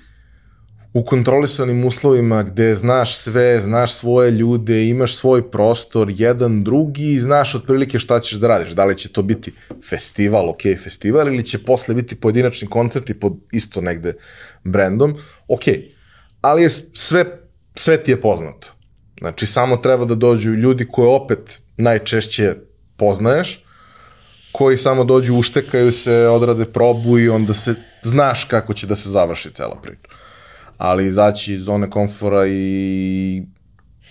u 0.94 1.04
kontrolisanim 1.04 1.86
uslovima 1.86 2.44
gde 2.44 2.76
znaš 2.76 3.18
sve, 3.18 3.60
znaš 3.60 3.94
svoje 3.94 4.32
ljude, 4.32 4.88
imaš 4.88 5.16
svoj 5.16 5.52
prostor, 5.52 6.08
jedan 6.12 6.64
drugi 6.64 7.14
i 7.14 7.20
znaš 7.20 7.56
otprilike 7.56 8.00
šta 8.00 8.20
ćeš 8.20 8.38
da 8.38 8.48
radiš. 8.48 8.72
Da 8.72 8.86
li 8.86 8.98
će 8.98 9.10
to 9.10 9.22
biti 9.22 9.54
festival, 9.90 10.50
ok, 10.50 10.62
festival, 10.84 11.28
ili 11.28 11.46
će 11.46 11.64
posle 11.64 11.96
biti 11.96 12.16
pojedinačni 12.16 12.68
koncerti 12.68 13.20
pod 13.20 13.34
isto 13.52 13.82
negde 13.82 14.14
brendom, 14.64 15.16
ok. 15.48 15.64
Ali 16.42 16.64
je 16.64 16.70
sve, 16.94 17.26
sve 17.76 18.04
ti 18.04 18.12
je 18.12 18.22
poznato. 18.22 18.72
Znači, 19.20 19.46
samo 19.46 19.78
treba 19.78 20.06
da 20.06 20.16
dođu 20.16 20.50
ljudi 20.50 20.88
koje 20.88 21.08
opet 21.08 21.62
najčešće 21.78 22.56
poznaješ, 22.98 23.66
koji 24.52 24.78
samo 24.78 25.04
dođu, 25.04 25.36
uštekaju 25.36 25.92
se, 25.92 26.28
odrade 26.28 26.66
probu 26.66 27.20
i 27.20 27.30
onda 27.30 27.54
se 27.54 27.76
znaš 28.04 28.44
kako 28.44 28.74
će 28.74 28.88
da 28.88 28.96
se 28.96 29.10
završi 29.10 29.54
cela 29.54 29.80
priča 29.82 30.23
ali 30.78 31.08
izaći 31.08 31.54
iz 31.54 31.62
zone 31.62 31.90
komfora 31.90 32.48
i 32.48 33.44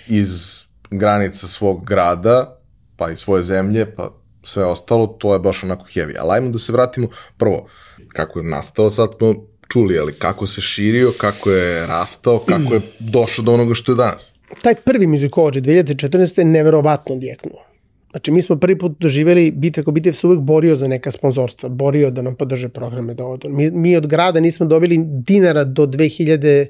iz 0.08 0.62
granica 0.90 1.46
svog 1.46 1.86
grada, 1.86 2.58
pa 2.96 3.10
i 3.10 3.16
svoje 3.16 3.42
zemlje, 3.42 3.94
pa 3.96 4.12
sve 4.42 4.64
ostalo, 4.64 5.06
to 5.06 5.32
je 5.32 5.38
baš 5.38 5.64
onako 5.64 5.84
heavy. 5.84 6.14
Ali 6.20 6.32
ajmo 6.32 6.50
da 6.50 6.58
se 6.58 6.72
vratimo 6.72 7.08
prvo, 7.36 7.68
kako 8.08 8.38
je 8.38 8.44
nastao, 8.44 8.90
sad 8.90 9.08
smo 9.18 9.34
čuli, 9.68 9.98
ali 9.98 10.18
kako 10.18 10.46
se 10.46 10.60
širio, 10.60 11.12
kako 11.18 11.50
je 11.50 11.86
rastao, 11.86 12.38
kako 12.38 12.74
je 12.74 12.80
došao 12.98 13.44
do 13.44 13.54
onoga 13.54 13.74
što 13.74 13.92
je 13.92 13.96
danas. 13.96 14.32
Taj 14.62 14.74
prvi 14.74 15.06
muzikolođe 15.06 15.60
2014. 15.60 16.38
je 16.38 16.44
neverovatno 16.44 17.14
odjeknuo. 17.14 17.71
Znači, 18.12 18.30
mi 18.30 18.42
smo 18.42 18.56
prvi 18.56 18.78
put 18.78 18.92
doživjeli, 19.00 19.50
Bitev 19.50 19.84
ko 19.84 19.90
Bitev 19.90 20.12
se 20.12 20.26
uvek 20.26 20.40
borio 20.40 20.76
za 20.76 20.88
neka 20.88 21.10
sponzorstva, 21.10 21.68
borio 21.68 22.10
da 22.10 22.22
nam 22.22 22.34
podrže 22.36 22.68
programe 22.68 23.14
da 23.14 23.26
odu. 23.26 23.48
Mi, 23.48 23.70
mi 23.70 23.96
od 23.96 24.06
grada 24.06 24.40
nismo 24.40 24.66
dobili 24.66 24.98
dinara 25.04 25.64
do 25.64 25.86
2021. 25.86 26.68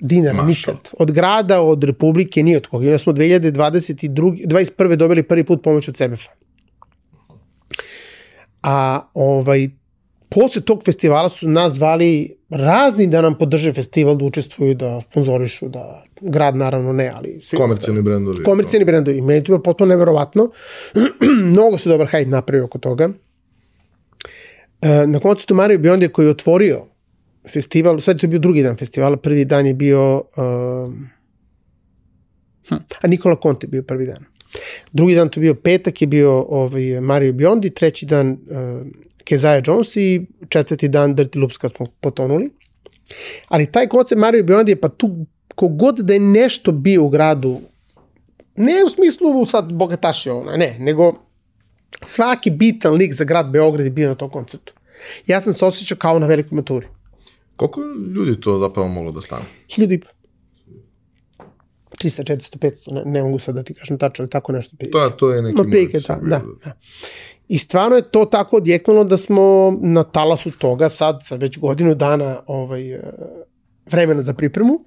Dinara, 0.00 0.34
Mašal. 0.34 0.48
nikad. 0.48 0.90
Od 0.98 1.12
grada, 1.12 1.62
od 1.62 1.84
Republike, 1.84 2.42
ni 2.42 2.56
od 2.56 2.66
koga. 2.66 2.86
Onda 2.86 2.98
smo 2.98 3.12
2022. 3.12 4.46
21. 4.46 4.96
dobili 4.96 5.22
prvi 5.22 5.44
put 5.44 5.62
pomoć 5.62 5.88
od 5.88 5.96
CBF-a. 5.96 6.30
A 8.62 9.00
ovaj, 9.14 9.68
posle 10.28 10.62
tog 10.62 10.84
festivala 10.84 11.28
su 11.28 11.48
nas 11.48 11.72
zvali 11.72 12.36
razni 12.52 13.06
da 13.06 13.20
nam 13.20 13.38
podrže 13.38 13.72
festival, 13.72 14.16
da 14.16 14.24
učestvuju, 14.24 14.74
da 14.74 15.00
sponzorišu, 15.10 15.68
da 15.68 16.02
grad 16.20 16.56
naravno 16.56 16.92
ne, 16.92 17.12
ali 17.14 17.40
svi- 17.42 17.56
Komercijalni 17.56 18.02
brendovi. 18.02 18.42
komercijalni 18.44 18.84
brendovi. 18.84 19.20
Meni 19.20 19.38
je 19.38 19.44
to 19.44 19.52
bilo 19.52 19.62
potpuno 19.62 19.88
neverovatno. 19.88 20.50
Mnogo 21.52 21.78
se 21.78 21.88
dobar 21.88 22.06
hype 22.06 22.28
napravio 22.28 22.64
oko 22.64 22.78
toga. 22.78 23.08
E, 24.80 25.06
na 25.06 25.18
koncertu 25.18 25.54
Mario 25.54 25.78
Biondi 25.78 26.08
koji 26.08 26.26
je 26.26 26.30
otvorio 26.30 26.84
festival, 27.52 28.00
sad 28.00 28.16
je 28.16 28.20
to 28.20 28.26
bio 28.26 28.38
drugi 28.38 28.62
dan 28.62 28.76
festivala, 28.76 29.16
prvi 29.16 29.44
dan 29.44 29.66
je 29.66 29.74
bio 29.74 30.22
um, 30.36 31.08
hm, 32.68 32.74
a 33.00 33.06
Nikola 33.08 33.36
Conte 33.42 33.66
je 33.66 33.68
bio 33.68 33.82
prvi 33.82 34.06
dan. 34.06 34.24
Drugi 34.92 35.14
dan 35.14 35.28
to 35.28 35.40
je 35.40 35.42
bio 35.42 35.54
petak 35.54 36.02
je 36.02 36.06
bio 36.06 36.32
ovaj 36.48 37.00
Mario 37.00 37.32
Biondi, 37.32 37.70
treći 37.70 38.06
dan 38.06 38.30
uh, 38.30 38.86
Kezaja 39.24 39.62
Jones 39.66 39.96
i 39.96 40.26
četvrti 40.48 40.88
dan 40.88 41.16
Dirty 41.16 41.40
Loops 41.40 41.56
kad 41.56 41.72
smo 41.76 41.86
potonuli. 42.00 42.50
Ali 43.48 43.72
taj 43.72 43.88
koncert 43.88 44.18
Mario 44.18 44.42
Biondi 44.42 44.72
je 44.72 44.80
pa 44.80 44.88
tu 44.88 45.26
kogod 45.54 45.98
da 45.98 46.12
je 46.12 46.20
nešto 46.20 46.72
bio 46.72 47.04
u 47.04 47.08
gradu 47.08 47.60
ne 48.56 48.72
u 48.86 48.90
smislu 48.90 49.46
sad 49.46 49.72
bogataši 49.72 50.30
ono, 50.30 50.56
ne, 50.56 50.76
nego 50.78 51.14
svaki 52.00 52.50
bitan 52.50 52.94
lik 52.94 53.12
za 53.14 53.24
grad 53.24 53.50
Beograd 53.50 53.86
je 53.86 53.90
bio 53.90 54.08
na 54.08 54.14
tom 54.14 54.30
koncertu. 54.30 54.72
Ja 55.26 55.40
sam 55.40 55.52
se 55.52 55.64
osjećao 55.64 55.98
kao 55.98 56.18
na 56.18 56.26
velikoj 56.26 56.56
maturi. 56.56 56.86
Koliko 57.56 57.80
ljudi 58.14 58.40
to 58.40 58.58
zapravo 58.58 58.88
moglo 58.88 59.12
da 59.12 59.20
stane? 59.20 59.44
Hiljadu 59.74 59.94
i 59.94 60.00
po. 60.00 60.08
300, 62.02 62.22
400, 62.24 62.58
500, 62.58 62.92
ne, 62.92 63.02
ne 63.04 63.22
mogu 63.22 63.38
sad 63.38 63.54
da 63.54 63.62
ti 63.62 63.74
kažem 63.74 63.98
tačno, 63.98 64.22
ali 64.22 64.30
tako 64.30 64.52
nešto. 64.52 64.76
To, 64.92 65.10
to 65.10 65.30
je 65.30 65.42
neki 65.42 65.56
Ma 65.56 65.62
prilike, 65.62 65.98
moj 66.08 66.18
da, 66.20 66.28
da, 66.28 66.38
bio. 66.38 66.56
da. 66.64 66.72
I 67.52 67.58
stvarno 67.58 67.96
je 67.96 68.10
to 68.10 68.24
tako 68.24 68.56
odjeknulo 68.56 69.04
da 69.04 69.16
smo 69.16 69.76
na 69.80 70.02
talasu 70.02 70.50
toga 70.58 70.88
sad 70.88 71.18
sa 71.22 71.36
već 71.36 71.58
godinu 71.58 71.94
dana 71.94 72.40
ovaj, 72.46 72.92
e, 72.92 73.00
vremena 73.90 74.22
za 74.22 74.32
pripremu 74.34 74.80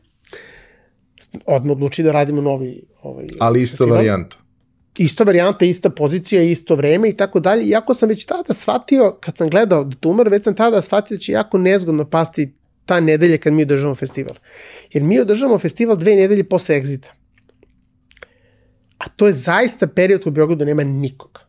odmah 1.45 1.71
odluči 1.71 2.03
da 2.03 2.11
radimo 2.11 2.41
novi 2.41 2.83
ovaj, 3.01 3.27
Ali 3.39 3.61
ista 3.61 3.77
festival. 3.77 3.95
varijanta. 3.95 4.37
ista 4.97 5.23
varijanta, 5.23 5.65
ista 5.65 5.89
pozicija, 5.89 6.41
isto 6.41 6.75
vreme 6.75 7.09
i 7.09 7.13
tako 7.13 7.39
dalje. 7.39 7.65
Iako 7.65 7.93
sam 7.93 8.09
već 8.09 8.25
tada 8.25 8.53
shvatio, 8.53 9.17
kad 9.19 9.37
sam 9.37 9.49
gledao 9.49 9.83
The 9.83 9.99
Tumor, 9.99 10.29
već 10.29 10.43
sam 10.43 10.55
tada 10.55 10.81
shvatio 10.81 11.17
da 11.17 11.21
će 11.21 11.31
jako 11.31 11.57
nezgodno 11.57 12.09
pasti 12.09 12.53
ta 12.85 12.99
nedelja 12.99 13.37
kad 13.37 13.53
mi 13.53 13.61
održamo 13.61 13.95
festival. 13.95 14.35
Jer 14.93 15.03
mi 15.03 15.19
održamo 15.19 15.59
festival 15.59 15.97
dve 15.97 16.15
nedelje 16.15 16.43
posle 16.43 16.81
Exita. 16.81 17.07
A 18.97 19.09
to 19.09 19.27
je 19.27 19.33
zaista 19.33 19.87
period 19.87 20.21
u 20.27 20.31
Beogradu 20.31 20.65
nema 20.65 20.83
nikoga. 20.83 21.44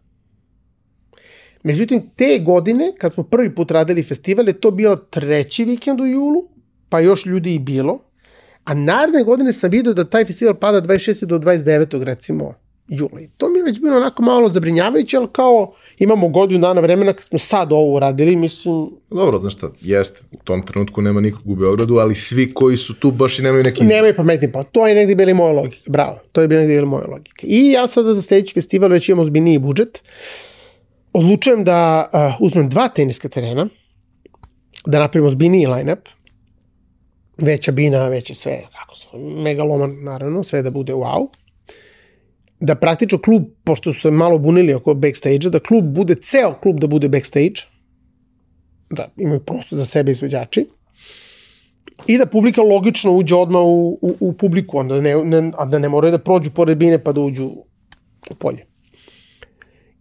Međutim, 1.67 2.11
te 2.17 2.39
godine, 2.39 2.93
kad 2.99 3.13
smo 3.13 3.23
prvi 3.23 3.55
put 3.55 3.71
radili 3.71 4.03
festival, 4.03 4.49
je 4.49 4.61
to 4.61 4.71
bilo 4.71 4.97
treći 4.97 5.65
vikend 5.65 6.01
u 6.01 6.07
julu, 6.07 6.49
pa 6.89 7.01
još 7.01 7.27
ljudi 7.27 7.55
i 7.55 7.59
bilo. 7.59 7.99
A 8.65 8.75
naredne 8.75 9.25
godine 9.25 9.53
sam 9.53 9.71
vidio 9.71 9.95
da 9.95 10.05
taj 10.05 10.25
festival 10.25 10.55
pada 10.55 10.81
26. 10.81 11.25
do 11.25 11.39
29. 11.39 12.03
recimo 12.03 12.55
jula. 12.89 13.21
I 13.21 13.29
to 13.37 13.49
mi 13.49 13.59
je 13.59 13.65
već 13.65 13.81
bilo 13.81 13.97
onako 13.97 14.23
malo 14.23 14.49
zabrinjavajuće, 14.49 15.17
ali 15.17 15.29
kao 15.33 15.75
imamo 15.99 16.29
godinu 16.29 16.61
dana 16.61 16.81
vremena 16.81 17.13
kad 17.13 17.25
smo 17.25 17.39
sad 17.39 17.73
ovo 17.73 17.97
uradili, 17.97 18.37
mislim... 18.37 18.91
Dobro, 19.11 19.39
znaš 19.39 19.55
šta, 19.55 19.71
jeste, 19.81 20.21
u 20.33 20.37
tom 20.45 20.67
trenutku 20.67 21.03
nema 21.03 21.21
nikog 21.21 21.51
u 21.51 21.57
Beogradu, 21.57 21.97
ali 21.97 22.15
svi 22.15 22.51
koji 22.55 22.77
su 22.77 22.95
tu 22.95 23.11
baš 23.11 23.39
i 23.39 23.43
nemaju 23.43 23.65
neki... 23.65 23.85
Nemaju 23.85 24.15
pametni 24.17 24.53
pa 24.53 24.63
to 24.63 24.87
je 24.87 24.95
negdje 24.95 25.17
bili 25.17 25.35
moja 25.35 25.53
logika, 25.53 25.91
bravo, 25.91 26.19
to 26.33 26.41
je 26.41 26.49
negdje 26.49 26.75
bili 26.75 26.87
moja 26.87 27.07
logika. 27.07 27.47
I 27.47 27.71
ja 27.71 27.87
sada 27.87 28.15
za 28.15 28.23
sledeći 28.23 28.55
festival 28.55 28.91
već 28.91 29.09
imam 29.09 29.21
ozbiljniji 29.21 29.59
budžet, 29.59 30.03
odlučujem 31.17 31.65
da 31.65 32.09
uh, 32.13 32.41
uzmem 32.41 32.69
dva 32.69 32.89
teniska 32.89 33.29
terena, 33.29 33.69
da 34.87 34.99
napravimo 34.99 35.29
ozbiljniji 35.29 35.67
line-up, 35.67 36.09
veća 37.39 37.73
bina, 37.73 38.09
veće 38.09 38.35
sve, 38.35 38.63
kako 38.79 38.97
su, 38.97 39.19
megaloman, 39.19 39.97
naravno, 40.05 40.43
sve 40.43 40.63
da 40.63 40.71
bude 40.71 40.95
wow. 40.95 41.29
Da 42.61 42.75
praktično 42.75 43.19
klub, 43.19 43.43
pošto 43.65 43.93
su 43.93 44.01
se 44.01 44.11
malo 44.11 44.39
bunili 44.39 44.75
oko 44.75 44.95
backstage-a, 44.95 45.51
da 45.51 45.61
klub 45.61 45.85
bude, 45.85 46.15
ceo 46.15 46.55
klub 46.63 46.81
da 46.81 46.87
bude 46.87 47.09
backstage, 47.09 47.67
da 48.91 49.09
imaju 49.17 49.41
prosto 49.41 49.77
za 49.77 49.85
sebe 49.85 50.13
izvođači, 50.13 50.67
i 52.07 52.19
da 52.19 52.27
publika 52.27 52.63
logično 52.63 53.13
uđe 53.13 53.35
odmah 53.35 53.63
u, 53.63 53.99
u, 54.03 54.17
u 54.21 54.33
publiku, 54.33 54.79
onda 54.79 55.01
ne, 55.01 55.25
ne, 55.25 55.53
a 55.59 55.65
da 55.65 55.79
ne 55.79 55.89
moraju 55.89 56.13
da 56.13 56.19
prođu 56.19 56.51
pored 56.51 56.79
bine 56.79 56.99
pa 57.05 57.13
da 57.13 57.21
uđu 57.21 57.47
u 58.31 58.35
polje. 58.39 58.67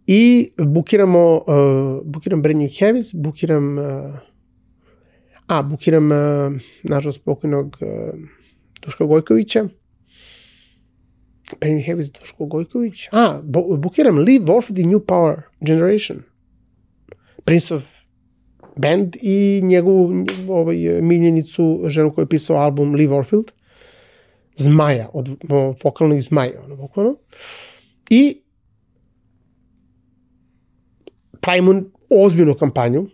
I 0.06 0.50
bukiramo, 0.58 1.36
uh, 1.36 1.42
bukiram 2.04 2.42
Brand 2.42 2.58
New 2.58 2.70
Heavies, 2.78 3.14
bukiram 3.14 3.78
uh, 3.78 3.84
A, 5.46 5.62
bukiram, 5.62 6.10
uh, 6.10 6.60
nažalost, 6.82 7.24
pokojnog 7.24 7.76
uh, 7.80 8.20
Duška 8.82 9.04
Gojkovića. 9.04 9.68
Penny 11.60 11.84
Heavis 11.84 12.10
Duško 12.12 12.46
Gojković. 12.46 13.08
A, 13.12 13.40
bukiram 13.78 14.18
Lee 14.18 14.40
Warford 14.40 14.80
i 14.80 14.86
New 14.86 15.00
Power 15.00 15.42
Generation. 15.60 16.18
Prince 17.44 17.74
of 17.74 17.82
Band 18.76 19.16
i 19.22 19.60
njegovu 19.62 20.24
ovaj, 20.48 20.76
miljenicu, 21.02 21.82
ženu 21.88 22.14
koja 22.14 22.22
je 22.22 22.28
pisao 22.28 22.56
album 22.56 22.94
Lee 22.94 23.08
Warfield. 23.08 23.50
Zmaja, 24.54 25.08
od 25.12 25.28
vokalnih 25.84 26.22
zmaja, 26.22 26.62
ono, 26.64 26.76
bukvalno. 26.76 27.16
I 28.10 28.42
pravimo 31.46 31.82
ozbiljnu 32.10 32.54
kampanju 32.54 33.06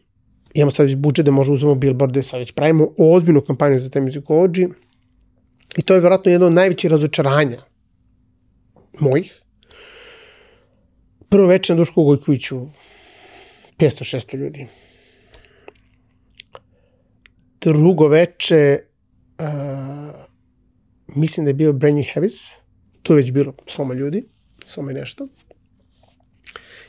imamo 0.54 0.70
sad 0.70 0.86
već 0.86 0.96
budžet 0.96 1.26
da 1.26 1.32
možemo 1.32 1.54
uzmemo 1.54 1.74
billboarde, 1.74 2.22
sad 2.22 2.40
već 2.40 2.52
pravimo 2.52 2.88
ozbiljnu 2.98 3.40
kampanju 3.40 3.78
za 3.78 3.90
te 3.90 4.00
muzikolođi 4.00 4.68
i 5.76 5.82
to 5.82 5.94
je 5.94 6.00
vjerojatno 6.00 6.32
jedno 6.32 6.46
od 6.46 6.54
najvećih 6.54 6.90
razočaranja 6.90 7.58
mojih. 9.00 9.42
Prvo 11.28 11.46
večer 11.46 11.76
na 11.76 11.80
Duško 11.80 12.04
Gojkoviću 12.04 12.66
500-600 13.78 14.36
ljudi. 14.36 14.66
Drugo 17.60 18.08
veče 18.08 18.78
uh, 19.38 19.46
mislim 21.16 21.44
da 21.44 21.50
je 21.50 21.54
bio 21.54 21.72
Brand 21.72 21.96
New 21.96 22.04
Heavis, 22.12 22.50
tu 23.02 23.12
je 23.12 23.16
već 23.16 23.32
bilo 23.32 23.54
soma 23.66 23.94
ljudi, 23.94 24.24
soma 24.64 24.92
nešto. 24.92 25.28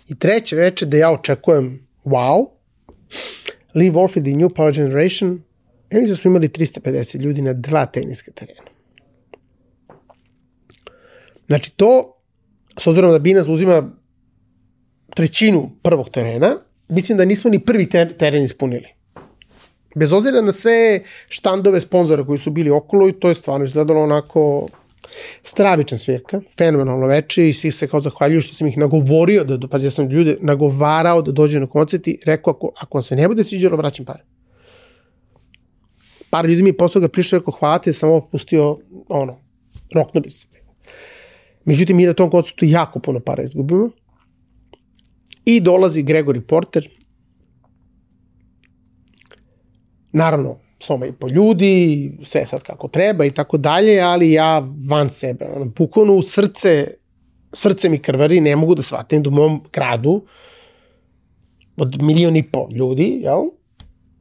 I 0.08 0.16
treće 0.16 0.56
veče 0.56 0.86
da 0.86 0.98
ja 0.98 1.12
očekujem 1.12 1.88
wow, 2.06 2.50
Lee 3.76 3.92
Warfield 3.92 4.28
i 4.28 4.36
New 4.36 4.50
Power 4.50 4.76
Generation, 4.76 5.42
ja 5.92 6.00
mislim 6.00 6.16
da 6.16 6.22
smo 6.22 6.30
imali 6.30 6.48
350 6.48 7.20
ljudi 7.20 7.42
na 7.42 7.54
dva 7.54 7.86
teniska 7.86 8.32
terena. 8.32 8.62
Znači 11.48 11.72
to, 11.72 12.20
s 12.80 12.88
obzirom 12.88 13.12
da 13.12 13.20
Binance 13.20 13.52
uzima 13.52 13.92
trećinu 15.16 15.72
prvog 15.82 16.10
terena, 16.10 16.58
mislim 16.88 17.18
da 17.18 17.26
nismo 17.26 17.50
ni 17.50 17.60
prvi 17.60 17.90
ter 17.90 18.18
teren 18.18 18.44
ispunili. 18.44 18.88
Bez 19.96 20.14
obzira 20.14 20.42
na 20.42 20.52
sve 20.52 21.02
štandove 21.28 21.82
sponzora 21.82 22.26
koji 22.26 22.40
su 22.40 22.52
bili 22.52 22.70
okolo 22.70 23.10
i 23.10 23.14
to 23.14 23.30
je 23.30 23.36
stvarno 23.36 23.66
izgledalo 23.66 24.04
onako 24.04 24.68
stravičan 25.42 26.00
svirka, 26.00 26.42
fenomenalno 26.58 27.08
veče 27.08 27.50
i 27.50 27.54
svi 27.54 27.72
se 27.72 27.88
kao 27.88 28.02
zahvaljuju 28.02 28.42
što 28.42 28.56
sam 28.56 28.68
ih 28.68 28.78
nagovorio, 28.78 29.44
da, 29.44 29.68
pazi, 29.68 29.88
ja 29.88 29.92
sam 29.92 30.10
ljude 30.10 30.38
nagovarao 30.42 31.22
da 31.22 31.32
dođe 31.32 31.60
na 31.60 31.68
koncert 31.68 32.08
i 32.08 32.20
rekao 32.26 32.54
ako, 32.54 32.72
ako 32.78 33.02
se 33.02 33.16
ne 33.16 33.28
bude 33.28 33.44
sviđalo, 33.44 33.78
vraćam 33.78 34.06
pare. 34.06 34.24
Par 36.30 36.46
ljudi 36.46 36.64
mi 36.64 36.70
je 36.70 36.78
posle 36.78 37.02
ga 37.02 37.08
prišao 37.08 37.40
rekao 37.40 37.54
hvala 37.54 37.80
ti, 37.80 37.94
sam 37.94 38.10
ovo 38.10 38.28
pustio, 38.32 38.78
ono, 39.08 39.40
rokno 39.94 40.22
bi 40.22 40.30
se. 40.30 40.48
Međutim, 41.66 41.98
mi 41.98 42.06
na 42.06 42.14
tom 42.14 42.30
koncertu 42.30 42.66
jako 42.66 43.00
puno 43.00 43.20
para 43.20 43.44
izgubimo. 43.44 43.90
I 45.46 45.60
dolazi 45.62 46.04
Gregory 46.04 46.42
Porter. 46.42 46.90
Naravno, 50.12 50.60
soma 50.84 51.06
i 51.06 51.12
po 51.12 51.28
ljudi, 51.28 52.12
sve 52.24 52.46
sad 52.46 52.64
kako 52.64 52.88
treba 52.88 53.26
i 53.26 53.32
tako 53.32 53.58
dalje, 53.58 54.02
ali 54.02 54.32
ja 54.32 54.68
van 54.90 55.10
sebe, 55.10 55.46
ono, 55.56 55.66
bukvalno 55.66 56.16
u 56.16 56.22
srce, 56.22 56.88
srce 57.54 57.90
mi 57.90 58.00
krvari, 58.00 58.42
ne 58.42 58.56
mogu 58.56 58.76
da 58.76 58.82
shvatim 58.82 59.24
da 59.24 59.30
u 59.30 59.34
mom 59.34 59.62
gradu 59.74 60.22
od 61.78 62.02
milion 62.02 62.36
i 62.36 62.44
po 62.44 62.68
ljudi, 62.72 63.20
jel, 63.24 63.42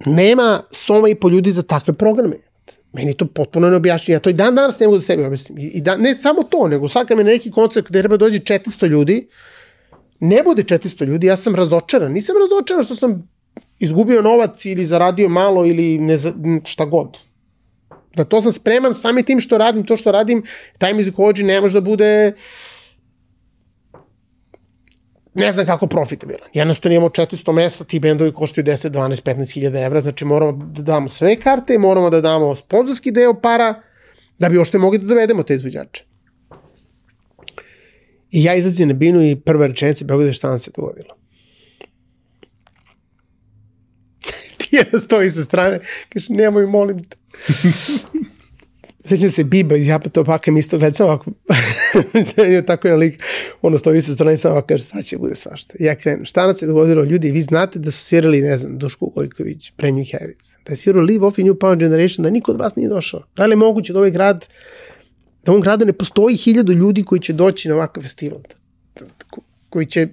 nema 0.06 0.62
soma 0.70 1.08
i 1.08 1.14
po 1.14 1.28
ljudi 1.28 1.52
za 1.52 1.62
takve 1.62 1.92
programe. 1.92 2.36
Meni 2.92 3.14
to 3.14 3.26
potpuno 3.26 3.70
ne 3.70 3.76
objašnja. 3.76 4.14
Ja 4.14 4.20
to 4.20 4.30
i 4.30 4.32
dan 4.32 4.54
danas 4.54 4.80
ne 4.80 4.86
mogu 4.86 4.98
da 4.98 5.04
sebi 5.04 5.24
objasnim. 5.24 5.58
I 5.58 5.80
da, 5.80 5.96
ne 5.96 6.14
samo 6.14 6.42
to, 6.42 6.68
nego 6.68 6.88
sad 6.88 7.06
kad 7.08 7.16
me 7.16 7.24
neki 7.24 7.50
koncert 7.50 7.88
gde 7.88 8.00
treba 8.00 8.16
dođe 8.16 8.38
400 8.38 8.86
ljudi, 8.86 9.28
ne 10.20 10.42
bude 10.42 10.62
400 10.62 11.06
ljudi, 11.06 11.26
ja 11.26 11.36
sam 11.36 11.54
razočaran. 11.54 12.12
Nisam 12.12 12.34
razočaran 12.40 12.84
što 12.84 12.94
sam 12.94 13.31
izgubio 13.82 14.22
novac 14.22 14.64
ili 14.64 14.84
zaradio 14.84 15.28
malo 15.28 15.66
ili 15.66 15.98
ne, 15.98 16.16
šta 16.64 16.84
god. 16.84 17.18
Da 18.16 18.24
to 18.24 18.40
sam 18.40 18.52
spreman 18.52 18.94
sami 18.94 19.22
tim 19.22 19.40
što 19.40 19.58
radim, 19.58 19.86
to 19.86 19.96
što 19.96 20.12
radim, 20.12 20.42
taj 20.78 20.94
muzikolođi 20.94 21.42
ne 21.42 21.60
može 21.60 21.74
da 21.74 21.80
bude 21.80 22.32
ne 25.34 25.52
znam 25.52 25.66
kako 25.66 25.86
profitabilan. 25.86 26.48
Jednostavno 26.54 26.94
imamo 26.94 27.08
400 27.08 27.52
mesta, 27.52 27.84
ti 27.84 28.00
bendovi 28.00 28.32
koštaju 28.32 28.64
10, 28.64 28.90
12, 28.90 29.22
15 29.22 29.54
hiljada 29.54 29.80
evra, 29.80 30.00
znači 30.00 30.24
moramo 30.24 30.52
da 30.52 30.82
damo 30.82 31.08
sve 31.08 31.36
karte, 31.36 31.78
moramo 31.78 32.10
da 32.10 32.20
damo 32.20 32.54
sponzorski 32.56 33.10
deo 33.10 33.34
para, 33.40 33.74
da 34.38 34.48
bi 34.48 34.58
ošte 34.58 34.78
mogli 34.78 34.98
da 34.98 35.06
dovedemo 35.06 35.42
te 35.42 35.54
izvođače. 35.54 36.04
I 38.30 38.44
ja 38.44 38.54
izlazim 38.54 38.88
na 38.88 38.94
binu 38.94 39.24
i 39.24 39.36
prva 39.36 39.66
rečenica, 39.66 40.04
Beograd 40.04 40.34
šta 40.34 40.48
nam 40.48 40.58
se 40.58 40.70
dogodilo. 40.76 41.21
Tijena 44.80 44.98
stoji 44.98 45.30
sa 45.30 45.44
strane, 45.44 45.80
kaže, 46.08 46.32
nemoj, 46.32 46.66
molim 46.66 47.04
te. 47.04 47.16
Sećam 49.04 49.30
se 49.30 49.44
Biba 49.44 49.76
iz 49.76 49.88
Japata 49.88 50.20
Opaka 50.20 50.52
mi 50.52 50.60
isto 50.60 50.78
gleda 50.78 50.94
samo 50.94 51.08
ovako, 51.08 51.30
je 52.42 52.66
tako 52.66 52.88
jedan 52.88 53.00
lik, 53.00 53.22
ono 53.62 53.78
stoji 53.78 54.02
sa 54.02 54.12
strane 54.12 54.36
samo 54.36 54.52
ovako 54.52 54.66
kaže, 54.66 54.84
sad 54.84 55.04
će 55.04 55.18
bude 55.18 55.34
svašta. 55.34 55.74
Ja 55.80 55.94
krenem, 55.94 56.24
šta 56.24 56.46
nam 56.46 56.56
se 56.56 56.66
dogodilo, 56.66 57.04
ljudi, 57.04 57.30
vi 57.30 57.42
znate 57.42 57.78
da 57.78 57.90
su 57.90 58.04
svirali, 58.04 58.40
ne 58.40 58.56
znam, 58.56 58.78
Duško 58.78 59.06
Gojković, 59.06 59.72
Premium 59.76 60.06
Heavies, 60.06 60.54
da 60.66 60.72
je 60.72 60.76
svirao 60.76 61.02
Live 61.02 61.26
Off 61.26 61.38
i 61.38 61.44
New 61.44 61.54
Power 61.54 61.78
Generation, 61.78 62.22
da 62.22 62.30
niko 62.30 62.52
od 62.52 62.58
vas 62.58 62.76
nije 62.76 62.88
došao. 62.88 63.22
Da 63.36 63.46
li 63.46 63.52
je 63.52 63.56
moguće 63.56 63.92
da 63.92 63.98
ovaj 63.98 64.10
grad, 64.10 64.46
da 65.44 65.50
u 65.50 65.54
ovom 65.54 65.62
gradu 65.62 65.84
ne 65.84 65.92
postoji 65.92 66.36
hiljadu 66.36 66.72
ljudi 66.72 67.04
koji 67.04 67.20
će 67.20 67.32
doći 67.32 67.68
na 67.68 67.74
ovakav 67.74 68.02
festival, 68.02 68.40
koji 69.68 69.86
će 69.86 70.08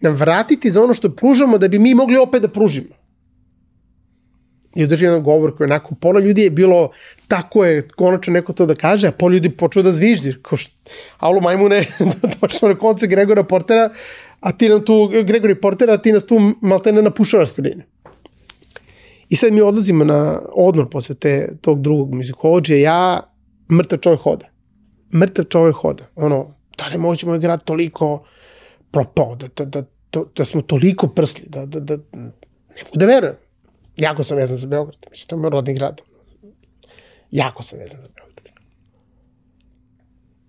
nam 0.00 0.14
vratiti 0.14 0.70
za 0.70 0.82
ono 0.82 0.94
što 0.94 1.10
pružamo 1.10 1.58
da 1.58 1.68
bi 1.68 1.78
mi 1.78 1.94
mogli 1.94 2.16
opet 2.16 2.42
da 2.42 2.48
pružimo 2.48 2.97
i 4.78 4.84
održi 4.84 5.04
jedan 5.04 5.22
govor 5.22 5.56
koji 5.56 5.64
onako, 5.64 5.94
pola 5.94 6.20
ljudi 6.20 6.42
je 6.42 6.50
bilo, 6.50 6.90
tako 7.28 7.64
je, 7.64 7.88
konačno 7.88 8.32
neko 8.32 8.52
to 8.52 8.66
da 8.66 8.74
kaže, 8.74 9.08
a 9.08 9.12
pola 9.12 9.32
ljudi 9.34 9.50
počeo 9.50 9.82
da 9.82 9.92
zviždi, 9.92 10.36
ko 10.42 10.56
što, 10.56 11.40
majmune, 11.42 11.84
došli 12.40 12.58
smo 12.58 12.68
na 12.68 12.78
konce 12.78 13.06
Gregora 13.06 13.42
Portera, 13.42 13.90
a 14.40 14.52
ti 14.52 14.68
nam 14.68 14.84
tu, 14.84 15.08
Gregori 15.08 15.60
Portera, 15.60 15.92
a 15.92 15.98
ti 15.98 16.12
nas 16.12 16.26
tu 16.26 16.38
maltene 16.60 17.02
napušavaš 17.02 17.50
sredine. 17.50 17.86
I 19.28 19.36
sad 19.36 19.52
mi 19.52 19.60
odlazimo 19.60 20.04
na 20.04 20.40
odmor 20.52 20.88
posle 20.90 21.14
te, 21.14 21.56
tog 21.60 21.82
drugog 21.82 22.14
muzikolođe, 22.14 22.80
ja, 22.80 23.20
mrtav 23.72 23.98
čovjek 23.98 24.20
hoda. 24.20 24.46
Mrtav 25.14 25.44
čovjek 25.44 25.76
hoda. 25.76 26.06
Ono, 26.14 26.54
da 26.78 26.86
li 26.86 26.98
može 26.98 27.26
moj 27.26 27.38
grad 27.38 27.64
toliko 27.64 28.24
propao, 28.90 29.34
da, 29.34 29.48
da, 29.56 29.64
da, 29.64 29.82
da, 30.12 30.22
da 30.36 30.44
smo 30.44 30.62
toliko 30.62 31.08
prsli, 31.08 31.44
da, 31.48 31.66
da, 31.66 31.80
da, 31.80 31.96
ne 32.16 32.82
mogu 32.84 32.94
da 32.94 33.06
verujem. 33.06 33.47
Jako 33.98 34.24
sam 34.24 34.36
vezan 34.36 34.56
za 34.56 34.66
Beograd. 34.66 35.06
Mislim, 35.10 35.28
to 35.28 35.36
je 35.36 35.40
moj 35.40 35.50
rodni 35.50 35.74
grad. 35.74 36.00
Jako 37.30 37.62
sam 37.62 37.78
vezan 37.78 38.00
za 38.00 38.08
Beograd. 38.14 38.28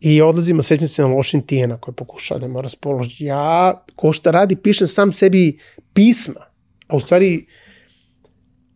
I 0.01 0.21
odlazimo, 0.21 0.63
sećam 0.63 0.87
se 0.87 1.01
na 1.01 1.07
lošin 1.07 1.41
tijena 1.41 1.77
koje 1.77 1.95
pokušava 1.95 2.39
da 2.39 2.47
me 2.47 2.61
raspoloži. 2.61 3.25
Ja, 3.25 3.83
ko 3.95 4.13
šta 4.13 4.31
radi, 4.31 4.55
pišem 4.55 4.87
sam 4.87 5.11
sebi 5.11 5.59
pisma, 5.93 6.45
a 6.87 6.95
u 6.95 6.99
stvari 6.99 7.45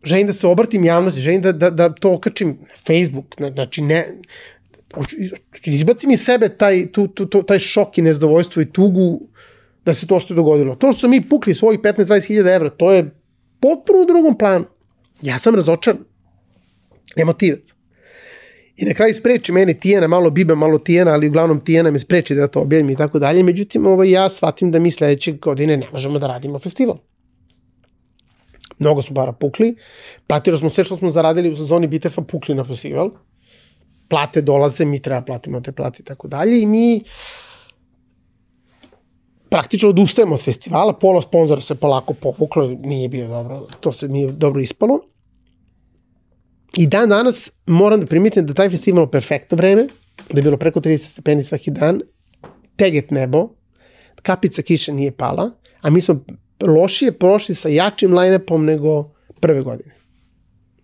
želim 0.03 0.27
da 0.27 0.33
se 0.33 0.47
obratim 0.47 0.83
javnosti, 0.83 1.21
želim 1.21 1.41
da, 1.41 1.51
da, 1.51 1.69
da 1.69 1.93
to 1.93 2.13
okačim 2.13 2.57
na 2.61 2.75
Facebook, 2.87 3.35
znači 3.53 3.81
ne, 3.81 4.17
izbacim 5.65 6.11
iz 6.11 6.21
sebe 6.21 6.49
taj, 6.49 6.91
tu, 6.91 7.07
tu, 7.07 7.25
tu, 7.25 7.43
taj 7.43 7.59
šok 7.59 7.97
i 7.97 8.01
nezdovoljstvo 8.01 8.61
i 8.61 8.71
tugu 8.71 9.21
da 9.85 9.93
se 9.93 10.07
to 10.07 10.19
što 10.19 10.33
je 10.33 10.35
dogodilo. 10.35 10.75
To 10.75 10.91
što 10.91 10.99
smo 10.99 11.09
mi 11.09 11.29
pukli 11.29 11.55
svojih 11.55 11.79
15-20 11.79 12.27
hiljada 12.27 12.51
evra, 12.51 12.69
to 12.69 12.91
je 12.91 13.11
potpuno 13.63 14.01
u 14.01 14.05
drugom 14.05 14.37
planu. 14.37 14.65
Ja 15.21 15.37
sam 15.39 15.55
razočaran. 15.55 16.03
Emotivac. 17.15 17.73
I 18.75 18.85
na 18.85 18.93
kraju 18.93 19.13
spreči 19.15 19.51
mene 19.51 19.73
Tijena, 19.73 20.07
malo 20.07 20.29
Biba, 20.29 20.55
malo 20.55 20.77
Tijena, 20.77 21.11
ali 21.11 21.27
uglavnom 21.27 21.59
Tijena 21.59 21.91
me 21.91 21.99
spreči 21.99 22.35
da 22.35 22.47
to 22.47 22.61
objavim 22.61 22.89
i 22.89 22.95
tako 22.95 23.19
dalje. 23.19 23.43
Međutim, 23.43 23.87
ovaj, 23.87 24.11
ja 24.11 24.29
shvatim 24.29 24.71
da 24.71 24.79
mi 24.79 24.91
sledeće 24.91 25.31
godine 25.31 25.77
ne 25.77 25.87
možemo 25.91 26.19
da 26.19 26.27
radimo 26.27 26.59
festival. 26.59 26.97
Mnogo 28.79 29.01
smo 29.01 29.13
bara 29.13 29.31
pukli. 29.31 29.75
Platili 30.27 30.57
smo 30.57 30.69
sve 30.69 30.83
što 30.83 30.97
smo 30.97 31.11
zaradili 31.11 31.51
u 31.51 31.57
sezoni 31.57 31.87
Bitefa 31.87 32.21
pukli 32.21 32.55
na 32.55 32.63
festival. 32.63 33.11
Plate 34.09 34.41
dolaze, 34.41 34.85
mi 34.85 35.01
treba 35.01 35.21
platimo 35.21 35.61
te 35.61 35.71
plate 35.71 36.01
i 36.01 36.05
tako 36.05 36.27
dalje. 36.27 36.61
I 36.61 36.65
mi 36.65 37.01
praktično 39.53 39.89
odustajemo 39.89 40.33
od 40.35 40.41
festivala, 40.41 40.93
pola 40.93 41.21
sponzora 41.21 41.61
se 41.61 41.75
polako 41.75 42.13
povuklo, 42.13 42.67
nije 42.67 43.09
bio 43.09 43.27
dobro, 43.27 43.67
to 43.79 43.91
se 43.93 44.07
nije 44.07 44.31
dobro 44.31 44.61
ispalo. 44.61 44.99
I 46.77 46.87
dan 46.87 47.09
danas 47.09 47.51
moram 47.67 47.99
da 47.99 48.05
primitim 48.05 48.45
da 48.45 48.53
taj 48.53 48.69
festival 48.69 49.05
perfektno 49.11 49.55
vreme, 49.55 49.85
da 50.31 50.39
je 50.39 50.43
bilo 50.43 50.57
preko 50.57 50.79
30 50.79 50.97
stepeni 50.97 51.43
svaki 51.43 51.71
dan, 51.71 52.01
teget 52.75 53.11
nebo, 53.11 53.49
kapica 54.21 54.61
kiše 54.61 54.93
nije 54.93 55.11
pala, 55.11 55.51
a 55.81 55.89
mi 55.89 56.01
smo 56.01 56.23
lošije 56.61 57.13
prošli 57.19 57.55
sa 57.55 57.69
jačim 57.69 58.17
line-upom 58.17 58.65
nego 58.65 59.11
prve 59.39 59.61
godine. 59.61 59.95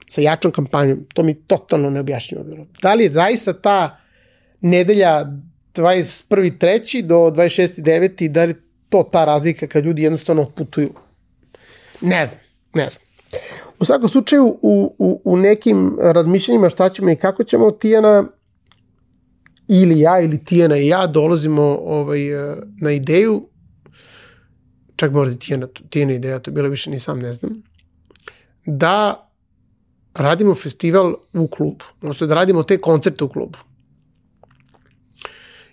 Sa 0.10 0.22
jačom 0.22 0.52
kampanjom. 0.52 1.06
To 1.14 1.24
mi 1.24 1.34
totalno 1.34 1.90
neobjašnjivo 1.90 2.44
bilo. 2.44 2.66
Da 2.82 2.94
li 2.94 3.04
je 3.04 3.12
zaista 3.12 3.54
ta 3.54 3.98
nedelja 4.62 5.26
21.3. 5.76 7.02
do 7.02 7.16
26.9. 7.16 8.28
da 8.28 8.44
li 8.46 8.56
to 8.90 9.04
ta 9.12 9.26
razlika 9.26 9.68
kad 9.68 9.86
ljudi 9.86 10.02
jednostavno 10.02 10.42
otputuju? 10.42 10.94
Ne 12.02 12.26
znam, 12.26 12.40
ne 12.74 12.90
znam. 12.90 13.10
U 13.80 13.86
svakom 13.86 14.10
slučaju, 14.10 14.46
u, 14.62 14.96
u, 14.98 15.22
u 15.24 15.38
nekim 15.38 15.98
razmišljanjima 16.02 16.70
šta 16.70 16.90
ćemo 16.90 17.12
i 17.12 17.16
kako 17.16 17.44
ćemo, 17.44 17.72
Tijana 17.72 18.24
ili 19.68 20.00
ja 20.00 20.20
ili 20.20 20.44
Tijana 20.44 20.78
i 20.78 20.88
ja 20.88 21.08
dolazimo 21.08 21.80
ovaj, 21.84 22.20
na 22.82 22.92
ideju, 22.92 23.50
čak 24.96 25.12
možda 25.12 25.36
Tijana, 25.36 25.68
Tijana 25.90 26.14
ideja, 26.14 26.40
to 26.40 26.52
je 26.52 26.56
bila 26.56 26.68
više 26.68 26.90
ni 26.90 27.00
sam 27.00 27.20
ne 27.20 27.34
znam, 27.34 27.64
da 28.66 29.26
radimo 30.14 30.56
festival 30.56 31.14
u 31.34 31.48
klubu, 31.48 31.86
odnosno 32.02 32.28
da 32.28 32.36
radimo 32.36 32.64
te 32.64 32.78
koncerte 32.78 33.24
u 33.24 33.30
klubu. 33.30 33.58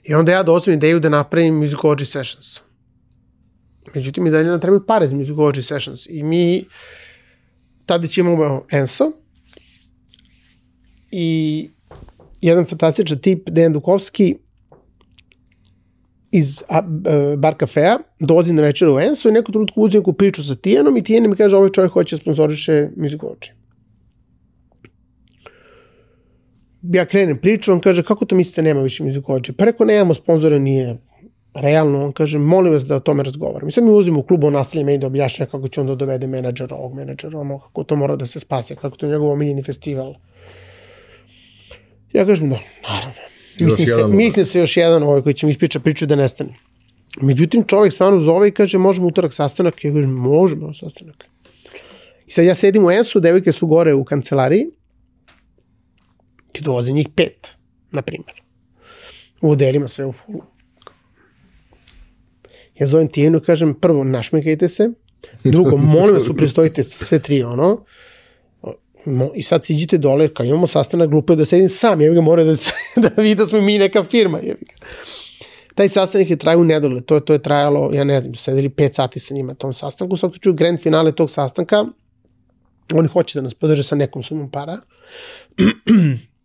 I 0.08 0.14
onda 0.14 0.32
ja 0.32 0.42
dozvam 0.42 0.74
ideju 0.74 1.00
da 1.00 1.08
napravim 1.08 1.54
Musicology 1.54 2.04
Sessions. 2.04 2.60
Međutim, 3.94 4.26
i 4.26 4.30
dalje 4.30 4.50
nam 4.50 4.60
trebaju 4.60 4.86
pare 4.86 5.06
za 5.06 5.16
Musicology 5.16 5.62
Sessions. 5.62 6.06
I 6.08 6.22
mi 6.22 6.64
tada 7.86 8.08
imamo 8.16 8.64
Enso 8.70 9.12
i 11.10 11.68
jedan 12.40 12.64
fantastičan 12.64 13.18
tip, 13.18 13.48
Dejan 13.50 13.72
Dukovski, 13.72 14.36
iz 16.30 16.62
bar 17.38 17.54
kafea, 17.54 17.98
dolazi 18.20 18.52
na 18.52 18.62
večer 18.62 18.88
u 18.88 19.00
Enso 19.00 19.28
i 19.28 19.32
neku 19.32 19.52
trenutku 19.52 19.80
uzim 19.80 20.00
neku 20.00 20.12
priču 20.12 20.44
sa 20.44 20.54
Tijanom 20.54 20.96
i 20.96 21.04
Tijan 21.04 21.30
mi 21.30 21.36
kaže 21.36 21.56
ovaj 21.56 21.70
čovjek 21.70 21.92
hoće 21.92 22.16
da 22.16 22.20
sponsoriše 22.20 22.88
Musicology. 22.96 23.50
Ja 26.92 27.04
krenem 27.04 27.38
priču, 27.38 27.72
on 27.72 27.80
kaže, 27.80 28.02
kako 28.02 28.24
to 28.24 28.36
mislite 28.36 28.62
nema 28.62 28.82
više 28.82 29.04
muzikođe? 29.04 29.52
Pa 29.52 29.64
rekao, 29.64 29.86
nemamo 29.86 30.14
sponzora, 30.14 30.58
nije 30.58 30.96
realno. 31.54 32.04
On 32.04 32.12
kaže, 32.12 32.38
molim 32.38 32.72
vas 32.72 32.84
da 32.84 32.96
o 32.96 33.00
tome 33.00 33.22
razgovaram. 33.22 33.68
I 33.68 33.72
sad 33.72 33.84
mi 33.84 33.90
uzimo 33.90 34.20
u 34.20 34.22
klubu, 34.22 34.46
on 34.46 34.52
nastavlja 34.52 34.86
me 34.86 34.94
i 34.94 34.98
da 34.98 35.06
objašnja 35.06 35.46
kako 35.46 35.68
će 35.68 35.80
on 35.80 35.86
da 35.86 35.94
dovede 35.94 36.26
menadžera, 36.26 36.76
ovog 36.76 36.94
menadžera, 36.94 37.38
ono, 37.38 37.58
kako 37.58 37.84
to 37.84 37.96
mora 37.96 38.16
da 38.16 38.26
se 38.26 38.40
spase, 38.40 38.74
kako 38.74 38.96
to 38.96 39.06
je 39.06 39.12
njegov 39.12 39.30
omiljeni 39.30 39.62
festival. 39.62 40.14
Ja 42.12 42.26
kažem, 42.26 42.50
da, 42.50 42.58
naravno. 42.88 43.14
Mislim 43.60 43.88
se, 43.88 44.06
mislim 44.06 44.46
se 44.46 44.60
još 44.60 44.76
jedan 44.76 45.02
ovaj 45.02 45.22
koji 45.22 45.34
će 45.34 45.46
mi 45.46 45.52
ispriča 45.52 45.80
priču 45.80 46.06
da 46.06 46.16
nestane. 46.16 46.54
Međutim, 47.20 47.64
čovjek 47.64 47.92
stvarno 47.92 48.20
zove 48.20 48.48
i 48.48 48.50
kaže, 48.50 48.78
možemo 48.78 49.06
utorak 49.06 49.32
sastanak? 49.32 49.84
Ja 49.84 49.92
kažem, 49.92 50.10
možemo 50.10 50.74
sastanak. 50.74 51.24
I 52.26 52.30
sad 52.30 52.44
ja 52.44 52.54
sedim 52.54 52.84
u 52.84 52.90
Ensu, 52.90 53.20
devojke 53.20 53.52
su 53.52 53.66
gore 53.66 53.94
u 53.94 54.04
kancelariji 54.04 54.66
ti 56.56 56.64
dolaze 56.64 56.92
njih 56.92 57.08
pet, 57.16 57.48
na 57.90 58.02
primjer. 58.02 58.42
U 59.40 59.50
odelima 59.50 59.88
sve 59.88 60.06
u 60.06 60.12
fullu. 60.12 60.42
Ja 62.78 62.86
zovem 62.86 63.08
Tijenu 63.08 63.40
kažem, 63.40 63.74
prvo, 63.74 64.04
našmekajte 64.04 64.68
se, 64.68 64.90
drugo, 65.44 65.76
molim 65.96 66.14
vas, 66.14 66.28
upristojite 66.28 66.82
se 66.82 67.04
sve 67.04 67.18
tri, 67.18 67.42
ono, 67.42 67.84
i 69.34 69.42
sad 69.42 69.64
siđite 69.64 69.98
dole, 69.98 70.28
kao 70.28 70.46
imamo 70.46 70.66
sastanak, 70.66 71.10
glupo 71.10 71.32
je 71.32 71.36
da 71.36 71.44
sedim 71.44 71.68
sam, 71.68 72.00
ja 72.00 72.12
ga 72.12 72.20
mora 72.20 72.44
da, 72.44 72.56
se, 72.56 72.70
da 73.02 73.22
vidi 73.22 73.34
da 73.34 73.46
smo 73.46 73.60
mi 73.60 73.78
neka 73.78 74.04
firma, 74.04 74.38
jebi 74.38 74.64
ga. 74.64 74.86
Taj 75.74 75.88
sastanak 75.88 76.30
je 76.30 76.36
traju 76.36 76.64
nedole, 76.64 77.00
to, 77.00 77.20
to 77.20 77.32
je 77.32 77.42
trajalo, 77.42 77.90
ja 77.94 78.04
ne 78.04 78.20
znam, 78.20 78.34
sedeli 78.34 78.68
5 78.68 78.92
sati 78.92 79.20
sa 79.20 79.34
njima 79.34 79.48
na 79.48 79.54
tom 79.54 79.74
sastanku, 79.74 80.14
u 80.14 80.16
svakom 80.16 80.34
slučaju 80.34 80.54
grand 80.54 80.80
finale 80.80 81.12
tog 81.12 81.30
sastanka, 81.30 81.84
oni 82.94 83.08
hoće 83.08 83.38
da 83.38 83.42
nas 83.42 83.54
podrže 83.54 83.82
sa 83.82 83.96
nekom 83.96 84.22
sumom 84.22 84.50
para, 84.50 84.78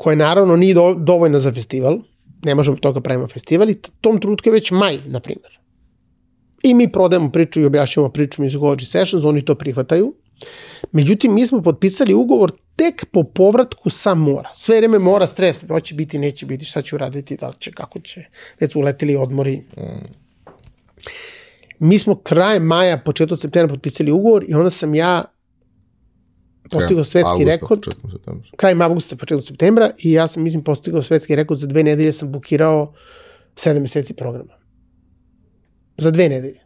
koja 0.00 0.16
naravno 0.16 0.56
nije 0.56 0.74
do, 0.74 0.94
dovoljna 0.94 1.38
za 1.38 1.52
festival, 1.52 1.98
ne 2.44 2.54
možemo 2.54 2.76
toga 2.76 3.00
pravimo 3.00 3.28
festival 3.28 3.70
i 3.70 3.74
tom 4.00 4.20
trenutku 4.20 4.48
je 4.48 4.52
već 4.52 4.70
maj, 4.70 4.98
na 5.06 5.20
primjer. 5.20 5.58
I 6.62 6.74
mi 6.74 6.92
prodajemo 6.92 7.30
priču 7.30 7.60
i 7.60 7.64
objašnjamo 7.64 8.08
priču 8.08 8.42
Musicology 8.42 8.84
Sessions, 8.84 9.24
oni 9.24 9.44
to 9.44 9.54
prihvataju. 9.54 10.14
Međutim, 10.92 11.34
mi 11.34 11.46
smo 11.46 11.62
potpisali 11.62 12.14
ugovor 12.14 12.52
tek 12.76 13.04
po 13.12 13.24
povratku 13.24 13.90
sa 13.90 14.14
mora. 14.14 14.50
Sve 14.54 14.76
vreme 14.76 14.98
mora 14.98 15.26
stres, 15.26 15.64
hoće 15.68 15.94
biti, 15.94 16.18
neće 16.18 16.46
biti, 16.46 16.64
šta 16.64 16.82
će 16.82 16.94
uraditi, 16.94 17.36
da 17.36 17.52
će, 17.58 17.72
kako 17.72 18.00
će. 18.00 18.24
Već 18.60 18.76
uleteli 18.76 19.16
odmori. 19.16 19.62
Mi 21.78 21.98
smo 21.98 22.14
kraj 22.14 22.60
maja, 22.60 22.98
početak 22.98 23.38
septembra 23.38 23.74
potpisali 23.74 24.12
ugovor 24.12 24.44
i 24.48 24.54
onda 24.54 24.70
sam 24.70 24.94
ja 24.94 25.24
postigao 26.70 27.04
svetski 27.04 27.30
Augusta, 27.30 27.50
rekord. 27.50 27.86
Kraj 28.56 28.74
avgusta, 28.82 29.16
početkom 29.16 29.42
septembra 29.42 29.90
i 29.98 30.12
ja 30.12 30.28
sam, 30.28 30.42
mislim, 30.42 30.64
postigao 30.64 31.02
svetski 31.02 31.36
rekord 31.36 31.60
za 31.60 31.66
dve 31.66 31.82
nedelje 31.82 32.12
sam 32.12 32.32
bukirao 32.32 32.92
sedam 33.56 33.82
meseci 33.82 34.14
programa. 34.14 34.52
Za 35.98 36.10
dve 36.10 36.28
nedelje. 36.28 36.60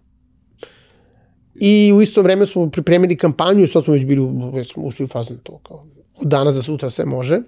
I 1.55 1.93
u 1.93 2.03
isto 2.03 2.23
vreme 2.23 2.47
smo 2.47 2.71
pripremili 2.71 3.17
kampanju 3.17 3.63
i 3.63 3.67
sad 3.67 3.85
smo 3.85 3.93
već 3.93 4.05
bili, 4.05 4.51
već 4.53 4.73
smo 4.73 4.85
ušli 4.85 5.05
u 5.05 5.09
fazu 5.09 5.35
to 5.43 5.59
kao 5.59 5.87
od 6.15 6.29
danas 6.29 6.55
za 6.55 6.63
sutra 6.63 6.91
sve 6.91 7.05
može. 7.05 7.41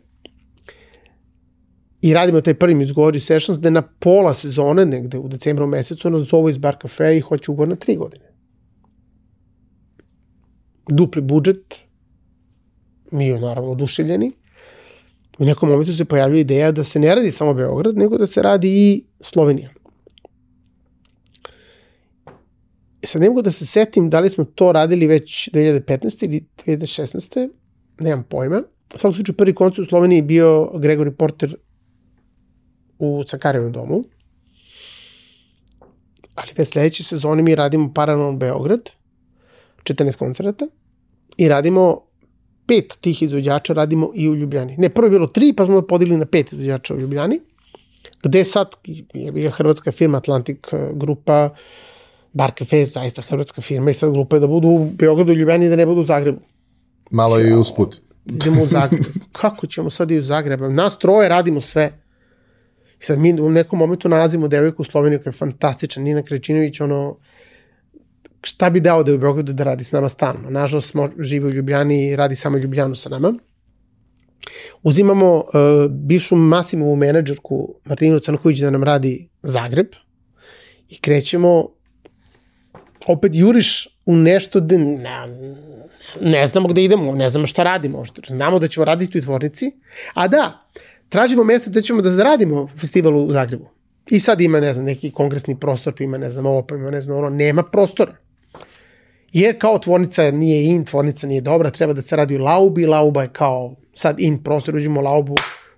I 2.01 2.15
radimo 2.15 2.41
taj 2.41 2.55
prvi 2.55 2.75
Gordy 2.75 3.19
Sessions 3.19 3.61
gde 3.61 3.71
na 3.71 3.83
pola 3.83 4.35
sezone, 4.35 4.87
negde 4.87 5.19
u 5.19 5.29
decembru 5.29 5.67
mesecu, 5.67 6.11
nas 6.11 6.23
zovu 6.23 6.49
iz 6.49 6.59
Bar 6.59 6.77
Cafe 6.83 7.17
i 7.17 7.21
hoće 7.21 7.51
ugovor 7.51 7.69
na 7.69 7.77
tri 7.77 7.97
godine. 7.97 8.25
Dupli 10.89 11.23
budžet, 11.23 11.75
mi 13.11 13.27
je 13.27 13.41
naravno 13.41 13.71
oduševljeni. 13.71 14.33
U 15.39 15.45
nekom 15.45 15.69
momentu 15.69 15.93
se 15.93 16.05
pojavlja 16.05 16.41
ideja 16.41 16.73
da 16.73 16.85
se 16.85 16.99
ne 16.99 17.15
radi 17.15 17.31
samo 17.31 17.55
Beograd, 17.55 17.97
nego 17.97 18.19
da 18.19 18.27
se 18.27 18.43
radi 18.43 18.69
i 18.69 19.05
Slovenija. 19.21 19.71
E 23.03 23.07
sad 23.07 23.23
ne 23.23 23.29
mogu 23.29 23.43
da 23.43 23.53
se 23.53 23.67
setim 23.67 24.11
da 24.11 24.21
li 24.21 24.31
smo 24.31 24.45
to 24.45 24.73
radili 24.73 25.07
već 25.07 25.49
2015. 25.53 26.25
ili 26.25 26.45
2016. 26.67 27.49
Nemam 28.01 28.25
pojma. 28.29 28.63
U 28.95 28.99
svakom 28.99 29.13
slučaju 29.13 29.37
prvi 29.37 29.55
koncert 29.55 29.87
u 29.87 29.89
Sloveniji 29.89 30.23
bio 30.23 30.71
Gregory 30.75 31.11
Porter 31.11 31.57
u 32.99 33.25
Cakarjevom 33.27 33.73
domu. 33.73 34.05
Ali 36.35 36.53
već 36.57 36.69
sledeće 36.69 37.05
sezone 37.05 37.43
mi 37.43 37.55
radimo 37.55 37.93
paralelno 37.95 38.37
Beograd, 38.37 38.91
14 39.83 40.17
koncerta, 40.17 40.67
i 41.37 41.49
radimo 41.49 42.06
pet 42.67 42.97
tih 43.01 43.23
izvođača 43.23 43.73
radimo 43.73 44.11
i 44.15 44.29
u 44.29 44.35
Ljubljani. 44.35 44.77
Ne, 44.79 44.89
prvo 44.89 45.07
je 45.07 45.11
bilo 45.11 45.27
tri, 45.27 45.53
pa 45.57 45.67
smo 45.67 45.83
podigli 45.83 46.17
na 46.17 46.27
pet 46.27 46.53
izvođača 46.53 46.95
u 46.95 46.99
Ljubljani, 46.99 47.41
gde 48.23 48.45
sad 48.45 48.75
je 49.15 49.51
hrvatska 49.51 49.93
firma 49.93 50.19
Atlantic 50.19 50.59
eh, 50.73 50.91
grupa, 50.93 51.51
Bar 52.33 52.53
Cafe, 52.59 52.85
zaista 52.85 53.23
hrvatska 53.23 53.63
firma 53.63 53.91
i 53.91 53.95
sad 53.95 54.13
grupa 54.13 54.37
je 54.37 54.41
da 54.41 54.47
budu 54.47 54.69
u 54.69 54.91
Beogradu 54.93 55.33
i 55.33 55.35
Ljubljani 55.35 55.69
da 55.69 55.77
ne 55.77 55.87
budu 55.87 56.01
u 56.01 56.05
Zagrebu. 56.05 56.41
Malo 57.11 57.41
i 57.41 57.53
usput. 57.53 58.01
Idemo 58.27 58.63
u 58.63 58.67
Zagreb. 58.67 59.05
Kako 59.41 59.67
ćemo 59.67 59.91
sad 59.91 60.11
i 60.11 60.19
u 60.19 60.23
Zagreb? 60.23 60.61
Nas 60.61 60.99
troje 60.99 61.29
radimo 61.29 61.61
sve. 61.61 61.93
I 63.01 63.05
sad 63.05 63.19
mi 63.19 63.41
u 63.41 63.51
nekom 63.51 63.79
momentu 63.79 64.09
nalazimo 64.09 64.49
devojku 64.49 64.83
u 64.83 64.85
Sloveniji 64.85 65.19
koja 65.19 65.31
je 65.31 65.39
fantastična, 65.39 66.03
Nina 66.03 66.23
Krečinović, 66.23 66.81
ono, 66.81 67.17
šta 68.43 68.71
bi 68.71 68.81
dao 68.81 69.03
da 69.03 69.11
je 69.11 69.15
u 69.15 69.21
Beogradu 69.21 69.53
da 69.53 69.65
radi 69.65 69.85
s 69.85 69.93
nama 69.93 70.09
stalno. 70.09 70.51
Nažalost, 70.51 70.91
smo 70.91 71.09
živi 71.19 71.47
u 71.47 71.51
Ljubljani 71.51 72.07
i 72.07 72.17
radi 72.17 72.37
samo 72.37 72.59
Ljubljanu 72.59 72.95
sa 72.95 73.09
nama. 73.09 73.35
Uzimamo 74.83 75.37
uh, 75.37 75.45
bivšu 75.91 76.37
Masimovu 76.37 76.97
menadžerku 76.97 77.75
Martinu 77.85 78.19
Crnković 78.19 78.59
da 78.59 78.71
nam 78.71 78.85
radi 78.85 79.29
Zagreb 79.43 79.87
i 80.89 81.01
krećemo 81.01 81.69
opet 83.07 83.33
juriš 83.35 83.89
u 84.07 84.17
nešto 84.17 84.61
da 84.61 84.79
ne, 84.79 85.27
ne 86.21 86.47
znamo 86.47 86.69
gde 86.69 86.85
idemo, 86.85 87.13
ne 87.13 87.29
znamo 87.29 87.47
šta 87.47 87.63
radimo. 87.63 88.05
Znamo 88.29 88.59
da 88.59 88.69
ćemo 88.69 88.85
raditi 88.85 89.19
u 89.19 89.23
tvornici, 89.23 89.73
a 90.15 90.29
da, 90.29 90.69
tražimo 91.09 91.45
mesto 91.45 91.71
da 91.71 91.81
ćemo 91.81 92.03
da 92.03 92.11
zaradimo 92.11 92.69
festival 92.81 93.17
u 93.17 93.33
Zagrebu. 93.33 93.69
I 94.11 94.21
sad 94.21 94.41
ima, 94.41 94.61
ne 94.61 94.73
znam, 94.73 94.85
neki 94.85 95.11
kongresni 95.11 95.61
prostor, 95.61 95.95
pa 95.99 96.05
ima, 96.05 96.19
ne 96.19 96.31
znam, 96.31 96.47
ovo, 96.47 96.67
pa 96.67 96.75
ima, 96.75 96.91
ne 96.91 97.01
znam, 97.01 97.19
ono, 97.19 97.31
nema 97.31 97.63
prostora. 97.63 98.17
Jer 99.37 99.59
kao 99.59 99.79
tvornica 99.79 100.31
nije 100.31 100.75
in, 100.75 100.85
tvornica 100.85 101.27
nije 101.27 101.41
dobra, 101.41 101.71
treba 101.71 101.93
da 101.93 102.03
se 102.03 102.17
radi 102.17 102.37
u 102.37 102.39
laubi, 102.39 102.87
lauba 102.87 103.23
je 103.23 103.29
kao 103.33 103.75
sad 103.95 104.21
in 104.21 104.43
prostor, 104.43 104.77
uđemo 104.77 105.01
laubu, 105.01 105.35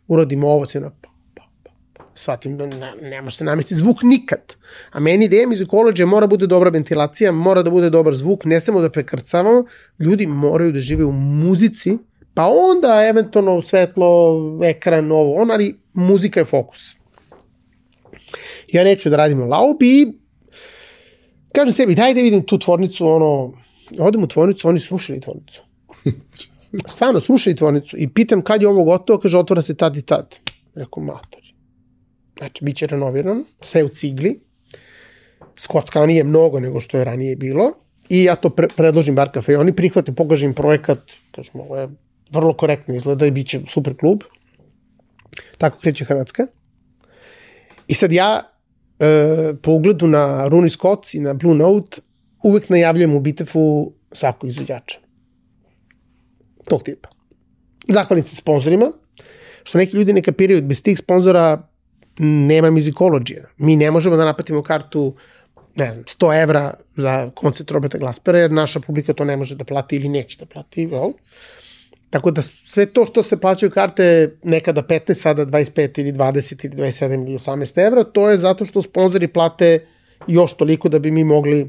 uradimo 0.09 0.49
ovo, 0.49 0.67
sve 0.67 0.81
na 0.81 0.91
pa, 0.91 1.09
pa, 1.35 1.43
pa, 1.63 1.71
pa. 1.93 2.05
shvatim 2.15 2.57
da 2.57 2.67
ne, 2.67 2.93
ne 3.03 3.23
može 3.23 3.37
se 3.37 3.45
namesti 3.45 3.75
zvuk 3.75 4.03
nikad. 4.03 4.55
A 4.91 5.01
meni 5.01 5.25
ideja 5.25 5.49
muzikolođe 5.49 6.07
mora 6.07 6.27
bude 6.27 6.47
dobra 6.47 6.71
ventilacija, 6.71 7.33
mora 7.33 7.63
da 7.63 7.71
bude 7.71 7.91
dobar 7.91 8.15
zvuk, 8.15 8.45
ne 8.45 8.61
samo 8.61 8.81
da 8.81 8.91
prekrcavamo, 8.91 9.65
ljudi 9.99 10.27
moraju 10.27 10.73
da 10.73 10.81
žive 10.81 11.05
u 11.05 11.13
muzici, 11.13 11.99
pa 12.35 12.47
onda 12.71 13.05
eventualno 13.09 13.63
svetlo, 13.63 14.37
ekran, 14.65 15.13
ovo, 15.13 15.43
on, 15.43 15.51
ali 15.51 15.75
muzika 15.93 16.41
je 16.41 16.47
fokus. 16.47 16.95
Ja 18.73 18.85
neću 18.85 19.11
da 19.11 19.17
radim 19.17 19.41
u 19.41 19.49
laubi 19.49 20.03
i 20.03 20.28
kažem 21.59 21.75
sebi, 21.75 21.95
daj 21.99 22.15
da 22.15 22.23
vidim 22.23 22.45
tu 22.47 22.59
tvornicu, 22.59 23.07
ono, 23.07 23.31
odem 23.99 24.23
u 24.23 24.29
tvornicu, 24.29 24.69
oni 24.69 24.81
srušili 24.81 25.21
tvornicu. 25.21 25.63
Stvarno, 26.95 27.21
srušili 27.21 27.57
tvornicu 27.57 27.97
i 27.99 28.09
pitam 28.09 28.43
kad 28.43 28.63
je 28.63 28.69
ovo 28.69 28.85
gotovo, 28.85 29.19
kaže, 29.19 29.39
otvora 29.39 29.63
se 29.63 29.77
tad 29.77 29.97
i 29.97 30.03
tad. 30.03 30.37
Rekao, 30.75 31.03
mator. 31.03 31.43
Znači, 32.39 32.65
bit 32.65 32.77
će 32.77 32.87
renovirano, 32.87 33.45
sve 33.61 33.85
u 33.85 33.89
cigli, 33.89 34.39
skocka 35.57 36.07
nije 36.07 36.25
mnogo 36.25 36.61
nego 36.61 36.81
što 36.81 36.99
je 36.99 37.05
ranije 37.05 37.37
bilo, 37.37 37.73
i 38.09 38.25
ja 38.25 38.37
to 38.37 38.51
pre 38.51 38.69
predložim 38.77 39.15
Bar 39.15 39.31
Cafe, 39.35 39.59
oni 39.59 39.75
prihvate, 39.77 40.13
pokažem 40.13 40.55
projekat, 40.55 41.01
kažem, 41.35 41.61
ovo 41.61 41.77
je 41.77 41.89
vrlo 42.31 42.55
korektno 42.57 42.95
izgleda 42.95 43.27
i 43.27 43.31
bit 43.31 43.49
će 43.49 43.61
super 43.69 43.97
klub. 43.97 44.23
Tako 45.59 45.79
kreće 45.81 46.05
Hrvatska. 46.05 46.47
I 47.89 47.95
sad 47.95 48.13
ja 48.13 48.58
e, 49.01 49.55
po 49.63 49.73
ugledu 49.73 50.07
na 50.07 50.49
Rooney 50.49 50.69
Scott 50.69 51.15
i 51.15 51.21
na 51.21 51.35
Blue 51.35 51.55
Note 51.55 52.01
uvek 52.43 52.69
najavljujem 52.69 53.15
u 53.15 53.21
Bitefu 53.21 53.93
svakog 54.13 54.51
izvođača. 54.51 54.99
Tog 56.69 56.83
tipa. 56.83 57.09
Zahvalim 57.89 58.25
se 58.25 58.37
sponsorima, 58.37 58.93
što 59.63 59.79
neki 59.79 59.97
ljudi 59.97 60.13
ne 60.13 60.23
kapiraju, 60.23 60.63
bez 60.63 60.83
tih 60.83 60.99
sponzora 60.99 61.69
nema 62.19 62.71
muzikologija. 62.71 63.45
Mi 63.57 63.77
ne 63.77 63.91
možemo 63.91 64.17
da 64.17 64.25
napatimo 64.25 64.63
kartu 64.63 65.15
ne 65.79 65.93
znam, 65.93 66.05
100 66.05 66.43
evra 66.43 66.75
za 66.97 67.31
koncert 67.35 67.71
Roberta 67.71 67.99
Glaspera, 67.99 68.39
jer 68.39 68.53
naša 68.53 68.81
publika 68.81 69.13
to 69.13 69.25
ne 69.25 69.37
može 69.37 69.57
da 69.57 69.65
plati 69.65 69.97
ili 69.97 70.09
neće 70.09 70.39
da 70.39 70.47
plati. 70.47 70.83
Jel? 70.83 71.13
Tako 72.11 72.31
da 72.31 72.43
sve 72.43 72.87
to 72.87 73.07
što 73.07 73.23
se 73.23 73.41
plaćaju 73.41 73.71
karte 73.71 74.37
nekada 74.43 74.83
15, 74.83 75.15
sada 75.15 75.47
25 75.47 76.01
ili 76.01 76.13
20 76.13 76.65
ili 76.65 76.77
27 76.77 77.27
ili 77.27 77.39
18 77.39 77.87
evra, 77.87 78.05
to 78.05 78.31
je 78.31 78.39
zato 78.39 78.65
što 78.65 78.83
sponzori 78.83 79.29
plate 79.29 79.87
još 80.27 80.55
toliko 80.55 80.89
da 80.89 80.99
bi 80.99 81.11
mi 81.11 81.25
mogli 81.25 81.69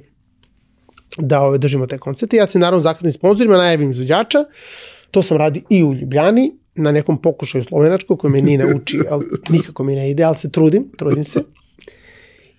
da 1.17 1.41
ove, 1.41 1.57
držimo 1.57 1.87
te 1.87 1.97
koncerte. 1.97 2.37
Ja 2.37 2.45
se 2.45 2.59
naravno 2.59 2.83
zakladnim 2.83 3.13
sponsorima 3.13 3.57
najavim 3.57 3.91
izvođača, 3.91 4.45
to 5.11 5.21
sam 5.21 5.37
radi 5.37 5.63
i 5.69 5.83
u 5.83 5.93
Ljubljani, 5.93 6.51
na 6.75 6.91
nekom 6.91 7.21
pokušaju 7.21 7.63
slovenačko 7.63 8.17
koje 8.17 8.31
me 8.31 8.41
nije 8.41 8.57
nauči, 8.57 8.99
ali 9.09 9.25
nikako 9.49 9.83
mi 9.83 9.95
ne 9.95 10.11
ide, 10.11 10.23
ali 10.23 10.37
se 10.37 10.51
trudim, 10.51 10.91
trudim 10.97 11.23
se. 11.23 11.43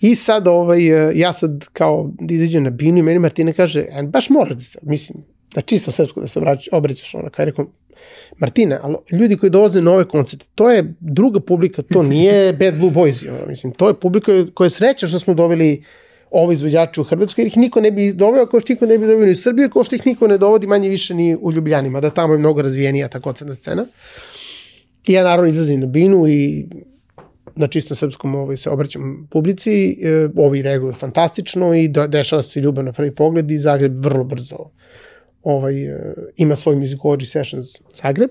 I 0.01 0.15
sad 0.15 0.49
ovaj, 0.49 0.85
ja 1.15 1.33
sad 1.33 1.69
kao 1.73 2.11
da 2.21 2.35
izađem 2.35 2.63
na 2.63 2.71
binu 2.71 2.99
i 2.99 3.03
meni 3.03 3.19
Martina 3.19 3.53
kaže, 3.53 3.87
baš 4.05 4.31
mora 4.31 4.55
da 4.55 4.61
se, 4.61 4.79
mislim, 4.83 5.25
da 5.55 5.61
čisto 5.61 5.91
srpsko 5.91 6.21
da 6.21 6.27
se 6.27 6.39
obraćaš, 6.39 6.69
obraćaš 6.73 7.15
ono, 7.15 7.31
kaj 7.31 7.45
rekom, 7.45 7.69
Martina, 8.39 8.81
ali 8.83 8.97
ljudi 9.13 9.37
koji 9.37 9.51
dolaze 9.51 9.81
na 9.81 9.93
ove 9.93 10.05
koncerte, 10.05 10.47
to 10.55 10.71
je 10.71 10.95
druga 11.01 11.41
publika, 11.41 11.83
to 11.83 12.03
nije 12.03 12.53
Bad 12.61 12.79
Blue 12.79 12.91
Boys, 12.91 13.29
ono, 13.29 13.47
mislim, 13.47 13.73
to 13.73 13.89
je 13.89 13.95
publika 13.95 14.33
koja 14.55 14.67
je 14.67 14.71
sreća 14.71 15.09
što 15.09 15.19
smo 15.19 15.35
doveli 15.35 15.85
ovo 16.31 16.53
izvođače 16.53 17.01
u 17.01 17.05
Hrvatsku, 17.05 17.41
jer 17.41 17.47
ih 17.47 17.57
niko 17.57 17.81
ne 17.81 17.91
bi 17.91 18.13
doveo, 18.13 18.47
kao 18.47 18.61
što 18.61 18.73
ih 18.73 18.77
niko 18.77 18.87
ne 18.87 18.99
bi 18.99 19.07
doveo 19.07 19.27
ni 19.27 19.33
u 19.33 19.37
Srbiju, 19.37 19.71
kao 19.71 19.85
što 19.85 19.95
ih 19.95 20.07
niko 20.07 20.29
ne 20.29 20.39
dovodi 20.39 20.67
manje 20.67 20.89
više 20.89 21.15
ni 21.15 21.37
u 21.41 21.53
Ljubljanima, 21.53 22.01
da 22.01 22.11
tamo 22.11 22.35
je 22.35 22.39
mnogo 22.39 22.63
razvijenija 22.63 23.09
ta 23.09 23.21
koncertna 23.21 23.55
scena. 23.55 23.87
I 25.07 25.13
ja 25.13 25.25
naravno 25.25 25.51
izlazim 25.51 25.81
na 25.81 25.87
binu 25.87 26.29
i 26.29 26.67
na 27.57 27.67
čisto 27.67 27.95
srpskom 27.95 28.35
ovaj, 28.35 28.57
se 28.57 28.71
obraćam 28.71 29.29
publici, 29.31 29.99
e, 30.03 30.29
ovi 30.37 30.63
reaguju 30.63 30.93
fantastično 30.93 31.75
i 31.75 31.89
da, 31.89 32.07
dešava 32.07 32.43
se 32.43 32.61
ljubav 32.61 32.85
na 32.85 32.93
prvi 32.93 33.15
pogled 33.15 33.51
i 33.51 33.59
Zagreb 33.59 34.05
vrlo 34.05 34.25
brzo 34.25 34.71
ovaj, 35.43 35.85
e, 35.85 36.15
ima 36.37 36.57
svoj 36.57 36.77
Musicology 36.77 37.25
Sessions 37.25 37.69
Zagreb. 37.95 38.31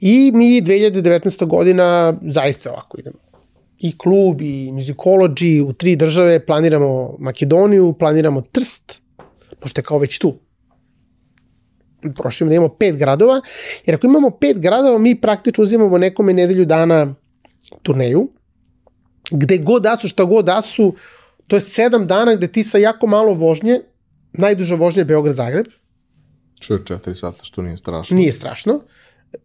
I 0.00 0.30
mi 0.34 0.62
2019. 0.62 1.46
godina 1.46 2.14
zaista 2.22 2.70
ovako 2.70 2.98
idemo. 3.00 3.18
I 3.78 3.98
klub 3.98 4.40
i 4.40 4.70
Musicology 4.72 5.62
u 5.68 5.72
tri 5.72 5.96
države, 5.96 6.46
planiramo 6.46 7.16
Makedoniju, 7.18 7.92
planiramo 7.98 8.40
Trst, 8.40 9.00
pošto 9.60 9.80
je 9.80 9.84
kao 9.84 9.98
već 9.98 10.18
tu. 10.18 10.34
Prošljamo 12.16 12.48
da 12.48 12.54
imamo 12.54 12.74
pet 12.74 12.96
gradova, 12.96 13.40
jer 13.86 13.94
ako 13.94 14.06
imamo 14.06 14.30
pet 14.30 14.58
gradova, 14.58 14.98
mi 14.98 15.20
praktično 15.20 15.64
uzimamo 15.64 15.98
nekome 15.98 16.32
nedelju 16.32 16.64
dana 16.64 17.14
turneju, 17.82 18.28
gde 19.30 19.58
god 19.58 19.82
da 19.82 19.96
su, 19.96 20.08
šta 20.08 20.24
god 20.24 20.44
da 20.44 20.62
su, 20.62 20.94
to 21.46 21.56
je 21.56 21.60
sedam 21.60 22.06
dana 22.06 22.34
gde 22.34 22.48
ti 22.48 22.62
sa 22.64 22.78
jako 22.78 23.06
malo 23.06 23.34
vožnje 23.34 23.80
najduža 24.32 24.74
vožnja 24.74 25.00
je 25.00 25.06
Beograd-Zagreb. 25.06 25.66
Što 26.60 26.74
je 26.74 26.84
četiri 26.84 27.14
sata, 27.14 27.44
što 27.44 27.62
nije 27.62 27.76
strašno. 27.76 28.16
Nije 28.16 28.32
strašno. 28.32 28.80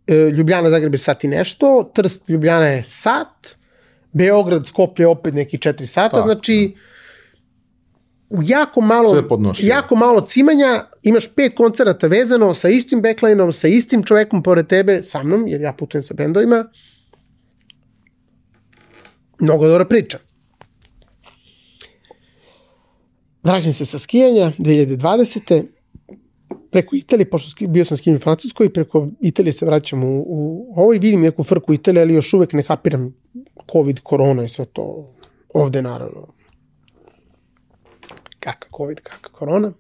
E, 0.08 0.16
Ljubljana, 0.16 0.70
Zagreb 0.70 0.94
je 0.94 0.98
sat 0.98 1.24
i 1.24 1.28
nešto, 1.28 1.92
Trst, 1.96 2.30
Ljubljana 2.30 2.68
je 2.68 2.84
sat, 2.84 3.56
Beograd, 4.12 4.68
Skoplje 4.68 5.08
opet 5.08 5.34
neki 5.34 5.58
četiri 5.58 5.88
sata, 5.88 6.10
Tako, 6.10 6.28
znači 6.28 6.76
u 8.30 8.40
jako 8.44 8.82
malo, 8.82 9.24
jako 9.60 9.96
malo 9.96 10.22
cimanja, 10.22 10.86
imaš 11.04 11.36
pet 11.36 11.56
koncerata 11.56 12.08
vezano 12.08 12.54
sa 12.54 12.70
istim 12.70 13.02
backlineom, 13.02 13.54
sa 13.54 13.68
istim 13.68 14.04
čovekom 14.04 14.44
pored 14.44 14.68
tebe, 14.68 15.04
sa 15.04 15.24
mnom, 15.24 15.48
jer 15.48 15.62
ja 15.62 15.74
putujem 15.74 16.04
sa 16.04 16.14
bendovima. 16.14 16.66
Mnogo 19.40 19.68
dobra 19.68 19.86
priča. 19.86 20.18
Vraćam 23.44 23.74
se 23.74 23.86
sa 23.86 24.00
skijanja 24.00 24.52
2020. 24.58 25.64
Preko 26.72 26.96
Italije, 26.96 27.30
pošto 27.30 27.68
bio 27.68 27.86
sam 27.86 27.98
skijen 27.98 28.16
u 28.16 28.20
Francuskoj, 28.20 28.74
preko 28.74 29.08
Italije 29.22 29.54
se 29.54 29.66
vraćam 29.66 30.04
u, 30.04 30.24
u 30.28 30.74
ovo 30.76 30.94
i 30.94 31.00
vidim 31.00 31.22
neku 31.22 31.44
frku 31.44 31.74
Italije, 31.74 32.02
ali 32.02 32.14
još 32.14 32.34
uvek 32.34 32.54
ne 32.54 32.64
kapiram 32.64 33.16
COVID, 33.72 34.00
korona 34.00 34.44
i 34.44 34.50
sve 34.50 34.66
to 34.66 35.14
ovde 35.54 35.82
naravno. 35.82 36.28
Kaka 38.40 38.68
COVID, 38.78 39.00
kaka 39.00 39.30
korona. 39.30 39.74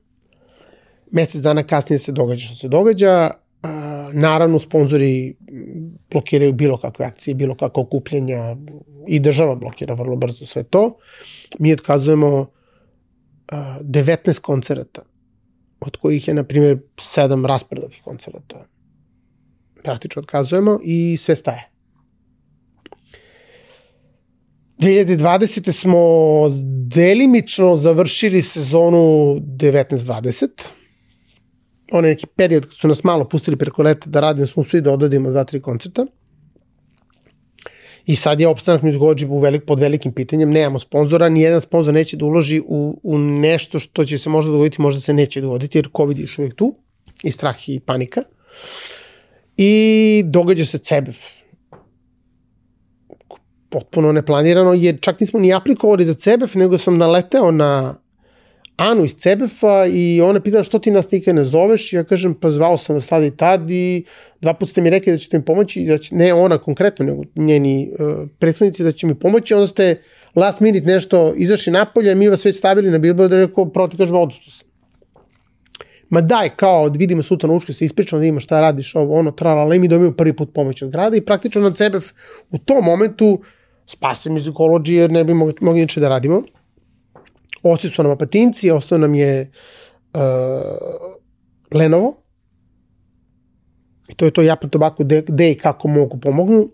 Mesec 1.11 1.41
dana 1.41 1.63
kasnije 1.63 1.99
se 1.99 2.11
događa 2.11 2.45
što 2.45 2.55
se 2.55 2.67
događa. 2.67 3.31
Naravno, 4.13 4.59
sponzori 4.59 5.35
blokiraju 6.11 6.53
bilo 6.53 6.77
kakve 6.77 7.05
akcije, 7.05 7.35
bilo 7.35 7.55
kakve 7.55 7.81
okupljenja 7.81 8.55
i 9.07 9.19
država 9.19 9.55
blokira 9.55 9.93
vrlo 9.93 10.15
brzo 10.15 10.45
sve 10.45 10.63
to. 10.63 10.97
Mi 11.59 11.73
otkazujemo 11.73 12.47
19 13.81 14.39
koncerata, 14.39 15.01
od 15.79 15.97
kojih 15.97 16.27
je, 16.27 16.33
na 16.33 16.43
primjer, 16.43 16.77
7 16.95 17.45
raspredatih 17.45 18.01
koncerata. 18.03 18.65
Praktično 19.83 20.19
otkazujemo 20.19 20.79
i 20.83 21.17
sve 21.17 21.35
staje. 21.35 21.69
2020. 24.79 25.71
smo 25.71 25.99
delimično 26.87 27.75
završili 27.75 28.41
sezonu 28.41 29.35
19-20. 29.39 30.47
Onaj 31.91 32.11
neki 32.11 32.27
period 32.35 32.63
kad 32.63 32.73
su 32.73 32.87
nas 32.87 33.03
malo 33.03 33.29
pustili 33.29 33.57
preko 33.57 33.83
leta 33.83 34.09
da 34.09 34.19
radimo, 34.19 34.47
smo 34.47 34.61
uspili 34.61 34.81
da 34.81 34.91
odadimo 34.91 35.29
dva, 35.29 35.43
tri 35.43 35.61
koncerta. 35.61 36.05
I 38.05 38.15
sad 38.15 38.39
je 38.39 38.47
opstanak 38.47 38.81
Music 38.81 39.01
u 39.29 39.39
velik, 39.39 39.65
pod 39.65 39.79
velikim 39.79 40.11
pitanjem, 40.11 40.51
nemamo 40.51 40.79
sponzora, 40.79 41.29
nijedan 41.29 41.61
sponzor 41.61 41.93
neće 41.93 42.17
da 42.17 42.25
uloži 42.25 42.61
u, 42.65 42.99
u 43.03 43.17
nešto 43.17 43.79
što 43.79 44.05
će 44.05 44.17
se 44.17 44.29
možda 44.29 44.51
dogoditi, 44.51 44.81
možda 44.81 45.01
se 45.01 45.13
neće 45.13 45.41
dogoditi, 45.41 45.77
jer 45.77 45.87
COVID 45.97 46.19
je 46.19 46.25
uvijek 46.37 46.55
tu, 46.55 46.75
i 47.23 47.31
strah 47.31 47.69
i 47.69 47.79
panika. 47.79 48.23
I 49.57 50.23
događa 50.25 50.65
se 50.65 50.77
CEBEF. 50.77 51.17
potpuno 53.69 54.11
neplanirano, 54.11 54.73
jer 54.73 54.97
čak 55.01 55.19
nismo 55.19 55.39
ni 55.39 55.53
aplikovali 55.53 56.05
za 56.05 56.13
CBF, 56.13 56.55
nego 56.55 56.77
sam 56.77 56.97
naleteo 56.97 57.51
na 57.51 57.95
Anu 58.77 59.03
iz 59.03 59.13
CBF-a 59.13 59.85
i 59.85 60.21
ona 60.21 60.39
pitala 60.39 60.63
što 60.63 60.79
ti 60.79 60.91
nas 60.91 61.11
nikad 61.11 61.35
ne 61.35 61.45
zoveš, 61.45 61.93
ja 61.93 62.03
kažem 62.03 62.33
pa 62.33 62.51
zvao 62.51 62.77
sam 62.77 62.95
vas 62.95 63.07
tada 63.07 63.25
i 63.25 63.35
tad 63.37 63.69
i 63.69 64.05
dva 64.43 64.53
puta 64.53 64.69
ste 64.71 64.81
mi 64.81 64.89
rekli 64.89 65.11
da 65.11 65.17
ćete 65.17 65.37
mi 65.37 65.45
pomoći, 65.45 65.85
da 65.85 65.97
će, 65.97 66.15
ne 66.15 66.33
ona 66.33 66.57
konkretno, 66.57 67.05
nego 67.05 67.23
njeni 67.35 67.91
uh, 67.91 68.29
prethodnici 68.39 68.83
da 68.83 68.91
će 68.91 69.07
mi 69.07 69.15
pomoći, 69.15 69.53
onda 69.53 69.67
ste 69.67 70.01
last 70.35 70.59
minute 70.59 70.85
nešto 70.85 71.33
izašli 71.35 71.73
napolje, 71.73 72.15
mi 72.15 72.27
vas 72.27 72.45
već 72.45 72.57
stavili 72.57 72.91
na 72.91 72.97
billboard, 72.97 73.31
da 73.31 73.37
rekao, 73.37 73.65
pravo 73.65 73.87
ti 73.87 73.97
kažem, 73.97 74.15
odustao 74.15 74.51
sam. 74.51 74.67
Ma 76.09 76.21
daj, 76.21 76.49
kao, 76.55 76.89
da 76.89 76.97
vidimo 76.97 77.23
sutra 77.23 77.49
na 77.49 77.55
uške, 77.55 77.73
se 77.73 77.85
ispričamo, 77.85 78.19
da 78.19 78.21
vidimo 78.21 78.39
šta 78.39 78.59
radiš, 78.61 78.95
ovo, 78.95 79.19
ono, 79.19 79.31
tralala, 79.31 79.75
i 79.75 79.79
mi 79.79 79.87
dobijemo 79.87 80.15
prvi 80.15 80.35
put 80.35 80.53
pomoć 80.53 80.81
od 80.81 80.89
grada 80.89 81.17
i 81.17 81.21
praktično 81.21 81.61
na 81.61 81.71
CBF 81.71 82.11
u 82.51 82.57
tom 82.57 82.83
momentu 82.85 83.41
spase 83.85 84.29
Musicology 84.29 84.91
jer 84.91 85.11
ne 85.11 85.23
bi 85.23 85.33
mogli, 85.33 85.53
mogli 85.61 85.81
niče 85.81 85.99
da 85.99 86.09
radimo. 86.09 86.43
Ostali 87.63 87.93
su 87.93 88.03
nam 88.03 88.11
apatinci, 88.11 88.71
ostao 88.71 88.97
nam 88.97 89.15
je 89.15 89.51
uh, 90.13 90.21
Lenovo, 91.71 92.22
I 94.07 94.15
to 94.15 94.25
je 94.25 94.31
to 94.31 94.41
Japan 94.41 94.69
Tobacco 94.69 95.03
gde 95.27 95.51
i 95.51 95.55
kako 95.55 95.87
mogu 95.87 96.19
pomognu. 96.19 96.69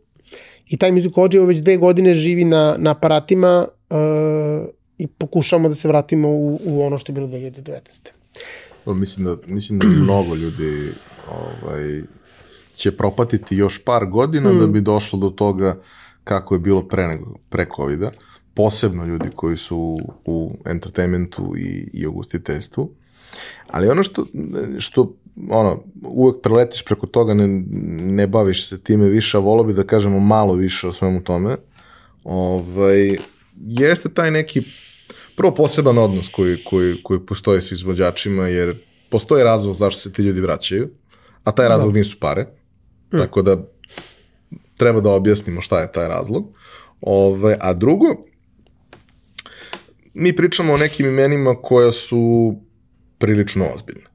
I 0.70 0.78
taj 0.78 0.92
Musicology 0.92 1.46
već 1.48 1.58
dve 1.58 1.78
godine 1.78 2.14
živi 2.14 2.46
na, 2.46 2.76
na 2.78 2.92
aparatima 2.92 3.68
uh, 3.90 4.70
i 4.98 5.08
pokušamo 5.08 5.70
da 5.70 5.76
se 5.76 5.88
vratimo 5.88 6.30
u, 6.30 6.60
u 6.66 6.82
ono 6.84 6.98
što 6.98 7.12
je 7.12 7.14
bilo 7.14 7.28
2019. 7.28 8.10
O, 8.86 8.94
mislim, 8.94 9.26
da, 9.26 9.38
mislim 9.46 9.80
da 9.80 9.88
mnogo 10.04 10.36
ljudi 10.36 10.92
ovaj, 11.32 12.02
će 12.76 12.92
propatiti 12.98 13.56
još 13.56 13.84
par 13.84 14.06
godina 14.06 14.54
mm. 14.54 14.60
da 14.60 14.68
bi 14.68 14.82
došlo 14.82 15.20
do 15.20 15.30
toga 15.30 15.80
kako 16.24 16.56
je 16.56 16.60
bilo 16.60 16.88
pre, 16.88 17.12
pre 17.50 17.66
COVID-a. 17.76 18.12
Posebno 18.54 19.06
ljudi 19.06 19.30
koji 19.36 19.58
su 19.58 19.78
u, 19.78 20.00
u 20.26 20.58
entertainmentu 20.66 21.54
i, 21.58 21.90
i 21.94 22.08
ugostiteljstvu. 22.08 22.92
Ali 23.68 23.90
ono 23.90 24.04
što, 24.04 24.26
što 24.80 25.16
ono, 25.50 25.84
uvek 26.04 26.42
preletiš 26.42 26.86
preko 26.86 27.08
toga, 27.08 27.34
ne, 27.34 27.48
ne 28.02 28.28
baviš 28.28 28.68
se 28.68 28.84
time 28.84 29.08
više, 29.08 29.38
a 29.38 29.40
volio 29.40 29.64
bi 29.64 29.74
da 29.74 29.84
kažemo 29.84 30.20
malo 30.20 30.54
više 30.54 30.88
o 30.88 30.92
svemu 30.92 31.24
tome, 31.24 31.58
ovaj, 32.24 33.18
jeste 33.56 34.10
taj 34.10 34.32
neki 34.32 34.62
prvo 35.36 35.56
poseban 35.56 35.98
odnos 35.98 36.28
koji, 36.32 36.64
koji, 36.64 37.04
koji 37.04 37.20
postoji 37.20 37.62
sa 37.62 37.76
izvođačima, 37.76 38.48
jer 38.48 38.76
postoji 39.10 39.44
razlog 39.44 39.76
zašto 39.76 40.02
se 40.02 40.14
ti 40.14 40.22
ljudi 40.22 40.42
vraćaju, 40.42 40.90
a 41.44 41.52
taj 41.52 41.70
razlog 41.70 41.94
da. 41.94 41.98
nisu 41.98 42.20
pare, 42.20 42.46
mm. 43.14 43.18
tako 43.18 43.42
da 43.42 43.58
treba 44.78 45.02
da 45.02 45.10
objasnimo 45.10 45.62
šta 45.62 45.80
je 45.80 45.92
taj 45.92 46.08
razlog. 46.08 46.46
Ove, 47.02 47.58
a 47.60 47.74
drugo, 47.74 48.06
mi 50.14 50.36
pričamo 50.36 50.74
o 50.74 50.78
nekim 50.78 51.06
imenima 51.06 51.56
koja 51.62 51.92
su 51.92 52.56
prilično 53.20 53.66
ozbiljna. 53.76 54.10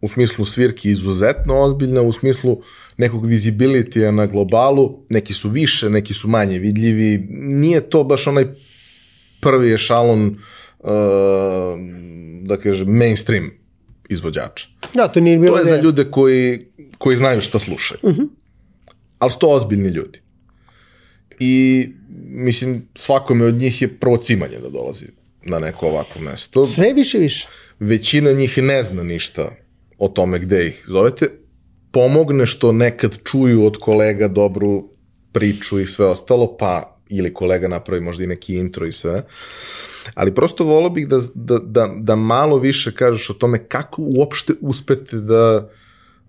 U 0.00 0.08
smislu 0.08 0.44
svirki 0.44 0.90
izuzetno 0.90 1.60
ozbiljna, 1.60 2.02
u 2.02 2.12
smislu 2.12 2.62
nekog 2.96 3.26
visibilitija 3.26 4.10
na 4.10 4.26
globalu, 4.26 5.06
neki 5.08 5.34
su 5.34 5.48
više, 5.48 5.90
neki 5.90 6.14
su 6.14 6.28
manje 6.28 6.58
vidljivi, 6.58 7.26
nije 7.30 7.80
to 7.80 8.04
baš 8.04 8.26
onaj 8.26 8.46
prvi 9.40 9.74
ešalon, 9.74 10.26
uh, 10.78 10.88
da 12.42 12.56
kažem, 12.56 12.88
mainstream 12.88 13.50
izvođača. 14.08 14.68
Da, 14.94 15.08
to 15.08 15.20
nije 15.20 15.38
bilo... 15.38 15.56
To 15.56 15.60
je 15.60 15.64
za 15.64 15.80
ljude 15.80 16.10
koji, 16.10 16.66
koji 16.98 17.16
znaju 17.16 17.40
šta 17.40 17.58
slušaju. 17.58 18.00
Uh 18.02 18.10
mhm. 18.10 18.20
-huh. 18.20 18.28
Ali 19.18 19.30
su 19.30 19.38
to 19.38 19.48
ozbiljni 19.48 19.88
ljudi. 19.88 20.20
I, 21.38 21.88
mislim, 22.26 22.88
svakome 22.94 23.44
od 23.44 23.54
njih 23.54 23.82
je 23.82 23.98
prvo 23.98 24.16
cimanje 24.16 24.58
da 24.58 24.68
dolazi 24.68 25.06
na 25.44 25.58
neko 25.58 25.86
ovako 25.86 26.20
mesto. 26.20 26.66
Sve 26.66 26.92
više 26.94 27.18
više 27.18 27.48
većina 27.80 28.32
njih 28.32 28.58
ne 28.58 28.82
zna 28.82 29.02
ništa 29.02 29.56
o 29.98 30.08
tome 30.08 30.38
gde 30.38 30.66
ih 30.66 30.84
zovete, 30.86 31.26
pomogne 31.90 32.46
što 32.46 32.72
nekad 32.72 33.18
čuju 33.24 33.64
od 33.64 33.76
kolega 33.76 34.28
dobru 34.28 34.88
priču 35.32 35.80
i 35.80 35.86
sve 35.86 36.06
ostalo, 36.06 36.56
pa 36.56 36.98
ili 37.08 37.34
kolega 37.34 37.68
napravi 37.68 38.00
možda 38.00 38.24
i 38.24 38.26
neki 38.26 38.54
intro 38.54 38.86
i 38.86 38.92
sve. 38.92 39.24
Ali 40.14 40.34
prosto 40.34 40.64
volio 40.64 40.90
bih 40.90 41.08
da, 41.08 41.18
da, 41.34 41.58
da, 41.58 41.94
da 42.00 42.16
malo 42.16 42.58
više 42.58 42.92
kažeš 42.92 43.30
o 43.30 43.34
tome 43.34 43.68
kako 43.68 44.02
uopšte 44.02 44.52
uspete 44.60 45.16
da 45.16 45.70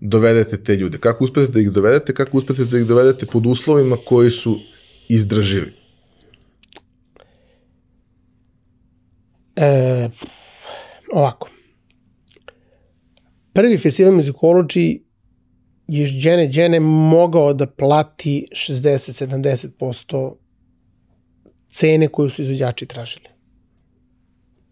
dovedete 0.00 0.64
te 0.64 0.76
ljude, 0.76 0.98
kako 0.98 1.24
uspete 1.24 1.52
da 1.52 1.60
ih 1.60 1.70
dovedete, 1.70 2.14
kako 2.14 2.38
uspete 2.38 2.64
da 2.64 2.78
ih 2.78 2.86
dovedete 2.86 3.26
pod 3.26 3.46
uslovima 3.46 3.96
koji 4.04 4.30
su 4.30 4.58
izdraživi. 5.08 5.72
E, 9.56 10.08
ovako. 11.14 11.48
Prvi 13.52 13.78
festival 13.78 14.12
Musicology 14.12 15.00
je 15.88 16.06
Džene 16.06 16.48
Džene 16.48 16.80
mogao 16.80 17.52
da 17.54 17.66
plati 17.66 18.46
60-70% 18.50 20.34
cene 21.68 22.08
koju 22.08 22.30
su 22.30 22.42
izvođači 22.42 22.86
tražili. 22.86 23.28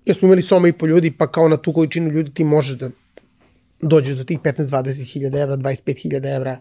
Jer 0.07 0.17
smo 0.17 0.27
imali 0.27 0.43
soma 0.43 0.69
i 0.69 0.73
po 0.73 0.87
ljudi, 0.87 1.11
pa 1.11 1.33
kao 1.33 1.49
na 1.49 1.57
tu 1.57 1.73
količinu 1.73 2.11
ljudi 2.11 2.35
ti 2.35 2.45
možeš 2.45 2.79
da 2.79 2.91
dođeš 3.81 4.17
do 4.17 4.25
tih 4.25 4.39
15-20 4.39 5.13
hiljada 5.13 5.43
evra, 5.43 5.57
25 5.57 6.03
hiljada 6.03 6.29
evra, 6.29 6.61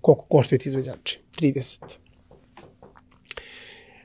koliko 0.00 0.24
koštaju 0.28 0.58
ti 0.58 0.68
izvođači? 0.68 1.20
30. 1.40 1.82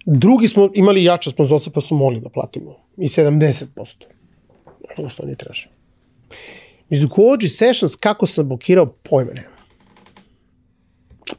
Drugi 0.06 0.48
smo 0.48 0.72
imali 0.74 1.04
jača 1.04 1.30
sponzorstva 1.30 1.72
pa 1.74 1.82
smo 1.82 1.98
mogli 1.98 2.20
da 2.20 2.30
platimo 2.30 2.76
i 2.98 3.08
70% 3.08 4.17
ono 4.98 5.10
što 5.10 5.24
oni 5.24 5.36
traže. 5.36 5.70
Mizukoji 6.90 7.48
Sessions, 7.48 7.96
kako 7.96 8.28
sam 8.28 8.48
blokirao, 8.48 8.86
pojma 8.86 9.34
nema. 9.34 9.58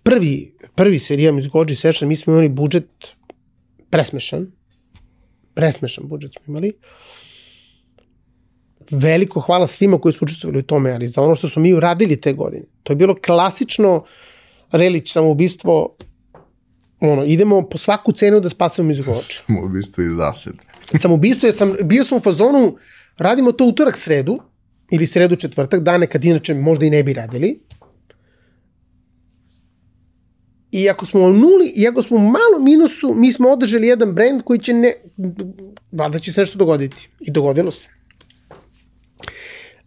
Prvi, 0.02 0.54
prvi 0.74 0.98
serija 0.98 1.32
Mizukoji 1.32 1.74
Sessions, 1.74 2.08
mi 2.08 2.16
smo 2.16 2.32
imali 2.32 2.48
budžet 2.48 2.88
presmešan, 3.90 4.46
presmešan 5.54 6.08
budžet 6.08 6.32
smo 6.32 6.42
imali. 6.46 6.72
Veliko 8.90 9.40
hvala 9.40 9.66
svima 9.66 10.00
koji 10.00 10.12
su 10.12 10.24
učestvovali 10.24 10.58
u 10.58 10.62
tome, 10.62 10.92
ali 10.92 11.08
za 11.08 11.22
ono 11.22 11.34
što 11.34 11.48
smo 11.48 11.62
mi 11.62 11.74
uradili 11.74 12.20
te 12.20 12.32
godine. 12.32 12.64
To 12.82 12.92
je 12.92 12.96
bilo 12.96 13.14
klasično 13.14 14.04
relić 14.72 15.12
samoubistvo 15.12 15.96
ono, 17.00 17.24
idemo 17.24 17.62
po 17.62 17.78
svaku 17.78 18.12
cenu 18.12 18.40
da 18.40 18.48
spasemo 18.48 18.88
Mizukoji. 18.88 19.16
Samoubistvo 19.46 20.04
i 20.04 20.08
zased. 20.08 20.54
samoubistvo, 20.98 21.46
ja 21.46 21.52
sam, 21.52 21.74
bio 21.82 22.04
sam 22.04 22.18
u 22.18 22.20
fazonu, 22.20 22.76
Radimo 23.18 23.52
to 23.52 23.64
utorak 23.64 23.96
sredu, 23.96 24.38
ili 24.90 25.06
sredu 25.06 25.36
četvrtak, 25.36 25.80
dane 25.80 26.06
kad 26.06 26.24
inače 26.24 26.54
možda 26.54 26.86
i 26.86 26.90
ne 26.90 27.02
bi 27.02 27.12
radili. 27.12 27.60
I 30.70 30.88
ako 30.88 31.06
smo 31.06 31.20
u 31.20 31.32
nuli, 31.32 31.72
i 31.76 31.88
ako 31.88 32.02
smo 32.02 32.16
u 32.16 32.20
malom 32.20 32.64
minusu, 32.64 33.14
mi 33.14 33.32
smo 33.32 33.48
održali 33.48 33.86
jedan 33.86 34.12
brend 34.14 34.42
koji 34.42 34.58
će 34.58 34.72
ne, 34.72 34.94
vada 35.92 36.18
će 36.18 36.32
se 36.32 36.40
nešto 36.40 36.58
dogoditi. 36.58 37.10
I 37.20 37.30
dogodilo 37.30 37.70
se. 37.70 37.88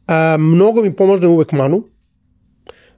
A, 0.08 0.38
mnogo 0.40 0.82
mi 0.82 0.96
pomožne 0.96 1.28
uvek 1.28 1.52
Manu. 1.52 1.84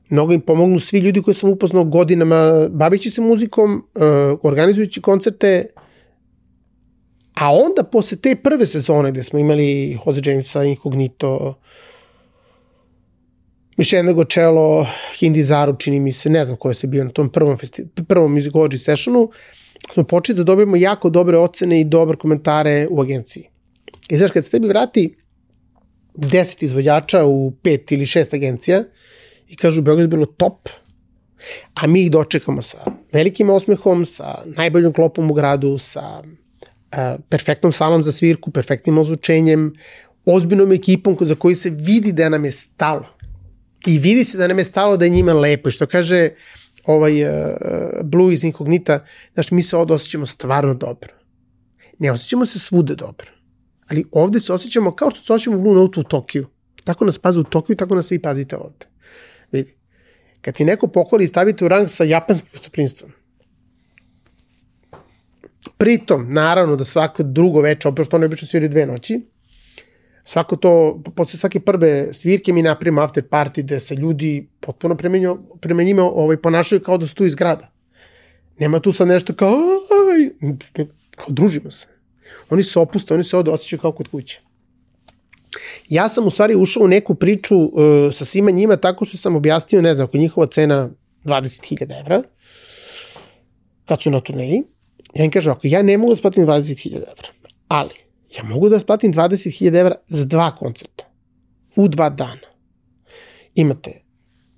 Mnogo 0.10 0.34
im 0.34 0.42
pomognu 0.42 0.80
svi 0.80 1.00
ljudi 1.00 1.22
koji 1.22 1.36
sam 1.36 1.50
upoznao 1.50 1.84
godinama 1.84 2.68
bavići 2.70 3.10
se 3.10 3.22
muzikom, 3.22 3.88
organizujući 4.44 5.02
koncerte, 5.02 5.66
A 7.34 7.54
onda, 7.54 7.84
posle 7.84 8.18
te 8.18 8.36
prve 8.36 8.66
sezone 8.66 9.12
gde 9.12 9.24
smo 9.24 9.40
imali 9.40 9.98
Jose 10.06 10.22
Jamesa, 10.26 10.64
Incognito, 10.64 11.60
Michelle 13.78 14.14
Gocello, 14.14 14.86
Hindi 15.20 15.44
Zaru, 15.44 15.76
čini 15.80 16.00
mi 16.00 16.12
se, 16.12 16.30
ne 16.30 16.46
znam 16.46 16.58
ko 16.58 16.70
je 16.70 16.76
se 16.76 16.88
bio 16.88 17.04
na 17.04 17.10
tom 17.10 17.30
prvom, 17.30 17.58
festi, 17.58 17.86
prvom 18.08 18.36
Musicology 18.36 18.78
sessionu, 18.78 19.30
smo 19.94 20.04
počeli 20.04 20.38
da 20.38 20.44
dobijemo 20.44 20.76
jako 20.76 21.10
dobre 21.10 21.38
ocene 21.38 21.82
i 21.82 21.84
dobre 21.84 22.18
komentare 22.18 22.88
u 22.90 23.02
agenciji. 23.02 23.50
I 24.10 24.18
znaš, 24.18 24.32
kad 24.32 24.46
se 24.46 24.52
tebi 24.52 24.68
vrati 24.68 25.16
10 26.14 26.64
izvođača 26.64 27.26
u 27.26 27.52
pet 27.64 27.92
ili 27.92 28.06
šest 28.06 28.34
agencija 28.34 28.84
i 29.48 29.56
kažu 29.56 29.82
Beograd 29.82 30.04
je 30.04 30.08
bilo 30.08 30.26
top, 30.26 30.70
a 31.74 31.88
mi 31.88 32.02
ih 32.02 32.12
dočekamo 32.12 32.62
sa 32.62 32.78
velikim 33.12 33.50
osmehom, 33.50 34.06
sa 34.06 34.44
najboljom 34.46 34.94
klopom 34.94 35.32
u 35.32 35.34
gradu, 35.34 35.78
sa 35.78 36.24
perfektnom 37.30 37.74
salom 37.74 38.04
za 38.04 38.12
svirku, 38.12 38.52
perfektnim 38.52 38.98
ozvučenjem, 38.98 39.74
ozbiljnom 40.26 40.72
ekipom 40.72 41.18
za 41.22 41.36
koju 41.36 41.56
se 41.56 41.70
vidi 41.70 42.12
da 42.12 42.30
nam 42.30 42.46
je 42.46 42.52
stalo. 42.52 43.06
I 43.86 43.98
vidi 44.00 44.24
se 44.24 44.38
da 44.38 44.48
nam 44.48 44.58
je 44.58 44.66
stalo 44.66 44.98
da 44.98 45.06
je 45.06 45.12
njima 45.12 45.34
lepo. 45.34 45.70
I 45.70 45.72
što 45.72 45.86
kaže 45.86 46.30
ovaj 46.86 47.24
uh, 47.24 47.30
Blue 48.04 48.34
iz 48.34 48.44
Incognita, 48.44 49.06
znači 49.34 49.56
mi 49.56 49.64
se 49.64 49.78
ovde 49.78 49.94
osjećamo 49.94 50.26
stvarno 50.26 50.74
dobro. 50.74 51.14
Ne 52.00 52.12
osjećamo 52.12 52.46
se 52.46 52.60
svude 52.60 52.96
dobro. 52.96 53.32
Ali 53.88 54.06
ovde 54.12 54.40
se 54.40 54.54
osjećamo 54.54 54.96
kao 54.96 55.12
što 55.12 55.22
se 55.22 55.34
osjećamo 55.34 55.58
u 55.58 55.62
Blue 55.62 55.76
Note 55.76 56.00
u 56.00 56.04
Tokiju. 56.04 56.48
Tako 56.84 57.06
nas 57.06 57.20
paze 57.20 57.40
u 57.40 57.44
Tokiju, 57.44 57.76
tako 57.76 57.96
nas 57.96 58.06
svi 58.06 58.20
pazite 58.20 58.58
ovde. 58.58 58.86
Vidi. 59.52 59.74
Kad 60.42 60.56
ti 60.56 60.66
neko 60.66 60.88
pohvali 60.88 61.24
i 61.24 61.28
stavite 61.28 61.66
u 61.66 61.68
rang 61.68 61.90
sa 61.90 62.04
japanskim 62.04 62.50
gostoprinstvom, 62.52 63.12
Pritom, 65.84 66.34
naravno 66.34 66.76
da 66.76 66.86
svako 66.86 67.24
drugo 67.24 67.62
veče, 67.62 67.88
opet 67.88 68.06
što 68.06 68.18
ne 68.18 68.26
obično 68.26 68.48
sviri 68.48 68.70
dve 68.70 68.86
noći, 68.86 69.22
svako 70.24 70.56
to, 70.56 71.04
posle 71.16 71.40
svake 71.40 71.60
prve 71.60 72.14
svirke 72.14 72.54
mi 72.54 72.62
napravimo 72.62 73.02
after 73.02 73.24
party 73.24 73.64
gde 73.64 73.80
se 73.80 73.96
ljudi 73.96 74.48
potpuno 74.60 74.96
prema 75.62 75.84
njima 75.84 76.04
ovaj, 76.04 76.38
ponašaju 76.38 76.82
kao 76.84 76.98
da 76.98 77.08
su 77.08 77.16
tu 77.16 77.26
iz 77.26 77.36
grada. 77.36 77.68
Nema 78.60 78.80
tu 78.80 78.92
sad 78.92 79.08
nešto 79.08 79.34
kao, 79.34 79.58
aj, 80.14 80.30
kao 81.16 81.28
družimo 81.28 81.72
se. 81.72 81.88
Oni 82.50 82.64
se 82.64 82.80
opuste, 82.80 83.14
oni 83.14 83.24
se 83.24 83.38
ovde 83.38 83.52
osjećaju 83.52 83.80
kao 83.80 83.92
kod 83.92 84.08
kuće. 84.08 84.42
Ja 85.90 86.10
sam 86.10 86.28
u 86.28 86.30
stvari 86.30 86.56
ušao 86.56 86.84
u 86.84 86.88
neku 86.88 87.16
priču 87.16 87.58
uh, 87.58 87.72
sa 88.14 88.26
svima 88.26 88.52
njima 88.52 88.78
tako 88.78 89.06
što 89.06 89.18
sam 89.18 89.36
objasnio, 89.36 89.82
ne 89.82 89.96
znam, 89.96 90.08
ako 90.08 90.18
njihova 90.18 90.48
cena 90.48 90.90
20.000 91.26 92.00
evra, 92.00 92.24
kad 93.86 94.02
su 94.02 94.12
na 94.12 94.20
turneji, 94.20 94.64
ja 95.16 95.26
im 95.26 95.32
kažem, 95.32 95.54
ako 95.54 95.68
ja 95.68 95.82
ne 95.82 95.98
mogu 95.98 96.14
da 96.14 96.16
splatim 96.16 96.48
20.000 96.48 96.96
evra, 96.96 97.30
ali 97.68 97.96
ja 98.38 98.44
mogu 98.44 98.70
da 98.70 98.80
splatim 98.80 99.14
20.000 99.14 99.80
evra 99.80 99.96
za 100.08 100.26
dva 100.26 100.52
koncerta, 100.56 101.04
u 101.76 101.88
dva 101.88 102.10
dana. 102.10 102.48
Imate 103.56 104.02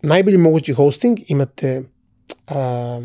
najbolji 0.01 0.37
mogući 0.37 0.73
hosting, 0.73 1.19
imate 1.27 1.83
uh, 2.49 3.03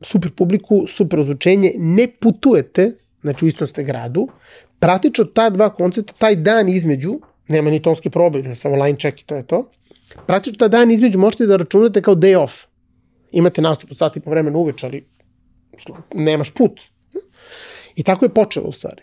super 0.00 0.30
publiku, 0.30 0.84
super 0.88 1.20
ozvučenje, 1.20 1.72
ne 1.76 2.08
putujete, 2.20 2.92
znači 3.20 3.44
u 3.44 3.48
istom 3.48 3.66
ste 3.66 3.84
gradu, 3.84 4.28
praktično 4.78 5.24
ta 5.24 5.50
dva 5.50 5.74
koncerta, 5.74 6.12
taj 6.18 6.36
dan 6.36 6.68
između, 6.68 7.20
nema 7.48 7.70
ni 7.70 7.82
tonske 7.82 8.10
probe, 8.10 8.54
samo 8.54 8.76
line 8.76 8.98
check 8.98 9.20
i 9.20 9.24
to 9.24 9.34
je 9.34 9.46
to, 9.46 9.70
praktično 10.26 10.58
ta 10.58 10.68
dan 10.68 10.90
između 10.90 11.18
možete 11.18 11.46
da 11.46 11.56
računate 11.56 12.02
kao 12.02 12.14
day 12.14 12.36
off. 12.36 12.54
Imate 13.32 13.62
nastup 13.62 13.90
od 13.90 13.98
sati 13.98 14.20
po 14.20 14.30
vremenu 14.30 14.58
uveč, 14.58 14.84
ali 14.84 15.04
nemaš 16.14 16.50
put. 16.50 16.80
I 17.94 18.02
tako 18.02 18.24
je 18.24 18.34
počelo 18.34 18.68
u 18.68 18.72
stvari. 18.72 19.02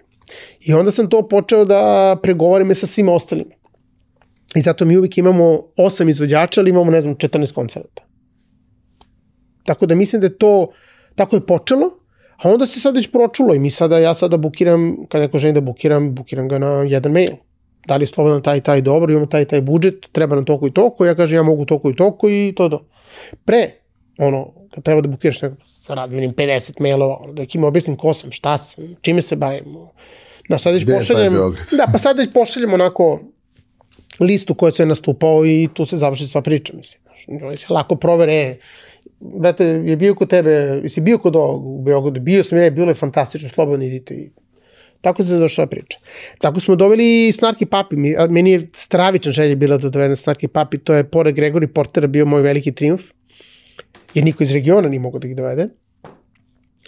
I 0.59 0.73
onda 0.73 0.91
sam 0.91 1.09
to 1.09 1.27
počeo 1.27 1.65
da 1.65 2.15
pregovarim 2.23 2.75
sa 2.75 2.87
svima 2.87 3.13
ostalima. 3.13 3.55
I 4.55 4.61
zato 4.61 4.85
mi 4.85 4.97
uvijek 4.97 5.17
imamo 5.17 5.59
osam 5.77 6.09
izvođača, 6.09 6.61
ali 6.61 6.69
imamo, 6.69 6.91
ne 6.91 7.01
znam, 7.01 7.15
14 7.15 7.53
koncerta. 7.53 8.03
Tako 9.63 9.85
da 9.85 9.95
mislim 9.95 10.21
da 10.21 10.27
je 10.27 10.37
to, 10.37 10.71
tako 11.15 11.35
je 11.35 11.45
počelo, 11.45 11.89
a 12.37 12.49
onda 12.49 12.67
se 12.67 12.79
sad 12.79 12.95
već 12.95 13.11
pročulo 13.11 13.55
i 13.55 13.59
mi 13.59 13.69
sada, 13.69 13.99
ja 13.99 14.13
sada 14.13 14.37
bukiram, 14.37 15.05
kad 15.09 15.21
neko 15.21 15.39
želim 15.39 15.53
da 15.53 15.61
bukiram, 15.61 16.15
bukiram 16.15 16.47
ga 16.47 16.59
na 16.59 16.67
jedan 16.67 17.11
mail. 17.11 17.31
Da 17.87 17.95
li 17.95 18.03
je 18.03 18.07
slobodan 18.07 18.41
taj 18.41 18.61
taj 18.61 18.81
dobro, 18.81 19.11
imamo 19.11 19.25
taj 19.25 19.45
taj 19.45 19.61
budžet, 19.61 20.07
treba 20.11 20.35
nam 20.35 20.45
toliko 20.45 20.67
i 20.67 20.73
toliko, 20.73 21.05
ja 21.05 21.15
kažem 21.15 21.35
ja 21.35 21.43
mogu 21.43 21.65
toliko 21.65 21.89
i 21.89 21.95
toliko 21.95 22.29
i 22.29 22.53
to 22.57 22.69
do. 22.69 22.79
Pre, 23.45 23.71
ono, 24.17 24.53
kad 24.73 24.83
treba 24.83 25.01
da 25.01 25.07
bukiraš 25.07 25.41
neko, 25.41 25.55
sad 25.65 26.11
vidim 26.11 26.33
50 26.33 26.79
mailova, 26.79 27.31
da 27.33 27.45
im 27.53 27.63
objasnim 27.63 27.97
ko 27.97 28.13
sam, 28.13 28.31
šta 28.31 28.57
sam, 28.57 28.95
čime 29.01 29.21
se 29.21 29.35
bavim. 29.35 29.75
Da, 30.49 30.57
sad 30.57 30.73
već 30.73 30.85
pošaljem, 30.85 31.33
da, 31.77 31.87
pa 31.91 31.97
sad 31.97 32.17
već 32.17 32.29
pošaljem 32.33 32.73
onako 32.73 33.19
listu 34.19 34.53
koja 34.53 34.71
se 34.71 34.85
nastupao 34.85 35.45
i 35.45 35.69
tu 35.73 35.85
se 35.85 35.97
završi 35.97 36.27
sva 36.27 36.41
priča, 36.41 36.73
mislim. 36.77 37.01
Oni 37.47 37.57
se 37.57 37.73
lako 37.73 37.95
provere, 37.95 38.57
brate, 39.19 39.65
je 39.65 39.97
bio 39.97 40.15
kod 40.15 40.29
tebe, 40.29 40.51
jesi 40.83 41.01
bio 41.01 41.17
kod 41.17 41.35
ovog 41.35 41.65
u 41.65 41.81
Beogradu, 41.81 42.19
bio 42.19 42.43
sam 42.43 42.57
ja, 42.57 42.69
bilo 42.69 42.91
je 42.91 42.95
fantastično, 42.95 43.49
slobodno 43.49 43.85
idite 43.85 44.13
i 44.13 44.29
Tako 45.05 45.23
se 45.23 45.29
zadošla 45.29 45.67
priča. 45.67 45.99
Tako 46.41 46.59
smo 46.59 46.75
doveli 46.75 47.31
Snarki 47.31 47.65
Papi. 47.65 47.95
Meni 48.29 48.51
je 48.51 48.67
stravična 48.73 49.31
želja 49.31 49.55
bila 49.55 49.77
da 49.77 49.89
dovedem 49.89 50.15
Snarki 50.15 50.47
Papi. 50.47 50.77
To 50.77 50.93
je, 50.93 51.03
pored 51.03 51.35
Gregory 51.35 51.67
Portera, 51.67 52.07
bio 52.07 52.25
moj 52.25 52.41
veliki 52.41 52.71
triumf. 52.71 53.11
Jer 54.15 54.25
niko 54.25 54.43
iz 54.43 54.51
regiona 54.51 54.89
nije 54.89 54.99
mogo 54.99 55.19
da 55.19 55.27
ih 55.27 55.35
dovede. 55.35 55.67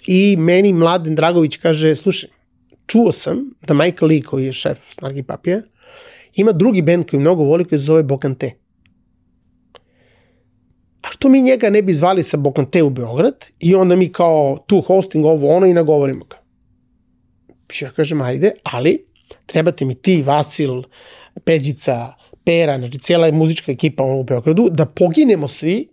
I 0.07 0.35
meni 0.39 0.73
Mladen 0.73 1.15
Dragović 1.15 1.57
kaže, 1.57 1.95
slušaj, 1.95 2.29
čuo 2.87 3.11
sam 3.11 3.51
da 3.67 3.73
Michael 3.73 4.09
Lee, 4.09 4.21
koji 4.21 4.45
je 4.45 4.53
šef 4.53 4.79
Snarki 4.89 5.23
Papija, 5.23 5.61
ima 6.35 6.51
drugi 6.51 6.81
band 6.81 7.09
koji 7.09 7.19
mnogo 7.19 7.43
voli 7.43 7.65
koji 7.65 7.79
se 7.79 7.85
zove 7.85 8.03
Bokante. 8.03 8.51
A 11.01 11.07
što 11.11 11.29
mi 11.29 11.41
njega 11.41 11.69
ne 11.69 11.81
bi 11.81 11.93
zvali 11.93 12.23
sa 12.23 12.37
Bokante 12.37 12.83
u 12.83 12.89
Beograd 12.89 13.45
i 13.59 13.75
onda 13.75 13.95
mi 13.95 14.11
kao 14.11 14.63
tu 14.67 14.81
hosting 14.81 15.25
ovo 15.25 15.55
ono 15.55 15.65
i 15.65 15.73
nagovorimo 15.73 16.25
ga. 16.25 16.37
Ja 17.81 17.89
kažem, 17.89 18.21
ajde, 18.21 18.51
ali 18.63 19.05
trebate 19.45 19.85
mi 19.85 19.95
ti, 19.95 20.21
Vasil, 20.21 20.83
Peđica, 21.43 22.13
Pera, 22.43 22.77
znači 22.77 22.99
cijela 22.99 23.31
muzička 23.31 23.71
ekipa 23.71 24.03
u 24.03 24.23
Beogradu, 24.23 24.69
da 24.71 24.85
poginemo 24.85 25.47
svi, 25.47 25.87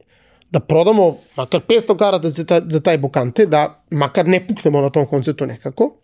da 0.51 0.61
prodamo 0.61 1.17
makar 1.37 1.61
500 1.69 1.99
karata 1.99 2.31
za, 2.31 2.45
ta, 2.45 2.61
za 2.69 2.81
taj 2.81 2.99
Bokante, 2.99 3.47
da 3.47 3.85
makar 3.91 4.29
ne 4.29 4.47
puknemo 4.47 4.81
na 4.81 4.91
tom 4.91 5.07
koncertu 5.07 5.47
nekako. 5.47 5.97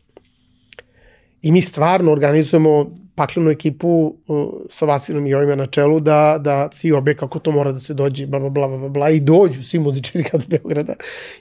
I 1.42 1.52
mi 1.52 1.62
stvarno 1.62 2.12
organizujemo 2.12 2.90
paklenu 3.14 3.50
ekipu 3.50 3.88
uh, 4.26 4.48
sa 4.68 4.86
Vasilom 4.86 5.26
i 5.26 5.34
ovima 5.34 5.54
na 5.54 5.66
čelu 5.66 6.00
da, 6.00 6.38
da 6.40 6.68
svi 6.72 6.92
obe 6.92 7.14
kako 7.16 7.38
to 7.38 7.52
mora 7.52 7.72
da 7.72 7.78
se 7.78 7.94
dođe, 7.94 8.26
bla, 8.26 8.38
bla, 8.38 8.50
bla, 8.50 8.68
bla, 8.68 8.88
bla, 8.88 9.10
i 9.10 9.20
dođu 9.20 9.62
svi 9.62 9.78
muzičari 9.78 10.24
od 10.32 10.46
Beograda 10.48 10.94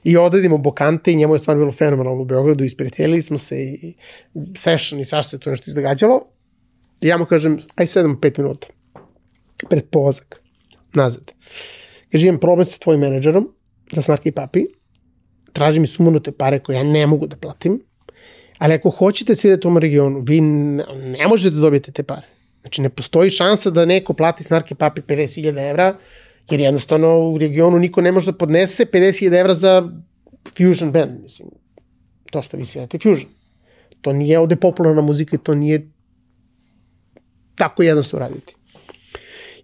i 0.03 0.17
odredimo 0.17 0.57
Bokante 0.57 1.11
i 1.11 1.15
njemu 1.15 1.35
je 1.35 1.39
stvarno 1.39 1.61
bilo 1.61 1.71
fenomenalno 1.71 2.21
u 2.21 2.26
Beogradu, 2.26 2.63
isprijateljili 2.63 3.21
smo 3.21 3.38
se 3.38 3.63
i 3.63 3.93
session 4.55 5.01
i 5.01 5.05
svašta 5.05 5.30
se 5.30 5.39
to 5.39 5.49
nešto 5.49 5.69
izdogađalo. 5.69 6.21
I 7.01 7.07
ja 7.07 7.17
mu 7.17 7.26
kažem, 7.26 7.59
aj 7.76 7.88
sedam, 7.88 8.19
pet 8.21 8.38
minuta 8.38 8.67
pred 9.69 9.85
pozak, 9.89 10.41
nazad. 10.93 11.31
Kaže, 12.11 12.27
imam 12.27 12.40
problem 12.40 12.65
sa 12.65 12.80
tvojim 12.80 13.02
menadžerom 13.02 13.49
za 13.91 14.02
snarki 14.02 14.31
papi, 14.31 14.65
traži 15.53 15.80
mi 15.80 15.88
sumunute 15.88 16.31
pare 16.31 16.60
koje 16.60 16.76
ja 16.76 16.84
ne 16.84 17.07
mogu 17.07 17.27
da 17.27 17.38
platim, 17.38 17.81
Ali 18.60 18.73
ako 18.73 18.90
hoćete 18.90 19.36
svirati 19.36 19.60
u 19.60 19.61
tom 19.61 19.77
regionu, 19.77 20.19
vi 20.19 20.41
ne 20.41 21.27
možete 21.30 21.49
da 21.49 21.61
dobijete 21.61 21.91
te 21.91 22.03
pare. 22.03 22.27
Znači, 22.61 22.81
ne 22.81 22.90
postoji 22.90 23.30
šansa 23.30 23.69
da 23.69 23.86
neko 23.86 24.14
plati 24.14 24.44
snarke 24.44 24.76
papi 24.76 25.02
50.000 25.02 25.69
evra, 25.69 25.98
jer 26.49 26.60
jednostavno 26.60 27.19
u 27.19 27.38
regionu 27.38 27.80
niko 27.80 28.02
ne 28.02 28.11
može 28.11 28.31
da 28.31 28.38
podnese 28.38 28.86
50.000 28.86 29.40
evra 29.40 29.53
za 29.53 29.90
fusion 30.57 30.91
band, 30.91 31.22
mislim. 31.22 31.49
To 32.31 32.41
što 32.41 32.57
vi 32.57 32.65
svirate 32.65 32.99
fusion. 32.99 33.31
To 34.02 34.14
nije 34.14 34.40
ovde 34.40 34.56
popularna 34.56 35.02
muzika 35.02 35.36
i 35.36 35.40
to 35.40 35.56
nije 35.56 35.90
tako 37.56 37.84
jednostavno 37.84 38.27
raditi. 38.27 38.56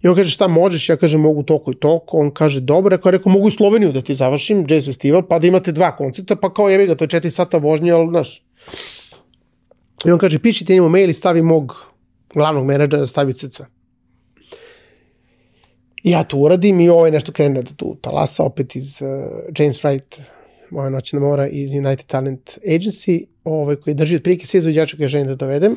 I 0.06 0.08
on 0.08 0.14
kaže 0.14 0.30
šta 0.30 0.46
možeš, 0.48 0.88
ja 0.88 0.96
kažem 0.96 1.20
mogu 1.20 1.42
toko 1.42 1.72
i 1.72 1.74
toko, 1.74 2.16
on 2.16 2.30
kaže 2.30 2.60
dobro, 2.60 2.96
rekao, 2.96 3.10
rekao 3.10 3.32
mogu 3.32 3.46
u 3.46 3.50
Sloveniju 3.50 3.92
da 3.92 4.02
ti 4.02 4.14
završim, 4.14 4.66
jazz 4.68 4.86
festival, 4.86 5.22
pa 5.26 5.38
da 5.38 5.46
imate 5.46 5.72
dva 5.72 5.96
koncerta, 5.96 6.36
pa 6.36 6.52
kao 6.54 6.68
jebi 6.68 6.86
ga, 6.86 6.94
to 6.94 7.04
je 7.04 7.08
četiri 7.08 7.30
sata 7.30 7.58
vožnje, 7.58 7.90
ali 7.92 8.08
znaš, 8.08 8.42
I 10.04 10.10
on 10.10 10.18
kaže, 10.18 10.38
pišite 10.38 10.74
njemu 10.74 10.88
mail 10.88 11.10
i 11.10 11.12
stavi 11.12 11.42
mog 11.42 11.74
glavnog 12.34 12.64
menadžera 12.66 13.00
da 13.00 13.06
stavi 13.06 13.34
CC. 13.34 13.60
I 16.04 16.10
ja 16.10 16.22
to 16.24 16.38
uradim 16.38 16.80
i 16.80 16.88
ovaj 16.88 17.10
nešto 17.10 17.32
krene 17.32 17.62
da 17.62 17.74
tu 17.74 17.96
talasa 18.00 18.44
opet 18.44 18.76
iz 18.76 19.02
uh, 19.02 19.08
James 19.58 19.82
Wright, 19.82 20.20
moja 20.70 20.90
noćna 20.90 21.20
mora 21.20 21.48
iz 21.48 21.72
United 21.72 22.06
Talent 22.06 22.58
Agency, 22.66 23.24
ovaj, 23.44 23.76
koji 23.76 23.94
drži 23.94 24.16
otprilike 24.16 24.46
sve 24.46 24.58
izvođača 24.58 24.96
koje 24.96 25.08
želim 25.08 25.26
da 25.26 25.34
dovedem. 25.34 25.76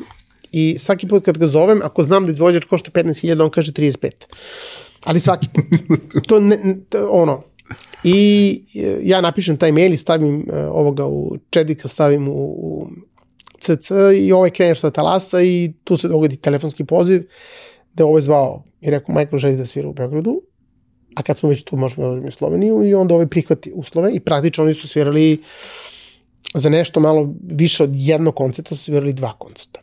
I 0.52 0.78
svaki 0.78 1.08
put 1.08 1.24
kad 1.24 1.38
ga 1.38 1.46
zovem, 1.46 1.80
ako 1.82 2.04
znam 2.04 2.26
da 2.26 2.32
izvođač 2.32 2.64
košta 2.64 2.90
15.000, 2.90 3.42
on 3.42 3.50
kaže 3.50 3.72
35. 3.72 4.10
Ali 5.04 5.20
svaki 5.20 5.48
put. 5.54 5.64
to 6.28 6.40
ne, 6.40 6.76
ono, 7.10 7.42
I 8.04 8.62
e, 8.74 8.98
ja 9.02 9.20
napišem 9.20 9.56
taj 9.56 9.72
mail 9.72 9.92
i 9.92 9.96
stavim 9.96 10.36
uh, 10.36 10.54
ovoga 10.72 11.06
u 11.06 11.36
Čedika, 11.50 11.88
stavim 11.88 12.28
u, 12.28 12.32
u 12.32 12.88
CC 13.60 13.90
i 14.16 14.32
ovaj 14.32 14.50
krene 14.50 14.74
što 14.74 14.90
talasa 14.90 15.42
i 15.42 15.72
tu 15.84 15.96
se 15.96 16.08
dogodi 16.08 16.36
telefonski 16.36 16.84
poziv 16.84 17.22
da 17.94 18.02
je 18.02 18.06
ovaj 18.06 18.22
zvao 18.22 18.62
i 18.80 18.90
rekao 18.90 19.14
Michael 19.14 19.38
želi 19.38 19.56
da 19.56 19.66
svira 19.66 19.88
u 19.88 19.92
Beogradu, 19.92 20.42
a 21.14 21.22
kad 21.22 21.38
smo 21.38 21.48
već 21.48 21.62
tu 21.62 21.76
možemo 21.76 22.14
da 22.14 22.26
u 22.28 22.30
Sloveniju 22.30 22.82
i 22.84 22.94
onda 22.94 23.14
ovaj 23.14 23.26
prihvati 23.26 23.72
uslove 23.74 24.12
i 24.12 24.20
praktično 24.20 24.64
oni 24.64 24.74
su 24.74 24.88
svirali 24.88 25.42
za 26.54 26.68
nešto 26.68 27.00
malo 27.00 27.34
više 27.42 27.84
od 27.84 27.90
jednog 27.94 28.34
koncerta 28.34 28.76
su 28.76 28.84
svirali 28.84 29.12
dva 29.12 29.32
koncerta. 29.38 29.80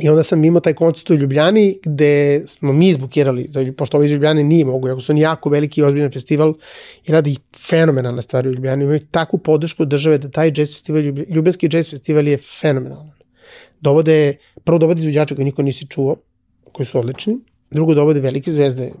I 0.00 0.08
onda 0.08 0.22
sam 0.22 0.44
imao 0.44 0.60
taj 0.60 0.74
koncert 0.74 1.10
u 1.10 1.14
Ljubljani 1.14 1.78
gde 1.82 2.42
smo 2.46 2.72
mi 2.72 2.88
izbukirali, 2.88 3.48
pošto 3.76 3.96
ovo 3.96 4.04
iz 4.04 4.12
Ljubljane 4.12 4.44
nije 4.44 4.64
mogu, 4.64 4.88
ako 4.88 5.00
su 5.00 5.12
oni 5.12 5.20
jako 5.20 5.50
veliki 5.50 5.80
i 5.80 5.84
ozbiljan 5.84 6.10
festival 6.12 6.54
i 7.04 7.12
radi 7.12 7.36
fenomenalne 7.56 8.22
stvari 8.22 8.48
u 8.48 8.52
Ljubljani, 8.52 8.84
imaju 8.84 9.00
takvu 9.10 9.38
podršku 9.38 9.84
države 9.84 10.18
da 10.18 10.30
taj 10.30 10.52
jazz 10.56 10.72
festival, 10.72 11.02
Ljubljanski 11.02 11.68
jazz 11.72 11.90
festival 11.90 12.28
je 12.28 12.38
fenomenalan. 12.60 13.10
Dovode, 13.80 14.36
prvo 14.64 14.78
dovode 14.78 15.00
izvođača 15.00 15.34
koji 15.34 15.44
niko 15.44 15.62
nisi 15.62 15.86
čuo, 15.86 16.16
koji 16.72 16.86
su 16.86 16.98
odlični, 16.98 17.38
drugo 17.70 17.94
dovode 17.94 18.20
velike 18.20 18.52
zvezde 18.52 18.92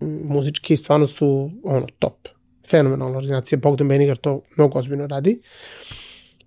muzičke 0.00 0.74
i 0.74 0.76
stvarno 0.76 1.06
su 1.06 1.50
ono, 1.64 1.86
top. 1.98 2.28
Fenomenalna 2.70 3.18
organizacija, 3.18 3.58
Bogdan 3.58 3.88
Benigar 3.88 4.16
to 4.16 4.40
mnogo 4.56 4.78
ozbiljno 4.78 5.06
radi. 5.06 5.40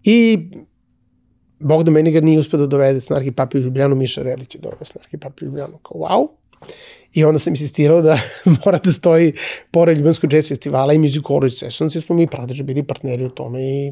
I 0.03 0.47
Bogdan 1.59 1.93
Menigar 1.93 2.23
nije 2.23 2.39
uspio 2.39 2.59
da 2.59 2.67
dovede 2.67 3.01
Snarki 3.01 3.31
Papi 3.31 3.57
u 3.57 3.61
Ljubljanu, 3.61 3.95
Miša 3.95 4.21
Relić 4.21 4.55
je 4.55 4.61
dovede 4.61 4.85
Snarki 4.85 5.17
Papi 5.17 5.45
u 5.45 5.47
Ljubljanu, 5.47 5.77
kao 5.77 5.97
wow. 5.97 6.27
I 7.13 7.23
onda 7.23 7.39
sam 7.39 7.53
insistirao 7.53 8.01
da 8.01 8.19
mora 8.65 8.79
da 8.83 8.91
stoji 8.91 9.33
pored 9.71 9.97
Ljubljanskog 9.97 10.33
jazz 10.33 10.47
festivala 10.47 10.93
i 10.93 10.99
Music 10.99 11.23
College 11.23 11.55
Sessions, 11.55 11.95
jer 11.95 12.03
smo 12.03 12.15
mi 12.15 12.27
pradeže 12.27 12.63
bili 12.63 12.83
partneri 12.83 13.25
u 13.25 13.29
tome 13.29 13.63
i 13.63 13.91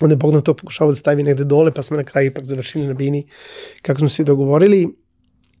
onda 0.00 0.12
je 0.12 0.16
Bogdan 0.16 0.42
to 0.42 0.54
pokušao 0.54 0.88
da 0.88 0.94
stavi 0.94 1.22
negde 1.22 1.44
dole, 1.44 1.74
pa 1.74 1.82
smo 1.82 1.96
na 1.96 2.04
kraju 2.04 2.26
ipak 2.26 2.44
završili 2.44 2.86
na 2.86 2.94
bini 2.94 3.26
kako 3.82 3.98
smo 3.98 4.08
se 4.08 4.24
dogovorili 4.24 4.88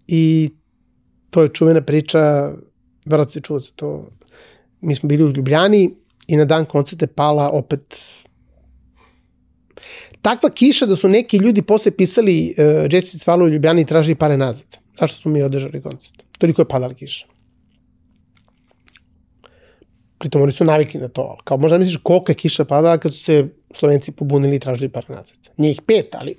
i 0.06 0.50
to 1.30 1.42
je 1.42 1.48
čuvena 1.48 1.80
priča, 1.80 2.52
verovatno 3.04 3.32
se 3.32 3.40
čuo 3.40 3.60
za 3.60 3.70
to, 3.76 4.08
mi 4.80 4.94
smo 4.94 5.08
bili 5.08 5.24
u 5.24 5.30
Ljubljani 5.30 5.90
i 6.26 6.36
na 6.36 6.44
dan 6.44 6.64
koncerta 6.64 7.06
pala 7.06 7.50
opet 7.50 7.96
takva 10.26 10.50
kiša 10.50 10.86
da 10.86 10.96
su 10.96 11.08
neki 11.08 11.36
ljudi 11.38 11.62
posle 11.62 11.90
pisali 11.90 12.54
uh, 12.58 12.92
Jessica 12.92 13.18
Svala 13.18 13.44
u 13.44 13.48
Ljubljani 13.48 13.82
i 13.82 13.86
tražili 13.86 14.14
pare 14.14 14.36
nazad. 14.36 14.78
Zašto 14.98 15.20
smo 15.20 15.30
mi 15.30 15.42
održali 15.42 15.82
koncert? 15.82 16.22
Toliko 16.38 16.62
je 16.62 16.68
padala 16.68 16.94
kiša. 16.94 17.26
Pritom 20.18 20.42
oni 20.42 20.52
su 20.52 20.64
navikli 20.64 21.00
na 21.00 21.08
to, 21.08 21.22
ali 21.22 21.38
kao 21.44 21.56
možda 21.56 21.78
misliš 21.78 22.00
koliko 22.02 22.32
je 22.32 22.36
kiša 22.36 22.64
padala 22.64 22.98
kad 22.98 23.14
su 23.14 23.18
se 23.18 23.48
Slovenci 23.74 24.12
pobunili 24.12 24.56
i 24.56 24.58
tražili 24.58 24.88
pare 24.88 25.06
nazad. 25.08 25.36
Njih 25.58 25.80
pet, 25.86 26.14
ali... 26.14 26.34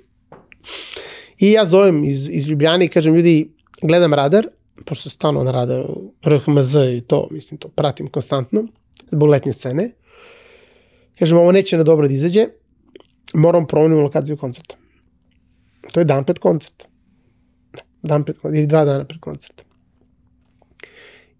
I 1.38 1.52
ja 1.52 1.64
zovem 1.64 2.04
iz, 2.04 2.28
iz 2.28 2.46
Ljubljane 2.48 2.84
i 2.84 2.88
kažem 2.88 3.14
ljudi, 3.14 3.50
gledam 3.82 4.14
radar, 4.14 4.48
pošto 4.84 5.10
stano 5.10 5.44
na 5.44 5.50
radar 5.50 5.84
RHMZ 6.26 6.74
i 6.74 7.00
to, 7.00 7.28
mislim, 7.30 7.58
to 7.58 7.68
pratim 7.68 8.06
konstantno, 8.06 8.66
zbog 9.10 9.28
letnje 9.28 9.52
scene. 9.52 9.90
Kažem, 11.18 11.38
ovo 11.38 11.52
neće 11.52 11.76
na 11.76 11.82
dobro 11.82 12.08
da 12.08 12.14
izađe, 12.14 12.48
moram 13.34 13.66
promeniti 13.66 14.02
lokaciju 14.02 14.36
koncerta. 14.36 14.76
To 15.92 16.00
je 16.00 16.04
dan 16.04 16.24
pred 16.24 16.38
koncert. 16.38 16.84
Dan 18.02 18.24
pred 18.24 18.38
koncert, 18.38 18.56
ili 18.56 18.66
dva 18.66 18.84
dana 18.84 19.04
pred 19.04 19.20
koncert. 19.20 19.64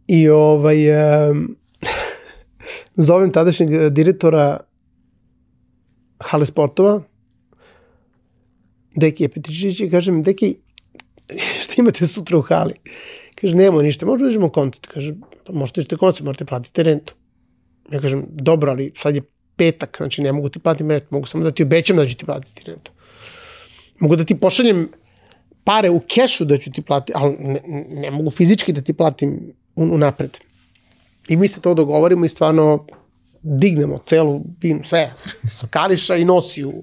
I 0.09 0.29
ovaj, 0.29 0.79
um, 1.31 1.57
zovem 3.09 3.33
tadašnjeg 3.33 3.91
direktora 3.91 4.59
hale 6.19 6.47
sportova, 6.47 7.01
Deki 8.97 9.25
Epetičić 9.25 9.81
i 9.81 9.91
kažem, 9.91 10.23
Deki, 10.23 10.57
šta 11.63 11.75
imate 11.77 12.07
sutra 12.07 12.39
u 12.39 12.43
hali? 12.43 12.75
Kaže, 13.35 13.57
nemamo 13.57 13.83
ništa, 13.83 14.07
možda 14.07 14.27
uđemo 14.27 14.49
koncert. 14.49 14.87
Kaže, 14.87 15.15
pa 15.47 15.53
možete 15.53 15.81
ište 15.81 15.97
koncert, 15.97 16.25
morate 16.25 16.45
platiti 16.45 16.83
rentu. 16.83 17.15
Ja 17.93 18.01
kažem, 18.01 18.27
dobro, 18.31 18.71
ali 18.71 18.93
sad 18.97 19.15
je 19.15 19.23
petak, 19.59 19.97
znači 19.97 20.23
ne 20.23 20.33
mogu 20.33 20.49
ti 20.49 20.59
platiti 20.59 20.89
rentu, 20.89 21.07
mogu 21.11 21.27
samo 21.27 21.45
da 21.45 21.51
ti 21.51 21.63
obećam 21.63 21.97
da 21.97 22.07
ću 22.07 22.17
ti 22.17 22.25
platiti 22.25 22.63
rentu. 22.67 22.93
Mogu 23.99 24.17
da 24.17 24.25
ti 24.25 24.41
pošaljem 24.41 24.89
pare 25.65 25.91
u 25.91 26.01
kešu 26.01 26.45
da 26.45 26.59
ću 26.59 26.71
ti 26.73 26.83
platiti, 26.83 27.13
ali 27.17 27.37
ne, 27.39 27.61
ne 27.89 28.11
mogu 28.11 28.31
fizički 28.31 28.73
da 28.73 28.81
ti 28.81 28.93
platim 28.93 29.53
unapred. 29.77 30.39
I 31.29 31.37
mi 31.37 31.49
se 31.49 31.61
to 31.61 31.75
dogovorimo 31.75 32.25
i 32.25 32.29
stvarno 32.29 32.87
dignemo 33.43 33.99
celu 34.07 34.41
binu, 34.61 34.85
sve, 34.85 35.15
sa 35.59 35.67
kališa 35.67 36.17
i 36.17 36.25
nosi 36.25 36.65
u 36.65 36.83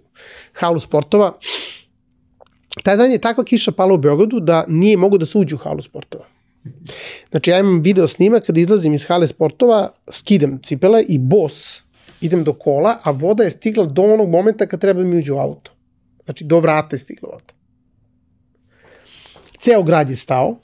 halu 0.53 0.79
sportova. 0.79 1.37
Taj 2.83 2.97
dan 2.97 3.11
je 3.11 3.21
takva 3.21 3.43
kiša 3.43 3.71
pala 3.71 3.93
u 3.93 3.97
Beogradu 3.97 4.39
da 4.39 4.65
nije 4.67 4.97
mogu 4.97 5.17
da 5.17 5.25
se 5.25 5.37
uđe 5.37 5.55
u 5.55 5.57
halu 5.57 5.81
sportova. 5.81 6.25
Znači 7.31 7.49
ja 7.49 7.59
imam 7.59 7.81
video 7.81 8.07
snimak 8.07 8.45
kada 8.45 8.59
izlazim 8.59 8.93
iz 8.93 9.05
hale 9.05 9.27
sportova, 9.27 9.89
skidam 10.11 10.59
cipele 10.63 11.03
i 11.07 11.17
bos 11.17 11.84
idem 12.21 12.43
do 12.43 12.53
kola, 12.53 12.97
a 13.03 13.11
voda 13.11 13.43
je 13.43 13.51
stigla 13.51 13.85
do 13.85 14.03
onog 14.03 14.29
momenta 14.29 14.65
kad 14.65 14.81
treba 14.81 15.01
da 15.01 15.07
mi 15.07 15.17
uđe 15.17 15.33
u 15.33 15.37
auto. 15.37 15.71
Znači 16.25 16.43
do 16.43 16.59
vrata 16.59 16.95
je 16.95 16.99
stigla 16.99 17.29
voda. 17.31 17.53
Ceo 19.59 19.83
grad 19.83 20.09
je 20.09 20.15
stao, 20.15 20.57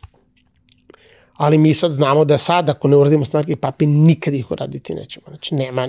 ali 1.34 1.58
mi 1.58 1.74
sad 1.74 1.92
znamo 1.92 2.26
da 2.26 2.38
sad 2.38 2.70
ako 2.70 2.88
ne 2.88 2.98
uradimo 2.98 3.26
snarke 3.26 3.56
papi 3.56 3.86
nikad 3.86 4.34
ih 4.34 4.52
uraditi 4.52 4.96
nećemo. 4.96 5.26
Znači 5.28 5.56
nema 5.56 5.88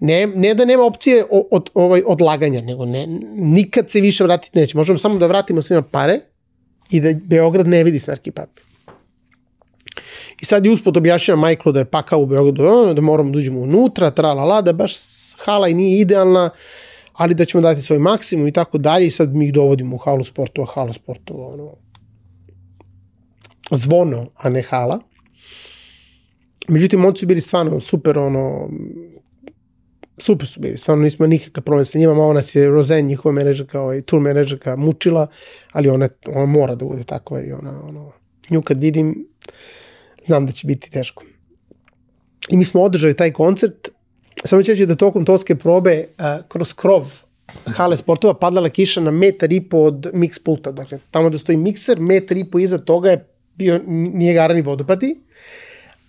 ne, 0.00 0.26
ne 0.26 0.54
da 0.54 0.64
nema 0.64 0.84
opcije 0.84 1.24
od 1.50 1.70
ovaj 1.74 2.02
odlaganja, 2.06 2.60
nego 2.60 2.84
ne 2.84 3.06
nikad 3.34 3.90
se 3.90 4.00
više 4.00 4.24
vratiti 4.24 4.58
neće. 4.58 4.76
Možemo 4.76 4.98
samo 4.98 5.18
da 5.18 5.26
vratimo 5.26 5.62
svima 5.62 5.82
pare 5.82 6.20
i 6.90 7.00
da 7.00 7.12
Beograd 7.14 7.66
ne 7.66 7.84
vidi 7.84 7.98
snarki 7.98 8.30
papi. 8.30 8.67
I 10.40 10.44
sad 10.44 10.64
je 10.64 10.70
uspod 10.70 10.96
objašnjava 10.96 11.40
Majklu 11.40 11.72
da 11.72 11.78
je 11.78 11.90
pakao 11.90 12.20
u 12.20 12.26
Beogradu, 12.26 12.94
da 12.94 13.00
moramo 13.00 13.30
da 13.30 13.38
uđemo 13.38 13.60
unutra, 13.60 14.10
tralala, 14.10 14.62
da 14.62 14.72
baš 14.72 14.94
hala 15.38 15.68
i 15.68 15.74
nije 15.74 16.00
idealna, 16.00 16.50
ali 17.12 17.34
da 17.34 17.44
ćemo 17.44 17.62
dati 17.62 17.82
svoj 17.82 17.98
maksimum 17.98 18.46
i 18.46 18.52
tako 18.52 18.78
dalje 18.78 19.06
i 19.06 19.10
sad 19.10 19.34
mi 19.34 19.46
ih 19.46 19.52
dovodimo 19.52 19.96
u 19.96 19.98
halu 19.98 20.24
sportova, 20.24 20.66
hala 20.74 20.92
sportova, 20.92 21.46
ono, 21.46 21.74
zvono, 23.70 24.30
a 24.36 24.48
ne 24.48 24.62
hala. 24.62 25.00
Međutim, 26.68 27.04
oni 27.04 27.16
su 27.16 27.26
bili 27.26 27.40
stvarno 27.40 27.80
super, 27.80 28.18
ono, 28.18 28.70
super 30.18 30.48
su 30.48 30.60
bili, 30.60 30.78
stvarno 30.78 31.04
nismo 31.04 31.26
nikakav 31.26 31.64
problem 31.64 31.84
sa 31.84 31.98
njima, 31.98 32.14
malo 32.14 32.32
nas 32.32 32.54
je 32.54 32.70
Rozen, 32.70 33.06
njihova 33.06 33.32
menedžerka, 33.32 33.80
ovaj, 33.80 34.02
tour 34.02 34.22
menedžerka, 34.22 34.76
mučila, 34.76 35.26
ali 35.72 35.88
ona, 35.88 36.08
ona 36.26 36.46
mora 36.46 36.74
da 36.74 36.84
bude 36.84 37.04
takva 37.04 37.42
i 37.42 37.52
ona, 37.52 37.82
ono, 37.88 38.12
nju 38.50 38.62
kad 38.62 38.80
vidim, 38.80 39.26
znam 40.28 40.46
da 40.46 40.52
će 40.52 40.66
biti 40.66 40.90
teško. 40.90 41.24
I 42.48 42.56
mi 42.56 42.64
smo 42.64 42.82
održali 42.82 43.16
taj 43.16 43.32
koncert, 43.32 43.88
samo 44.44 44.62
ću 44.62 44.72
reći 44.72 44.86
da 44.86 44.94
tokom 44.94 45.24
toske 45.24 45.54
probe 45.54 46.04
uh, 46.18 46.44
kroz 46.48 46.72
krov 46.72 47.28
hale 47.66 47.96
sportova 47.96 48.34
padala 48.34 48.68
kiša 48.68 49.00
na 49.00 49.10
metar 49.10 49.52
i 49.52 49.60
po 49.60 49.78
od 49.78 50.10
mix 50.14 50.42
pulta. 50.44 50.72
Dakle, 50.72 50.98
tamo 51.10 51.30
da 51.30 51.38
stoji 51.38 51.56
mikser, 51.58 52.00
metar 52.00 52.36
i 52.36 52.44
po 52.44 52.58
iza 52.58 52.78
toga 52.78 53.10
je 53.10 53.24
bio 53.54 53.80
Nijegarani 53.86 54.62
vodopati. 54.62 55.20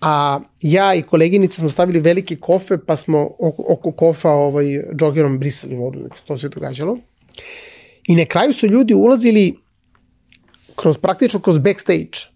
A 0.01 0.39
ja 0.61 0.95
i 0.95 1.01
koleginica 1.01 1.59
smo 1.59 1.69
stavili 1.69 1.99
velike 1.99 2.35
kofe, 2.35 2.77
pa 2.77 2.95
smo 2.95 3.31
oko, 3.39 3.65
oko 3.67 3.91
kofa 3.91 4.29
ovaj, 4.29 4.65
džogerom 4.95 5.39
brisali 5.39 5.75
vodu. 5.75 5.99
Dakle, 5.99 6.17
to 6.27 6.37
se 6.37 6.49
događalo. 6.49 6.97
I 8.07 8.15
na 8.15 8.25
kraju 8.25 8.53
su 8.53 8.67
ljudi 8.67 8.93
ulazili 8.93 9.57
kroz, 10.75 10.97
praktično 10.97 11.39
kroz 11.39 11.59
backstage 11.59 12.29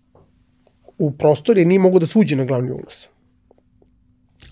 u 1.06 1.12
prostor 1.12 1.58
jer 1.58 1.68
nije 1.68 1.80
mogu 1.80 2.00
da 2.00 2.08
se 2.08 2.20
uđe 2.20 2.36
na 2.36 2.46
glavni 2.46 2.72
ulaz. 2.72 3.06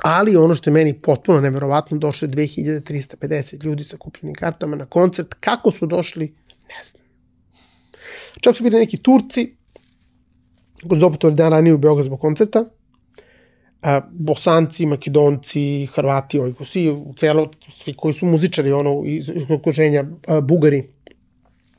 Ali 0.04 0.36
ono 0.36 0.56
što 0.56 0.70
je 0.70 0.74
meni 0.74 0.94
potpuno 0.94 1.42
neverovatno, 1.42 1.98
došlo 1.98 2.26
je 2.26 2.32
2350 2.32 3.64
ljudi 3.64 3.84
sa 3.84 3.98
kupljenim 3.98 4.36
kartama 4.36 4.76
na 4.76 4.86
koncert. 4.86 5.34
Kako 5.40 5.72
su 5.72 5.86
došli, 5.86 6.34
ne 6.70 6.84
znam. 6.84 7.04
Čak 8.42 8.56
su 8.56 8.64
bili 8.64 8.80
neki 8.80 8.98
Turci, 8.98 9.56
koji 10.88 10.98
su 10.98 11.02
doputovali 11.02 11.36
dan 11.36 11.52
ranije 11.52 11.74
u 11.74 11.78
Beograd 11.78 12.06
zbog 12.06 12.20
koncerta, 12.20 12.66
a, 13.82 14.02
Bosanci, 14.12 14.86
Makedonci, 14.86 15.88
Hrvati, 15.96 16.40
ovi 16.40 16.54
koji 16.54 16.68
svi, 16.68 16.96
celo, 17.18 17.52
svi 17.70 17.94
koji 17.94 18.14
su 18.14 18.26
muzičari 18.26 18.72
ono, 18.72 19.04
iz, 19.06 19.30
okruženja, 19.50 20.06
Bugari. 20.42 20.84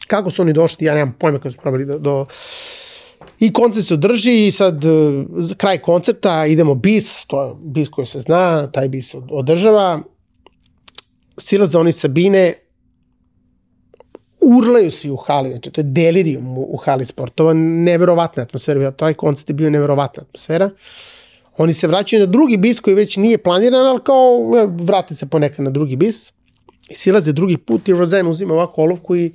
Kako 0.07 0.31
su 0.31 0.43
oni 0.43 0.53
došli, 0.53 0.87
ja 0.87 0.95
nemam 0.95 1.17
pojma 1.19 1.39
kako 1.39 1.51
su 1.51 1.59
probali 1.59 1.87
do, 1.87 1.99
do 1.99 2.27
I 3.43 3.53
koncert 3.53 3.87
se 3.87 3.95
održi 3.95 4.47
i 4.47 4.51
sad 4.51 4.85
za 5.37 5.55
kraj 5.55 5.79
koncerta 5.79 6.47
idemo 6.47 6.75
bis, 6.75 7.27
to 7.27 7.45
je 7.45 7.55
bis 7.65 7.89
koji 7.89 8.07
se 8.07 8.21
zna, 8.21 8.71
taj 8.73 8.89
bis 8.89 9.11
se 9.11 9.19
održava. 9.31 10.03
Silaze 11.39 11.79
oni 11.79 11.93
Sabine, 11.93 12.55
urlaju 14.41 14.91
svi 14.91 15.11
u 15.11 15.17
hali, 15.17 15.51
znači 15.51 15.71
to 15.71 15.81
je 15.81 15.85
delirium 15.85 16.59
u, 16.59 16.77
hali 16.85 17.05
sportova, 17.05 17.53
neverovatna 17.55 18.43
atmosfera, 18.43 18.91
taj 18.91 19.15
koncert 19.15 19.51
je 19.51 19.55
bio 19.55 19.71
neverovatna 19.71 20.23
atmosfera. 20.23 20.71
Oni 21.57 21.75
se 21.75 21.87
vraćaju 21.87 22.21
na 22.21 22.27
drugi 22.27 22.57
bis 22.57 22.81
koji 22.81 22.95
već 22.95 23.17
nije 23.17 23.39
planiran, 23.39 23.87
ali 23.87 24.01
kao 24.05 24.51
vrate 24.69 25.15
se 25.15 25.29
ponekad 25.29 25.65
na 25.65 25.71
drugi 25.71 25.97
bis. 25.97 26.33
I 26.89 26.95
silaze 26.95 27.33
drugi 27.33 27.57
put 27.57 27.89
i 27.89 27.93
Rozen 27.93 28.27
uzima 28.27 28.55
ovako 28.55 28.83
olovku 28.83 29.17
i 29.17 29.33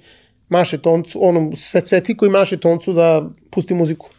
maše 0.49 0.77
toncu, 0.77 1.27
onom 1.27 1.55
sve 1.55 1.81
sveti 1.81 2.17
koji 2.17 2.31
maše 2.31 2.57
toncu 2.57 2.93
da 2.93 3.29
pusti 3.51 3.73
muziku. 3.73 4.09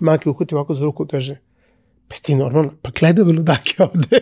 Maki 0.00 0.28
uhvati 0.28 0.54
ovako 0.54 0.74
za 0.74 0.84
ruku 0.84 1.04
i 1.04 1.08
kaže, 1.08 1.36
pa 2.08 2.16
ti 2.22 2.34
normalno, 2.34 2.72
pa 2.82 2.90
gledaj 3.00 3.22
ove 3.22 3.32
ludake 3.32 3.74
ovde, 3.92 4.18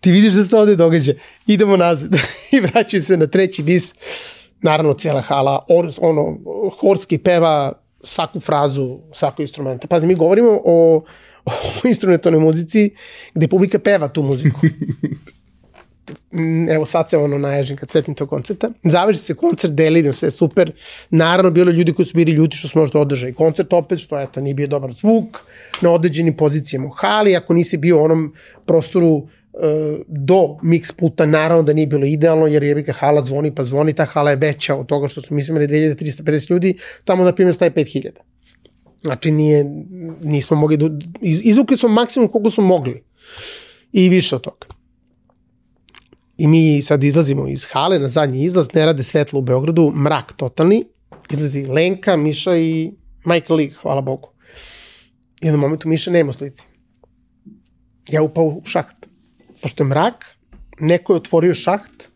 ti 0.00 0.12
vidiš 0.12 0.32
da 0.34 0.44
se 0.44 0.56
ovde 0.56 0.76
događa, 0.76 1.12
idemo 1.46 1.76
nazad 1.76 2.10
i 2.52 2.60
vraćaju 2.60 3.02
se 3.02 3.16
na 3.16 3.26
treći 3.26 3.62
bis, 3.62 3.94
naravno 4.62 4.94
cijela 4.94 5.20
hala, 5.20 5.62
or, 5.68 5.90
ono, 6.00 6.38
horski 6.80 7.18
peva 7.18 7.72
svaku 8.04 8.40
frazu, 8.40 8.98
svako 9.12 9.42
instrumenta. 9.42 9.86
Pazi, 9.88 10.06
mi 10.06 10.14
govorimo 10.14 10.60
o, 10.64 11.04
o 11.84 11.88
instrumentalnoj 11.88 12.40
muzici 12.40 12.90
gde 13.34 13.48
publika 13.48 13.78
peva 13.78 14.08
tu 14.08 14.22
muziku. 14.22 14.60
Mm, 16.32 16.68
evo 16.68 16.86
sad 16.86 17.10
se 17.10 17.16
ono 17.16 17.38
naježim 17.38 17.76
kad 17.76 17.90
setim 17.90 18.14
tog 18.14 18.28
koncerta. 18.28 18.70
Završi 18.84 19.18
se 19.18 19.34
koncert, 19.34 19.74
delirio 19.74 20.12
sve 20.12 20.30
super. 20.30 20.72
Naravno, 21.10 21.50
bilo 21.50 21.72
ljudi 21.72 21.92
koji 21.92 22.06
su 22.06 22.16
bili 22.16 22.32
ljuti 22.32 22.56
što 22.56 22.68
su 22.68 22.78
možda 22.78 23.00
održali 23.00 23.34
koncert 23.34 23.72
opet, 23.72 23.98
što 23.98 24.20
eto, 24.20 24.40
nije 24.40 24.54
bio 24.54 24.66
dobar 24.66 24.92
zvuk 24.92 25.38
na 25.80 25.90
određenim 25.90 26.36
pozicijama 26.36 26.86
u 26.86 26.90
hali, 26.90 27.36
ako 27.36 27.54
nisi 27.54 27.76
bio 27.76 27.98
u 27.98 28.04
onom 28.04 28.34
prostoru 28.66 29.08
uh, 29.08 29.26
do 30.06 30.56
mix 30.62 30.96
puta, 30.96 31.26
naravno 31.26 31.62
da 31.62 31.72
nije 31.72 31.86
bilo 31.86 32.06
idealno, 32.06 32.46
jer 32.46 32.62
je 32.62 32.92
hala 32.92 33.22
zvoni 33.22 33.54
pa 33.54 33.64
zvoni, 33.64 33.92
ta 33.92 34.04
hala 34.04 34.30
je 34.30 34.36
veća 34.36 34.74
od 34.74 34.86
toga 34.86 35.08
što 35.08 35.22
smo 35.22 35.36
mi 35.36 35.44
imali 35.48 35.66
2350 35.66 36.50
ljudi, 36.50 36.78
tamo 37.04 37.24
na 37.24 37.32
primjer 37.32 37.54
staje 37.54 37.70
5000. 37.70 38.10
Znači 39.02 39.30
nije, 39.30 39.64
nismo 40.22 40.56
mogli, 40.56 40.76
da, 40.76 40.86
izvukli 41.20 41.76
smo 41.76 41.88
maksimum 41.88 42.28
koliko 42.28 42.50
smo 42.50 42.64
mogli. 42.64 43.02
I 43.92 44.08
više 44.08 44.36
od 44.36 44.42
toga. 44.42 44.66
I 46.36 46.46
mi 46.46 46.82
sad 46.82 47.04
izlazimo 47.04 47.48
iz 47.48 47.66
hale 47.70 47.98
na 47.98 48.08
zadnji 48.08 48.44
izlaz, 48.44 48.68
ne 48.74 48.86
rade 48.86 49.02
svetlo 49.02 49.38
u 49.38 49.42
Beogradu, 49.42 49.92
mrak 49.94 50.32
totalni, 50.36 50.84
izlazi 51.30 51.66
Lenka, 51.66 52.16
Miša 52.16 52.56
i 52.56 52.92
Michael 53.24 53.56
League, 53.56 53.74
hvala 53.82 54.00
Bogu. 54.00 54.28
I 55.42 55.50
na 55.50 55.56
momentu 55.56 55.88
Miša 55.88 56.10
nema 56.10 56.32
slici. 56.32 56.66
Ja 58.08 58.22
upao 58.22 58.44
u 58.44 58.62
šaht. 58.64 59.06
Pošto 59.62 59.82
je 59.82 59.88
mrak, 59.88 60.24
neko 60.80 61.12
je 61.12 61.16
otvorio 61.16 61.54
šaht, 61.54 62.08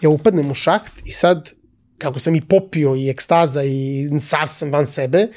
ja 0.00 0.08
upadnem 0.08 0.50
u 0.50 0.54
šaht 0.54 0.90
i 1.04 1.12
sad 1.12 1.52
kako 1.98 2.18
sam 2.18 2.34
i 2.34 2.40
popio 2.40 2.96
i 2.96 3.08
ekstaza 3.10 3.62
i 3.64 4.08
sav 4.20 4.46
sam 4.48 4.72
van 4.72 4.86
sebe, 4.86 5.28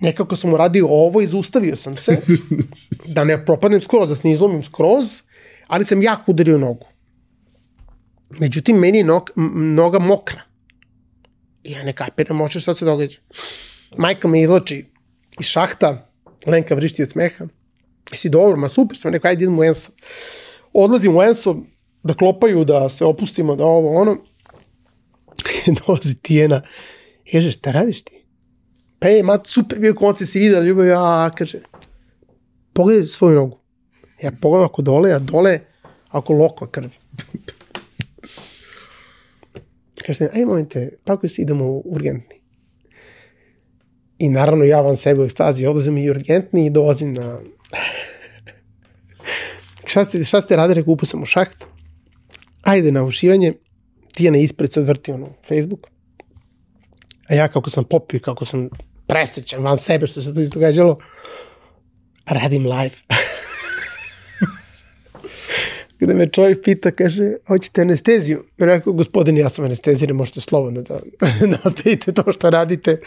nekako 0.00 0.36
sam 0.36 0.52
uradio 0.52 0.86
ovo 0.90 1.20
i 1.20 1.26
zaustavio 1.26 1.76
sam 1.76 1.96
se, 1.96 2.16
da 3.14 3.24
ne 3.24 3.44
propadnem 3.44 3.80
skroz, 3.80 4.08
da 4.08 4.16
se 4.16 4.28
ne 4.28 4.32
izlomim 4.32 4.62
skroz, 4.62 5.22
ali 5.66 5.84
sam 5.84 6.02
jako 6.02 6.32
udario 6.32 6.58
nogu. 6.58 6.86
Međutim, 8.30 8.76
meni 8.76 8.98
je 8.98 9.04
nog, 9.04 9.30
noga 9.54 9.98
mokra. 9.98 10.42
I 11.64 11.72
ja 11.72 11.84
ne 11.84 11.92
kapiram 11.92 12.36
može 12.36 12.60
šta 12.60 12.74
se 12.74 12.84
događa. 12.84 13.18
Majka 13.98 14.28
me 14.28 14.40
izlači 14.40 14.84
iz 15.40 15.46
šahta, 15.46 16.06
Lenka 16.46 16.74
vrišti 16.74 17.02
od 17.02 17.10
smeha. 17.10 17.46
si 18.14 18.28
dobro, 18.28 18.56
ma 18.56 18.68
super, 18.68 18.98
sam 18.98 19.12
rekao, 19.12 19.28
ajde 19.28 19.44
idem 19.44 19.58
u 19.58 19.64
Enso. 19.64 19.92
Odlazim 20.72 21.16
u 21.16 21.22
Enso, 21.22 21.56
da 22.02 22.14
klopaju, 22.14 22.64
da 22.64 22.88
se 22.88 23.04
opustimo, 23.04 23.56
da 23.56 23.64
ovo, 23.64 24.00
ono. 24.00 24.16
Dolazi 25.86 26.22
Tijena. 26.22 26.62
I 27.24 27.32
kaže, 27.32 27.50
šta 27.50 27.72
radiš 27.72 28.02
ti? 28.02 28.24
Pa 28.98 29.08
je, 29.08 29.22
mat, 29.22 29.46
super 29.46 29.78
bio 29.78 29.94
koncert, 29.94 30.30
si 30.30 30.38
vidio 30.38 30.60
ljubav, 30.60 30.86
ja, 30.86 31.30
kaže, 31.38 31.58
pogledaj 32.72 33.06
svoju 33.06 33.34
nogu. 33.34 33.58
Ja 34.22 34.32
pogledam 34.40 34.66
ako 34.66 34.82
dole, 34.82 35.12
a 35.12 35.18
dole, 35.18 35.60
ako 36.10 36.32
lokva 36.32 36.66
krvi. 36.66 36.90
Kaže, 40.06 40.28
aj 40.30 40.44
momente, 40.46 40.90
pa 41.04 41.12
ako 41.12 41.28
si 41.28 41.42
idemo 41.42 41.64
u 41.64 41.82
urgentni. 41.84 42.36
I 44.18 44.28
naravno 44.30 44.64
ja 44.64 44.80
vam 44.80 44.96
sebe 44.96 45.20
u 45.20 45.24
ekstazi 45.24 45.66
odlazim 45.66 45.96
i 45.98 46.10
urgentni 46.10 46.66
i 46.66 46.70
dolazim 46.70 47.14
na... 47.14 47.40
šta, 49.90 50.04
ste, 50.04 50.24
šta 50.24 50.40
ste 50.40 50.56
radili, 50.56 50.74
rekao, 50.74 50.92
upao 50.92 51.06
sam 51.06 51.22
u 51.22 51.26
šaht. 51.26 51.66
Ajde 52.62 52.92
na 52.92 53.04
ušivanje. 53.04 53.52
Tijana 54.14 54.38
ispred 54.38 54.72
sad 54.72 54.86
vrti 54.88 55.12
ono 55.12 55.28
Facebook. 55.48 55.86
A 57.28 57.34
ja 57.34 57.48
kako 57.48 57.70
sam 57.70 57.84
popio, 57.84 58.20
kako 58.20 58.44
sam 58.44 58.68
presrećan 59.06 59.62
van 59.62 59.78
sebe 59.78 60.06
što 60.06 60.22
se 60.22 60.34
to 60.34 60.40
izdogađalo, 60.40 60.98
radim 62.26 62.66
live. 62.66 62.94
Kada 65.98 66.14
me 66.14 66.28
čovjek 66.28 66.64
pita, 66.64 66.90
kaže, 66.90 67.32
hoćete 67.46 67.80
anesteziju? 67.80 68.44
Rekao, 68.58 68.92
gospodin, 68.92 69.36
ja 69.36 69.48
sam 69.48 69.64
anestezir, 69.64 70.14
možete 70.14 70.40
slobodno 70.40 70.82
da 70.82 71.00
nastavite 71.64 72.12
to 72.12 72.32
što 72.32 72.50
radite. 72.50 73.00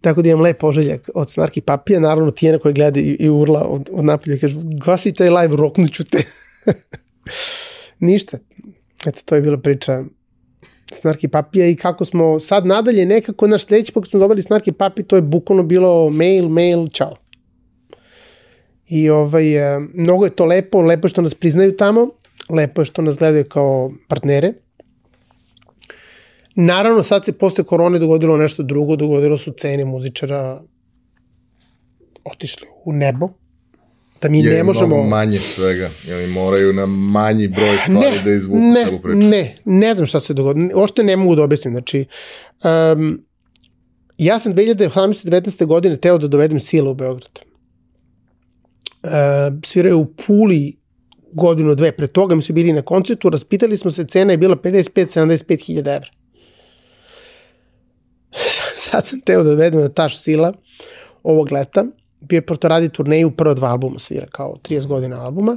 Tako 0.00 0.22
da 0.22 0.28
imam 0.28 0.40
lep 0.40 0.58
poželjak 0.58 1.10
od 1.14 1.30
Snarki 1.30 1.60
Papija, 1.60 2.00
naravno 2.00 2.30
Tijena 2.30 2.58
koja 2.58 2.72
gleda 2.72 3.00
i, 3.00 3.16
i 3.20 3.28
urla 3.28 3.64
od, 3.68 3.88
od 3.92 4.04
napolja, 4.04 4.38
kaže, 4.40 4.54
glasi 4.84 5.12
taj 5.12 5.30
live, 5.30 5.56
roknuću 5.56 6.04
te. 6.04 6.22
Ništa. 7.98 8.38
Eto, 9.06 9.20
to 9.24 9.34
je 9.34 9.42
bila 9.42 9.58
priča 9.58 10.04
Snarki 10.92 11.28
Papija 11.28 11.66
i 11.66 11.76
kako 11.76 12.04
smo 12.04 12.40
sad 12.40 12.66
nadalje 12.66 13.06
nekako 13.06 13.46
naš 13.46 13.64
sledeći 13.66 13.92
put 13.92 14.10
smo 14.10 14.20
dobili 14.20 14.42
Snarki 14.42 14.72
Papi, 14.72 15.02
to 15.02 15.16
je 15.16 15.22
bukvalno 15.22 15.62
bilo 15.62 16.10
mail, 16.10 16.48
mail, 16.48 16.88
čao. 16.88 17.16
I 18.90 19.10
ovaj, 19.10 19.76
e, 19.76 19.80
mnogo 19.94 20.24
je 20.24 20.30
to 20.30 20.44
lepo, 20.44 20.80
lepo 20.80 21.06
je 21.06 21.10
što 21.10 21.22
nas 21.22 21.34
priznaju 21.34 21.76
tamo, 21.76 22.10
lepo 22.48 22.80
je 22.80 22.84
što 22.84 23.02
nas 23.02 23.18
gledaju 23.18 23.44
kao 23.44 23.92
partnere. 24.08 24.52
Naravno, 26.54 27.02
sad 27.02 27.24
se 27.24 27.32
posle 27.32 27.64
korone 27.64 27.98
dogodilo 27.98 28.36
nešto 28.36 28.62
drugo, 28.62 28.96
dogodilo 28.96 29.38
su 29.38 29.52
cene 29.52 29.84
muzičara 29.84 30.60
otišle 32.24 32.68
u 32.84 32.92
nebo. 32.92 33.28
Da 34.22 34.28
mi 34.28 34.38
je 34.38 34.50
ne 34.50 34.62
možemo... 34.62 34.86
mnogo 34.86 35.08
manje 35.08 35.38
svega, 35.38 35.90
ili 36.08 36.26
moraju 36.26 36.72
na 36.72 36.86
manji 36.86 37.48
broj 37.48 37.76
stvari 37.76 38.16
ne, 38.16 38.22
da 38.24 38.30
izvuku 38.30 38.58
ne, 38.58 38.84
celu 38.84 39.00
priču. 39.00 39.16
Ne, 39.16 39.56
ne 39.64 39.94
znam 39.94 40.06
šta 40.06 40.20
se 40.20 40.34
dogodilo. 40.34 40.68
Ošte 40.74 41.02
ne 41.02 41.16
mogu 41.16 41.34
da 41.34 41.42
objasnim. 41.42 41.74
Znači, 41.74 42.04
um, 42.94 43.24
ja 44.18 44.38
sam 44.38 44.54
2018-19. 44.54 45.66
godine 45.66 45.96
teo 45.96 46.18
da 46.18 46.28
dovedem 46.28 46.60
sile 46.60 46.90
u 46.90 46.94
Beograd 46.94 47.49
sviraju 49.64 49.98
u 49.98 50.06
Puli 50.26 50.76
godinu, 51.32 51.74
dve 51.74 51.92
pre 51.92 52.06
toga, 52.06 52.34
mi 52.34 52.42
su 52.42 52.52
bili 52.52 52.72
na 52.72 52.82
koncertu, 52.82 53.30
raspitali 53.30 53.76
smo 53.76 53.90
se, 53.90 54.04
cena 54.04 54.32
je 54.32 54.38
bila 54.38 54.56
55-75 54.56 55.66
hiljada 55.66 55.94
evra. 55.94 56.08
Sad 58.76 59.06
sam 59.06 59.20
teo 59.20 59.42
da 59.42 59.50
dovedem 59.50 59.80
na 59.80 59.88
taš 59.88 60.18
sila 60.18 60.52
ovog 61.22 61.52
leta, 61.52 61.84
bio 62.20 62.36
je 62.36 62.46
pošto 62.46 62.68
radi 62.68 62.88
turneju, 62.88 63.30
prva 63.30 63.54
dva 63.54 63.68
albuma 63.68 63.98
svira, 63.98 64.26
kao 64.26 64.56
30 64.62 64.86
godina 64.86 65.24
albuma, 65.24 65.56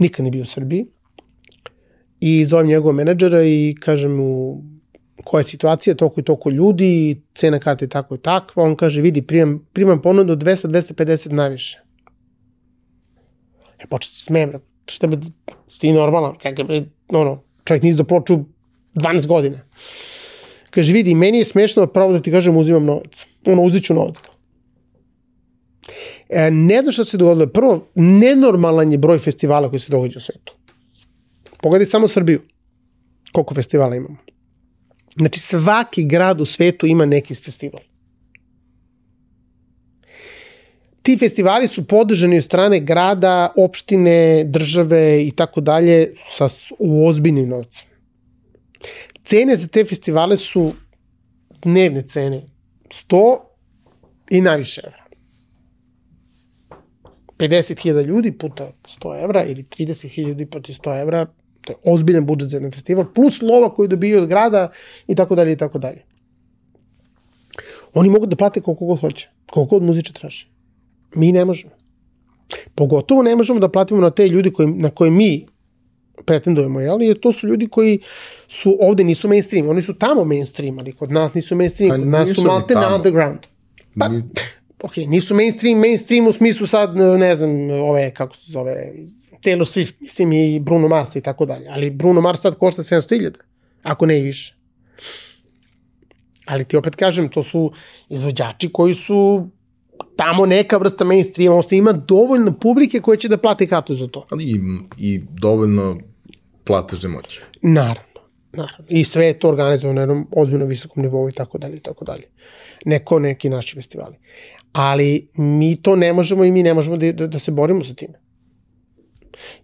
nikad 0.00 0.24
nije 0.24 0.30
bio 0.30 0.42
u 0.42 0.46
Srbiji, 0.46 0.86
i 2.20 2.44
zovem 2.44 2.66
njegovog 2.66 2.96
menadžera 2.96 3.42
i 3.42 3.74
kažem 3.80 4.12
mu 4.16 4.62
koja 5.24 5.40
je 5.40 5.44
situacija, 5.44 5.94
toliko 5.94 6.20
i 6.20 6.24
toliko 6.24 6.50
ljudi, 6.50 7.22
cena 7.34 7.58
karte 7.58 7.84
je 7.84 7.88
tako 7.88 8.14
i 8.14 8.18
takva, 8.18 8.64
on 8.64 8.76
kaže, 8.76 9.00
vidi, 9.00 9.22
primam, 9.22 9.68
primam 9.72 10.02
ponudu 10.02 10.36
200-250 10.36 11.32
najviše. 11.32 11.89
Ja 13.80 13.86
početi 13.86 14.16
se 14.16 14.24
smijem, 14.24 14.52
šta 14.86 15.06
bi, 15.06 15.18
ti 15.80 15.92
normalan, 15.92 16.34
kakav 16.42 16.66
ono, 17.08 17.42
čovjek 17.64 17.82
nisi 17.82 17.96
do 17.96 18.04
ploču 18.04 18.38
12 18.94 19.26
godina. 19.26 19.60
Kaže, 20.70 20.92
vidi, 20.92 21.14
meni 21.14 21.38
je 21.38 21.44
smešno 21.44 21.86
pravo 21.86 22.12
da 22.12 22.22
ti 22.22 22.30
kažem 22.30 22.56
uzimam 22.56 22.84
novac. 22.84 23.26
Ono, 23.46 23.62
uzet 23.62 23.84
ću 23.84 23.94
novac. 23.94 24.16
E, 26.28 26.50
ne 26.50 26.82
znam 26.82 26.92
šta 26.92 27.04
se 27.04 27.16
dogodilo. 27.16 27.46
Prvo, 27.46 27.86
nenormalan 27.94 28.92
je 28.92 28.98
broj 28.98 29.18
festivala 29.18 29.70
koji 29.70 29.80
se 29.80 29.92
događa 29.92 30.18
u 30.18 30.20
svetu. 30.20 30.54
Pogledaj 31.62 31.86
samo 31.86 32.08
Srbiju. 32.08 32.40
Koliko 33.32 33.54
festivala 33.54 33.96
imamo. 33.96 34.16
Znači, 35.16 35.40
svaki 35.40 36.04
grad 36.04 36.40
u 36.40 36.46
svetu 36.46 36.86
ima 36.86 37.06
neki 37.06 37.34
festival. 37.34 37.82
Ti 41.02 41.16
festivali 41.18 41.68
su 41.68 41.86
podržani 41.86 42.36
od 42.36 42.44
strane 42.44 42.80
grada, 42.80 43.52
opštine, 43.56 44.44
države 44.44 45.26
i 45.26 45.30
tako 45.30 45.60
dalje 45.60 46.12
sa 46.28 46.48
u 46.78 47.06
ozbiljnim 47.06 47.48
novcem. 47.48 47.86
Cene 49.24 49.56
za 49.56 49.68
te 49.68 49.84
festivale 49.84 50.36
su 50.36 50.72
dnevne 51.62 52.02
cene. 52.02 52.42
100 52.88 53.38
i 54.30 54.40
najviše 54.40 54.80
evra. 54.84 55.00
50.000 57.38 58.04
ljudi 58.06 58.32
puta 58.38 58.72
100 59.00 59.24
evra 59.24 59.44
ili 59.44 59.62
30.000 59.62 60.28
ljudi 60.28 60.46
puta 60.46 60.72
100 60.72 61.00
evra, 61.02 61.26
to 61.60 61.72
je 61.72 61.76
ozbiljan 61.84 62.26
budžet 62.26 62.50
za 62.50 62.56
jedan 62.56 62.72
festival, 62.72 63.04
plus 63.14 63.42
lova 63.42 63.74
koju 63.74 63.88
dobiju 63.88 64.22
od 64.22 64.28
grada 64.28 64.70
i 65.06 65.14
tako 65.14 65.34
dalje 65.34 65.52
i 65.52 65.56
tako 65.56 65.78
dalje. 65.78 66.04
Oni 67.94 68.10
mogu 68.10 68.26
da 68.26 68.36
plate 68.36 68.60
koliko 68.60 68.84
god 68.84 69.00
hoće, 69.00 69.28
koliko 69.50 69.78
god 69.78 69.82
muziča 69.82 70.12
traži. 70.12 70.46
Mi 71.14 71.32
ne 71.32 71.44
možemo. 71.44 71.72
Pogotovo 72.74 73.22
ne 73.22 73.36
možemo 73.36 73.60
da 73.60 73.68
platimo 73.68 74.00
na 74.00 74.10
te 74.10 74.28
ljudi 74.28 74.52
koji, 74.52 74.68
na 74.68 74.90
koje 74.90 75.10
mi 75.10 75.46
pretendujemo, 76.24 76.80
jel? 76.80 77.02
Jer 77.02 77.20
to 77.20 77.32
su 77.32 77.46
ljudi 77.46 77.68
koji 77.68 77.98
su 78.48 78.76
ovde 78.80 79.04
nisu 79.04 79.28
mainstream, 79.28 79.68
oni 79.68 79.82
su 79.82 79.94
tamo 79.94 80.24
mainstream, 80.24 80.78
ali 80.78 80.92
kod 80.92 81.12
nas 81.12 81.34
nisu 81.34 81.56
mainstream, 81.56 81.90
pa 81.90 81.96
kod 81.96 82.06
nas 82.06 82.34
su 82.34 82.42
malte 82.42 82.74
na 82.74 82.96
underground. 82.96 83.38
Pa, 83.98 84.08
Ni... 84.08 84.22
ok, 84.82 84.96
nisu 84.96 85.34
mainstream, 85.34 85.78
mainstream 85.78 86.26
u 86.26 86.32
smislu 86.32 86.66
sad, 86.66 86.96
ne 86.96 87.34
znam, 87.34 87.70
ove, 87.70 88.14
kako 88.14 88.36
se 88.36 88.52
zove, 88.52 88.92
Taylor 89.42 89.64
Swift, 89.64 89.94
mislim 90.00 90.32
i 90.32 90.60
Bruno 90.60 90.88
Mars 90.88 91.16
i 91.16 91.20
tako 91.20 91.46
dalje, 91.46 91.66
ali 91.70 91.90
Bruno 91.90 92.20
Mars 92.20 92.40
sad 92.40 92.58
košta 92.58 92.82
700.000, 92.82 93.30
ako 93.82 94.06
ne 94.06 94.18
i 94.20 94.22
više. 94.22 94.56
Ali 96.46 96.64
ti 96.64 96.76
opet 96.76 96.96
kažem, 96.96 97.28
to 97.28 97.42
su 97.42 97.72
izvođači 98.08 98.72
koji 98.72 98.94
su 98.94 99.48
tamo 100.16 100.46
neka 100.46 100.76
vrsta 100.76 101.04
mainstreama, 101.04 101.54
odnosno 101.54 101.76
ima 101.76 101.92
dovoljno 101.92 102.52
publike 102.52 103.00
koje 103.00 103.16
će 103.18 103.28
da 103.28 103.36
plate 103.36 103.66
kartu 103.66 103.94
za 103.94 104.08
to. 104.08 104.24
Ali 104.32 104.44
i, 104.44 104.60
i 104.98 105.20
dovoljno 105.40 105.98
platežne 106.64 107.08
moći. 107.08 107.40
Naravno, 107.62 108.20
naravno. 108.52 108.86
I 108.88 109.04
sve 109.04 109.26
je 109.26 109.38
to 109.38 109.48
organizovano 109.48 109.94
na 109.94 110.00
jednom 110.00 110.26
ozbiljno 110.32 110.66
visokom 110.66 111.02
nivou 111.02 111.28
i 111.28 111.32
tako 111.32 111.58
dalje 111.58 111.76
i 111.76 111.80
tako 111.80 112.04
dalje. 112.04 112.22
Neko, 112.84 113.18
neki 113.18 113.48
naši 113.48 113.74
festivali. 113.74 114.16
Ali 114.72 115.28
mi 115.34 115.82
to 115.82 115.96
ne 115.96 116.12
možemo 116.12 116.44
i 116.44 116.52
mi 116.52 116.62
ne 116.62 116.74
možemo 116.74 116.96
da, 116.96 117.12
da, 117.12 117.26
da 117.26 117.38
se 117.38 117.50
borimo 117.50 117.84
sa 117.84 117.94
time. 117.94 118.20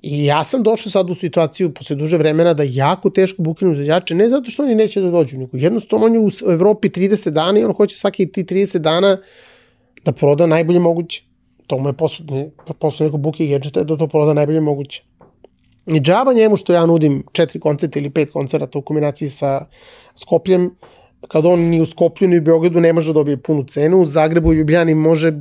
I 0.02 0.24
ja 0.24 0.44
sam 0.44 0.62
došao 0.62 0.90
sad 0.90 1.10
u 1.10 1.14
situaciju 1.14 1.74
posle 1.74 1.96
duže 1.96 2.16
vremena 2.16 2.54
da 2.54 2.62
jako 2.62 3.10
teško 3.10 3.42
bukinu 3.42 3.72
izvođače, 3.72 4.14
ne 4.14 4.28
zato 4.28 4.50
što 4.50 4.62
oni 4.62 4.74
neće 4.74 5.00
da 5.00 5.10
dođu, 5.10 5.38
nego 5.38 5.56
jednostavno 5.56 6.06
on 6.06 6.14
je 6.14 6.20
u 6.20 6.30
Evropi 6.52 6.88
30 6.88 7.30
dana 7.30 7.60
i 7.60 7.64
on 7.64 7.72
hoće 7.72 7.96
svaki 7.96 8.32
ti 8.32 8.44
30 8.44 8.78
dana 8.78 9.12
uh, 9.12 9.26
da 10.06 10.12
proda 10.12 10.46
najbolje 10.46 10.78
moguće. 10.80 11.24
To 11.66 11.78
mu 11.78 11.88
je 11.88 11.92
posao, 11.92 12.26
posao 12.78 13.04
nekog 13.04 13.20
buke 13.20 13.46
gadgeta 13.46 13.84
da 13.84 13.96
to 13.96 14.06
proda 14.06 14.34
najbolje 14.34 14.60
moguće. 14.60 15.02
I 15.86 16.00
džaba 16.00 16.32
njemu 16.32 16.56
što 16.56 16.72
ja 16.72 16.86
nudim 16.86 17.24
četiri 17.32 17.60
koncerta 17.60 17.98
ili 17.98 18.10
pet 18.10 18.30
koncerta 18.30 18.78
u 18.78 18.82
kombinaciji 18.82 19.28
sa 19.28 19.66
Skopljem, 20.14 20.70
kad 21.28 21.46
on 21.46 21.60
ni 21.60 21.80
u 21.80 21.86
Skoplju 21.86 22.28
ni 22.28 22.38
u 22.38 22.42
Beogradu 22.42 22.80
ne 22.80 22.92
može 22.92 23.10
da 23.10 23.12
dobije 23.12 23.36
punu 23.36 23.64
cenu, 23.64 24.00
u 24.00 24.04
Zagrebu 24.04 24.52
i 24.52 24.56
Ljubljani 24.56 24.94
može 24.94 25.32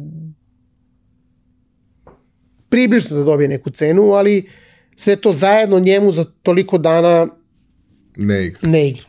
približno 2.70 3.18
da 3.18 3.24
dobije 3.24 3.50
neku 3.50 3.70
cenu, 3.70 4.12
ali 4.12 4.50
sve 4.96 5.16
to 5.16 5.34
zajedno 5.34 5.80
njemu 5.80 6.12
za 6.12 6.26
toliko 6.44 6.78
dana 6.78 7.28
Ne 8.18 8.46
igra. 8.46 8.60
ne 8.70 8.88
igra. 8.88 9.04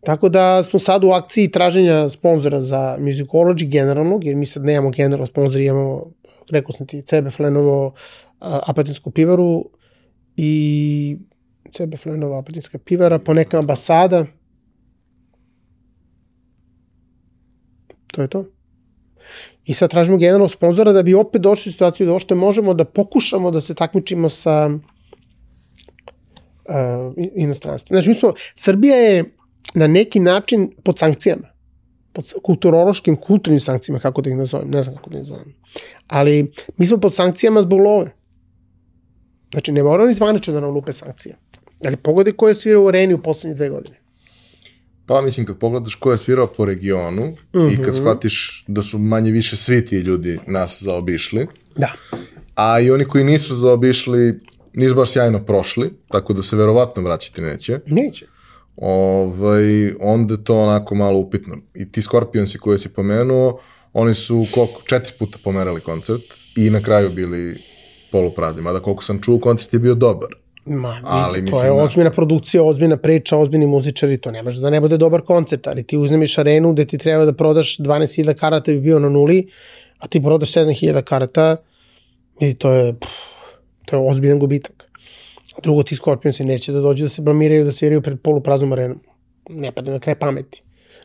Tako 0.00 0.28
da 0.28 0.62
smo 0.62 0.78
sad 0.78 1.04
u 1.04 1.10
akciji 1.10 1.50
traženja 1.50 2.08
sponzora 2.08 2.60
za 2.60 2.96
Musicology 3.00 3.68
generalnog, 3.68 4.24
jer 4.24 4.36
mi 4.36 4.46
sad 4.46 4.64
nemamo 4.64 4.90
generalno 4.90 5.26
sponzor, 5.26 5.60
imamo, 5.60 6.12
rekao 6.50 6.72
sam 6.72 6.86
ti, 6.86 7.02
CB 7.02 7.30
Flenovo, 7.30 7.94
Apatinsku 8.40 9.10
pivaru 9.10 9.70
i 10.36 11.18
CB 11.72 11.96
Flenova 11.96 12.38
Apatinska 12.38 12.78
pivara, 12.78 13.18
poneka 13.18 13.58
ambasada. 13.58 14.26
To 18.06 18.22
je 18.22 18.28
to. 18.28 18.44
I 19.64 19.74
sad 19.74 19.90
tražimo 19.90 20.18
generalno 20.18 20.48
sponzora 20.48 20.92
da 20.92 21.02
bi 21.02 21.14
opet 21.14 21.42
došli 21.42 21.70
u 21.70 21.72
situaciju 21.72 22.06
da 22.06 22.14
ošte 22.14 22.34
možemo 22.34 22.74
da 22.74 22.84
pokušamo 22.84 23.50
da 23.50 23.60
se 23.60 23.74
takmičimo 23.74 24.28
sa 24.28 24.70
uh, 24.70 24.74
inostranstvom. 27.34 27.94
Znači, 27.94 28.08
mi 28.08 28.14
smo, 28.14 28.32
Srbija 28.54 28.96
je 28.96 29.36
na 29.74 29.86
neki 29.86 30.20
način 30.20 30.70
pod 30.84 30.98
sankcijama. 30.98 31.48
Pod 32.12 32.32
kulturološkim, 32.42 33.16
kulturnim 33.16 33.60
sankcijama, 33.60 34.00
kako 34.00 34.22
da 34.22 34.30
ih 34.30 34.36
nazovem, 34.36 34.70
ne 34.70 34.82
znam 34.82 34.96
kako 34.96 35.10
da 35.10 35.16
ih 35.16 35.22
nazovem. 35.22 35.54
Ali 36.06 36.52
mi 36.76 36.86
smo 36.86 36.98
pod 36.98 37.14
sankcijama 37.14 37.62
zbog 37.62 37.80
love. 37.80 38.10
Znači, 39.50 39.72
ne 39.72 39.82
mora 39.82 40.06
ni 40.06 40.14
zvanično 40.14 40.52
da 40.52 40.60
nam 40.60 40.70
lupe 40.70 40.92
sankcije. 40.92 41.36
Ali 41.84 41.96
pogledaj 41.96 42.32
ko 42.32 42.48
je 42.48 42.54
svirao 42.54 42.82
u 42.84 42.88
areni 42.88 43.14
u 43.14 43.22
poslednje 43.22 43.54
dve 43.54 43.68
godine. 43.68 43.96
Pa 45.06 45.22
mislim, 45.22 45.46
kad 45.46 45.58
pogledaš 45.58 45.94
ko 45.94 46.12
je 46.12 46.18
svirao 46.18 46.46
po 46.46 46.64
regionu 46.64 47.26
mm 47.26 47.34
-hmm. 47.52 47.68
i 47.70 47.72
Mhm. 47.72 47.82
kad 47.82 47.96
shvatiš 47.96 48.64
da 48.68 48.82
su 48.82 48.98
manje 48.98 49.30
više 49.30 49.56
svi 49.56 49.84
ti 49.84 49.96
ljudi 49.96 50.38
nas 50.46 50.82
zaobišli, 50.82 51.46
Da. 51.76 51.92
a 52.54 52.80
i 52.80 52.90
oni 52.90 53.04
koji 53.04 53.24
nisu 53.24 53.54
zaobišli 53.54 54.40
nisu 54.72 54.94
baš 54.94 55.10
sjajno 55.10 55.44
prošli, 55.44 55.92
tako 56.08 56.32
da 56.32 56.42
se 56.42 56.56
verovatno 56.56 57.02
vraćati 57.02 57.42
neće, 57.42 57.80
Neće. 57.86 58.26
Ovaj, 58.80 59.92
onda 60.00 60.34
je 60.34 60.44
to 60.44 60.58
onako 60.58 60.94
malo 60.94 61.18
upitno. 61.18 61.56
I 61.74 61.92
ti 61.92 62.02
Scorpionsi 62.02 62.58
koje 62.58 62.78
si 62.78 62.88
pomenuo, 62.88 63.60
oni 63.92 64.14
su 64.14 64.46
koliko, 64.54 64.82
četiri 64.86 65.12
puta 65.18 65.38
pomerali 65.44 65.80
koncert 65.80 66.22
i 66.56 66.70
na 66.70 66.80
kraju 66.82 67.10
bili 67.10 67.56
poluprazni. 68.12 68.62
Mada 68.62 68.80
koliko 68.80 69.04
sam 69.04 69.22
čuo, 69.22 69.38
koncert 69.38 69.72
je 69.72 69.78
bio 69.78 69.94
dobar. 69.94 70.28
Ma, 70.64 70.88
Ali, 70.88 71.24
ali, 71.24 71.38
to 71.38 71.42
mislim, 71.42 71.64
je 71.64 71.68
da. 71.68 71.82
ozbiljna 71.82 72.10
produkcija, 72.10 72.62
ozbiljna 72.62 72.96
priča, 72.96 73.36
ozbiljni 73.36 73.66
muzičari, 73.66 74.18
to 74.18 74.30
ne 74.30 74.42
može 74.42 74.60
da 74.60 74.70
ne 74.70 74.80
bude 74.80 74.96
dobar 74.96 75.20
koncert, 75.20 75.66
ali 75.66 75.82
ti 75.82 75.96
uzmeš 75.96 76.38
arenu 76.38 76.72
gde 76.72 76.84
ti 76.84 76.98
treba 76.98 77.24
da 77.24 77.32
prodaš 77.32 77.78
12.000 77.78 78.34
karata 78.34 78.72
bi 78.72 78.80
bio 78.80 78.98
na 78.98 79.08
nuli, 79.08 79.48
a 79.98 80.08
ti 80.08 80.22
prodaš 80.22 80.52
7.000 80.52 81.02
karata 81.02 81.56
i 82.40 82.54
to 82.54 82.72
je, 82.72 82.92
pff, 82.92 83.12
to 83.84 83.96
je 83.96 84.10
ozbiljan 84.10 84.38
gubitak. 84.38 84.89
Drugo, 85.62 85.82
ti 85.82 85.96
Scorpionsi 85.96 86.44
neće 86.44 86.72
da 86.72 86.80
dođu 86.80 87.02
da 87.02 87.08
se 87.08 87.22
blamiraju, 87.22 87.64
da 87.64 87.72
sviraju 87.72 88.02
pred 88.02 88.20
polupraznom 88.20 88.72
arenom. 88.72 89.00
Ne 89.48 89.72
pada 89.72 89.90
na 89.90 89.98
kraj 89.98 90.14
pameti. 90.14 90.62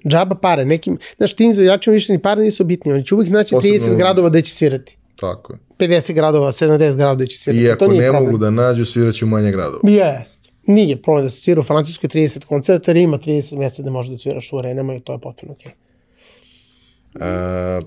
Džaba 0.08 0.36
pare, 0.36 0.66
nekim, 0.66 0.98
znaš, 1.18 1.34
tim 1.34 1.52
izvođačima 1.52 1.94
više 1.94 2.14
ni 2.14 2.22
pare 2.22 2.42
nisu 2.42 2.64
bitni, 2.64 2.94
oni 2.94 3.06
će 3.06 3.16
uvijek 3.16 3.32
naći 3.32 3.56
Posebno- 3.56 3.80
30 3.80 3.98
gradova 3.98 4.30
gde 4.30 4.42
će 4.42 4.54
svirati. 4.54 4.98
Tako 5.20 5.54
je. 5.54 5.60
50 5.78 6.14
gradova, 6.14 6.52
70 6.52 6.78
gradova 6.96 7.16
gde 7.16 7.28
će 7.28 7.38
svirati. 7.38 7.64
I 7.64 7.68
to 7.68 7.74
ako 7.74 7.88
nije 7.88 8.02
ne 8.02 8.10
problem. 8.10 8.26
mogu 8.26 8.38
da 8.38 8.50
nađu, 8.50 8.86
sviraću 8.86 9.28
manje 9.28 9.52
gradova. 9.52 9.80
Jest. 9.90 10.40
Nije 10.68 11.02
problem 11.02 11.26
da 11.26 11.30
se 11.30 11.42
svira 11.42 11.60
u 11.60 11.64
Francuskoj 11.64 12.10
30 12.10 12.46
koncerta, 12.46 12.92
jer 12.92 12.98
ima 12.98 13.18
30 13.18 13.58
mjesta 13.58 13.84
da 13.84 13.92
možeš 13.92 14.12
da 14.12 14.18
sviraš 14.18 14.54
u 14.54 14.58
arenama 14.58 14.96
i 14.96 15.00
to 15.00 15.14
je 15.14 15.20
potpuno 15.20 15.52
okej. 15.54 15.72
E, 17.20 17.82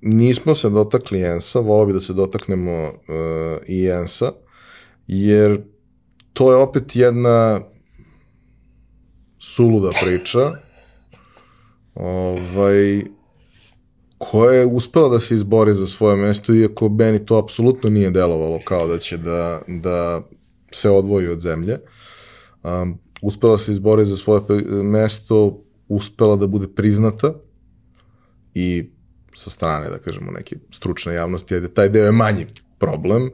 nismo 0.00 0.54
se 0.54 0.70
dotakli 0.70 1.20
Jensa, 1.20 1.60
volao 1.60 1.86
bi 1.86 1.92
da 1.92 2.00
se 2.00 2.12
dotaknemo 2.12 2.72
e, 2.72 2.92
i 3.66 3.78
Jensa, 3.80 4.32
jer 5.06 5.60
to 6.32 6.52
je 6.52 6.56
opet 6.56 6.96
jedna 6.96 7.60
suluda 9.38 9.90
priča, 10.02 10.50
ovaj, 11.94 13.02
koja 14.18 14.52
je 14.52 14.66
uspela 14.66 15.08
da 15.08 15.20
se 15.20 15.34
izbori 15.34 15.74
za 15.74 15.86
svoje 15.86 16.16
mesto, 16.16 16.54
iako 16.54 16.88
meni 16.88 17.26
to 17.26 17.38
apsolutno 17.38 17.90
nije 17.90 18.10
delovalo 18.10 18.60
kao 18.64 18.86
da 18.86 18.98
će 18.98 19.16
da, 19.16 19.62
da 19.66 20.22
se 20.72 20.90
odvoji 20.90 21.28
od 21.28 21.40
zemlje. 21.40 21.78
Um, 22.62 22.98
uspela 23.22 23.58
se 23.58 23.72
izbori 23.72 24.04
za 24.04 24.16
svoje 24.16 24.42
mesto, 24.82 25.62
uspela 25.88 26.36
da 26.36 26.46
bude 26.46 26.68
priznata, 26.68 27.34
i 28.54 28.90
sa 29.34 29.50
strane, 29.50 29.90
da 29.90 29.98
kažemo, 29.98 30.30
neke 30.30 30.56
stručne 30.70 31.14
javnosti, 31.14 31.54
ajde, 31.54 31.68
taj 31.68 31.88
deo 31.88 32.04
je 32.04 32.12
manji 32.12 32.46
problem, 32.80 33.30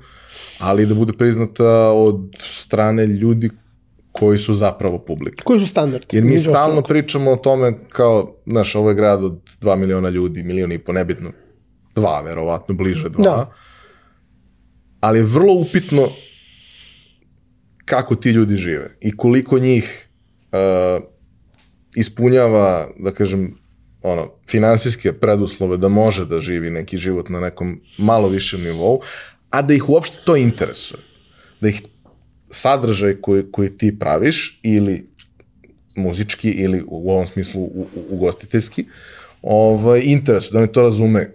ali 0.58 0.86
da 0.86 0.94
bude 0.94 1.12
priznata 1.12 1.90
od 1.92 2.20
strane 2.40 3.06
ljudi 3.06 3.50
koji 4.12 4.38
su 4.38 4.54
zapravo 4.54 4.98
publika. 4.98 5.44
Koji 5.44 5.60
su 5.60 5.66
standardi? 5.66 6.16
Jer 6.16 6.24
mi 6.24 6.38
stalno 6.38 6.58
ostalog. 6.60 6.86
pričamo 6.88 7.32
o 7.32 7.36
tome 7.36 7.78
kao, 7.88 8.36
znaš, 8.46 8.74
ovo 8.74 8.88
je 8.88 8.94
grad 8.94 9.24
od 9.24 9.40
2 9.60 9.76
miliona 9.76 10.08
ljudi, 10.08 10.42
milion 10.42 10.72
i 10.72 10.78
po, 10.78 10.92
nebitno, 10.92 11.32
dva, 11.94 12.20
verovatno, 12.20 12.74
bliže 12.74 13.08
dva. 13.08 13.22
Da. 13.22 13.52
Ali 15.00 15.18
je 15.18 15.22
vrlo 15.22 15.54
upitno 15.54 16.08
kako 17.84 18.14
ti 18.14 18.30
ljudi 18.30 18.56
žive 18.56 18.96
i 19.00 19.16
koliko 19.16 19.58
njih 19.58 20.08
uh, 20.52 21.04
ispunjava, 21.96 22.88
da 22.98 23.10
kažem, 23.10 23.54
ono, 24.02 24.30
finansijske 24.48 25.12
preduslove 25.12 25.76
da 25.76 25.88
može 25.88 26.26
da 26.26 26.40
živi 26.40 26.70
neki 26.70 26.96
život 26.96 27.28
na 27.28 27.40
nekom 27.40 27.80
malo 27.98 28.28
višem 28.28 28.62
nivou, 28.62 29.00
a 29.50 29.62
da 29.62 29.74
ih 29.74 29.88
uopšte 29.88 30.18
to 30.24 30.36
interesuje. 30.36 31.00
Da 31.60 31.68
ih 31.68 31.82
sadržaj 32.50 33.14
koji, 33.20 33.44
koji 33.52 33.78
ti 33.78 33.98
praviš 33.98 34.60
ili 34.62 35.06
muzički 35.94 36.50
ili 36.50 36.84
u 36.86 37.10
ovom 37.10 37.26
smislu 37.26 37.62
u, 37.62 37.86
ugostiteljski, 38.10 38.84
ovaj, 39.42 40.00
interesuje, 40.04 40.52
da 40.52 40.58
oni 40.58 40.72
to 40.72 40.82
razumeju. 40.82 41.28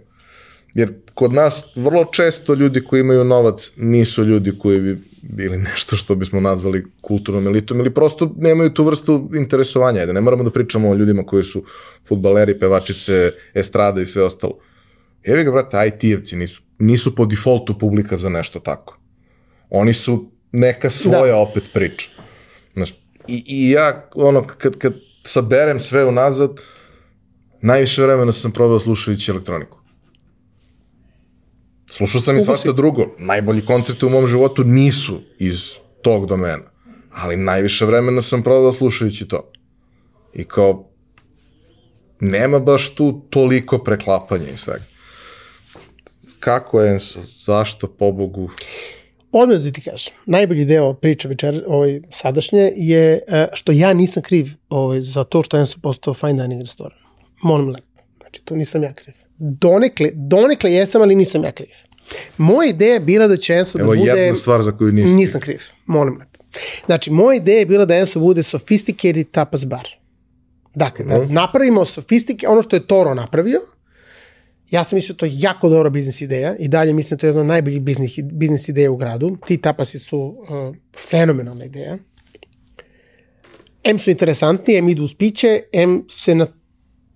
Jer 0.74 0.92
kod 1.14 1.32
nas 1.32 1.72
vrlo 1.76 2.04
često 2.04 2.54
ljudi 2.54 2.84
koji 2.84 3.00
imaju 3.00 3.24
novac 3.24 3.72
nisu 3.76 4.24
ljudi 4.24 4.58
koji 4.58 4.80
bi 4.80 4.98
bili 5.22 5.58
nešto 5.58 5.96
što 5.96 6.14
bismo 6.14 6.40
nazvali 6.40 6.86
kulturnom 7.00 7.46
elitom 7.46 7.80
ili 7.80 7.94
prosto 7.94 8.34
nemaju 8.36 8.70
tu 8.70 8.84
vrstu 8.84 9.30
interesovanja. 9.34 10.00
Ajde, 10.00 10.12
ne 10.12 10.20
moramo 10.20 10.44
da 10.44 10.50
pričamo 10.50 10.90
o 10.90 10.94
ljudima 10.94 11.22
koji 11.26 11.42
su 11.42 11.64
futbaleri, 12.08 12.58
pevačice, 12.58 13.32
estrada 13.54 14.00
i 14.00 14.06
sve 14.06 14.22
ostalo. 14.22 14.58
Evi 15.24 15.44
ga, 15.44 15.50
brate, 15.50 15.76
IT-evci 15.76 16.36
nisu, 16.36 16.62
nisu 16.78 17.14
po 17.14 17.26
defaultu 17.26 17.78
publika 17.78 18.16
za 18.16 18.28
nešto 18.28 18.60
tako. 18.60 18.98
Oni 19.70 19.92
su 19.92 20.30
neka 20.52 20.90
svoja 20.90 21.32
da. 21.32 21.36
opet 21.36 21.70
priča. 21.72 22.10
Znaš, 22.74 22.90
i, 23.28 23.44
i 23.46 23.70
ja, 23.70 24.08
ono, 24.14 24.46
kad, 24.46 24.78
kad 24.78 24.94
saberem 25.24 25.78
sve 25.78 26.04
unazad, 26.04 26.60
najviše 27.60 28.02
vremena 28.02 28.32
sam 28.32 28.52
proveo 28.52 28.78
slušajući 28.78 29.30
elektroniku. 29.30 29.78
Slušao 31.90 32.20
sam 32.20 32.38
i 32.38 32.42
svašta 32.42 32.72
drugo. 32.72 33.06
Najbolji 33.18 33.64
koncerti 33.64 34.06
u 34.06 34.10
mom 34.10 34.26
životu 34.26 34.64
nisu 34.64 35.20
iz 35.38 35.74
tog 36.02 36.26
domena. 36.26 36.64
Ali 37.10 37.36
najviše 37.36 37.84
vremena 37.84 38.22
sam 38.22 38.42
proveo 38.42 38.72
slušajući 38.72 39.28
to. 39.28 39.50
I 40.34 40.44
kao, 40.44 40.90
nema 42.20 42.58
baš 42.58 42.94
tu 42.94 43.22
toliko 43.30 43.78
preklapanja 43.78 44.48
i 44.48 44.56
svega. 44.56 44.84
Kako 46.44 46.80
je, 46.80 46.90
Enzo? 46.90 47.20
zašto, 47.44 47.86
pobogu? 47.86 48.50
Odmah 49.32 49.58
da 49.58 49.72
ti 49.72 49.80
kažem, 49.80 50.14
najbolji 50.26 50.64
deo 50.64 50.94
priče 50.94 51.28
večer, 51.28 51.64
ovaj, 51.66 52.00
sadašnje 52.10 52.72
je 52.76 53.20
e, 53.28 53.46
što 53.52 53.72
ja 53.72 53.92
nisam 53.92 54.22
kriv 54.22 54.46
ovaj, 54.68 55.00
za 55.00 55.24
to 55.24 55.42
što 55.42 55.66
sam 55.66 55.80
postao 55.80 56.14
fine 56.14 56.42
dining 56.42 56.60
restoran. 56.60 56.98
Molim 57.42 57.68
lepo. 57.68 58.02
Znači, 58.20 58.42
to 58.44 58.56
nisam 58.56 58.82
ja 58.82 58.92
kriv. 58.92 59.14
Donekle, 59.38 60.10
donekle 60.14 60.72
jesam, 60.72 61.02
ali 61.02 61.14
nisam 61.14 61.44
ja 61.44 61.52
kriv. 61.52 61.74
Moja 62.38 62.70
ideja 62.70 62.94
je 62.94 63.00
bila 63.00 63.26
da 63.26 63.36
će 63.36 63.54
Enso 63.54 63.78
da 63.78 63.84
Evo 63.84 63.94
bude... 63.96 64.10
jedna 64.10 64.34
stvar 64.34 64.62
za 64.62 64.72
koju 64.72 64.92
nisi. 64.92 65.12
Nisam 65.12 65.40
kriv, 65.40 65.60
molim 65.86 66.18
lepo. 66.18 66.44
Znači, 66.86 67.10
moja 67.10 67.36
ideja 67.36 67.58
je 67.58 67.66
bila 67.66 67.84
da 67.84 67.96
Enso 67.96 68.20
bude 68.20 68.42
sophisticated 68.42 69.30
tapas 69.30 69.66
bar. 69.66 69.88
Dakle, 70.74 71.04
da 71.04 71.24
napravimo 71.24 71.84
sofistike, 71.84 72.48
ono 72.48 72.62
što 72.62 72.76
je 72.76 72.86
Toro 72.86 73.14
napravio, 73.14 73.60
ja 74.72 74.84
sam 74.84 74.96
mislio 74.96 75.14
da 75.14 75.18
to 75.18 75.26
je 75.26 75.32
jako 75.34 75.68
dobra 75.68 75.90
biznis 75.90 76.20
ideja 76.20 76.56
i 76.56 76.68
dalje 76.68 76.92
mislim 76.92 77.16
da 77.16 77.20
to 77.20 77.26
je 77.26 77.28
jedna 77.28 77.40
od 77.40 77.46
najboljih 77.46 77.80
biznis, 77.80 78.18
biznis 78.32 78.68
ideja 78.68 78.90
u 78.90 78.96
gradu. 78.96 79.36
Ti 79.46 79.56
tapasi 79.56 79.98
su 79.98 80.18
uh, 80.18 80.76
fenomenalna 81.10 81.64
ideja. 81.64 81.98
M 83.84 83.98
su 83.98 84.10
interesantni, 84.10 84.76
M 84.76 84.88
idu 84.88 85.02
uz 85.02 85.14
piće, 85.14 85.60
M 85.72 86.04
se 86.10 86.34
na 86.34 86.46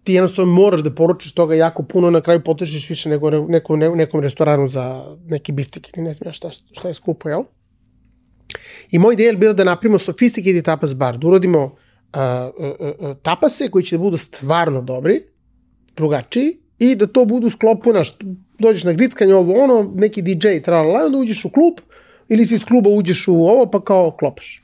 ti 0.04 0.12
jednostavno 0.12 0.52
moraš 0.52 0.80
da 0.80 0.94
poručiš 0.94 1.32
toga 1.34 1.54
jako 1.54 1.82
puno, 1.82 2.10
na 2.10 2.20
kraju 2.20 2.44
potrošiš 2.44 2.90
više 2.90 3.08
nego 3.08 3.30
ne- 3.30 3.46
neko, 3.48 3.76
ne, 3.76 3.90
nekom 3.90 4.20
restoranu 4.20 4.68
za 4.68 5.16
neki 5.24 5.52
biftek 5.52 5.88
ili 5.96 6.04
ne 6.04 6.14
znam 6.14 6.28
ja 6.28 6.32
šta, 6.32 6.50
šta 6.50 6.88
je 6.88 6.94
skupo, 6.94 7.28
jel? 7.28 7.42
I 8.90 8.98
moj 8.98 9.14
ideja 9.14 9.30
je 9.30 9.36
bila 9.36 9.52
da 9.52 9.64
napravimo 9.64 9.98
sophisticated 9.98 10.64
tapas 10.64 10.94
bar, 10.94 11.18
da 11.18 11.26
uradimo 11.26 11.64
uh, 11.64 11.70
uh, 12.58 12.90
uh, 12.98 13.16
tapase 13.22 13.68
koji 13.70 13.84
će 13.84 13.96
da 13.96 14.02
budu 14.02 14.16
stvarno 14.16 14.82
dobri, 14.82 15.22
drugačiji, 15.96 16.58
i 16.78 16.94
da 16.94 17.06
to 17.06 17.24
budu 17.24 17.50
sklopu, 17.50 17.92
naš, 17.92 18.14
dođeš 18.58 18.84
na 18.84 18.92
grickanje 18.92 19.34
ovo 19.34 19.64
ono, 19.64 19.92
neki 19.94 20.22
DJ, 20.22 20.58
tralala, 20.64 21.06
onda 21.06 21.18
uđeš 21.18 21.44
u 21.44 21.50
klub, 21.50 21.74
ili 22.28 22.46
si 22.46 22.54
iz 22.54 22.64
kluba 22.64 22.90
uđeš 22.90 23.28
u 23.28 23.34
ovo, 23.34 23.70
pa 23.70 23.80
kao 23.80 24.10
klopaš. 24.10 24.62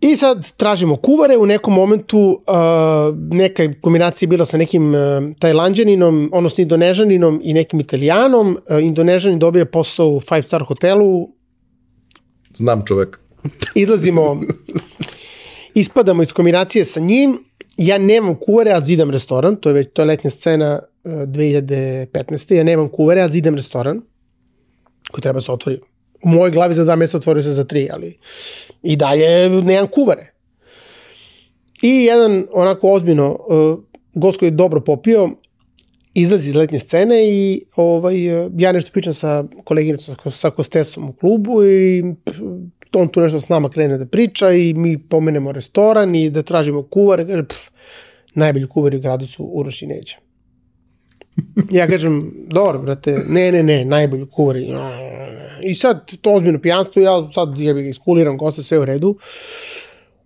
I 0.00 0.16
sad 0.16 0.52
tražimo 0.56 0.96
kuvare, 0.96 1.36
u 1.36 1.46
nekom 1.46 1.74
momentu 1.74 2.18
uh, 2.18 3.16
neka 3.30 3.72
kombinacija 3.80 4.28
bila 4.28 4.44
sa 4.44 4.56
nekim 4.56 4.94
uh, 4.94 5.00
tajlanđaninom, 5.38 6.30
odnosno 6.32 6.62
indonežaninom 6.62 7.40
i 7.44 7.54
nekim 7.54 7.80
italijanom. 7.80 8.58
Uh, 8.70 8.82
indonežanin 8.82 9.38
dobije 9.38 9.64
posao 9.64 10.08
u 10.08 10.20
five 10.20 10.42
star 10.42 10.64
hotelu. 10.64 11.28
Znam 12.54 12.84
čovek. 12.86 13.20
Izlazimo, 13.74 14.42
ispadamo 15.74 16.22
iz 16.22 16.32
kombinacije 16.32 16.84
sa 16.84 17.00
njim. 17.00 17.38
Ja 17.76 17.98
nemam 17.98 18.34
kuvare, 18.34 18.72
a 18.72 18.80
zidam 18.80 19.10
restoran. 19.10 19.56
To 19.56 19.68
je 19.68 19.72
već 19.72 19.88
to 19.92 20.02
je 20.02 20.06
letnja 20.06 20.30
scena 20.30 20.80
uh, 21.04 21.12
2015. 21.12 22.54
Ja 22.54 22.64
nemam 22.64 22.88
kuvare, 22.88 23.20
a 23.20 23.28
zidam 23.28 23.54
restoran 23.54 24.02
koji 25.10 25.22
treba 25.22 25.40
se 25.40 25.52
otvori 25.52 25.80
u 26.22 26.28
mojoj 26.28 26.50
glavi 26.50 26.74
za 26.74 26.84
dva 26.84 26.96
mjeseca 26.96 27.16
otvorio 27.16 27.42
se 27.42 27.52
za 27.52 27.64
tri, 27.64 27.88
ali 27.92 28.18
i 28.82 28.96
dalje 28.96 29.50
nemam 29.50 29.88
kuvare. 29.88 30.32
I 31.82 32.04
jedan 32.04 32.46
onako 32.52 32.92
ozbiljno 32.92 33.30
uh, 33.30 33.78
gost 34.14 34.38
koji 34.38 34.46
je 34.46 34.50
dobro 34.50 34.80
popio, 34.80 35.30
izlazi 36.14 36.48
iz 36.48 36.54
letnje 36.54 36.78
scene 36.78 37.28
i 37.28 37.62
ovaj, 37.76 38.44
uh, 38.46 38.52
ja 38.58 38.72
nešto 38.72 38.90
pričam 38.92 39.14
sa 39.14 39.44
koleginicom, 39.64 40.14
sa 40.30 40.50
Kostesom 40.50 41.08
u 41.08 41.12
klubu 41.12 41.64
i 41.64 42.04
on 42.94 43.08
tu 43.08 43.20
nešto 43.20 43.40
s 43.40 43.48
nama 43.48 43.68
krene 43.68 43.98
da 43.98 44.06
priča 44.06 44.50
i 44.50 44.74
mi 44.74 44.98
pomenemo 44.98 45.52
restoran 45.52 46.14
i 46.14 46.30
da 46.30 46.42
tražimo 46.42 46.82
kuvare. 46.82 47.26
Kaže, 47.26 47.44
pff, 47.48 47.70
najbolji 48.34 48.66
kuvari 48.66 48.96
u 48.96 49.00
gradu 49.00 49.26
su 49.26 49.44
Uroš 49.44 49.82
i 49.82 49.86
Neđa. 49.86 50.16
Ja 51.70 51.86
kažem, 51.86 52.32
dobro, 52.48 52.78
brate, 52.78 53.18
ne, 53.28 53.52
ne, 53.52 53.62
ne, 53.62 53.84
najbolji 53.84 54.26
kuvari. 54.30 54.68
I 55.62 55.74
sad 55.74 56.12
to 56.20 56.32
ozbiljno 56.32 56.60
pijanstvo, 56.60 57.02
ja 57.02 57.28
sad 57.34 57.60
ja 57.60 57.74
bih 57.74 57.88
iskuliram 57.88 58.38
gosta, 58.38 58.62
sve 58.62 58.78
u 58.78 58.84
redu. 58.84 59.18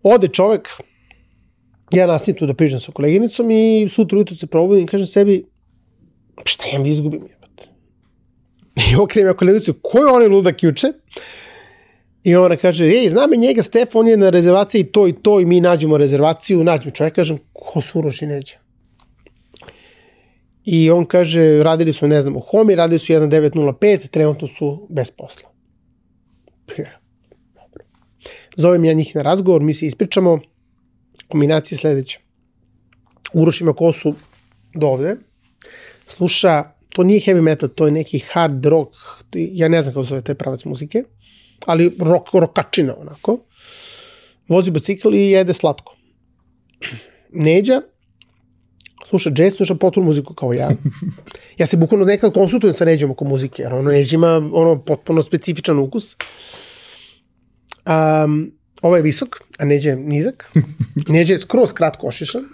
Ode 0.03 0.29
čovek, 0.29 0.69
ja 1.93 2.07
nastavim 2.07 2.39
tu 2.39 2.47
da 2.47 2.55
pričam 2.55 2.81
sa 2.81 2.93
koleginicom 2.93 3.51
i 3.51 3.89
sutra 3.91 4.19
ujutro 4.19 4.37
se 4.37 4.47
probudim 4.47 4.85
i 4.85 4.87
kažem 4.87 5.07
sebi, 5.07 5.45
šta 6.45 6.65
ja 6.73 6.79
mi 6.79 6.91
izgubim? 6.91 7.21
I 8.93 8.97
okrenem 8.97 9.29
ja 9.29 9.37
koleginicu, 9.37 9.75
ko 9.83 9.99
je 9.99 10.13
onaj 10.13 10.29
ludak 10.29 10.63
juče? 10.63 10.93
I 12.25 12.37
ona 12.37 12.57
kaže, 12.57 12.85
ej, 12.85 13.09
znam 13.09 13.31
njega, 13.31 13.63
Stefan 13.63 14.09
je 14.09 14.17
na 14.17 14.31
rezervaciji 14.31 14.85
to 14.85 15.09
i 15.09 15.13
to 15.13 15.41
i 15.41 15.47
mi 15.47 15.61
nađemo 15.61 15.99
rezervaciju, 15.99 16.65
nađemo 16.65 16.91
čovjek, 16.91 17.15
kažem, 17.15 17.39
ko 17.53 17.81
su 17.81 17.99
Uroš 17.99 18.23
i 18.23 18.27
neđe? 18.27 18.59
I 20.65 20.91
on 20.91 21.07
kaže, 21.07 21.63
radili 21.63 21.93
su, 21.93 22.09
ne 22.09 22.23
znam, 22.23 22.37
u 22.37 22.41
Homi, 22.41 22.75
radili 22.75 22.99
su 22.99 23.13
1905, 23.13 24.09
trenutno 24.09 24.49
su 24.49 24.87
bez 24.91 25.11
posla. 25.11 25.49
Zovem 28.57 28.85
ja 28.85 28.93
njih 28.93 29.17
na 29.17 29.23
razgovor, 29.23 29.63
mi 29.63 29.75
se 29.75 29.87
ispričamo, 29.87 30.41
kombinacija 31.29 31.79
sledeća. 31.79 32.19
Uroš 33.33 33.61
ima 33.61 33.73
kosu 33.73 34.15
do 34.75 34.87
ovde, 34.87 35.17
sluša, 36.07 36.73
to 36.93 37.05
nije 37.05 37.21
heavy 37.21 37.41
metal, 37.41 37.69
to 37.69 37.87
je 37.87 37.93
neki 37.93 38.19
hard 38.19 38.67
rock, 38.67 38.95
ja 39.33 39.69
ne 39.69 39.83
znam 39.83 39.95
kako 39.95 40.05
zove 40.05 40.23
taj 40.23 40.35
pravac 40.35 40.65
muzike, 40.65 41.05
ali 41.67 41.97
rock, 42.01 42.35
rokačina 42.35 42.95
onako. 42.99 43.39
Vozi 44.49 44.71
bicikl 44.71 45.15
i 45.15 45.31
jede 45.31 45.55
slatko. 45.55 45.97
Neđa 47.33 47.83
sluša 49.11 49.31
jazz, 49.37 49.55
sluša 49.57 49.75
potpuno 49.75 50.07
muziku 50.07 50.35
kao 50.35 50.53
ja. 50.53 50.71
Ja 51.59 51.67
se 51.67 51.77
bukvalno 51.77 52.07
nekad 52.07 52.33
konsultujem 52.33 52.75
sa 52.75 52.85
Neđom 52.85 53.11
oko 53.11 53.25
muzike, 53.25 53.63
jer 53.63 53.75
ono 53.75 53.91
Neđ 53.91 54.13
ima 54.13 54.51
ono 54.53 54.85
potpuno 54.85 55.23
specifičan 55.23 55.79
ukus. 55.79 56.17
Um, 57.87 58.53
ovo 58.83 58.97
je 58.97 59.03
visok, 59.03 59.41
a 59.59 59.65
Neđe 59.65 59.91
je 59.91 59.97
nizak. 59.97 60.53
Neđe 61.15 61.35
je 61.35 61.39
skroz 61.39 61.73
kratko 61.73 62.07
ošišan. 62.07 62.45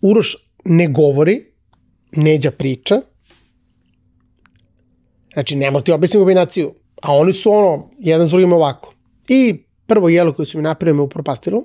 Uroš 0.00 0.36
ne 0.64 0.88
govori, 0.88 1.44
Neđa 2.12 2.50
priča. 2.50 3.00
Znači, 5.32 5.56
ne 5.56 5.70
mora 5.70 5.84
ti 5.84 5.92
objasniti 5.92 6.18
kombinaciju. 6.18 6.74
A 7.00 7.12
oni 7.12 7.32
su 7.32 7.52
ono, 7.52 7.90
jedan 7.98 8.26
s 8.26 8.30
drugim 8.30 8.52
ovako. 8.52 8.94
I 9.28 9.64
prvo 9.86 10.08
jelo 10.08 10.32
koje 10.32 10.46
su 10.46 10.58
mi 10.58 10.62
napravili 10.62 10.96
me 10.96 11.02
upropastilo, 11.02 11.62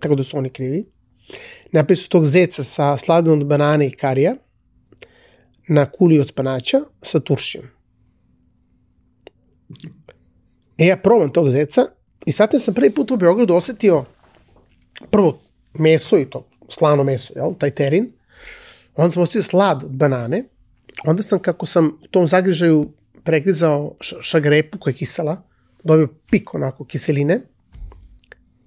tako 0.00 0.14
da 0.14 0.24
su 0.24 0.38
oni 0.38 0.50
krivi 0.50 0.92
napravili 1.72 2.02
su 2.02 2.08
tog 2.08 2.24
zeca 2.24 2.64
sa 2.64 2.96
sladom 2.96 3.38
od 3.38 3.46
banane 3.46 3.86
i 3.86 3.90
karija 3.90 4.34
na 5.68 5.90
kuli 5.90 6.20
od 6.20 6.28
spanaća 6.28 6.80
sa 7.02 7.20
turšijom. 7.20 7.64
E 10.78 10.86
ja 10.86 10.96
probam 10.96 11.32
tog 11.32 11.50
zeca 11.50 11.86
i 12.26 12.32
sad 12.32 12.50
sam 12.58 12.74
prvi 12.74 12.94
put 12.94 13.10
u 13.10 13.16
Beogradu 13.16 13.54
osetio 13.54 14.04
prvo 15.10 15.40
meso 15.74 16.18
i 16.18 16.30
to 16.30 16.48
slano 16.68 17.04
meso, 17.04 17.32
jel, 17.36 17.54
taj 17.58 17.70
terin. 17.70 18.12
Onda 18.94 19.10
sam 19.10 19.22
osetio 19.22 19.42
slad 19.42 19.84
od 19.84 19.90
banane. 19.90 20.44
Onda 21.04 21.22
sam, 21.22 21.38
kako 21.38 21.66
sam 21.66 21.98
u 22.04 22.06
tom 22.06 22.26
zagrižaju 22.26 22.92
pregrizao 23.24 23.96
šagrepu 24.20 24.78
koja 24.78 24.92
je 24.92 24.96
kisela, 24.96 25.42
dobio 25.84 26.08
pik 26.30 26.54
onako 26.54 26.84
kiseline. 26.84 27.40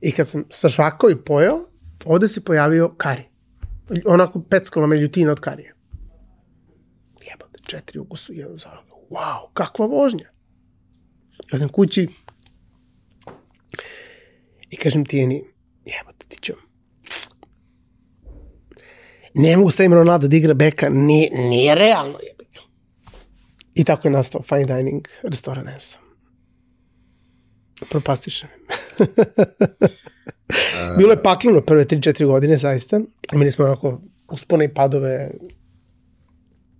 I 0.01 0.11
kad 0.11 0.27
sam 0.27 0.43
sažvakao 0.49 1.09
i 1.09 1.23
pojao, 1.25 1.69
ovde 2.05 2.27
se 2.27 2.43
pojavio 2.43 2.93
kari. 2.97 3.23
Onako 4.05 4.41
peckala 4.41 4.87
me 4.87 4.97
ljutina 4.97 5.31
od 5.31 5.39
karije. 5.39 5.73
Jebate, 7.29 7.59
četiri 7.63 7.99
ukusu, 7.99 8.33
jedan 8.33 8.57
za 8.57 8.69
Wow, 9.09 9.47
kakva 9.53 9.85
vožnja. 9.85 10.29
I 11.51 11.55
odem 11.55 11.69
kući 11.69 12.07
i 14.69 14.75
kažem 14.75 15.05
Tijeni, 15.05 15.43
jebate, 15.85 16.25
ti 16.27 16.37
ću 16.41 16.53
ne 19.35 19.57
mogu 19.57 19.69
stavim 19.69 19.93
Ronaldo 19.93 20.27
da 20.27 20.37
igra 20.37 20.53
beka, 20.53 20.89
nije, 20.89 21.29
nije 21.31 21.75
realno 21.75 22.19
jebate. 22.23 22.34
I 23.75 23.83
tako 23.83 24.07
je 24.07 24.11
nastao 24.11 24.41
fine 24.41 24.65
dining 24.65 25.07
restoran 25.23 25.67
Enso. 25.67 25.97
Propastiše 27.89 28.47
me. 28.47 28.75
Bilo 30.97 31.11
je 31.11 31.23
pakleno 31.23 31.61
prve 31.61 31.85
3-4 31.85 32.25
godine, 32.25 32.57
zaista. 32.57 32.99
Imali 33.33 33.51
smo 33.51 33.65
onako 33.65 34.01
uspone 34.27 34.65
i 34.65 34.73
padove 34.73 35.31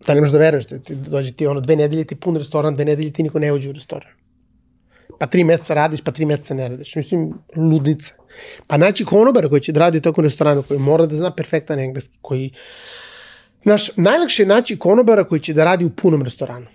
da 0.08 0.14
ne 0.14 0.22
možeš 0.22 0.34
da 0.34 0.40
veruješ, 0.40 0.66
da 0.66 0.80
ti 0.80 0.96
dođe 0.96 1.32
ti 1.32 1.48
ono 1.48 1.60
dve 1.60 1.76
nedelje 1.76 2.04
ti 2.04 2.16
pun 2.16 2.38
restoran, 2.38 2.76
dve 2.76 2.86
nedelje 2.86 3.14
ti 3.14 3.24
niko 3.24 3.40
ne 3.40 3.54
uđe 3.54 3.70
u 3.70 3.74
restoran. 3.74 4.12
Pa 5.20 5.28
tri 5.28 5.44
meseca 5.44 5.74
radiš, 5.74 6.02
pa 6.02 6.12
tri 6.12 6.26
meseca 6.26 6.54
ne 6.54 6.68
radiš. 6.68 6.96
Mislim, 6.96 7.34
ludnica. 7.56 8.14
Pa 8.68 8.78
naći 8.78 9.06
konobara 9.06 9.50
koji 9.50 9.62
će 9.62 9.72
da 9.72 9.80
radi 9.80 9.98
u 9.98 10.02
takvom 10.02 10.24
restoranu, 10.24 10.64
koji 10.64 10.80
mora 10.80 11.06
da 11.06 11.16
zna 11.16 11.32
perfektan 11.36 11.80
engleski, 11.80 12.18
koji... 12.22 12.52
Znaš, 13.64 13.98
najlakše 13.98 14.44
je 14.44 14.48
naći 14.48 14.80
konobara 14.80 15.24
koji 15.24 15.42
će 15.42 15.54
da 15.54 15.64
radi 15.64 15.86
u 15.86 15.90
punom 15.90 16.22
restoranu. 16.24 16.68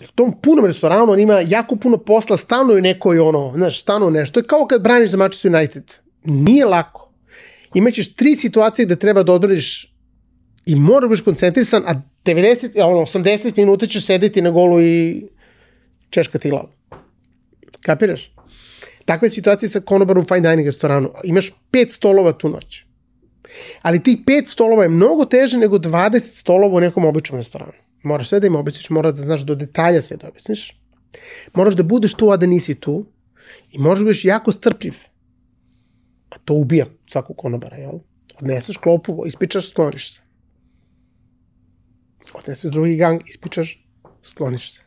Jer 0.00 0.10
tom 0.10 0.40
punom 0.42 0.64
restoranu 0.64 1.12
on 1.12 1.20
ima 1.20 1.40
jako 1.40 1.76
puno 1.76 1.98
posla, 1.98 2.36
stanuje 2.36 2.82
nekoj 2.82 3.18
ono, 3.18 3.52
znaš, 3.56 3.80
stanuje 3.80 4.10
nešto. 4.10 4.32
To 4.32 4.40
je 4.40 4.48
kao 4.48 4.66
kad 4.66 4.82
braniš 4.82 5.10
za 5.10 5.16
Manchester 5.16 5.54
United. 5.54 5.92
Nije 6.24 6.64
lako. 6.64 7.12
Imaćeš 7.74 8.14
tri 8.14 8.36
situacije 8.36 8.86
gde 8.86 8.96
treba 8.96 9.22
da 9.22 9.32
odbraniš 9.32 9.94
i 10.66 10.74
moraš 10.74 11.10
biti 11.10 11.24
koncentrisan, 11.24 11.82
a 11.86 11.94
90, 12.24 12.82
ono, 12.82 13.00
80 13.00 13.56
minuta 13.56 13.86
ćeš 13.86 14.06
sedeti 14.06 14.42
na 14.42 14.50
golu 14.50 14.80
i 14.80 15.26
češkati 16.10 16.50
glavu. 16.50 16.68
Kapiraš? 17.80 18.32
Takva 19.04 19.26
je 19.26 19.30
situacija 19.30 19.68
sa 19.68 19.80
konobarom 19.80 20.24
fine 20.24 20.40
dining 20.40 20.66
restoranu. 20.66 21.10
Imaš 21.24 21.52
pet 21.70 21.92
stolova 21.92 22.32
tu 22.32 22.48
noć. 22.48 22.84
Ali 23.82 24.02
tih 24.02 24.18
pet 24.26 24.48
stolova 24.48 24.82
je 24.82 24.88
mnogo 24.88 25.24
teže 25.24 25.58
nego 25.58 25.78
20 25.78 26.20
stolova 26.20 26.76
u 26.76 26.80
nekom 26.80 27.04
običnom 27.04 27.40
restoranu. 27.40 27.72
Moraš 28.06 28.28
sve 28.28 28.40
da 28.40 28.46
im 28.46 28.56
objasniš, 28.56 28.90
moraš 28.90 29.14
da 29.14 29.22
znaš 29.22 29.40
do 29.40 29.54
detalja 29.54 30.00
sve 30.02 30.16
da 30.16 30.28
objasniš. 30.28 30.80
Moraš 31.54 31.74
da 31.74 31.82
budeš 31.82 32.14
tu, 32.14 32.30
a 32.30 32.36
da 32.36 32.46
nisi 32.46 32.74
tu. 32.74 33.06
I 33.72 33.78
moraš 33.78 33.98
da 33.98 34.04
budeš 34.04 34.24
jako 34.24 34.52
strpljiv. 34.52 34.94
A 36.30 36.38
to 36.38 36.54
ubija 36.54 36.86
svakog 37.10 37.36
konobara, 37.36 37.76
jel? 37.76 37.98
Odneseš 38.38 38.76
klopu, 38.76 39.24
ispičaš, 39.26 39.70
skloniš 39.70 40.12
se. 40.14 40.20
Odneseš 42.34 42.70
drugi 42.70 42.96
gang, 42.96 43.22
ispičaš, 43.28 43.86
skloniš 44.22 44.72
se. 44.74 44.82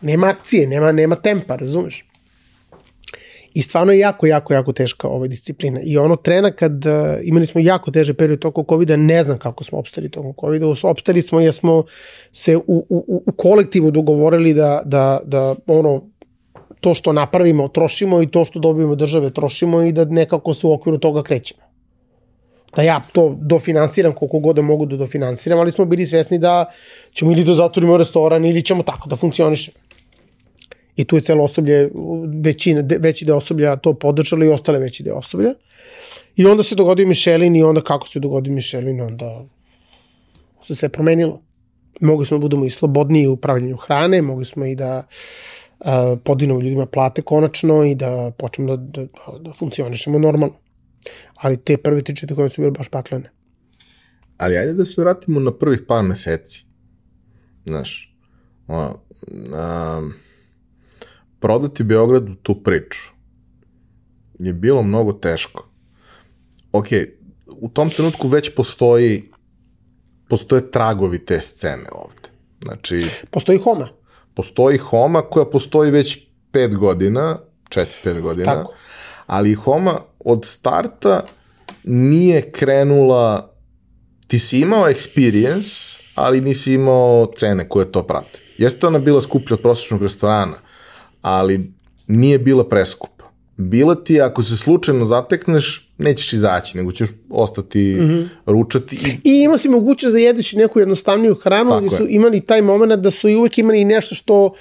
Nema 0.00 0.26
akcije, 0.26 0.68
nema, 0.68 0.92
nema 0.92 1.16
tempa, 1.16 1.56
razumeš? 1.56 2.04
I 3.56 3.62
stvarno 3.62 3.92
je 3.92 3.98
jako, 3.98 4.26
jako, 4.26 4.54
jako 4.54 4.72
teška 4.72 5.08
ova 5.08 5.26
disciplina. 5.26 5.80
I 5.84 5.98
ono 5.98 6.16
trena 6.16 6.50
kad 6.50 6.86
uh, 6.86 6.92
imali 7.22 7.46
smo 7.46 7.60
jako 7.60 7.90
teže 7.90 8.14
period 8.14 8.38
toko 8.38 8.64
covid 8.68 8.90
ne 8.90 9.22
znam 9.22 9.38
kako 9.38 9.64
smo 9.64 9.78
opstali 9.78 10.10
tokom 10.10 10.34
COVID-a. 10.40 10.66
Opstali 10.82 11.22
smo 11.22 11.40
jer 11.40 11.54
smo 11.54 11.84
se 12.32 12.56
u, 12.56 12.62
u, 12.66 13.22
u 13.26 13.32
kolektivu 13.36 13.90
dogovorili 13.90 14.54
da, 14.54 14.82
da, 14.84 15.20
da 15.24 15.54
ono, 15.66 16.02
to 16.80 16.94
što 16.94 17.12
napravimo 17.12 17.68
trošimo 17.68 18.22
i 18.22 18.26
to 18.26 18.44
što 18.44 18.58
dobijemo 18.58 18.94
države 18.94 19.30
trošimo 19.30 19.82
i 19.82 19.92
da 19.92 20.04
nekako 20.04 20.54
se 20.54 20.66
u 20.66 20.72
okviru 20.72 20.98
toga 20.98 21.22
krećemo. 21.22 21.60
Da 22.76 22.82
ja 22.82 23.00
to 23.12 23.36
dofinansiram 23.40 24.12
koliko 24.12 24.38
god 24.38 24.56
da 24.56 24.62
mogu 24.62 24.86
da 24.86 24.96
dofinansiram, 24.96 25.58
ali 25.58 25.72
smo 25.72 25.84
bili 25.84 26.06
svesni 26.06 26.38
da 26.38 26.64
ćemo 27.12 27.32
ili 27.32 27.44
da 27.44 27.54
zatvorimo 27.54 27.96
restoran 27.96 28.44
ili 28.44 28.62
ćemo 28.62 28.82
tako 28.82 29.08
da 29.08 29.16
funkcionišemo. 29.16 29.85
I 30.96 31.04
tu 31.04 31.16
je 31.16 31.22
celo 31.22 31.44
osoblje, 31.44 31.90
većina, 32.44 32.82
veći 32.98 33.24
deo 33.24 33.36
osoblja 33.36 33.76
to 33.76 33.94
podržalo 33.94 34.44
i 34.44 34.48
ostale 34.48 34.78
veći 34.78 35.02
deo 35.02 35.16
osoblja. 35.16 35.54
I 36.36 36.46
onda 36.46 36.62
se 36.62 36.74
dogodio 36.74 37.06
Mišelin 37.06 37.56
i 37.56 37.62
onda 37.62 37.80
kako 37.80 38.08
se 38.08 38.20
dogodio 38.20 38.52
Mišelin, 38.52 39.00
onda 39.00 39.44
se 40.62 40.74
sve 40.74 40.88
promenilo. 40.88 41.42
Mogli 42.00 42.26
smo 42.26 42.38
da 42.38 42.40
budemo 42.40 42.64
i 42.64 42.70
slobodniji 42.70 43.26
u 43.26 43.32
upravljanju 43.32 43.76
hrane, 43.76 44.22
mogli 44.22 44.44
smo 44.44 44.66
i 44.66 44.74
da 44.74 45.06
uh, 45.78 45.86
podinamo 46.24 46.60
ljudima 46.60 46.86
plate 46.86 47.22
konačno 47.22 47.84
i 47.84 47.94
da 47.94 48.32
počnemo 48.38 48.76
da, 48.76 49.02
da, 49.02 49.06
da 49.38 49.52
funkcionišemo 49.52 50.18
normalno. 50.18 50.54
Ali 51.34 51.56
te 51.56 51.76
prve 51.76 52.02
četiri 52.02 52.34
koje 52.34 52.48
su 52.48 52.60
bile 52.60 52.70
baš 52.70 52.88
paklene. 52.88 53.30
Ali 54.36 54.56
ajde 54.56 54.72
da 54.72 54.84
se 54.84 55.00
vratimo 55.00 55.40
na 55.40 55.52
prvih 55.52 55.80
par 55.88 56.02
meseci. 56.02 56.66
Znaš, 57.66 58.16
a, 58.68 58.92
a, 59.54 60.02
prodati 61.40 61.84
Beogradu 61.84 62.34
tu 62.34 62.62
priču 62.62 63.16
je 64.38 64.52
bilo 64.52 64.82
mnogo 64.82 65.12
teško. 65.12 65.68
Ok, 66.72 66.86
u 67.46 67.68
tom 67.68 67.90
trenutku 67.90 68.28
već 68.28 68.54
postoji 68.54 69.30
postoje 70.28 70.70
tragovi 70.70 71.18
te 71.18 71.40
scene 71.40 71.88
ovde. 71.92 72.28
Znači... 72.64 73.08
Postoji 73.30 73.58
Homa. 73.58 73.88
Postoji 74.34 74.78
Homa 74.78 75.22
koja 75.22 75.44
postoji 75.44 75.90
već 75.90 76.18
pet 76.50 76.76
godina, 76.76 77.38
četiri, 77.68 77.96
pet 78.04 78.20
godina, 78.20 78.54
Tako. 78.54 78.74
ali 79.26 79.54
Homa 79.54 80.00
od 80.18 80.44
starta 80.44 81.26
nije 81.84 82.50
krenula, 82.50 83.54
ti 84.26 84.38
si 84.38 84.60
imao 84.60 84.86
experience, 84.86 86.00
ali 86.14 86.40
nisi 86.40 86.72
imao 86.72 87.32
cene 87.36 87.68
koje 87.68 87.92
to 87.92 88.06
prate. 88.06 88.38
Jeste 88.58 88.86
ona 88.86 88.98
bila 88.98 89.20
skuplja 89.20 89.54
od 89.54 89.62
prosječnog 89.62 90.02
restorana, 90.02 90.56
ali 91.26 91.72
nije 92.06 92.38
bila 92.38 92.68
preskupa. 92.68 93.24
Bila 93.56 93.94
ti, 93.94 94.20
ako 94.20 94.42
se 94.42 94.56
slučajno 94.56 95.06
zatekneš, 95.06 95.90
nećeš 95.98 96.32
izaći, 96.32 96.76
nego 96.78 96.92
ćeš 96.92 97.08
ostati 97.30 97.96
mm 98.00 98.04
-hmm. 98.04 98.28
ručati. 98.46 98.96
I, 98.96 99.30
I 99.30 99.42
ima 99.42 99.58
si 99.58 99.68
mogućnost 99.68 100.12
da 100.12 100.18
jedeš 100.18 100.52
i 100.52 100.56
neku 100.56 100.80
jednostavniju 100.80 101.34
hranu, 101.34 101.72
ali 101.72 101.88
su 101.88 102.06
imali 102.08 102.40
taj 102.40 102.62
moment 102.62 103.02
da 103.02 103.10
su 103.10 103.28
i 103.28 103.36
uvek 103.36 103.58
imali 103.58 103.84
nešto 103.84 104.14
što 104.14 104.54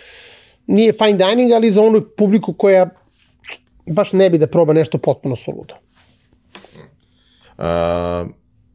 nije 0.67 0.93
fine 0.93 1.13
dining, 1.13 1.51
ali 1.51 1.71
za 1.71 1.81
onu 1.81 2.01
publiku 2.17 2.53
koja 2.53 2.89
baš 3.85 4.13
ne 4.13 4.29
bi 4.29 4.37
da 4.37 4.47
proba 4.47 4.73
nešto 4.73 4.97
potpuno 4.97 5.35
suludo. 5.35 5.73
Uh, 7.57 7.63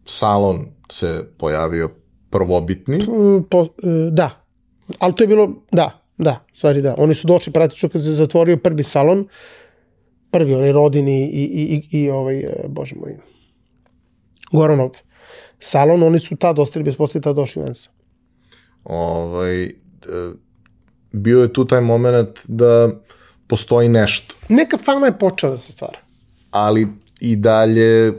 salon 0.04 0.66
se 0.90 1.24
pojavio 1.38 1.90
prvobitni. 2.30 2.98
Mm, 2.98 3.44
po, 3.50 3.60
uh, 3.60 3.68
da, 4.12 4.44
ali 4.98 5.14
to 5.14 5.22
je 5.22 5.28
bilo, 5.28 5.52
da, 5.72 5.99
Da, 6.20 6.44
stvari 6.54 6.82
da. 6.82 6.94
Oni 6.98 7.14
su 7.14 7.26
došli 7.26 7.52
praktično 7.52 7.88
kad 7.88 8.02
se 8.02 8.12
zatvorio 8.12 8.56
prvi 8.56 8.82
salon, 8.82 9.28
prvi 10.30 10.54
oni 10.54 10.72
rodini 10.72 11.30
i, 11.30 11.44
i, 11.44 11.82
i, 11.92 12.00
i 12.00 12.10
ovaj, 12.10 12.40
e, 12.40 12.64
bože 12.68 12.96
moj, 12.96 13.16
Goranov 14.52 14.90
salon, 15.58 16.02
oni 16.02 16.20
su 16.20 16.36
tad 16.36 16.58
ostali 16.58 16.84
bez 16.84 16.96
posle 16.96 17.20
tad 17.20 17.36
došli 17.36 17.62
u 17.62 17.66
Ensa. 17.66 17.88
Ovaj, 18.84 19.64
e, 19.64 19.70
bio 21.12 21.42
je 21.42 21.52
tu 21.52 21.64
taj 21.64 21.80
moment 21.80 22.40
da 22.48 22.90
postoji 23.46 23.88
nešto. 23.88 24.34
Neka 24.48 24.78
fama 24.78 25.06
je 25.06 25.18
počela 25.18 25.52
da 25.52 25.58
se 25.58 25.72
stvara. 25.72 25.98
Ali 26.50 26.88
i 27.20 27.36
dalje 27.36 28.12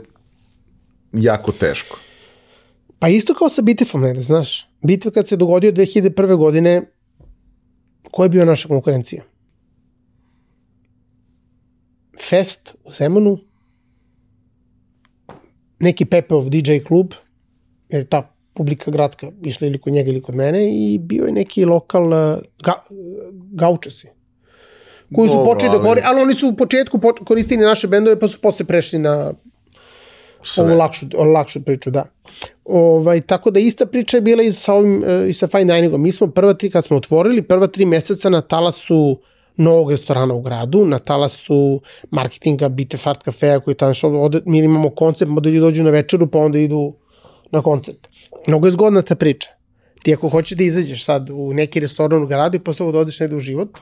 jako 1.12 1.52
teško. 1.52 1.98
Pa 2.98 3.08
isto 3.08 3.34
kao 3.34 3.48
sa 3.48 3.62
Bitefom, 3.62 4.00
ne 4.00 4.14
da 4.14 4.20
znaš. 4.20 4.68
Bitva 4.82 5.10
kad 5.10 5.28
se 5.28 5.36
dogodio 5.36 5.72
2001. 5.72 6.36
godine, 6.36 6.82
Ko 8.12 8.22
je 8.22 8.28
bio 8.28 8.44
naša 8.44 8.68
konkurencija? 8.68 9.22
Fest 12.28 12.74
u 12.84 12.92
Zemunu, 12.92 13.38
neki 15.80 16.04
Pepeov 16.04 16.50
DJ 16.50 16.78
klub, 16.86 17.14
jer 17.88 18.08
ta 18.08 18.34
publika 18.54 18.90
gradska 18.90 19.30
išla 19.44 19.66
ili 19.66 19.80
kod 19.80 19.92
njega 19.92 20.10
ili 20.10 20.22
kod 20.22 20.34
mene 20.34 20.60
i 20.72 20.98
bio 20.98 21.24
je 21.24 21.32
neki 21.32 21.64
lokal 21.64 22.10
ga, 22.64 22.74
gaučasi 23.52 24.08
koji 25.14 25.28
su 25.28 25.44
počeli 25.44 25.72
da 25.72 25.78
govori, 25.78 26.00
ali 26.04 26.20
oni 26.20 26.34
su 26.34 26.48
u 26.48 26.56
početku 26.56 27.00
koristili 27.24 27.64
naše 27.64 27.88
bendove 27.88 28.20
pa 28.20 28.28
su 28.28 28.40
posle 28.40 28.66
prešli 28.66 28.98
na 28.98 29.34
Sve. 30.42 30.64
ovu 30.64 30.76
lakšu, 30.76 31.06
lakšu 31.34 31.62
priču, 31.64 31.90
da. 31.90 32.04
Ovaj, 32.64 33.20
tako 33.20 33.50
da 33.50 33.60
ista 33.60 33.86
priča 33.86 34.16
je 34.16 34.20
bila 34.20 34.42
i 34.42 34.52
sa, 34.52 34.74
ovim, 34.74 35.04
e, 35.04 35.28
i 35.28 35.32
sa 35.32 35.46
Fine 35.46 35.74
Diningom. 35.74 36.02
Mi 36.02 36.12
smo 36.12 36.26
prva 36.26 36.54
tri, 36.54 36.70
kad 36.70 36.84
smo 36.84 36.96
otvorili, 36.96 37.42
prva 37.42 37.66
tri 37.66 37.86
meseca 37.86 38.30
na 38.30 38.40
talasu 38.40 39.20
novog 39.56 39.90
restorana 39.90 40.34
u 40.34 40.40
gradu, 40.40 40.84
na 40.84 40.98
talasu 40.98 41.80
marketinga 42.10 42.68
Bite 42.68 42.96
Fart 42.96 43.22
kafeja 43.22 43.60
koji 43.60 43.74
tamo 43.74 43.94
što 43.94 44.08
ode, 44.08 44.40
mi 44.46 44.58
imamo 44.58 44.90
koncept, 44.90 45.30
da 45.30 45.48
ljudi 45.48 45.60
dođu 45.60 45.82
na 45.82 45.90
večeru 45.90 46.26
pa 46.26 46.38
onda 46.38 46.58
idu 46.58 46.94
na 47.50 47.62
koncert. 47.62 48.08
Mnogo 48.46 48.66
je 48.66 48.72
zgodna 48.72 49.02
ta 49.02 49.14
priča. 49.14 49.50
Ti 50.02 50.14
ako 50.14 50.28
hoćeš 50.28 50.58
da 50.58 50.64
izađeš 50.64 51.04
sad 51.04 51.30
u 51.30 51.52
neki 51.54 51.80
restoran 51.80 52.22
u 52.22 52.26
gradu 52.26 52.56
i 52.56 52.60
posle 52.60 52.92
da 52.92 52.98
odeš 52.98 53.20
negde 53.20 53.36
u 53.36 53.40
život, 53.40 53.78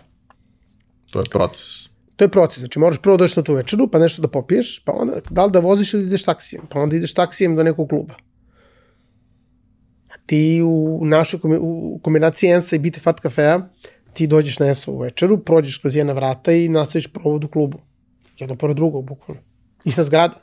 to 1.11 1.21
je 1.21 1.25
proces. 1.31 1.90
To 2.21 2.25
je 2.25 2.29
proces, 2.29 2.59
znači 2.59 2.79
moraš 2.79 2.99
prvo 2.99 3.17
doći 3.17 3.39
na 3.39 3.43
tu 3.43 3.55
večeru, 3.55 3.89
pa 3.89 3.99
nešto 3.99 4.23
da 4.23 4.29
popiješ, 4.29 4.83
pa 4.85 4.93
onda 4.93 5.21
da 5.31 5.45
li 5.45 5.53
da 5.53 5.61
voziš 5.61 5.95
ili 5.95 6.03
ideš 6.03 6.25
taksijem, 6.25 6.63
pa 6.69 6.81
onda 6.81 6.97
ideš 6.97 7.15
taksijem 7.15 7.57
do 7.57 7.65
nekog 7.65 7.89
kluba. 7.89 8.15
A 10.11 10.19
ti 10.27 10.63
u 10.65 11.01
našoj 11.05 11.41
u 11.61 12.01
kombinaciji 12.03 12.51
Ensa 12.51 12.77
i 12.77 12.79
Bite 12.79 13.01
Fat 13.01 13.21
kafeja, 13.21 13.69
ti 14.13 14.27
dođeš 14.27 14.59
na 14.59 14.67
Ensa 14.67 14.91
u 14.91 14.99
večeru, 14.99 15.39
prođeš 15.39 15.79
kroz 15.79 15.97
jedna 15.97 16.13
vrata 16.13 16.53
i 16.53 16.69
nastaviš 16.69 17.13
provod 17.13 17.45
u 17.45 17.49
klubu. 17.49 17.79
Jedno 18.39 18.57
pored 18.57 18.77
drugog, 18.77 19.05
bukvalno. 19.05 19.43
Ista 19.85 20.05
zgrada. 20.05 20.35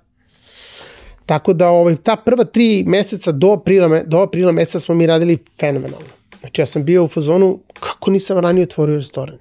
Tako 1.25 1.53
da 1.53 1.69
ovaj, 1.69 1.95
ta 1.95 2.15
prva 2.15 2.43
tri 2.43 2.83
meseca 2.87 3.31
do 3.31 3.51
aprila, 3.51 4.03
do 4.03 4.17
aprila 4.17 4.51
meseca 4.51 4.79
smo 4.79 4.95
mi 4.95 5.07
radili 5.07 5.37
fenomenalno. 5.59 6.07
Znači 6.39 6.61
ja 6.61 6.65
sam 6.65 6.85
bio 6.85 7.03
u 7.03 7.07
fazonu, 7.07 7.59
kako 7.79 8.11
nisam 8.11 8.37
ranije 8.37 8.63
otvorio 8.63 8.97
restoran. 8.97 9.37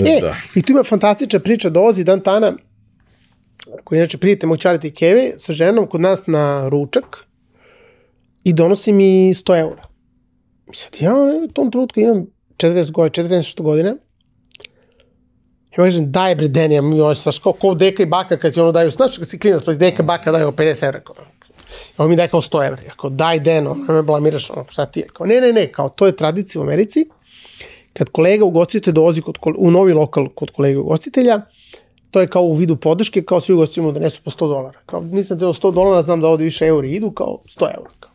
E, 0.00 0.20
da. 0.20 0.34
i 0.54 0.62
tu 0.62 0.72
ima 0.72 0.84
fantastična 0.84 1.40
priča, 1.40 1.70
dolazi 1.70 2.04
Dan 2.04 2.20
Tana, 2.20 2.52
koji 3.84 3.98
inače 3.98 4.18
prijete 4.18 4.46
mog 4.46 4.58
čariti 4.58 4.94
keve, 4.94 5.32
sa 5.38 5.52
ženom 5.52 5.86
kod 5.86 6.00
nas 6.00 6.26
na 6.26 6.68
ručak 6.68 7.26
i 8.44 8.52
donosi 8.52 8.92
mi 8.92 9.34
100 9.34 9.60
eura. 9.60 9.82
I 10.72 10.76
sad 10.76 10.96
ja 11.00 11.14
u 11.44 11.48
tom 11.48 11.70
trenutku 11.70 12.00
imam 12.00 12.26
40 12.56 12.90
godina, 12.90 13.28
40 13.28 13.60
godina, 13.60 13.96
ja 15.72 15.76
kažem, 15.76 16.12
daj 16.12 16.34
bre, 16.34 16.48
Deni, 16.48 16.74
ja 16.74 16.82
mi 16.82 17.00
ovo 17.00 17.14
saš, 17.14 17.38
kao, 17.38 17.52
kao 17.52 17.74
deka 17.74 18.02
i 18.02 18.06
baka 18.06 18.36
kad 18.36 18.54
ti 18.54 18.60
ono 18.60 18.72
daju, 18.72 18.90
znaš 18.90 19.18
kad 19.18 19.28
si 19.28 19.38
klinac, 19.38 19.64
pa 19.64 19.72
deka 19.72 20.02
i 20.02 20.06
baka 20.06 20.32
daju 20.32 20.52
50 20.52 20.84
evra, 20.84 21.00
kao, 21.00 21.16
ovo 21.98 22.08
mi 22.08 22.16
daj 22.16 22.28
kao 22.28 22.40
100 22.40 22.66
evra, 22.66 22.82
ja 22.82 22.94
kao, 23.00 23.10
daj 23.10 23.40
Deno, 23.40 23.74
me 23.74 24.02
blamiraš, 24.02 24.50
ono, 24.50 24.64
šta 24.70 24.86
ti 24.86 25.00
je, 25.00 25.06
kao, 25.12 25.26
ne, 25.26 25.40
ne, 25.40 25.52
ne, 25.52 25.66
kao, 25.72 25.88
to 25.88 26.06
je 26.06 26.16
tradicija 26.16 26.60
u 26.60 26.64
Americi, 26.64 27.08
kad 27.92 28.08
kolega 28.08 28.44
ugostitelj 28.44 28.94
dolazi 28.94 29.22
kod, 29.22 29.38
u 29.56 29.70
novi 29.70 29.92
lokal 29.92 30.28
kod 30.28 30.50
kolega 30.50 30.80
ugostitelja, 30.80 31.40
to 32.10 32.20
je 32.20 32.26
kao 32.26 32.42
u 32.42 32.54
vidu 32.54 32.76
podrške, 32.76 33.22
kao 33.22 33.40
svi 33.40 33.54
ugostimo 33.54 33.92
da 33.92 34.00
nesu 34.00 34.22
po 34.24 34.30
100 34.30 34.38
dolara. 34.48 34.78
Kao, 34.86 35.00
nisam 35.00 35.38
teo 35.38 35.52
100 35.52 35.74
dolara, 35.74 36.02
znam 36.02 36.20
da 36.20 36.28
ovde 36.28 36.44
više 36.44 36.66
euri 36.66 36.92
idu, 36.92 37.10
kao 37.10 37.42
100 37.56 37.62
eura. 37.76 37.90
Kao. 38.00 38.10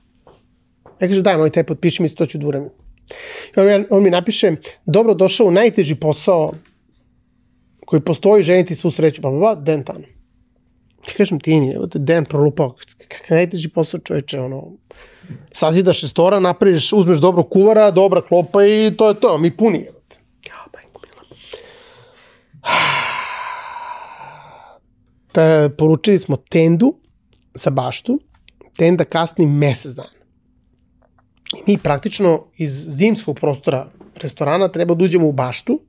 Ja 0.99 1.07
kaže, 1.07 1.21
daj 1.21 1.37
moj 1.37 1.49
taj 1.49 1.63
potpiši 1.63 2.03
mi, 2.03 2.09
to 2.09 2.25
ću 2.25 2.37
da. 2.37 2.57
I 3.57 3.59
on, 3.59 3.85
on 3.89 4.03
mi 4.03 4.09
napiše, 4.09 4.55
dobro 4.85 5.13
došao 5.13 5.47
u 5.47 5.51
najteži 5.51 5.95
posao 5.95 6.53
koji 7.85 8.01
postoji, 8.01 8.43
ženiti 8.43 8.75
svu 8.75 8.91
sreću, 8.91 9.21
pa 9.21 9.29
ba, 9.29 9.55
den 9.55 9.83
tamo. 9.83 10.05
Kažem, 11.17 11.39
ti 11.39 11.59
te 11.91 11.99
den 11.99 12.25
prolupao, 12.25 12.75
kakav 13.07 13.35
najteži 13.35 13.69
posao 13.69 13.99
čoveče, 13.99 14.39
ono, 14.39 14.71
sazidaš 15.53 16.01
restoran, 16.01 16.43
napraviš, 16.43 16.93
uzmeš 16.93 17.17
dobro 17.17 17.43
kuvara, 17.43 17.91
dobra 17.91 18.21
klopa 18.21 18.65
i 18.65 18.91
to 18.97 19.09
je 19.09 19.13
to, 19.13 19.37
mi 19.37 19.57
puni. 19.57 19.85
Ja, 20.47 20.65
majko 20.73 21.01
mila. 21.03 21.23
Ta, 25.31 25.69
poručili 25.77 26.19
smo 26.19 26.35
tendu 26.35 26.93
sa 27.55 27.69
baštu, 27.69 28.19
tenda 28.77 29.03
kasni 29.03 29.45
mesec 29.45 29.91
dana. 29.91 30.09
I 31.57 31.71
mi 31.71 31.77
praktično 31.77 32.43
iz 32.57 32.71
zimskog 32.87 33.35
prostora 33.35 33.87
restorana 34.21 34.67
treba 34.67 34.95
da 34.95 35.03
uđemo 35.03 35.27
u 35.27 35.31
baštu, 35.31 35.79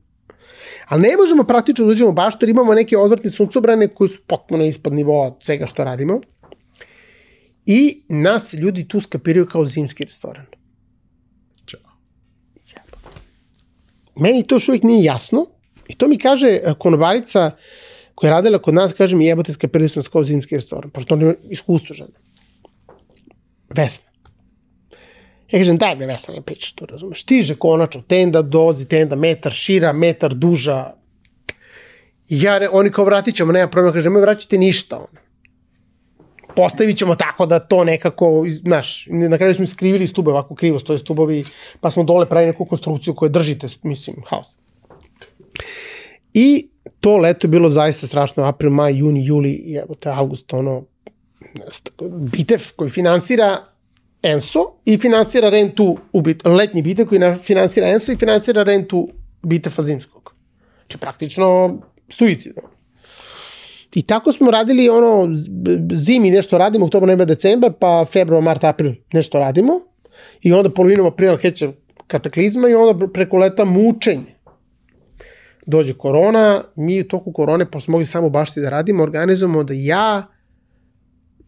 Ali 0.89 1.03
ne 1.03 1.17
možemo 1.17 1.45
praktično 1.45 1.85
da 1.85 1.91
uđemo 1.91 2.13
baš, 2.13 2.35
jer 2.41 2.51
imamo 2.51 2.75
neke 2.75 2.99
odvrtne 2.99 3.31
suncobrane 3.31 3.89
koji 3.89 4.09
su 4.09 4.21
potpuno 4.27 4.65
ispod 4.65 4.93
nivoa 4.93 5.35
svega 5.43 5.67
što 5.67 5.85
radimo. 5.85 6.21
I 7.71 8.03
nas 8.09 8.55
ljudi 8.55 8.89
tu 8.89 9.01
skapiraju 9.01 9.47
kao 9.47 9.67
zimski 9.67 10.05
restoran. 10.05 10.47
Ćao. 11.67 11.81
Meni 14.17 14.47
to 14.47 14.55
još 14.55 14.69
uvijek 14.69 14.83
nije 14.83 15.05
jasno. 15.05 15.47
I 15.89 15.95
to 15.95 16.09
mi 16.09 16.19
kaže 16.19 16.49
e, 16.49 16.75
konobarica 16.79 17.51
koja 18.15 18.29
je 18.29 18.31
radila 18.31 18.59
kod 18.59 18.75
nas, 18.75 18.93
kaže 18.93 19.17
mi 19.17 19.27
jebate 19.27 19.53
skapirali 19.53 19.89
su 19.89 19.99
nas 19.99 20.09
kao 20.09 20.25
zimski 20.25 20.55
restoran, 20.55 20.91
pošto 20.91 21.15
on 21.15 21.23
ima 21.23 21.35
iskustvo 21.51 21.95
žene. 21.95 22.17
Vesna. 23.77 24.11
Ja 25.51 25.61
kažem, 25.61 25.79
daj 25.79 25.97
me 25.97 26.07
Vesna 26.07 26.35
ne 26.35 26.43
pričaš 26.43 26.73
to, 26.73 26.87
razumeš. 26.87 27.23
Stiže 27.23 27.55
konačno, 27.55 28.03
tenda 28.03 28.43
dozi, 28.43 28.89
tenda 28.89 29.17
metar 29.17 29.53
šira, 29.53 29.93
metar 29.93 30.35
duža. 30.35 30.95
I 32.29 32.43
ja, 32.43 32.69
oni 32.73 32.91
kao 32.91 33.05
vratit 33.05 33.37
ćemo, 33.37 33.53
nema 33.53 33.71
problema, 33.71 33.95
kaže, 33.95 34.11
me 34.11 34.21
vraćate 34.21 34.59
ništa. 34.59 34.97
Ono. 34.97 35.28
Postavit 36.59 36.99
ćemo 36.99 37.15
tako 37.15 37.47
da 37.47 37.59
to 37.59 37.85
nekako, 37.85 38.47
znaš, 38.63 39.07
na 39.11 39.39
kraju 39.39 39.55
smo 39.55 39.67
skrivili 39.67 40.07
stube, 40.07 40.31
ovako 40.31 40.55
krivo 40.55 40.79
stoje 40.79 40.99
stubovi, 40.99 41.45
pa 41.81 41.91
smo 41.91 42.03
dole 42.03 42.29
pravili 42.29 42.53
neku 42.53 42.65
konstrukciju 42.65 43.15
koja 43.15 43.29
držite, 43.29 43.67
mislim, 43.83 44.17
haos. 44.27 44.59
I 46.35 46.69
to 47.01 47.17
leto 47.17 47.47
je 47.47 47.49
bilo 47.49 47.69
zaista 47.69 48.07
strašno, 48.07 48.45
april, 48.45 48.71
maj, 48.71 48.99
juni, 48.99 49.27
juli, 49.27 49.75
evo 49.85 49.95
te 49.95 50.11
avgust, 50.11 50.53
ono, 50.53 50.83
bitev 52.33 52.63
koji 52.77 52.91
finansira 52.91 53.57
Enso 54.23 54.65
i 54.85 54.99
finansira 54.99 55.51
rentu 55.51 55.99
u 56.13 56.21
bit, 56.21 56.47
letnji 56.47 56.83
bitev 56.83 57.07
koji 57.07 57.21
finansira 57.43 57.89
Enso 57.89 58.13
i 58.13 58.17
finansira 58.17 58.63
rentu 58.63 59.09
bitefa 59.43 59.83
zimskog. 59.83 60.35
Znači 60.79 60.99
praktično 60.99 61.79
suicidno. 62.09 62.78
I 63.95 64.03
tako 64.03 64.33
smo 64.33 64.51
radili 64.51 64.89
ono 64.89 65.29
zimi 65.93 66.31
nešto 66.31 66.59
radimo, 66.59 66.85
oktober, 66.85 67.07
novembar, 67.07 67.27
decembar, 67.27 67.73
pa 67.81 68.05
februar, 68.13 68.43
mart, 68.43 68.65
april 68.65 68.93
nešto 69.13 69.39
radimo 69.39 69.81
i 70.43 70.53
onda 70.53 70.71
polovinom 70.71 71.07
aprila 71.07 71.39
kreće 71.39 71.73
kataklizma 72.07 72.69
i 72.69 72.75
onda 72.75 73.09
preko 73.09 73.37
leta 73.37 73.65
mučenje. 73.65 74.35
Dođe 75.67 75.95
korona, 75.95 76.65
mi 76.77 77.01
u 77.01 77.09
toku 77.09 77.33
korone, 77.33 77.71
pošto 77.71 77.85
smo 77.85 77.93
mogli 77.93 78.07
samo 78.07 78.31
bašti 78.31 78.61
da 78.61 78.71
radimo, 78.71 79.03
organizujemo 79.03 79.65
da 79.65 79.75
ja 79.77 80.27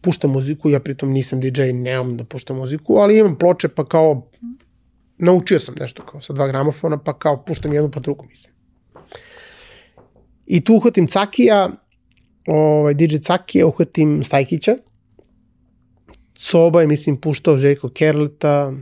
puštam 0.01 0.31
muziku, 0.31 0.69
ja 0.69 0.79
pritom 0.79 1.11
nisam 1.11 1.41
DJ, 1.41 1.61
nemam 1.61 2.17
da 2.17 2.23
puštam 2.23 2.57
muziku, 2.57 2.95
ali 2.95 3.17
imam 3.17 3.37
ploče 3.37 3.67
pa 3.67 3.85
kao, 3.85 4.27
naučio 5.17 5.59
sam 5.59 5.75
nešto 5.79 6.03
kao 6.03 6.21
sa 6.21 6.33
dva 6.33 6.47
gramofona, 6.47 6.97
pa 6.97 7.19
kao 7.19 7.43
puštam 7.45 7.73
jednu 7.73 7.91
pa 7.91 7.99
drugu, 7.99 8.25
mislim. 8.29 8.53
I 10.45 10.63
tu 10.63 10.75
uhvatim 10.75 11.07
Cakija, 11.07 11.69
ovaj, 12.47 12.93
DJ 12.93 13.15
Cakija, 13.15 13.67
uhvatim 13.67 14.23
Stajkića, 14.23 14.77
Soba 16.41 16.81
je, 16.81 16.87
mislim, 16.87 17.17
puštao 17.17 17.57
Željko 17.57 17.89
Kerleta, 17.89 18.73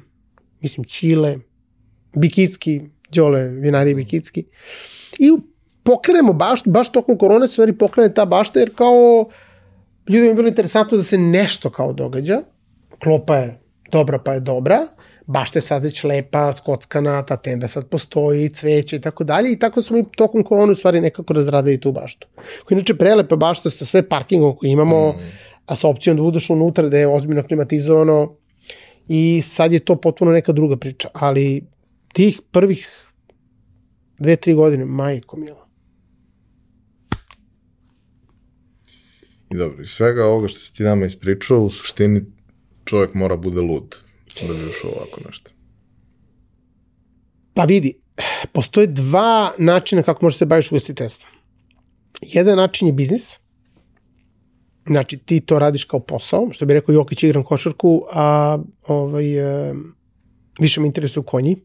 mislim, 0.61 0.83
Čile, 0.83 1.37
Bikicki, 2.15 2.81
Đole, 3.11 3.43
vinari 3.43 3.95
Bikicki. 3.95 4.45
I 5.19 5.31
pokrenemo 5.83 6.33
baš, 6.33 6.61
baš 6.65 6.91
tokom 6.91 7.17
korone 7.17 7.47
stvari 7.47 7.77
pokrene 7.77 8.13
ta 8.13 8.25
bašta, 8.25 8.59
jer 8.59 8.75
kao 8.75 9.29
ljudima 10.09 10.27
je 10.27 10.35
bilo 10.35 10.47
interesantno 10.47 10.97
da 10.97 11.03
se 11.03 11.17
nešto 11.17 11.69
kao 11.69 11.93
događa. 11.93 12.41
Klopa 13.03 13.35
je 13.35 13.59
dobra 13.91 14.19
pa 14.19 14.33
je 14.33 14.39
dobra, 14.39 14.87
bašta 15.29 15.57
je 15.57 15.61
sad 15.61 15.83
već 15.83 16.03
lepa, 16.03 16.53
skockana, 16.53 17.21
ta 17.25 17.37
tenda 17.37 17.67
sad 17.67 17.89
postoji, 17.89 18.49
cveće 18.49 18.95
i 18.95 19.01
tako 19.01 19.23
dalje 19.23 19.51
i 19.51 19.59
tako 19.59 19.81
smo 19.81 19.97
i 19.97 20.03
tokom 20.17 20.43
korone 20.43 20.71
u 20.71 20.75
stvari 20.75 21.01
nekako 21.01 21.33
razradili 21.33 21.79
tu 21.79 21.91
baštu. 21.91 22.27
Koja 22.65 22.75
inače 22.75 22.93
prelepa 22.97 23.35
bašta 23.35 23.69
sa 23.69 23.85
sve 23.85 24.09
parkingom 24.09 24.55
koji 24.55 24.71
imamo, 24.71 25.11
mm. 25.11 25.31
a 25.65 25.75
sa 25.75 25.87
opcijom 25.87 26.17
da 26.17 26.23
budeš 26.23 26.49
unutra 26.49 26.89
da 26.89 26.97
je 26.97 27.07
ozbiljno 27.07 27.43
klimatizovano 27.47 28.35
i 29.07 29.41
sad 29.43 29.73
je 29.73 29.79
to 29.79 29.95
potpuno 29.95 30.31
neka 30.31 30.51
druga 30.51 30.77
priča, 30.77 31.09
ali 31.13 31.63
tih 32.13 32.41
prvih 32.51 32.89
dve, 34.19 34.35
tri 34.35 34.53
godine, 34.53 34.85
majko 34.85 35.37
mila. 35.37 35.69
I 39.51 39.57
dobro, 39.57 39.81
iz 39.81 39.89
svega 39.89 40.25
ovoga 40.25 40.47
što 40.47 40.59
si 40.59 40.73
ti 40.73 40.83
nama 40.83 41.05
ispričao, 41.05 41.61
u 41.61 41.69
suštini 41.69 42.25
čovjek 42.85 43.13
mora 43.13 43.37
bude 43.37 43.61
lud 43.61 44.08
da 44.47 44.53
bi 44.53 44.69
ušao 44.69 44.91
ovako 44.91 45.21
nešto. 45.27 45.51
Pa 47.53 47.63
vidi, 47.63 47.93
postoje 48.51 48.87
dva 48.87 49.53
načina 49.57 50.03
kako 50.03 50.25
možeš 50.25 50.37
se 50.37 50.45
baviš 50.45 50.71
ugostiteljstvom. 50.71 51.31
Jedan 52.21 52.57
način 52.57 52.87
je 52.87 52.93
biznis, 52.93 53.37
znači 54.87 55.17
ti 55.17 55.39
to 55.39 55.59
radiš 55.59 55.83
kao 55.83 55.99
posao, 55.99 56.47
što 56.51 56.65
bi 56.65 56.73
rekao 56.73 56.93
Jokić 56.93 57.23
igram 57.23 57.43
košarku, 57.43 58.05
a 58.11 58.57
ovaj, 58.87 59.69
e, 59.69 59.73
više 60.59 60.81
me 60.81 60.87
interesuju 60.87 61.23
konji. 61.23 61.57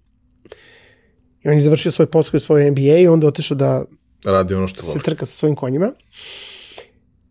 I 1.45 1.49
on 1.49 1.55
je 1.55 1.61
završio 1.61 1.93
svoj 1.93 2.07
posao 2.07 2.39
i 2.39 2.41
svoj 2.41 2.71
MBA 2.71 2.99
i 2.99 3.09
onda 3.09 3.27
otišao 3.27 3.57
da 3.57 3.85
radi 4.25 4.55
ono 4.55 4.69
što 4.69 4.83
se 4.83 4.99
trka 4.99 5.27
sa 5.27 5.33
svojim 5.37 5.57
konjima. 5.57 5.93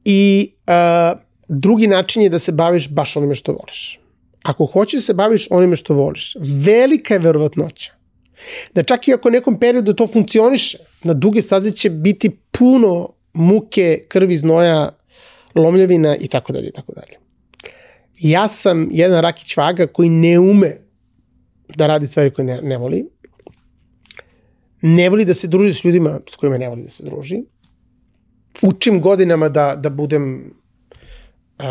I 0.05 0.53
uh, 0.68 1.19
drugi 1.49 1.88
način 1.88 2.23
je 2.23 2.30
da 2.30 2.39
se 2.39 2.51
baviš 2.51 2.89
baš 2.89 3.15
onime 3.18 3.35
što 3.35 3.51
voliš. 3.51 3.99
Ako 4.43 4.65
hoćeš 4.65 4.99
da 4.99 5.01
se 5.01 5.13
baviš 5.13 5.47
onime 5.49 5.75
što 5.75 5.93
voliš, 5.93 6.35
velika 6.39 7.13
je 7.13 7.19
verovatnoća 7.19 7.93
da 8.75 8.83
čak 8.83 9.07
i 9.07 9.13
ako 9.13 9.29
nekom 9.29 9.59
periodu 9.59 9.93
to 9.93 10.07
funkcioniše, 10.07 10.77
na 11.03 11.13
duge 11.13 11.41
staze 11.41 11.71
će 11.71 11.89
biti 11.89 12.29
puno 12.51 13.09
muke, 13.33 14.05
krvi, 14.07 14.37
znoja, 14.37 14.89
lomljevina 15.55 16.15
i 16.15 16.27
tako 16.27 16.53
dalje 16.53 16.67
i 16.67 16.71
tako 16.71 16.93
dalje. 16.93 17.17
Ja 18.19 18.47
sam 18.47 18.89
jedan 18.91 19.21
rakić 19.21 19.57
vaga 19.57 19.87
koji 19.87 20.09
ne 20.09 20.39
ume 20.39 20.77
da 21.75 21.87
radi 21.87 22.07
stvari 22.07 22.31
koje 22.31 22.45
ne, 22.45 22.61
ne 22.61 22.77
voli. 22.77 23.05
Ne 24.81 25.09
voli 25.09 25.25
da 25.25 25.33
se 25.33 25.47
druži 25.47 25.73
s 25.73 25.83
ljudima 25.83 26.19
s 26.29 26.35
kojima 26.35 26.57
ne 26.57 26.69
voli 26.69 26.83
da 26.83 26.89
se 26.89 27.03
druži 27.03 27.43
učim 28.61 29.01
godinama 29.01 29.49
da, 29.49 29.75
da 29.75 29.89
budem 29.89 30.53
uh, 31.59 31.65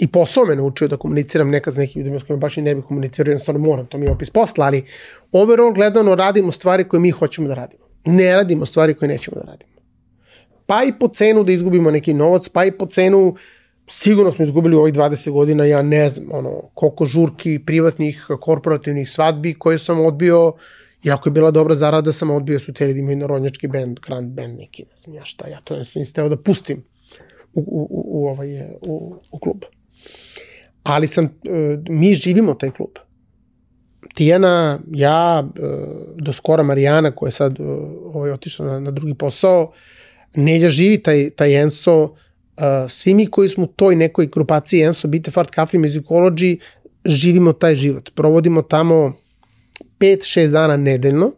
i 0.00 0.06
posao 0.06 0.44
me 0.44 0.56
naučio 0.56 0.88
da 0.88 0.96
komuniciram 0.96 1.50
nekad 1.50 1.74
s 1.74 1.76
nekim 1.76 2.00
ljudima 2.00 2.20
s 2.20 2.22
kojima 2.22 2.40
baš 2.40 2.56
i 2.56 2.62
ne 2.62 2.74
bih 2.74 2.84
komunicirao, 2.84 3.30
jednostavno 3.30 3.60
moram, 3.60 3.86
to 3.86 3.98
mi 3.98 4.06
je 4.06 4.12
opis 4.12 4.30
posla, 4.30 4.66
ali 4.66 4.84
overall 5.32 5.74
gledano 5.74 6.14
radimo 6.14 6.52
stvari 6.52 6.88
koje 6.88 7.00
mi 7.00 7.10
hoćemo 7.10 7.48
da 7.48 7.54
radimo. 7.54 7.84
Ne 8.04 8.36
radimo 8.36 8.66
stvari 8.66 8.94
koje 8.94 9.08
nećemo 9.08 9.34
da 9.34 9.50
radimo. 9.50 9.72
Pa 10.66 10.82
i 10.84 10.92
po 11.00 11.08
cenu 11.08 11.44
da 11.44 11.52
izgubimo 11.52 11.90
neki 11.90 12.14
novac, 12.14 12.48
pa 12.48 12.64
i 12.64 12.72
po 12.72 12.86
cenu 12.86 13.34
sigurno 13.86 14.32
smo 14.32 14.44
izgubili 14.44 14.76
u 14.76 14.80
ovih 14.80 14.94
20 14.94 15.30
godina, 15.30 15.64
ja 15.64 15.82
ne 15.82 16.08
znam, 16.08 16.26
ono, 16.32 16.62
koliko 16.74 17.06
žurki 17.06 17.58
privatnih, 17.66 18.26
korporativnih 18.40 19.10
svadbi 19.10 19.54
koje 19.54 19.78
sam 19.78 20.00
odbio, 20.00 20.52
Iako 21.04 21.28
je 21.28 21.32
bila 21.32 21.50
dobra 21.50 21.74
zarada, 21.74 22.12
sam 22.12 22.30
odbio 22.30 22.58
su 22.60 22.72
teli 22.72 22.92
da 22.92 22.98
imaju 22.98 23.16
narodnjački 23.16 23.68
band, 23.68 24.00
grand 24.00 24.32
band 24.32 24.58
neki, 24.58 24.82
ne 24.82 25.00
znam 25.00 25.14
ja 25.14 25.24
šta, 25.24 25.48
ja 25.48 25.60
to 25.64 25.76
nisam 25.76 26.04
steo 26.04 26.28
da 26.28 26.36
pustim 26.36 26.84
u, 27.54 27.60
u, 27.60 27.86
u, 27.90 28.04
u, 28.06 28.28
ovaj, 28.28 28.60
u, 28.86 29.14
u 29.30 29.38
klub. 29.38 29.64
Ali 30.82 31.06
sam, 31.06 31.24
e, 31.24 31.28
mi 31.88 32.14
živimo 32.14 32.54
taj 32.54 32.70
klub. 32.70 32.90
Tijana, 34.14 34.80
ja, 34.92 35.48
e, 35.56 35.60
do 36.16 36.32
skora 36.32 36.62
Marijana 36.62 37.10
koja 37.10 37.28
je 37.28 37.32
sad 37.32 37.60
e, 37.60 37.62
ovaj, 38.04 38.30
otišla 38.30 38.66
na, 38.66 38.80
na 38.80 38.90
drugi 38.90 39.14
posao, 39.14 39.72
Nelja 40.34 40.70
živi 40.70 41.02
taj, 41.02 41.30
taj 41.30 41.62
Enso, 41.62 42.14
svi 42.88 43.14
mi 43.14 43.26
koji 43.26 43.48
smo 43.48 43.64
u 43.64 43.66
toj 43.66 43.96
nekoj 43.96 44.26
grupaciji 44.26 44.82
Enso, 44.82 45.08
Bite 45.08 45.30
Fart 45.30 45.54
Cafe 45.54 45.78
Musicology, 45.78 46.58
živimo 47.04 47.52
taj 47.52 47.74
život. 47.76 48.10
Provodimo 48.14 48.62
tamo 48.62 49.12
5-6 49.98 50.50
dana 50.50 50.76
nedeljno, 50.76 51.32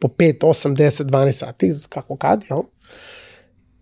po 0.00 0.08
5, 0.08 0.38
8, 0.40 0.76
10, 0.76 1.04
12 1.04 1.32
sati, 1.32 1.72
kako 1.88 2.16
kad, 2.16 2.44
jel? 2.50 2.62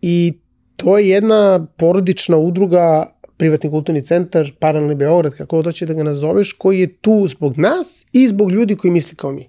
I 0.02 0.32
to 0.76 0.98
je 0.98 1.08
jedna 1.08 1.66
porodična 1.76 2.36
udruga, 2.36 3.06
privatni 3.42 3.70
kulturni 3.70 4.04
centar, 4.06 4.52
paralelni 4.58 4.94
Beograd, 4.94 5.34
kako 5.34 5.62
da 5.66 5.72
će 5.72 5.86
da 5.86 5.94
ga 5.98 6.04
nazoveš, 6.06 6.52
koji 6.52 6.80
je 6.80 6.92
tu 6.92 7.26
zbog 7.26 7.58
nas 7.58 8.06
i 8.12 8.28
zbog 8.28 8.50
ljudi 8.50 8.76
koji 8.76 8.90
misli 8.90 9.16
kao 9.16 9.32
mi. 9.32 9.46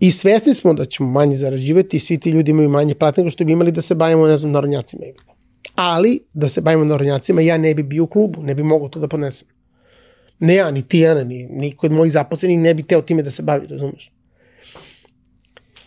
I 0.00 0.10
svesni 0.10 0.54
smo 0.54 0.72
da 0.74 0.84
ćemo 0.84 1.10
manje 1.10 1.36
zarađivati 1.36 1.96
i 1.96 2.00
svi 2.00 2.18
ti 2.18 2.30
ljudi 2.30 2.50
imaju 2.50 2.68
manje 2.68 2.94
prat 2.94 3.16
nego 3.16 3.30
što 3.30 3.44
bi 3.44 3.52
imali 3.52 3.72
da 3.72 3.82
se 3.82 3.94
bavimo, 3.94 4.26
ne 4.26 4.36
znam, 4.36 4.52
narodnjacima. 4.52 5.02
Ali, 5.74 6.20
da 6.32 6.48
se 6.48 6.60
bavimo 6.60 6.84
narodnjacima, 6.84 7.40
ja 7.40 7.58
ne 7.58 7.74
bi 7.74 7.82
bio 7.82 8.04
u 8.04 8.06
klubu, 8.06 8.42
ne 8.42 8.54
bi 8.54 8.62
mogao 8.62 8.88
to 8.88 9.00
da 9.00 9.08
podnesem. 9.08 9.48
Ne 10.38 10.54
ja, 10.54 10.70
ni 10.70 10.82
ti, 10.82 11.06
Ana, 11.06 11.24
ni 11.24 11.44
niko 11.46 11.86
od 11.86 11.92
mojih 11.92 12.12
zaposlenih 12.12 12.58
ne 12.58 12.74
bi 12.74 12.82
teo 12.82 13.02
time 13.02 13.22
da 13.22 13.30
se 13.30 13.42
bavi, 13.42 13.66
razumeš? 13.66 14.12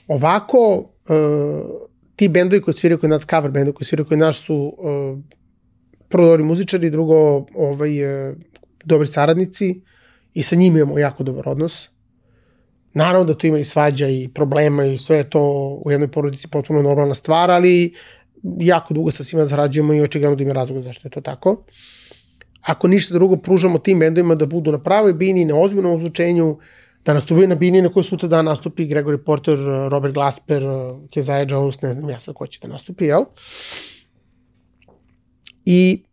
Ovako, 0.07 0.77
uh, 0.77 1.89
ti 2.15 2.29
bendovi 2.29 2.61
koji 2.61 2.77
sviraju 2.77 2.99
kod 2.99 3.09
nas, 3.09 3.25
cover 3.25 3.51
bendovi 3.51 3.75
koji 3.75 3.87
sviraju 3.87 4.07
kod 4.07 4.19
nas 4.19 4.37
su 4.37 4.75
uh, 4.77 5.40
prvo 6.11 6.27
dobri 6.27 6.43
muzičari, 6.43 6.89
drugo 6.89 7.45
ovaj, 7.55 8.29
uh, 8.29 8.37
dobri 8.85 9.07
saradnici 9.07 9.81
i 10.33 10.43
sa 10.43 10.55
njima 10.55 10.79
imamo 10.79 10.99
jako 10.99 11.23
dobar 11.23 11.49
odnos. 11.49 11.89
Naravno 12.93 13.25
da 13.25 13.37
tu 13.37 13.47
ima 13.47 13.59
i 13.59 13.63
svađa 13.63 14.07
i 14.07 14.29
problema 14.33 14.85
i 14.85 14.97
sve 14.97 15.29
to 15.29 15.41
u 15.85 15.91
jednoj 15.91 16.11
porodici 16.11 16.47
potpuno 16.47 16.81
normalna 16.81 17.13
stvar, 17.13 17.51
ali 17.51 17.93
jako 18.59 18.93
dugo 18.93 19.11
sa 19.11 19.23
svima 19.23 19.45
zarađujemo 19.45 19.93
i 19.93 20.01
očigledno 20.01 20.35
da 20.35 20.43
ima 20.43 20.53
razloga 20.53 20.81
zašto 20.81 21.07
je 21.07 21.11
to 21.11 21.21
tako. 21.21 21.63
Ako 22.61 22.87
ništa 22.87 23.13
drugo, 23.13 23.37
pružamo 23.37 23.79
tim 23.79 23.99
bendovima 23.99 24.35
da 24.35 24.45
budu 24.45 24.71
na 24.71 24.79
pravoj 24.83 25.13
bini, 25.13 25.45
na 25.45 25.55
ozbiljnom 25.55 25.95
ozvučenju, 25.95 26.57
da 27.05 27.13
nastupaju 27.13 27.47
na 27.47 27.55
bini 27.55 27.81
na 27.81 27.89
kojoj 27.89 28.03
sutra 28.03 28.29
dan 28.29 28.45
nastupi 28.45 28.85
Gregory 28.87 29.17
Porter, 29.17 29.57
Robert 29.91 30.13
Glasper, 30.13 30.63
Keziah 31.13 31.49
Jones, 31.49 31.81
ne 31.81 31.93
znam 31.93 32.09
ja 32.09 32.19
sad 32.19 32.35
ko 32.35 32.47
će 32.47 32.59
da 32.61 32.67
nastupi, 32.67 33.05
jel? 33.05 33.25
I 35.65 36.03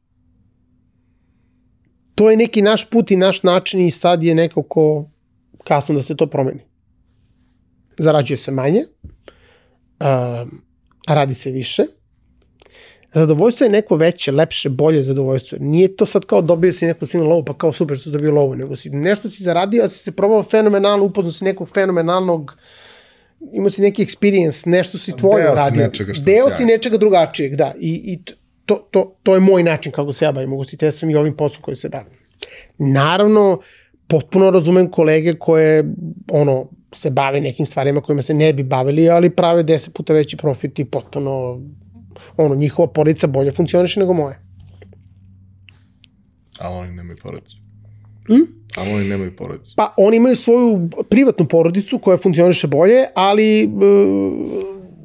to 2.14 2.30
je 2.30 2.36
neki 2.36 2.62
naš 2.62 2.90
put 2.90 3.10
i 3.10 3.16
naš 3.16 3.42
način 3.42 3.80
i 3.80 3.90
sad 3.90 4.22
je 4.24 4.34
nekako 4.34 5.10
kasno 5.64 5.94
da 5.94 6.02
se 6.02 6.16
to 6.16 6.26
promeni. 6.26 6.60
Zarađuje 7.98 8.36
se 8.36 8.50
manje, 8.50 8.84
a 10.00 10.44
radi 11.08 11.34
se 11.34 11.50
više, 11.50 11.86
zadovoljstvo 13.14 13.64
je 13.64 13.70
neko 13.70 13.96
veće, 13.96 14.32
lepše, 14.32 14.68
bolje 14.68 15.02
zadovoljstvo. 15.02 15.58
Nije 15.60 15.96
to 15.96 16.06
sad 16.06 16.24
kao 16.24 16.42
dobio 16.42 16.72
si 16.72 16.86
neku 16.86 17.06
sinu 17.06 17.24
lovu, 17.24 17.44
pa 17.44 17.54
kao 17.54 17.72
super 17.72 17.96
što 17.96 18.04
si 18.04 18.10
dobio 18.10 18.34
lovu, 18.34 18.56
nego 18.56 18.76
si 18.76 18.90
nešto 18.90 19.30
si 19.30 19.42
zaradio, 19.42 19.84
a 19.84 19.88
si 19.88 19.98
se 19.98 20.12
probao 20.12 20.42
fenomenalno, 20.42 21.04
upoznao 21.04 21.32
si 21.32 21.44
nekog 21.44 21.68
fenomenalnog, 21.68 22.56
imao 23.52 23.70
si 23.70 23.82
neki 23.82 24.04
experience, 24.04 24.66
nešto 24.66 24.98
si 24.98 25.16
tvoje 25.16 25.44
Deo 25.44 25.52
si 25.52 25.56
radio. 25.56 25.82
nečega 25.82 26.14
što 26.14 26.24
Deo 26.24 26.50
si 26.56 26.64
nečega 26.64 26.96
drugačijeg, 26.96 27.56
da. 27.56 27.74
I, 27.78 27.90
i 27.90 28.18
to, 28.68 28.88
to, 28.90 29.16
to 29.22 29.34
je 29.34 29.40
moj 29.40 29.62
način 29.62 29.92
kako 29.92 30.12
se 30.12 30.24
ja 30.24 30.32
bavim 30.32 30.52
ugostiteljstvom 30.52 31.10
i 31.10 31.16
ovim 31.16 31.36
poslom 31.36 31.62
koji 31.62 31.76
se 31.76 31.88
bavim. 31.88 32.12
Naravno, 32.78 33.60
potpuno 34.08 34.50
razumem 34.50 34.90
kolege 34.90 35.34
koje 35.38 35.84
ono, 36.32 36.68
se 36.92 37.10
bave 37.10 37.40
nekim 37.40 37.66
stvarima 37.66 38.00
kojima 38.00 38.22
se 38.22 38.34
ne 38.34 38.52
bi 38.52 38.62
bavili, 38.62 39.08
ali 39.10 39.30
prave 39.30 39.62
deset 39.62 39.94
puta 39.94 40.12
veći 40.12 40.36
profit 40.36 40.78
i 40.78 40.84
potpuno 40.84 41.60
ono, 42.36 42.54
njihova 42.54 42.88
porodica 42.88 43.26
bolje 43.26 43.52
funkcioniše 43.52 44.00
nego 44.00 44.12
moje. 44.12 44.40
Ali 46.58 46.76
oni 46.76 46.92
nemaju 46.92 47.16
porodicu. 47.22 47.56
Hm? 48.26 48.42
Ali 48.76 48.92
oni 48.92 49.08
nemaju 49.08 49.36
porodicu. 49.36 49.74
Pa 49.76 49.94
oni 49.96 50.16
imaju 50.16 50.36
svoju 50.36 50.90
privatnu 51.10 51.48
porodicu 51.48 51.98
koja 51.98 52.18
funkcioniše 52.18 52.66
bolje, 52.66 53.04
ali 53.14 53.62
e, 53.62 53.68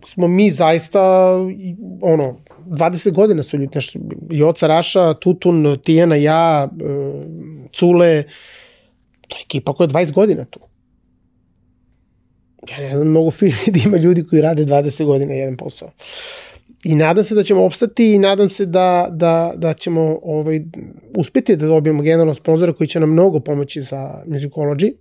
smo 0.05 0.27
mi 0.27 0.51
zaista 0.51 1.31
ono 2.01 2.39
20 2.65 3.11
godina 3.11 3.43
su 3.43 3.57
ljudi 3.57 3.75
nešto 3.75 3.99
Joca 4.29 4.67
Raša, 4.67 5.13
Tutun, 5.13 5.77
Tijana, 5.83 6.15
ja, 6.15 6.69
e, 6.71 6.85
Cule, 7.73 8.23
to 9.27 9.37
je 9.37 9.43
ekipa 9.45 9.73
koja 9.73 9.85
je 9.85 9.89
20 9.89 10.13
godina 10.13 10.45
tu. 10.45 10.59
Ja 12.71 12.77
ne 12.77 12.95
znam 12.95 13.07
mnogo 13.07 13.31
firmi 13.39 13.65
da 13.67 13.79
ima 13.85 13.97
ljudi 13.97 14.23
koji 14.23 14.41
rade 14.41 14.65
20 14.65 15.05
godina 15.05 15.33
jedan 15.33 15.57
posao. 15.57 15.91
I 16.83 16.95
nadam 16.95 17.23
se 17.23 17.35
da 17.35 17.43
ćemo 17.43 17.65
opstati 17.65 18.13
i 18.13 18.19
nadam 18.19 18.49
se 18.49 18.65
da, 18.65 19.07
da, 19.11 19.53
da 19.55 19.73
ćemo 19.73 20.19
ovaj, 20.23 20.61
uspeti 21.17 21.55
da 21.55 21.67
dobijemo 21.67 22.03
generalno 22.03 22.33
sponzora 22.33 22.73
koji 22.73 22.87
će 22.87 22.99
nam 22.99 23.09
mnogo 23.09 23.39
pomoći 23.39 23.81
za 23.81 24.23
Musicology. 24.27 24.93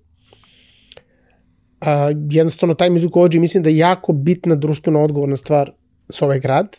A, 1.81 2.11
jednostavno, 2.31 2.75
taj 2.75 2.91
Musicology 2.91 3.41
mislim 3.41 3.63
da 3.63 3.71
je 3.71 3.77
jako 3.77 4.13
bitna 4.13 4.55
društvena 4.55 5.01
odgovorna 5.01 5.37
stvar 5.37 5.73
s 6.11 6.23
ovaj 6.23 6.41
grad. 6.41 6.77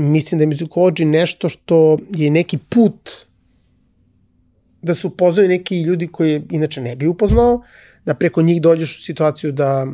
Mislim 0.00 0.38
da 0.38 0.42
je 0.42 0.48
Musicology 0.48 1.04
nešto 1.04 1.48
što 1.48 1.98
je 2.10 2.30
neki 2.30 2.58
put 2.58 3.10
da 4.82 4.94
se 4.94 5.06
upoznaju 5.06 5.48
neki 5.48 5.82
ljudi 5.82 6.08
koji 6.08 6.42
inače 6.50 6.80
ne 6.80 6.96
bi 6.96 7.06
upoznao, 7.06 7.62
da 8.04 8.14
preko 8.14 8.42
njih 8.42 8.62
dođeš 8.62 8.98
u 8.98 9.02
situaciju 9.02 9.52
da 9.52 9.86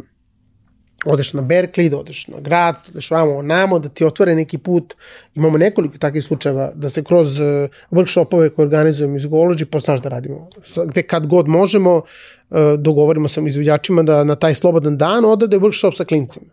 odeš 1.06 1.32
na 1.32 1.42
Berkeley, 1.42 1.88
da 1.90 1.98
odeš 1.98 2.26
na 2.28 2.40
grad, 2.40 2.74
da 2.74 2.90
odeš 2.90 3.10
vamo, 3.10 3.42
namo, 3.42 3.78
da 3.78 3.88
ti 3.88 4.04
otvore 4.04 4.34
neki 4.34 4.58
put. 4.58 4.94
Imamo 5.34 5.58
nekoliko 5.58 5.98
takvih 5.98 6.24
slučajeva 6.24 6.70
da 6.74 6.90
se 6.90 7.04
kroz 7.04 7.38
uh, 7.38 7.46
workshopove 7.90 8.54
koje 8.54 8.66
organizujemo 8.66 9.16
iz 9.16 9.26
Gology 9.26 9.64
posnaš 9.64 10.00
da 10.00 10.08
radimo. 10.08 10.48
Gde 10.86 11.02
kad 11.02 11.26
god 11.26 11.48
možemo, 11.48 11.96
uh, 11.96 12.58
dogovorimo 12.78 13.28
sa 13.28 13.40
izvođačima 13.40 14.02
da 14.02 14.24
na 14.24 14.36
taj 14.36 14.54
slobodan 14.54 14.98
dan 14.98 15.24
odade 15.24 15.58
workshop 15.58 15.96
sa 15.96 16.04
klincima. 16.04 16.46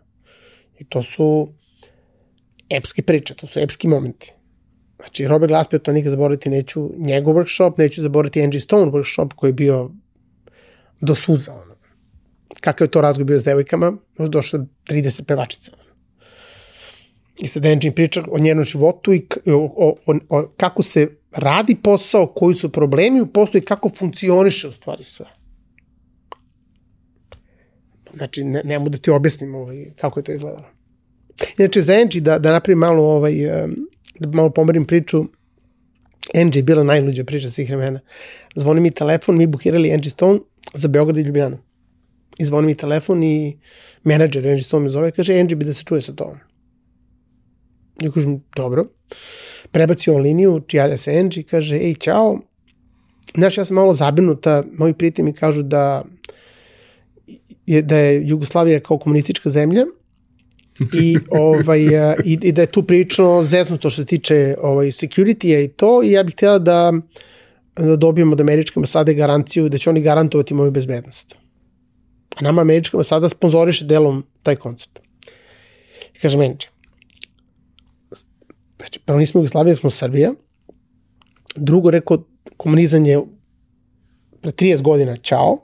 I 0.78 0.84
to 0.84 1.02
su 1.02 1.48
epske 2.70 3.02
priče, 3.02 3.34
to 3.34 3.46
su 3.46 3.60
epski 3.60 3.88
momenti. 3.88 4.32
Znači, 4.96 5.26
Robert 5.26 5.50
Glasper, 5.50 5.80
to 5.80 5.92
nikad 5.92 6.10
zaboraviti 6.10 6.50
neću, 6.50 6.90
njegov 6.98 7.34
workshop, 7.34 7.78
neću 7.78 8.02
zaboraviti 8.02 8.42
Angie 8.42 8.60
Stone 8.60 8.92
workshop 8.92 9.32
koji 9.34 9.48
je 9.48 9.54
bio 9.54 9.90
do 11.00 11.14
suza, 11.14 11.54
ono 11.54 11.74
kakav 12.60 12.84
je 12.84 12.90
to 12.90 13.00
razgovor 13.00 13.26
bio 13.26 13.40
s 13.40 13.44
devojkama, 13.44 13.96
došlo 14.18 14.66
30 14.86 15.24
pevačica. 15.24 15.72
I 17.40 17.48
sad 17.48 17.66
Angie 17.66 17.92
priča 17.92 18.22
o 18.30 18.38
njenom 18.38 18.64
životu 18.64 19.14
i 19.14 19.26
o, 19.46 19.56
o, 19.76 19.96
o, 20.06 20.14
o 20.28 20.48
kako 20.56 20.82
se 20.82 21.08
radi 21.32 21.74
posao, 21.74 22.26
koji 22.26 22.54
su 22.54 22.72
problemi 22.72 23.20
u 23.20 23.26
poslu 23.26 23.58
i 23.58 23.64
kako 23.64 23.88
funkcioniše 23.88 24.68
u 24.68 24.72
stvari 24.72 25.04
sve. 25.04 25.26
Znači, 28.16 28.44
ne, 28.44 28.62
nemo 28.64 28.88
da 28.88 28.98
ti 28.98 29.10
objasnim 29.10 29.54
ovaj, 29.54 29.90
kako 30.00 30.20
je 30.20 30.24
to 30.24 30.32
izgledalo. 30.32 30.73
Inače, 31.58 31.80
za 31.80 31.94
Angie, 31.94 32.20
da, 32.20 32.38
da 32.38 32.52
napravim 32.52 32.78
malo, 32.78 33.02
ovaj, 33.02 33.34
da 34.18 34.28
malo 34.28 34.50
pomerim 34.50 34.86
priču, 34.86 35.24
Angie 36.34 36.58
je 36.58 36.62
bila 36.62 36.82
najluđa 36.82 37.24
priča 37.24 37.50
svih 37.50 37.68
vremena. 37.68 38.00
Zvoni 38.54 38.80
mi 38.80 38.90
telefon, 38.90 39.36
mi 39.36 39.46
bukirali 39.46 39.92
Angie 39.92 40.10
Stone 40.10 40.40
za 40.74 40.88
Beograd 40.88 41.18
i 41.18 41.22
Ljubljanu 41.22 41.58
i 42.38 42.44
zvoni 42.44 42.66
mi 42.66 42.74
telefon 42.74 43.22
i 43.22 43.56
menadžer 44.04 44.48
Angie 44.48 44.64
Stone 44.64 44.84
me 44.84 44.90
zove, 44.90 45.10
kaže 45.10 45.38
Angie 45.38 45.56
bi 45.56 45.64
da 45.64 45.72
se 45.72 45.84
čuje 45.84 46.02
sa 46.02 46.12
tobom. 46.12 46.38
Ja 48.02 48.10
kažem, 48.10 48.40
dobro. 48.56 48.86
Prebaci 49.70 50.10
on 50.10 50.22
liniju, 50.22 50.62
javlja 50.72 50.96
se 50.96 51.18
Angie, 51.18 51.42
kaže, 51.42 51.76
ej, 51.76 51.94
čao. 51.94 52.40
Znaš, 53.34 53.58
ja 53.58 53.64
sam 53.64 53.74
malo 53.74 53.94
zabrinuta, 53.94 54.62
moji 54.78 54.94
prijatelji 54.94 55.24
mi 55.24 55.32
kažu 55.32 55.62
da 55.62 56.04
je, 57.66 57.82
da 57.82 57.96
je 57.96 58.28
Jugoslavija 58.28 58.80
kao 58.80 58.98
komunistička 58.98 59.50
zemlja 59.50 59.86
i, 60.80 61.18
ovaj, 61.30 61.80
i, 62.24 62.38
i 62.42 62.52
da 62.52 62.60
je 62.60 62.66
tu 62.66 62.82
prilično 62.82 63.42
zeznuto 63.42 63.90
što 63.90 64.02
se 64.02 64.06
tiče 64.06 64.56
ovaj, 64.62 64.86
security-a 64.86 65.60
i 65.60 65.68
to 65.68 66.02
i 66.02 66.10
ja 66.10 66.22
bih 66.22 66.34
htjela 66.34 66.58
da, 66.58 66.92
da 67.76 67.96
dobijemo 67.96 68.32
od 68.32 68.40
američke 68.40 68.78
ambasade 68.78 69.14
garanciju 69.14 69.68
da 69.68 69.78
će 69.78 69.90
oni 69.90 70.02
garantovati 70.02 70.54
moju 70.54 70.70
bezbednost. 70.70 71.34
A 72.36 72.42
nama 72.42 72.62
američka 72.62 73.04
sada 73.04 73.28
sponzoriše 73.28 73.84
delom 73.84 74.24
taj 74.42 74.56
koncert. 74.56 75.00
I 76.14 76.18
kaže 76.18 76.38
meni, 76.38 76.56
znači, 78.76 79.00
prvo 79.00 79.18
nismo 79.18 79.40
Jugoslavija, 79.40 79.76
smo 79.76 79.90
Srbija. 79.90 80.32
Drugo, 81.56 81.90
rekao, 81.90 82.24
komunizam 82.56 83.06
je 83.06 83.22
pre 84.40 84.50
30 84.50 84.82
godina 84.82 85.16
čao. 85.16 85.58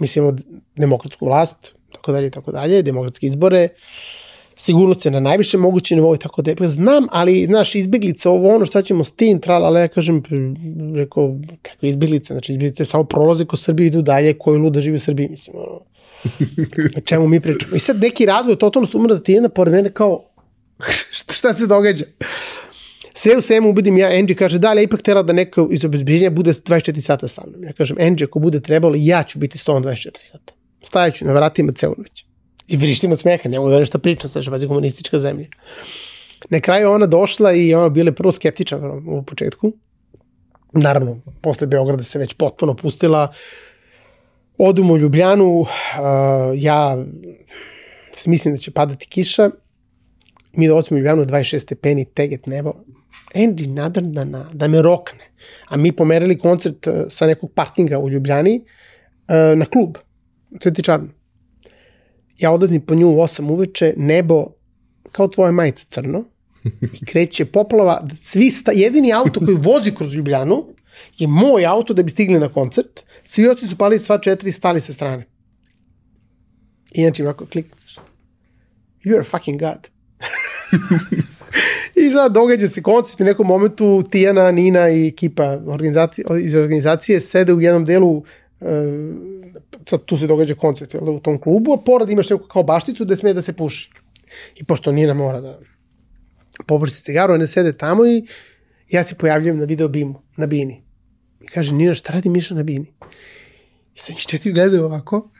Mislimo 0.00 0.36
demokratsku 0.76 1.26
vlast, 1.26 1.74
tako 1.92 2.12
dalje, 2.12 2.30
tako 2.30 2.52
dalje, 2.52 2.82
demokratske 2.82 3.26
izbore, 3.26 3.68
sigurno 4.56 4.94
se 4.94 5.10
na 5.10 5.20
najviše 5.20 5.58
moguće 5.58 5.94
nivou 5.94 6.14
i 6.14 6.18
tako 6.18 6.42
dalje. 6.42 6.68
Znam, 6.68 7.06
ali, 7.10 7.44
znaš, 7.46 7.74
izbjeglice, 7.74 8.28
ovo 8.28 8.54
ono, 8.54 8.66
šta 8.66 8.82
ćemo 8.82 9.04
s 9.04 9.10
tim, 9.10 9.40
tral, 9.40 9.64
ali 9.64 9.80
ja 9.80 9.88
kažem, 9.88 10.22
rekao, 10.96 11.36
kakve 11.62 11.88
izbjeglice, 11.88 12.34
znači 12.34 12.52
izbjeglice 12.52 12.84
samo 12.84 13.04
prolaze 13.04 13.44
ko 13.44 13.56
Srbije 13.56 13.86
idu 13.86 14.02
dalje, 14.02 14.34
koji 14.38 14.58
luda 14.58 14.80
živi 14.80 14.96
u 14.96 15.00
Srbiji, 15.00 15.28
mislim, 15.28 15.56
ono, 15.56 15.80
čemu 17.04 17.28
mi 17.28 17.40
pričamo. 17.40 17.76
I 17.76 17.78
sad 17.78 18.00
neki 18.00 18.26
razvoj, 18.26 18.56
totalno 18.56 18.86
su 18.86 18.98
umre 18.98 19.14
da 19.14 19.22
ti 19.22 19.32
jedna 19.32 19.48
pored 19.48 19.74
mene 19.74 19.90
kao, 19.90 20.24
šta 21.36 21.54
se 21.54 21.66
događa? 21.66 22.04
Sve 23.14 23.36
u 23.36 23.40
svemu 23.40 23.70
ubedim 23.70 23.98
ja, 23.98 24.08
Angie 24.08 24.36
kaže, 24.36 24.58
da, 24.58 24.70
ali 24.70 24.82
ipak 24.82 25.02
tela 25.02 25.22
da 25.22 25.32
neko 25.32 25.68
iz 25.70 25.84
obezbiđenja 25.84 26.30
bude 26.30 26.52
24 26.52 27.00
sata 27.00 27.28
sa 27.28 27.42
mnom. 27.46 27.64
Ja 27.64 27.72
kažem, 27.72 27.96
Angie, 28.00 28.24
ako 28.24 28.38
bude 28.38 28.60
trebalo, 28.60 28.94
ja 28.98 29.22
ću 29.22 29.38
biti 29.38 29.58
124 29.58 30.10
sata. 30.24 30.61
Stajaću 30.82 31.24
na 31.26 31.32
vratima 31.32 31.72
celu 31.72 31.94
noć. 31.98 32.24
I 32.68 32.76
vrištim 32.76 33.12
od 33.12 33.20
smeha, 33.20 33.48
ne 33.48 33.58
mogu 33.58 33.70
da 33.70 33.78
nešto 33.78 33.98
pričam, 33.98 34.30
sa 34.30 34.50
pazi 34.50 34.66
komunistička 34.66 35.18
zemlja. 35.18 35.46
Na 36.50 36.60
kraju 36.60 36.90
ona 36.90 37.06
došla 37.06 37.52
i 37.52 37.74
ona 37.74 37.88
bila 37.88 38.12
prvo 38.12 38.32
skeptična 38.32 38.78
u 39.06 39.22
početku. 39.22 39.72
Naravno, 40.72 41.20
posle 41.40 41.66
Beograda 41.66 42.02
se 42.02 42.18
već 42.18 42.34
potpuno 42.34 42.74
pustila. 42.74 43.32
Odum 44.58 44.90
u 44.90 44.98
Ljubljanu, 44.98 45.60
uh, 45.60 45.66
ja 46.56 47.04
mislim 48.26 48.54
da 48.54 48.58
će 48.58 48.70
padati 48.70 49.06
kiša. 49.06 49.50
Mi 50.52 50.68
dolazimo 50.68 50.96
u 50.96 50.98
Ljubljanu 50.98 51.24
26 51.24 51.58
stepeni, 51.58 52.04
teget 52.04 52.46
nebo. 52.46 52.72
Andy 53.34 53.66
nadrda 53.66 54.24
na, 54.24 54.46
da 54.52 54.68
me 54.68 54.82
rokne. 54.82 55.30
A 55.68 55.76
mi 55.76 55.92
pomerili 55.92 56.38
koncert 56.38 56.86
sa 57.08 57.26
nekog 57.26 57.52
parkinga 57.54 57.98
u 57.98 58.10
Ljubljani 58.10 58.60
uh, 58.60 59.58
na 59.58 59.64
klub, 59.64 59.98
Cveti 60.60 60.82
Čarno 60.82 61.08
ja 62.42 62.50
odlazim 62.50 62.80
po 62.80 62.94
nju 62.94 63.08
u 63.08 63.16
8 63.16 63.50
uveče, 63.50 63.94
nebo 63.96 64.46
kao 65.12 65.28
tvoja 65.28 65.52
majica 65.52 65.84
crno 65.88 66.24
i 66.82 67.04
kreće 67.10 67.44
poplava, 67.44 68.06
svi 68.20 68.50
sta, 68.50 68.72
jedini 68.72 69.12
auto 69.12 69.40
koji 69.40 69.56
vozi 69.56 69.94
kroz 69.94 70.14
Ljubljanu 70.14 70.64
je 71.18 71.26
moj 71.26 71.66
auto 71.66 71.94
da 71.94 72.02
bi 72.02 72.10
stigli 72.10 72.38
na 72.38 72.52
koncert, 72.52 73.00
svi 73.22 73.48
oci 73.48 73.66
su 73.66 73.76
pali 73.76 73.98
sva 73.98 74.18
četiri 74.18 74.52
stali 74.52 74.80
sa 74.80 74.92
strane. 74.92 75.26
I 76.92 77.02
znači 77.02 77.22
ovako 77.22 77.46
klikneš. 77.46 77.98
You 79.04 79.14
are 79.14 79.24
fucking 79.24 79.60
God. 79.60 79.88
I 82.06 82.10
sad 82.10 82.32
događa 82.32 82.68
se 82.68 82.82
koncert 82.82 83.20
u 83.20 83.24
nekom 83.24 83.46
momentu 83.46 84.04
Tijana, 84.10 84.50
Nina 84.50 84.90
i 84.90 85.08
ekipa 85.08 85.58
organizacije, 85.66 86.24
iz 86.42 86.54
organizacije 86.54 87.20
sede 87.20 87.52
u 87.52 87.60
jednom 87.60 87.84
delu 87.84 88.24
sad 89.88 90.04
tu 90.04 90.16
se 90.16 90.26
događa 90.26 90.54
koncert 90.54 90.94
jel, 90.94 91.08
u 91.08 91.20
tom 91.20 91.40
klubu, 91.40 91.72
a 91.72 91.76
pored 91.76 92.10
imaš 92.10 92.30
neku 92.30 92.46
kao 92.48 92.62
bašticu 92.62 93.04
gde 93.04 93.16
sme 93.16 93.34
da 93.34 93.42
se 93.42 93.52
puši. 93.52 93.90
I 94.56 94.64
pošto 94.64 94.92
Nina 94.92 95.14
mora 95.14 95.40
da 95.40 95.58
pobrši 96.66 97.02
cigaru, 97.02 97.34
one 97.34 97.46
sede 97.46 97.72
tamo 97.72 98.06
i 98.06 98.26
ja 98.88 99.04
se 99.04 99.14
pojavljujem 99.14 99.58
na 99.58 99.64
video 99.64 99.88
bimu, 99.88 100.22
na 100.36 100.46
bini. 100.46 100.82
I 101.40 101.46
kaže, 101.46 101.74
Nina, 101.74 101.94
šta 101.94 102.12
radi 102.12 102.28
Miša 102.28 102.54
na 102.54 102.62
bini? 102.62 102.92
I 103.94 103.98
sad 103.98 104.16
njih 104.16 104.26
četiri 104.26 104.52
gledaju 104.52 104.84
ovako, 104.84 105.30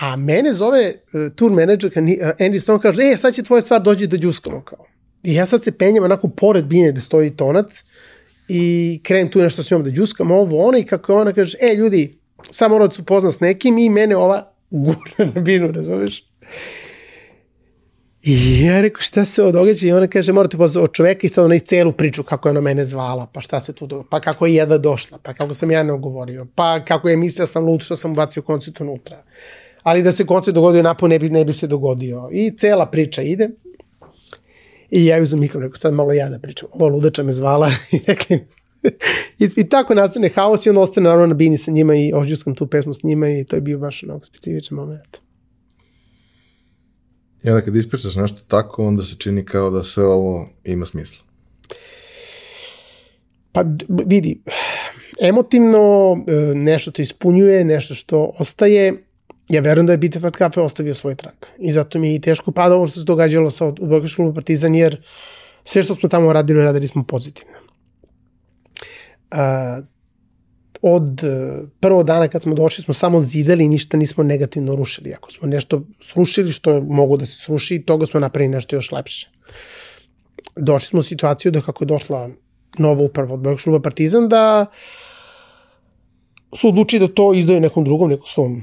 a 0.00 0.16
mene 0.16 0.54
zove 0.54 0.94
uh, 1.12 1.34
tour 1.34 1.52
menadžer, 1.52 1.90
uh, 1.90 2.02
Andy 2.38 2.60
Stone 2.60 2.82
kaže, 2.82 3.02
e, 3.02 3.16
sad 3.16 3.34
će 3.34 3.42
tvoja 3.42 3.62
stvar 3.62 3.82
dođi 3.82 4.06
da 4.06 4.16
džuskamo 4.16 4.64
kao. 4.64 4.86
I 5.22 5.34
ja 5.34 5.46
sad 5.46 5.64
se 5.64 5.72
penjem 5.72 6.04
onako 6.04 6.28
pored 6.28 6.64
bine 6.64 6.92
gde 6.92 7.00
stoji 7.00 7.36
tonac 7.36 7.82
i 8.48 9.00
krenem 9.02 9.30
tu 9.30 9.38
nešto 9.38 9.62
s 9.62 9.70
njom 9.70 9.84
da 9.84 9.90
džuskam 9.90 10.30
ovo, 10.30 10.66
ono 10.66 10.78
i 10.78 10.84
kako 10.84 11.14
ona 11.14 11.32
kaže, 11.32 11.58
e, 11.60 11.74
ljudi, 11.74 12.18
samo 12.50 12.74
mora 12.74 12.86
da 12.86 12.94
se 12.94 13.02
upozna 13.02 13.32
s 13.32 13.40
nekim 13.40 13.78
i 13.78 13.90
mene 13.90 14.16
ova 14.16 14.52
gura 14.70 15.32
na 15.34 15.40
binu, 15.40 15.72
razumeš? 15.72 16.24
I 18.22 18.64
ja 18.64 18.80
rekao, 18.80 19.00
šta 19.00 19.24
se 19.24 19.42
ovo 19.42 19.52
događa? 19.52 19.86
I 19.86 19.92
ona 19.92 20.06
kaže, 20.06 20.32
morate 20.32 20.56
poznati 20.56 20.84
od 20.84 20.92
čoveka 20.92 21.26
i 21.26 21.30
sad 21.30 21.44
ona 21.44 21.54
iz 21.54 21.62
celu 21.62 21.92
priču 21.92 22.22
kako 22.22 22.48
je 22.48 22.50
ona 22.50 22.60
mene 22.60 22.84
zvala, 22.84 23.26
pa 23.32 23.40
šta 23.40 23.60
se 23.60 23.72
tu 23.72 23.86
događa, 23.86 24.08
pa 24.10 24.20
kako 24.20 24.46
je 24.46 24.54
jedva 24.54 24.78
došla, 24.78 25.18
pa 25.22 25.34
kako 25.34 25.54
sam 25.54 25.70
ja 25.70 25.82
ne 25.82 25.92
ogovorio, 25.92 26.46
pa 26.54 26.84
kako 26.84 27.08
je 27.08 27.16
mislila 27.16 27.46
sam 27.46 27.64
lud 27.64 27.82
što 27.82 27.96
sam 27.96 28.12
ubacio 28.12 28.42
koncert 28.42 28.80
unutra. 28.80 29.22
Ali 29.82 30.02
da 30.02 30.12
se 30.12 30.26
koncert 30.26 30.54
dogodio 30.54 30.82
napoj 30.82 31.08
ne 31.08 31.18
bi, 31.18 31.28
ne 31.28 31.44
bi 31.44 31.52
se 31.52 31.66
dogodio. 31.66 32.28
I 32.32 32.56
cela 32.56 32.86
priča 32.86 33.22
ide. 33.22 33.50
I 34.90 35.06
ja 35.06 35.22
uzem 35.22 35.40
mikrofon, 35.40 35.62
rekao, 35.62 35.78
sad 35.78 35.94
malo 35.94 36.12
ja 36.12 36.28
da 36.28 36.38
pričam. 36.38 36.68
Ovo 36.72 36.88
ludača 36.88 37.22
me 37.22 37.32
zvala 37.32 37.70
i 37.92 38.00
rekli, 38.06 38.46
I, 39.38 39.48
I 39.56 39.68
tako 39.68 39.94
nastane 39.94 40.28
haos 40.28 40.66
i 40.66 40.68
onda 40.68 40.80
ostane 40.80 41.04
naravno 41.04 41.26
na 41.26 41.34
bini 41.34 41.58
sa 41.58 41.70
njima 41.70 41.94
i 41.94 42.12
ođuskam 42.14 42.54
tu 42.54 42.66
pesmu 42.66 42.94
s 42.94 43.02
njima 43.02 43.28
i 43.28 43.44
to 43.44 43.56
je 43.56 43.62
bio 43.62 43.78
baš 43.78 44.02
onako 44.02 44.24
specifičan 44.24 44.76
moment. 44.76 45.16
I 47.42 47.50
onda 47.50 47.64
kad 47.64 47.76
ispričaš 47.76 48.16
nešto 48.16 48.40
tako, 48.48 48.86
onda 48.86 49.02
se 49.02 49.16
čini 49.18 49.44
kao 49.44 49.70
da 49.70 49.82
sve 49.82 50.04
ovo 50.04 50.48
ima 50.64 50.86
smisla. 50.86 51.24
Pa 53.52 53.64
vidi, 54.06 54.40
emotivno 55.28 56.16
e, 56.26 56.54
nešto 56.54 56.90
te 56.90 57.02
ispunjuje, 57.02 57.64
nešto 57.64 57.94
što 57.94 58.32
ostaje, 58.38 59.04
ja 59.48 59.60
verujem 59.60 59.86
da 59.86 59.92
je 59.92 59.98
Bitefat 59.98 60.36
Kafe 60.36 60.60
ostavio 60.60 60.94
svoj 60.94 61.14
trak. 61.14 61.46
I 61.58 61.72
zato 61.72 61.98
mi 61.98 62.08
je 62.08 62.14
i 62.14 62.20
teško 62.20 62.52
pada 62.52 62.74
ovo 62.74 62.86
što 62.86 63.00
se 63.00 63.04
događalo 63.04 63.50
sa 63.50 63.66
odbojkaš 63.66 64.14
klubu 64.14 64.34
Partizan, 64.34 64.74
jer 64.74 65.02
sve 65.64 65.82
što 65.82 65.94
smo 65.94 66.08
tamo 66.08 66.32
radili, 66.32 66.64
radili 66.64 66.88
smo 66.88 67.04
pozitivno. 67.04 67.58
Uh, 69.32 69.84
od 70.82 71.20
prvog 71.80 72.06
dana 72.06 72.28
kad 72.28 72.42
smo 72.42 72.54
došli 72.54 72.84
smo 72.84 72.94
samo 72.94 73.20
zidali 73.20 73.64
i 73.64 73.68
ništa 73.68 73.96
nismo 73.96 74.24
negativno 74.24 74.76
rušili. 74.76 75.14
Ako 75.14 75.32
smo 75.32 75.48
nešto 75.48 75.82
srušili 76.00 76.52
što 76.52 76.70
je 76.70 76.80
mogo 76.80 77.16
da 77.16 77.26
se 77.26 77.36
sruši, 77.38 77.82
toga 77.86 78.06
smo 78.06 78.20
napravili 78.20 78.54
nešto 78.54 78.76
još 78.76 78.92
lepše. 78.92 79.30
Došli 80.56 80.86
smo 80.86 81.00
u 81.00 81.02
situaciju 81.02 81.52
da 81.52 81.60
kako 81.60 81.84
je 81.84 81.86
došla 81.86 82.30
nova 82.78 83.02
uprava 83.02 83.34
od 83.34 83.40
Bojeg 83.40 83.58
šluba 83.58 83.80
Partizan, 83.80 84.28
da 84.28 84.66
su 86.56 86.68
odlučili 86.68 87.08
da 87.08 87.14
to 87.14 87.34
izdaju 87.34 87.60
nekom 87.60 87.84
drugom, 87.84 88.10
nekom 88.10 88.26
svom 88.26 88.62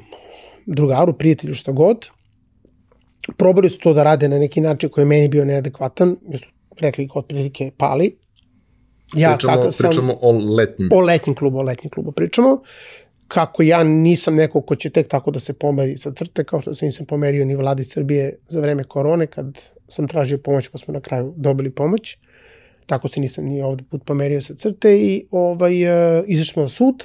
drugaru, 0.66 1.14
prijatelju, 1.14 1.54
šta 1.54 1.72
god. 1.72 2.08
Probali 3.38 3.70
su 3.70 3.80
to 3.80 3.94
da 3.94 4.04
rade 4.04 4.30
na 4.30 4.40
neki 4.40 4.62
način 4.62 4.90
koji 4.90 5.02
je 5.02 5.06
meni 5.06 5.28
bio 5.28 5.46
neadekvatan, 5.46 6.16
jer 6.30 6.40
su 6.40 6.48
rekli 6.80 7.10
otprilike 7.14 7.72
pali 7.78 8.16
Ja, 9.14 9.32
pričamo, 9.32 9.54
kako 9.54 9.72
sam, 9.72 9.90
pričamo 9.90 10.18
o 10.22 10.32
letnjem. 10.32 10.90
O 10.92 11.00
letnjem 11.00 11.36
klubu, 11.36 11.58
o 11.58 11.62
letnjem 11.62 11.90
klubu 11.90 12.12
pričamo. 12.12 12.58
Kako 13.28 13.64
ja 13.64 13.84
nisam 13.84 14.36
neko 14.36 14.62
ko 14.62 14.76
će 14.76 14.90
tek 14.90 15.08
tako 15.08 15.32
da 15.32 15.40
se 15.40 15.54
pomeri 15.54 15.98
sa 15.98 16.12
crte, 16.12 16.44
kao 16.44 16.62
što 16.62 16.76
se 16.76 16.86
nisam 16.86 17.06
pomerio 17.06 17.46
ni 17.46 17.56
vladi 17.56 17.84
Srbije 17.84 18.38
za 18.50 18.62
vreme 18.62 18.84
korone, 18.84 19.28
kad 19.28 19.46
sam 19.88 20.08
tražio 20.08 20.38
pomoć 20.38 20.68
pa 20.68 20.78
smo 20.78 20.94
na 20.94 21.00
kraju 21.00 21.34
dobili 21.38 21.72
pomoć. 21.72 22.18
Tako 22.86 23.08
se 23.08 23.20
nisam 23.20 23.46
ni 23.46 23.62
ovde 23.62 23.84
put 23.90 24.06
pomerio 24.06 24.42
sa 24.42 24.56
crte 24.56 24.98
i 24.98 25.28
ovaj, 25.32 25.84
uh, 25.84 26.24
izašli 26.28 26.54
smo 26.54 26.64
na 26.64 26.70
sud, 26.70 27.04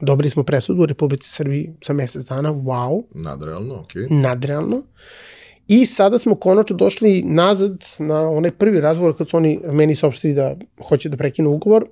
dobili 0.00 0.30
smo 0.30 0.42
presudu 0.42 0.82
u 0.82 0.86
Republici 0.86 1.30
Srbiji 1.30 1.74
za 1.86 1.92
mesec 1.92 2.24
dana, 2.24 2.52
wow. 2.52 3.02
Nadrealno, 3.14 3.74
okej. 3.74 4.02
Okay. 4.02 4.20
Nadrealno. 4.20 4.82
I 5.68 5.86
sada 5.86 6.18
smo 6.18 6.34
konačno 6.34 6.76
došli 6.76 7.22
nazad 7.22 7.84
na 7.98 8.30
onaj 8.30 8.50
prvi 8.50 8.80
razgovor 8.80 9.16
kad 9.16 9.28
su 9.28 9.36
oni 9.36 9.60
meni 9.72 9.94
saopštili 9.94 10.34
da 10.34 10.56
hoće 10.88 11.08
da 11.08 11.16
prekinu 11.16 11.50
ugovor 11.50 11.86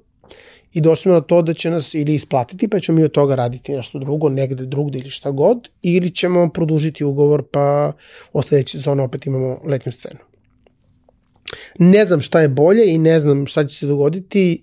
i 0.73 0.81
došli 0.81 1.03
smo 1.03 1.12
na 1.12 1.20
to 1.20 1.43
da 1.43 1.55
će 1.55 1.70
nas 1.70 1.95
ili 1.95 2.15
isplatiti 2.15 2.69
pa 2.69 2.81
ćemo 2.81 2.99
mi 2.99 3.05
od 3.05 3.11
toga 3.11 3.35
raditi 3.35 3.73
nešto 3.73 3.99
drugo, 3.99 4.29
negde 4.29 4.66
drugde 4.66 4.99
ili 4.99 5.11
šta 5.11 5.31
god, 5.31 5.69
ili 5.83 6.11
ćemo 6.11 6.49
produžiti 6.49 7.05
ugovor 7.05 7.43
pa 7.51 7.93
o 8.33 8.43
sledeće 8.43 8.79
sezone 8.79 9.03
opet 9.03 9.27
imamo 9.27 9.61
letnju 9.65 9.93
scenu. 9.93 10.20
Ne 11.79 12.05
znam 12.05 12.20
šta 12.20 12.41
je 12.41 12.49
bolje 12.49 12.95
i 12.95 12.99
ne 12.99 13.20
znam 13.20 13.47
šta 13.47 13.65
će 13.65 13.77
se 13.77 13.87
dogoditi, 13.87 14.62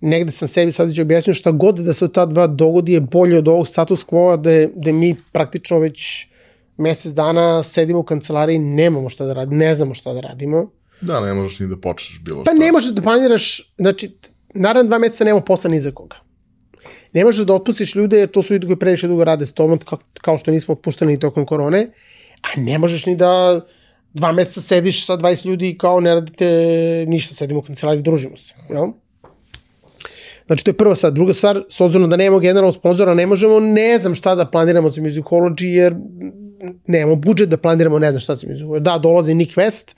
negde 0.00 0.32
sam 0.32 0.48
sebi 0.48 0.72
sad 0.72 0.88
već 0.88 0.98
objasnio 0.98 1.34
šta 1.34 1.50
god 1.50 1.78
da 1.78 1.92
se 1.92 2.04
od 2.04 2.14
ta 2.14 2.26
dva 2.26 2.46
dogodi 2.46 2.92
je 2.92 3.00
bolje 3.00 3.38
od 3.38 3.48
ovog 3.48 3.68
status 3.68 4.06
quo 4.06 4.36
da, 4.36 4.72
da 4.74 4.92
mi 4.92 5.16
praktično 5.32 5.78
već 5.78 6.26
mesec 6.76 7.12
dana 7.12 7.62
sedimo 7.62 7.98
u 7.98 8.02
kancelariji, 8.02 8.58
nemamo 8.58 9.08
šta 9.08 9.26
da 9.26 9.32
radimo, 9.32 9.58
ne 9.58 9.74
znamo 9.74 9.94
šta 9.94 10.12
da 10.12 10.20
radimo. 10.20 10.70
Da, 11.00 11.20
ne 11.20 11.34
možeš 11.34 11.60
ni 11.60 11.66
da 11.66 11.76
počneš 11.76 12.20
bilo 12.24 12.42
šta. 12.42 12.50
Pa 12.50 12.58
ne 12.58 12.72
možeš 12.72 12.90
da 12.90 13.02
planiraš, 13.02 13.72
znači, 13.78 14.10
naravno 14.54 14.88
dva 14.88 14.98
meseca 14.98 15.24
nema 15.24 15.40
posla 15.40 15.70
ni 15.70 15.80
za 15.80 15.90
koga. 15.90 16.16
Ne 17.12 17.24
možeš 17.24 17.46
da 17.46 17.54
otpustiš 17.54 17.94
ljude, 17.94 18.26
to 18.26 18.42
su 18.42 18.54
ljudi 18.54 18.66
koji 18.66 18.76
previše 18.76 19.08
dugo 19.08 19.24
rade 19.24 19.46
s 19.46 19.52
tomom, 19.52 19.78
kao, 19.78 19.98
kao 20.20 20.38
što 20.38 20.50
nismo 20.50 20.72
otpušteni 20.74 21.18
tokom 21.20 21.46
korone, 21.46 21.90
a 22.42 22.60
ne 22.60 22.78
možeš 22.78 23.06
ni 23.06 23.16
da 23.16 23.60
dva 24.14 24.32
meseca 24.32 24.60
sediš 24.60 25.06
sa 25.06 25.16
20 25.16 25.46
ljudi 25.46 25.68
i 25.68 25.78
kao 25.78 26.00
ne 26.00 26.14
radite 26.14 26.46
ništa, 27.08 27.34
sedimo 27.34 27.60
u 27.60 27.62
kancelariji, 27.62 28.02
družimo 28.02 28.36
se, 28.36 28.54
jel? 28.70 28.92
Znači, 30.48 30.64
to 30.64 30.70
je 30.70 30.76
prva 30.76 30.94
stvar. 30.94 31.12
Druga 31.12 31.32
stvar, 31.32 31.64
s 31.68 31.80
obzirom 31.80 32.10
da 32.10 32.16
nemamo 32.16 32.40
generalnog 32.40 32.74
sponzora, 32.74 33.14
ne 33.14 33.26
možemo, 33.26 33.60
ne 33.60 33.98
znam 33.98 34.14
šta 34.14 34.34
da 34.34 34.46
planiramo 34.46 34.90
za 34.90 35.02
Musicology, 35.02 35.64
jer 35.64 35.94
nemamo 36.86 37.16
budžet 37.16 37.48
da 37.48 37.56
planiramo, 37.56 37.98
ne 37.98 38.10
znam 38.10 38.20
šta 38.20 38.36
mi 38.46 38.56
zove. 38.56 38.80
Da, 38.80 38.98
dolazi 38.98 39.34
Nick 39.34 39.56
West 39.56 39.94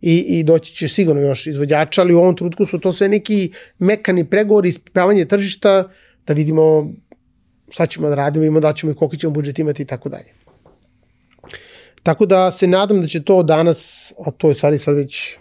i, 0.00 0.16
i 0.18 0.42
doći 0.42 0.74
će 0.74 0.88
sigurno 0.88 1.22
još 1.22 1.46
izvođača, 1.46 2.00
ali 2.00 2.14
u 2.14 2.18
ovom 2.18 2.36
trutku 2.36 2.66
su 2.66 2.78
to 2.78 2.92
sve 2.92 3.08
neki 3.08 3.52
mekani 3.78 4.24
pregovori, 4.24 4.68
ispipavanje 4.68 5.24
tržišta, 5.24 5.88
da 6.26 6.34
vidimo 6.34 6.92
šta 7.70 7.86
ćemo 7.86 8.08
da 8.08 8.14
radimo, 8.14 8.44
imamo 8.44 8.60
da 8.60 8.72
ćemo 8.72 8.92
i 8.92 8.94
koliko 8.94 9.16
ćemo 9.16 9.32
budžet 9.32 9.58
imati 9.58 9.82
i 9.82 9.86
tako 9.86 10.08
dalje. 10.08 10.32
Tako 12.02 12.26
da 12.26 12.50
se 12.50 12.66
nadam 12.66 13.00
da 13.02 13.06
će 13.06 13.22
to 13.22 13.42
danas, 13.42 14.12
a 14.26 14.30
to 14.30 14.48
je 14.48 14.54
stvari 14.54 14.78
sad 14.78 14.96
već 14.96 15.36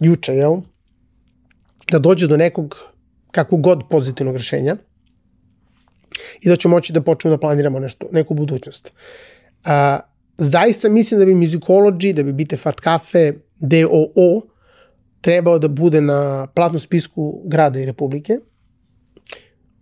juče, 0.00 0.34
jel? 0.34 0.56
Da 1.90 1.98
dođe 1.98 2.26
do 2.26 2.36
nekog 2.36 2.76
kakvog 3.30 3.60
god 3.60 3.82
pozitivnog 3.90 4.36
rešenja 4.36 4.76
i 6.40 6.48
da 6.48 6.56
ćemo 6.56 6.76
moći 6.76 6.92
da 6.92 7.02
počnemo 7.02 7.36
da 7.36 7.40
planiramo 7.40 7.78
nešto, 7.78 8.08
neku 8.12 8.34
budućnost. 8.34 8.92
A, 9.64 10.00
zaista 10.38 10.88
mislim 10.88 11.20
da 11.20 11.26
bi 11.26 11.34
Musicology, 11.34 12.12
da 12.12 12.22
bi 12.22 12.32
Bite 12.32 12.56
Fart 12.56 12.80
Cafe, 12.80 13.32
DOO, 13.58 14.42
trebao 15.20 15.58
da 15.58 15.68
bude 15.68 16.00
na 16.00 16.46
platnom 16.54 16.80
spisku 16.80 17.42
grada 17.44 17.80
i 17.80 17.86
republike. 17.86 18.38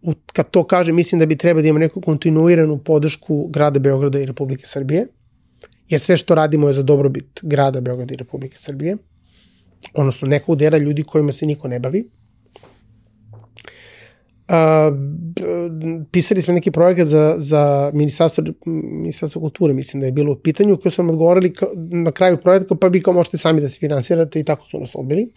U, 0.02 0.14
kad 0.32 0.50
to 0.50 0.64
kaže, 0.64 0.92
mislim 0.92 1.18
da 1.18 1.26
bi 1.26 1.36
trebao 1.36 1.62
da 1.62 1.68
ima 1.68 1.78
neku 1.78 2.00
kontinuiranu 2.00 2.78
podršku 2.78 3.46
grada 3.46 3.78
Beograda 3.78 4.20
i 4.20 4.26
Republike 4.26 4.66
Srbije, 4.66 5.06
jer 5.88 6.00
sve 6.00 6.16
što 6.16 6.34
radimo 6.34 6.68
je 6.68 6.74
za 6.74 6.82
dobrobit 6.82 7.40
grada 7.42 7.80
Beograda 7.80 8.14
i 8.14 8.16
Republike 8.16 8.56
Srbije, 8.56 8.96
odnosno 9.94 10.28
nekog 10.28 10.56
dela 10.56 10.78
ljudi 10.78 11.02
kojima 11.02 11.32
se 11.32 11.46
niko 11.46 11.68
ne 11.68 11.80
bavi. 11.80 12.10
A, 14.48 14.92
pisali 16.10 16.42
smo 16.42 16.54
neki 16.54 16.70
projekat 16.70 17.06
za, 17.06 17.34
za 17.38 17.90
ministarstvo, 17.94 18.44
ministarstvo 18.66 19.40
kulture, 19.40 19.74
mislim 19.74 20.00
da 20.00 20.06
je 20.06 20.12
bilo 20.12 20.32
u 20.32 20.36
pitanju, 20.36 20.76
koji 20.76 20.92
su 20.92 21.02
nam 21.02 21.10
odgovorili 21.10 21.52
kao, 21.52 21.68
na 21.74 22.12
kraju 22.12 22.36
projekta, 22.36 22.74
pa 22.74 22.88
vi 22.88 23.02
kao 23.02 23.14
možete 23.14 23.36
sami 23.36 23.60
da 23.60 23.68
se 23.68 23.78
finansirate 23.78 24.40
i 24.40 24.44
tako 24.44 24.66
su 24.66 24.80
nas 24.80 24.94
odbili. 24.94 25.32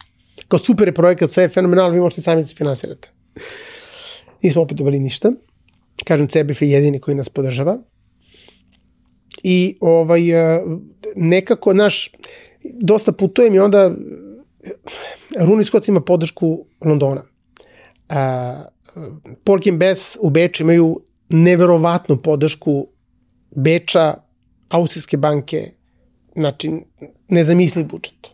Kao 0.48 0.58
super 0.58 0.88
je 0.88 0.94
projekat, 0.94 1.30
sve 1.30 1.42
je 1.42 1.48
fenomenalno, 1.48 1.94
vi 1.94 2.00
možete 2.00 2.20
sami 2.20 2.42
da 2.42 2.46
se 2.46 2.54
finansirate. 2.54 3.08
Nismo 4.42 4.62
opet 4.62 4.76
dobili 4.76 5.00
ništa. 5.00 5.32
Kažem, 6.04 6.28
CBF 6.28 6.62
je 6.62 6.70
jedini 6.70 7.00
koji 7.00 7.14
nas 7.14 7.28
podržava. 7.28 7.78
I 9.42 9.76
ovaj, 9.80 10.22
nekako, 11.16 11.72
naš, 11.72 12.10
dosta 12.64 13.12
putujem 13.12 13.54
i 13.54 13.58
onda 13.58 13.94
Runi 15.40 15.64
Scott 15.64 15.88
ima 15.88 16.00
podršku 16.00 16.66
Londona. 16.84 17.24
Pork 19.44 19.66
and 19.66 19.78
Bess 19.78 20.16
u 20.20 20.30
Beču 20.30 20.62
imaju 20.62 21.00
neverovatnu 21.28 22.22
podršku 22.22 22.86
Beča, 23.50 24.14
austrijske 24.68 25.16
banke, 25.16 25.70
znači, 26.36 26.72
nezamisli 27.28 27.84
budžet. 27.84 28.28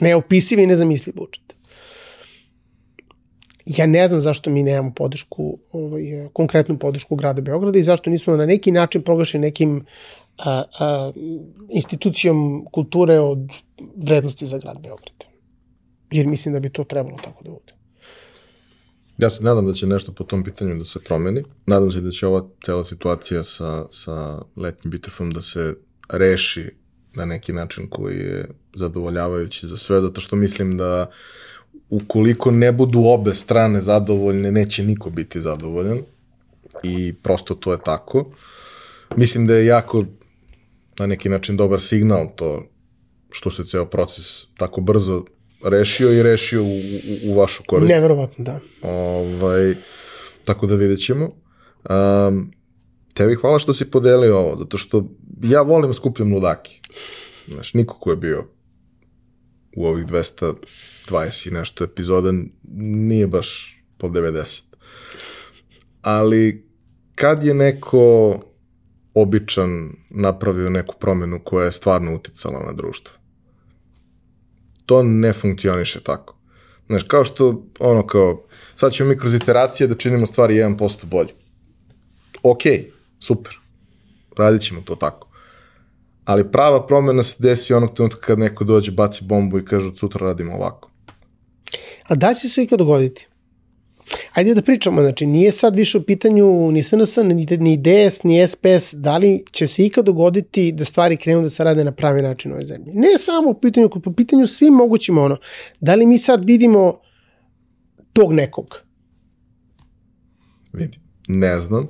Neopisivi 0.00 0.62
i 0.62 0.66
nezamisli 0.66 1.12
budžet. 1.16 1.54
Ja 3.66 3.86
ne 3.86 4.08
znam 4.08 4.20
zašto 4.20 4.50
mi 4.50 4.62
nemamo 4.62 4.94
podršku, 4.94 5.58
ovaj, 5.72 6.02
konkretnu 6.32 6.78
podršku 6.78 7.16
grada 7.16 7.42
Beograda 7.42 7.78
i 7.78 7.82
zašto 7.82 8.10
nismo 8.10 8.36
na 8.36 8.46
neki 8.46 8.72
način 8.72 9.02
proglašeni 9.02 9.42
nekim 9.42 9.86
a, 10.38 10.62
a, 10.78 11.12
institucijom 11.68 12.66
kulture 12.72 13.20
od 13.20 13.38
vrednosti 13.96 14.46
za 14.46 14.58
grad 14.58 14.80
Beograd. 14.80 15.24
Jer 16.10 16.26
mislim 16.26 16.54
da 16.54 16.60
bi 16.60 16.70
to 16.70 16.84
trebalo 16.84 17.16
tako 17.24 17.44
da 17.44 17.50
bude. 17.50 17.75
Ja 19.18 19.30
se 19.30 19.44
nadam 19.44 19.66
da 19.66 19.72
će 19.72 19.86
nešto 19.86 20.12
po 20.12 20.24
tom 20.24 20.44
pitanju 20.44 20.74
da 20.78 20.84
se 20.84 20.98
promeni. 21.04 21.44
Nadam 21.66 21.92
se 21.92 22.00
da 22.00 22.10
će 22.10 22.26
ova 22.26 22.48
cela 22.64 22.84
situacija 22.84 23.44
sa, 23.44 23.86
sa 23.90 24.42
letnjim 24.56 24.90
bitefom 24.90 25.30
da 25.30 25.40
se 25.40 25.74
reši 26.08 26.70
na 27.14 27.24
neki 27.24 27.52
način 27.52 27.88
koji 27.90 28.16
je 28.16 28.48
zadovoljavajući 28.74 29.66
za 29.66 29.76
sve, 29.76 30.00
zato 30.00 30.20
što 30.20 30.36
mislim 30.36 30.76
da 30.78 31.10
ukoliko 31.90 32.50
ne 32.50 32.72
budu 32.72 33.00
obe 33.00 33.34
strane 33.34 33.80
zadovoljne, 33.80 34.52
neće 34.52 34.84
niko 34.84 35.10
biti 35.10 35.40
zadovoljan 35.40 36.00
i 36.82 37.14
prosto 37.22 37.54
to 37.54 37.72
je 37.72 37.78
tako. 37.84 38.30
Mislim 39.16 39.46
da 39.46 39.54
je 39.54 39.66
jako 39.66 40.04
na 40.98 41.06
neki 41.06 41.28
način 41.28 41.56
dobar 41.56 41.80
signal 41.80 42.28
to 42.36 42.66
što 43.30 43.50
se 43.50 43.64
ceo 43.64 43.86
proces 43.86 44.46
tako 44.56 44.80
brzo 44.80 45.24
rešio 45.70 46.12
i 46.12 46.22
rešio 46.22 46.62
u, 46.62 46.66
u, 46.66 47.30
u 47.30 47.34
vašu 47.34 47.62
korist. 47.66 47.88
Neverovatno, 47.88 48.44
da. 48.44 48.60
Ovaj, 48.82 49.74
tako 50.44 50.66
da 50.66 50.74
vidjet 50.74 51.00
ćemo. 51.00 51.30
Um, 51.90 52.52
tebi 53.14 53.34
hvala 53.34 53.58
što 53.58 53.72
si 53.72 53.90
podelio 53.90 54.38
ovo, 54.38 54.56
zato 54.56 54.78
što 54.78 55.08
ja 55.42 55.62
volim 55.62 55.94
skupljam 55.94 56.34
ludaki. 56.34 56.80
Znaš, 57.48 57.74
niko 57.74 57.98
ko 57.98 58.10
je 58.10 58.16
bio 58.16 58.44
u 59.76 59.86
ovih 59.86 60.06
220 60.06 61.48
i 61.48 61.50
nešto 61.50 61.84
epizoda 61.84 62.32
nije 62.78 63.26
baš 63.26 63.78
po 63.98 64.08
90. 64.08 64.62
Ali 66.02 66.66
kad 67.14 67.44
je 67.44 67.54
neko 67.54 68.38
običan 69.14 69.92
napravio 70.10 70.70
neku 70.70 70.94
promenu 71.00 71.40
koja 71.44 71.64
je 71.64 71.72
stvarno 71.72 72.14
uticala 72.14 72.66
na 72.66 72.72
društvo, 72.72 73.14
to 74.86 75.02
ne 75.02 75.32
funkcioniše 75.32 76.00
tako. 76.00 76.36
Znaš, 76.86 77.02
kao 77.02 77.24
što, 77.24 77.62
ono 77.78 78.06
kao, 78.06 78.42
sad 78.74 78.92
ćemo 78.92 79.08
mi 79.08 79.18
kroz 79.18 79.34
iteracije 79.34 79.86
da 79.86 79.94
činimo 79.94 80.26
stvari 80.26 80.54
1% 80.54 81.04
bolje. 81.04 81.34
Ok, 82.42 82.60
super. 83.20 83.58
Radit 84.38 84.62
ćemo 84.62 84.80
to 84.80 84.94
tako. 84.94 85.28
Ali 86.24 86.50
prava 86.52 86.86
promena 86.86 87.22
se 87.22 87.36
desi 87.38 87.74
onog 87.74 87.94
trenutka 87.94 88.20
kad 88.20 88.38
neko 88.38 88.64
dođe, 88.64 88.92
baci 88.92 89.24
bombu 89.24 89.58
i 89.58 89.64
kaže 89.64 89.88
od 89.88 89.98
sutra 89.98 90.26
radimo 90.26 90.54
ovako. 90.54 90.90
A 92.08 92.14
da 92.14 92.34
će 92.34 92.48
se 92.48 92.62
ikad 92.62 92.78
dogoditi? 92.78 93.26
Ajde 94.32 94.54
da 94.54 94.62
pričamo, 94.62 95.00
znači 95.00 95.26
nije 95.26 95.52
sad 95.52 95.76
više 95.76 95.98
u 95.98 96.02
pitanju 96.02 96.72
ni 96.72 96.82
SNS, 96.82 97.16
ni, 97.16 97.46
ni 97.58 97.76
DS, 97.76 98.22
ni 98.22 98.48
SPS, 98.48 98.94
da 98.94 99.18
li 99.18 99.44
će 99.52 99.66
se 99.66 99.86
ikad 99.86 100.04
dogoditi 100.04 100.72
da 100.72 100.84
stvari 100.84 101.16
krenu 101.16 101.42
da 101.42 101.50
se 101.50 101.64
rade 101.64 101.84
na 101.84 101.92
pravi 101.92 102.22
način 102.22 102.50
u 102.50 102.54
ovoj 102.54 102.64
zemlji. 102.64 102.92
Ne 102.94 103.18
samo 103.18 103.50
u 103.50 103.60
pitanju, 103.60 103.88
po 104.04 104.12
pitanju 104.12 104.46
svim 104.46 104.74
mogućim 104.74 105.18
ono, 105.18 105.36
da 105.80 105.94
li 105.94 106.06
mi 106.06 106.18
sad 106.18 106.44
vidimo 106.44 107.00
tog 108.12 108.32
nekog? 108.32 108.76
Vidi, 110.72 110.98
ne 111.28 111.60
znam. 111.60 111.88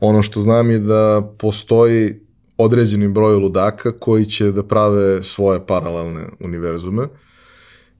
Ono 0.00 0.22
što 0.22 0.40
znam 0.40 0.70
je 0.70 0.78
da 0.78 1.32
postoji 1.38 2.20
određeni 2.56 3.08
broj 3.08 3.34
ludaka 3.34 3.98
koji 3.98 4.26
će 4.26 4.52
da 4.52 4.62
prave 4.62 5.22
svoje 5.22 5.66
paralelne 5.66 6.26
univerzume 6.40 7.06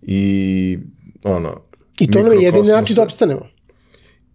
i 0.02 0.78
ono, 1.24 1.60
I 2.02 2.10
to 2.10 2.22
nam 2.22 2.32
je 2.32 2.42
jedini 2.42 2.68
način 2.68 2.96
da 2.96 3.02
opstanemo. 3.02 3.48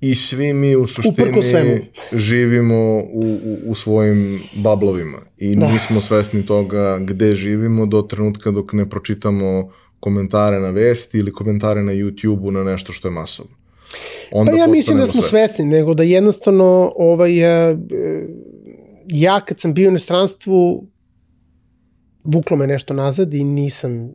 I 0.02 0.16
svi 0.16 0.54
mi 0.54 0.76
u 0.76 0.88
suštini 0.88 1.90
živimo 2.14 2.98
u, 2.98 3.40
u, 3.44 3.58
u 3.66 3.76
svojim 3.76 4.42
bablovima 4.56 5.18
i 5.38 5.56
da. 5.56 5.72
nismo 5.72 6.02
svesni 6.02 6.46
toga 6.46 6.98
gde 7.02 7.32
živimo 7.32 7.86
do 7.86 8.02
trenutka 8.02 8.52
dok 8.52 8.74
ne 8.74 8.90
pročitamo 8.90 9.72
komentare 10.00 10.60
na 10.60 10.70
vesti 10.70 11.18
ili 11.18 11.34
komentare 11.34 11.84
na 11.84 11.92
YouTube-u 11.92 12.52
na 12.52 12.64
nešto 12.64 12.94
što 12.94 13.08
je 13.08 13.12
masovno. 13.12 13.52
Onda 14.32 14.52
pa 14.52 14.58
ja 14.58 14.68
mislim 14.68 14.98
da 14.98 15.08
smo 15.08 15.22
svesni. 15.22 15.40
svesni, 15.40 15.66
nego 15.66 15.94
da 15.94 16.04
jednostavno 16.04 16.94
ovaj, 16.96 17.32
ja 19.08 19.40
kad 19.46 19.60
sam 19.60 19.74
bio 19.74 19.88
u 19.88 19.92
inostranstvu 19.92 20.88
vuklo 22.24 22.58
me 22.58 22.68
nešto 22.68 22.94
nazad 22.94 23.34
i 23.34 23.44
nisam 23.44 24.14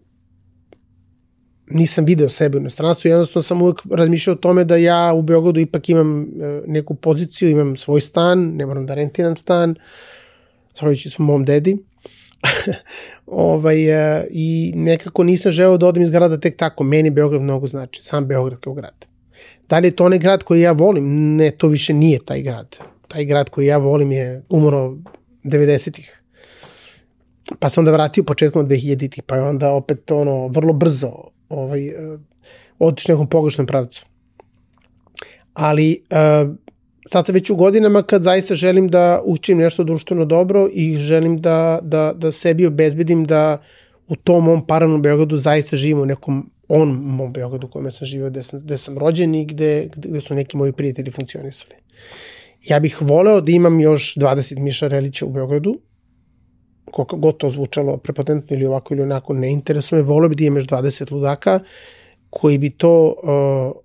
nisam 1.75 2.05
video 2.05 2.29
sebe 2.29 2.57
u 2.57 2.61
inostranstvu, 2.61 3.09
jednostavno 3.09 3.43
sam 3.43 3.63
uvek 3.63 3.77
razmišljao 3.91 4.35
o 4.35 4.39
tome 4.39 4.65
da 4.65 4.77
ja 4.77 5.13
u 5.17 5.23
Beogradu 5.23 5.61
ipak 5.61 5.89
imam 5.89 6.23
e, 6.23 6.27
neku 6.67 6.95
poziciju, 6.95 7.51
imam 7.51 7.77
svoj 7.77 8.01
stan, 8.01 8.39
ne 8.39 8.67
moram 8.67 8.87
da 8.87 8.95
rentiram 8.95 9.37
stan, 9.37 9.75
zahvaljujući 10.75 11.11
sam 11.11 11.27
mom 11.27 11.45
dedi. 11.45 11.79
ovaj, 13.27 14.19
e, 14.19 14.27
I 14.31 14.73
nekako 14.77 15.25
nisam 15.25 15.53
želeo 15.53 15.77
da 15.77 15.87
odem 15.87 16.03
iz 16.03 16.11
grada 16.11 16.41
tek 16.41 16.57
tako. 16.57 16.85
Meni 16.85 17.11
Beograd 17.11 17.43
mnogo 17.43 17.67
znači, 17.67 18.03
sam 18.03 18.27
Beograd 18.27 18.61
kao 18.61 18.75
grad. 18.75 19.07
Da 19.69 19.79
li 19.79 19.87
je 19.87 19.97
to 19.97 20.05
onaj 20.05 20.19
grad 20.19 20.43
koji 20.43 20.61
ja 20.61 20.73
volim? 20.73 21.37
Ne, 21.37 21.51
to 21.51 21.69
više 21.69 21.95
nije 21.95 22.19
taj 22.25 22.43
grad. 22.43 22.77
Taj 23.09 23.25
grad 23.25 23.51
koji 23.51 23.67
ja 23.67 23.79
volim 23.79 24.13
je 24.13 24.43
umro 24.49 24.97
90-ih. 25.45 26.23
Pa 27.59 27.69
se 27.69 27.81
onda 27.81 27.93
vratio 27.93 28.25
početkom 28.25 28.69
2000-ih, 28.69 29.23
pa 29.23 29.37
je 29.37 29.43
onda 29.43 29.73
opet 29.73 30.11
ono, 30.11 30.49
vrlo 30.49 30.73
brzo 30.73 31.13
ovaj, 31.53 31.89
uh, 31.89 32.21
otići 32.79 33.13
nekom 33.13 33.29
pogrešnom 33.29 33.67
pravcu. 33.67 34.07
Ali 35.55 36.03
uh, 36.11 36.55
sad 37.09 37.27
sam 37.27 37.35
već 37.35 37.51
u 37.51 37.57
godinama 37.57 38.03
kad 38.03 38.23
zaista 38.23 38.55
želim 38.55 38.89
da 38.89 39.23
učim 39.25 39.59
nešto 39.59 39.85
društveno 39.85 40.25
dobro 40.25 40.69
i 40.73 40.97
želim 40.97 41.41
da, 41.41 41.81
da, 41.83 42.13
da 42.17 42.33
sebi 42.33 42.67
obezbedim 42.67 43.25
da 43.25 43.63
u 44.09 44.17
tom 44.17 44.45
mom 44.45 44.67
paralelnom 44.67 45.03
Beogradu 45.03 45.37
zaista 45.37 45.77
živim 45.77 46.01
u 46.01 46.07
nekom 46.07 46.51
on 46.69 46.89
mom 46.89 47.33
Beogradu 47.33 47.67
u 47.67 47.71
kojem 47.71 47.91
sam 47.91 48.07
živio, 48.07 48.31
gde 48.31 48.43
sam, 48.43 48.61
gde 48.61 48.79
sam 48.79 48.99
rođen 48.99 49.35
i 49.35 49.45
gde, 49.45 49.89
gde 49.97 50.21
su 50.21 50.35
neki 50.35 50.57
moji 50.57 50.73
prijatelji 50.73 51.11
funkcionisali. 51.11 51.75
Ja 52.69 52.81
bih 52.81 53.03
voleo 53.03 53.41
da 53.41 53.53
imam 53.53 53.81
još 53.81 54.15
20 54.17 54.59
Miša 54.59 54.89
Relića 54.89 55.27
u 55.27 55.31
Beogradu, 55.31 55.79
koliko 56.93 57.17
god 57.17 57.37
to 57.37 57.51
zvučalo 57.51 57.97
prepotentno 57.97 58.57
ili 58.57 58.67
ovako 58.67 58.95
ili 58.95 59.03
onako, 59.03 59.33
ne 59.33 59.53
interesuje 59.53 60.03
volio 60.03 60.29
bi 60.29 60.37
da 60.37 60.45
imaš 60.45 60.65
20 60.65 61.13
ludaka 61.13 61.61
koji 62.31 62.59
bi 62.59 62.71
to, 62.71 63.15
uh, 63.23 63.83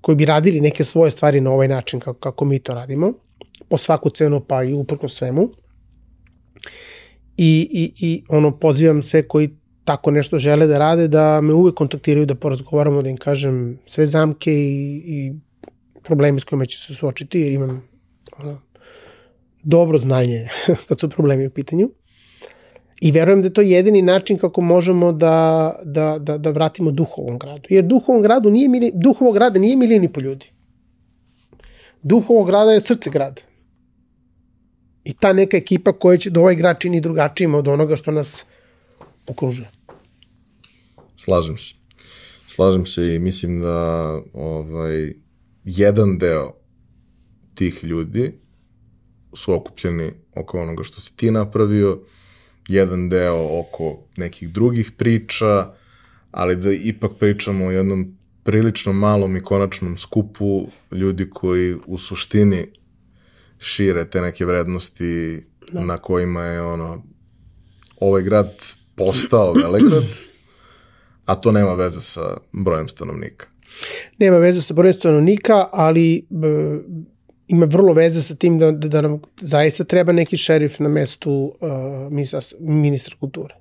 koji 0.00 0.16
bi 0.16 0.24
radili 0.24 0.60
neke 0.60 0.84
svoje 0.84 1.10
stvari 1.10 1.40
na 1.40 1.50
ovaj 1.50 1.68
način 1.68 2.00
kako, 2.00 2.18
kako 2.20 2.44
mi 2.44 2.58
to 2.58 2.74
radimo, 2.74 3.12
po 3.68 3.78
svaku 3.78 4.10
cenu 4.10 4.40
pa 4.40 4.62
i 4.62 4.74
uprko 4.74 5.08
svemu. 5.08 5.48
I, 7.36 7.68
i, 7.72 8.06
I 8.06 8.22
ono, 8.28 8.58
pozivam 8.58 9.02
sve 9.02 9.22
koji 9.28 9.50
tako 9.84 10.10
nešto 10.10 10.38
žele 10.38 10.66
da 10.66 10.78
rade, 10.78 11.08
da 11.08 11.40
me 11.40 11.52
uvek 11.52 11.74
kontaktiraju, 11.74 12.26
da 12.26 12.34
porazgovaramo, 12.34 13.02
da 13.02 13.08
im 13.08 13.16
kažem 13.16 13.78
sve 13.86 14.06
zamke 14.06 14.52
i, 14.52 15.02
i 15.06 15.32
probleme 16.02 16.40
s 16.40 16.44
kojima 16.44 16.66
će 16.66 16.78
se 16.78 16.94
suočiti, 16.94 17.40
jer 17.40 17.52
imam 17.52 17.88
ono, 18.38 18.60
dobro 19.62 19.98
znanje 19.98 20.48
kad 20.88 21.00
su 21.00 21.08
problemi 21.08 21.46
u 21.46 21.50
pitanju. 21.50 21.90
I 23.00 23.12
verujem 23.12 23.40
da 23.40 23.46
je 23.46 23.54
to 23.54 23.60
jedini 23.60 24.02
način 24.02 24.38
kako 24.38 24.60
možemo 24.60 25.12
da, 25.12 25.74
da, 25.84 26.18
da, 26.18 26.38
da 26.38 26.50
vratimo 26.50 26.90
duh 26.90 27.18
ovom 27.18 27.38
gradu. 27.38 27.62
Jer 27.70 27.84
duh 27.84 28.08
ovom 28.08 28.22
gradu 28.22 28.50
nije, 28.50 28.68
mili, 28.68 28.90
duh 28.94 29.22
ovog 29.22 29.34
grada 29.34 29.60
nije 29.60 29.76
milion 29.76 30.04
i 30.04 30.12
po 30.12 30.20
ljudi. 30.20 30.46
Duh 32.02 32.30
ovog 32.30 32.46
grada 32.46 32.72
je 32.72 32.80
srce 32.80 33.10
grada. 33.10 33.42
I 35.04 35.12
ta 35.14 35.32
neka 35.32 35.56
ekipa 35.56 35.92
koja 35.92 36.18
će 36.18 36.30
da 36.30 36.40
ovaj 36.40 36.54
grad 36.54 36.80
čini 36.80 37.00
drugačijim 37.00 37.54
od 37.54 37.68
onoga 37.68 37.96
što 37.96 38.10
nas 38.10 38.44
okružuje. 39.26 39.68
Slažem 41.16 41.58
se. 41.58 41.74
Slažem 42.46 42.86
se 42.86 43.14
i 43.14 43.18
mislim 43.18 43.60
da 43.60 43.76
ovaj, 44.32 45.12
jedan 45.64 46.18
deo 46.18 46.52
tih 47.54 47.84
ljudi 47.84 48.32
su 49.34 49.54
okupljeni 49.54 50.10
oko 50.34 50.60
onoga 50.60 50.84
što 50.84 51.00
si 51.00 51.16
ti 51.16 51.30
napravio, 51.30 52.02
jedan 52.68 53.08
deo 53.08 53.58
oko 53.60 53.98
nekih 54.16 54.48
drugih 54.48 54.92
priča, 54.92 55.72
ali 56.30 56.56
da 56.56 56.72
ipak 56.72 57.12
pričamo 57.18 57.66
o 57.66 57.70
jednom 57.70 58.18
prilično 58.42 58.92
malom 58.92 59.36
i 59.36 59.42
konačnom 59.42 59.98
skupu 59.98 60.68
ljudi 60.92 61.30
koji 61.30 61.76
u 61.86 61.98
suštini 61.98 62.66
šire 63.58 64.10
te 64.10 64.20
neke 64.20 64.44
vrednosti 64.44 65.42
da. 65.72 65.84
na 65.84 65.98
kojima 65.98 66.44
je 66.44 66.62
ono 66.62 67.02
ovaj 68.00 68.22
grad 68.22 68.52
postao 68.94 69.52
velegrad, 69.52 70.04
a 71.24 71.34
to 71.34 71.52
nema 71.52 71.74
veze 71.74 72.00
sa 72.00 72.36
brojem 72.52 72.88
stanovnika. 72.88 73.46
Nema 74.18 74.36
veze 74.36 74.62
sa 74.62 74.74
brojem 74.74 74.94
stanovnika, 74.94 75.68
ali 75.72 76.26
ima 77.48 77.66
vrlo 77.66 77.92
veze 77.92 78.22
sa 78.22 78.34
tim 78.34 78.58
da, 78.58 78.72
da, 78.72 78.88
da 78.88 79.00
nam 79.00 79.20
zaista 79.40 79.84
treba 79.84 80.12
neki 80.12 80.36
šerif 80.36 80.78
na 80.78 80.88
mestu 80.88 81.32
uh, 81.32 82.12
ministra, 82.12 82.40
ministra 82.60 83.16
kulture. 83.20 83.54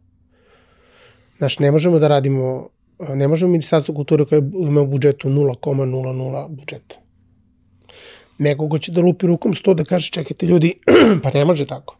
Znaš, 1.37 1.59
ne 1.59 1.71
možemo 1.71 1.99
da 1.99 2.07
radimo, 2.07 2.69
uh, 2.99 3.09
ne 3.15 3.27
možemo 3.27 3.51
ministarstvo 3.51 3.95
kulture 3.95 4.25
koje 4.25 4.41
ima 4.67 4.81
u 4.81 4.87
budžetu 4.87 5.29
0,00 5.29 6.47
budžeta. 6.49 6.95
Neko 8.37 8.69
ko 8.69 8.79
će 8.79 8.91
da 8.91 9.01
lupi 9.01 9.27
rukom 9.27 9.53
sto 9.53 9.73
da 9.73 9.83
kaže 9.83 10.11
čekajte 10.11 10.45
ljudi, 10.45 10.73
pa 11.23 11.31
ne 11.31 11.45
može 11.45 11.65
tako. 11.65 11.97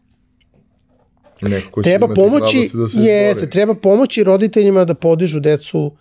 Neko 1.42 1.82
Treba 1.82 2.08
pomoći, 2.14 2.70
da 2.74 2.88
se 2.88 3.00
je, 3.00 3.30
izbori. 3.30 3.46
se 3.46 3.50
treba 3.50 3.74
pomoći 3.74 4.24
roditeljima 4.24 4.84
da 4.84 4.94
podižu 4.94 5.40
decu 5.40 5.96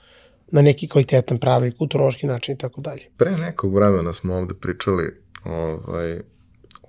na 0.52 0.62
neki 0.62 0.88
kvalitetan 0.88 1.38
pravi 1.38 1.72
kulturološki 1.72 2.28
način 2.28 2.56
i 2.56 2.58
tako 2.58 2.82
dalje. 2.82 3.02
Pre 3.18 3.32
nekog 3.32 3.76
vremena 3.76 4.14
smo 4.14 4.36
ovde 4.36 4.54
pričali 4.54 5.22
ovaj, 5.48 6.20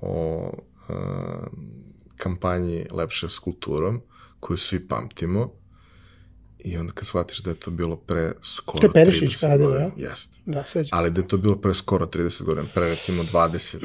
o 0.01 0.53
uh, 0.89 0.97
kampanji 2.17 2.87
Lepše 2.91 3.29
s 3.29 3.39
kulturom, 3.39 4.01
koju 4.41 4.57
svi 4.57 4.89
pamtimo, 4.89 5.53
i 6.59 6.77
onda 6.77 6.93
kad 6.93 7.07
shvatiš 7.07 7.39
da 7.39 7.51
je 7.51 7.57
to 7.57 7.71
bilo 7.71 7.97
pre 7.97 8.33
skoro 8.43 8.81
To 8.81 8.87
je 8.87 8.93
Perišić 8.93 9.31
30 9.31 9.49
radio, 9.49 9.67
godina. 9.67 9.91
ja? 9.97 10.09
Jeste. 10.09 10.37
Da, 10.47 10.65
sećam 10.65 10.85
se. 10.85 10.91
Ali 10.93 11.11
da 11.11 11.21
je 11.21 11.29
to 11.29 11.37
bilo 11.37 11.57
pre 11.57 11.75
skoro 11.75 12.07
30 12.07 12.43
godina, 12.43 12.67
pre 12.75 12.89
recimo 12.89 13.23
26. 13.23 13.79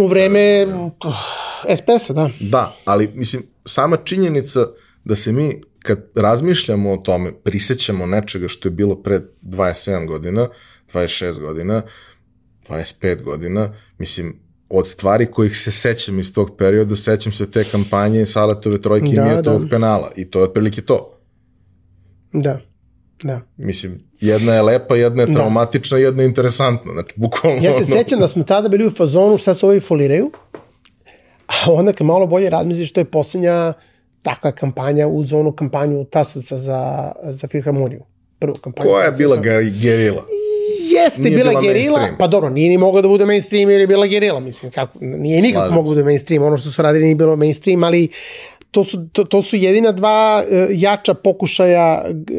U 0.00 0.06
vreme 0.06 0.38
7 0.38 0.66
godina. 0.66 0.92
SPS-a, 1.76 2.12
da. 2.12 2.30
Da, 2.40 2.76
ali 2.84 3.10
mislim, 3.14 3.42
sama 3.64 3.96
činjenica 3.96 4.66
da 5.04 5.14
se 5.14 5.32
mi, 5.32 5.62
kad 5.78 6.10
razmišljamo 6.14 6.92
o 6.92 6.96
tome, 6.96 7.32
prisećamo 7.42 8.06
nečega 8.06 8.48
što 8.48 8.68
je 8.68 8.72
bilo 8.72 9.02
pre 9.02 9.20
27 9.42 10.06
godina, 10.06 10.48
26 10.94 11.40
godina, 11.40 11.82
25 12.68 13.22
godina, 13.22 13.68
mislim, 13.98 14.36
od 14.68 14.88
stvari 14.88 15.26
kojih 15.26 15.56
se 15.56 15.70
sećam 15.70 16.18
iz 16.18 16.34
tog 16.34 16.56
perioda, 16.56 16.96
sećam 16.96 17.32
se 17.32 17.50
te 17.50 17.64
kampanje 17.64 18.26
Saletove 18.26 18.82
trojke 18.82 19.06
Da, 19.06 19.22
i 19.22 19.24
Mijatovog 19.24 19.62
da. 19.62 19.68
penala. 19.68 20.10
I 20.16 20.30
to 20.30 20.38
je 20.38 20.44
otprilike 20.44 20.82
to. 20.82 21.18
Da, 22.32 22.60
da. 23.22 23.40
Mislim, 23.56 24.04
jedna 24.20 24.54
je 24.54 24.62
lepa, 24.62 24.96
jedna 24.96 25.22
je 25.22 25.26
Da. 25.26 25.32
traumatična, 25.34 25.98
jedna 25.98 26.22
je 26.22 26.28
interesantna. 26.28 26.92
Znači, 26.92 27.12
bukvalno... 27.16 27.58
Ja 27.62 27.72
se 27.72 27.76
ono- 27.76 28.02
sećam 28.02 28.20
da 28.20 28.28
smo 28.28 28.44
tada 28.44 28.68
bili 28.68 28.86
u 28.86 28.90
fazonu 28.90 29.38
šta 29.38 29.54
se 29.54 29.66
ovi 29.66 29.80
foliraju, 29.80 30.30
a 31.46 31.72
onda 31.72 31.92
kad 31.92 32.06
malo 32.06 32.26
bolje 32.26 32.50
razmisliš, 32.50 32.92
to 32.92 33.00
je 33.00 33.04
posljednja 33.04 33.72
takva 34.22 34.52
kampanja 34.52 35.06
uz 35.08 35.32
onu 35.32 35.52
kampanju 35.52 36.04
Tasovca 36.04 36.58
za, 36.58 36.80
za 37.22 37.48
Filharmoniju. 37.48 38.02
Prvu 38.38 38.54
kampanju. 38.54 38.88
Koja 38.88 39.04
je 39.04 39.12
bila 39.12 39.36
gerila? 39.72 40.24
Jeste 40.96 41.22
Nije 41.22 41.36
bila, 41.36 41.50
bila 41.50 41.62
gerila, 41.62 41.98
mainstream. 41.98 42.18
pa 42.18 42.26
dobro, 42.26 42.50
nije 42.50 42.68
ni 42.68 42.78
mogla 42.78 43.02
da 43.02 43.08
bude 43.08 43.26
mainstream 43.26 43.70
jer 43.70 43.80
je 43.80 43.86
bila 43.86 44.06
gerila, 44.06 44.40
mislim, 44.40 44.72
kako, 44.72 44.98
nije 45.00 45.42
nikako 45.42 45.60
Slažem 45.60 45.74
moglo 45.74 45.90
da 45.90 45.94
bude 45.94 46.04
mainstream, 46.04 46.42
ono 46.42 46.56
što 46.56 46.70
su 46.70 46.82
radili 46.82 47.04
nije 47.04 47.14
bilo 47.14 47.36
mainstream, 47.36 47.84
ali 47.84 48.08
to 48.70 48.84
su, 48.84 49.08
to, 49.12 49.24
to 49.24 49.42
su 49.42 49.56
jedina 49.56 49.92
dva 49.92 50.44
uh, 50.44 50.68
jača 50.70 51.14
pokušaja 51.14 52.04
g, 52.12 52.34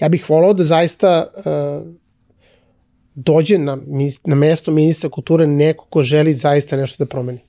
ja 0.00 0.08
bih 0.08 0.30
volao 0.30 0.52
da 0.52 0.64
zaista 0.64 1.26
uh, 1.36 1.94
dođe 3.14 3.58
na, 3.58 3.78
na 4.24 4.34
mesto 4.34 4.70
ministra 4.70 5.10
kulture 5.10 5.46
neko 5.46 5.86
ko 5.86 6.02
želi 6.02 6.34
zaista 6.34 6.76
nešto 6.76 7.04
da 7.04 7.08
promeni. 7.08 7.40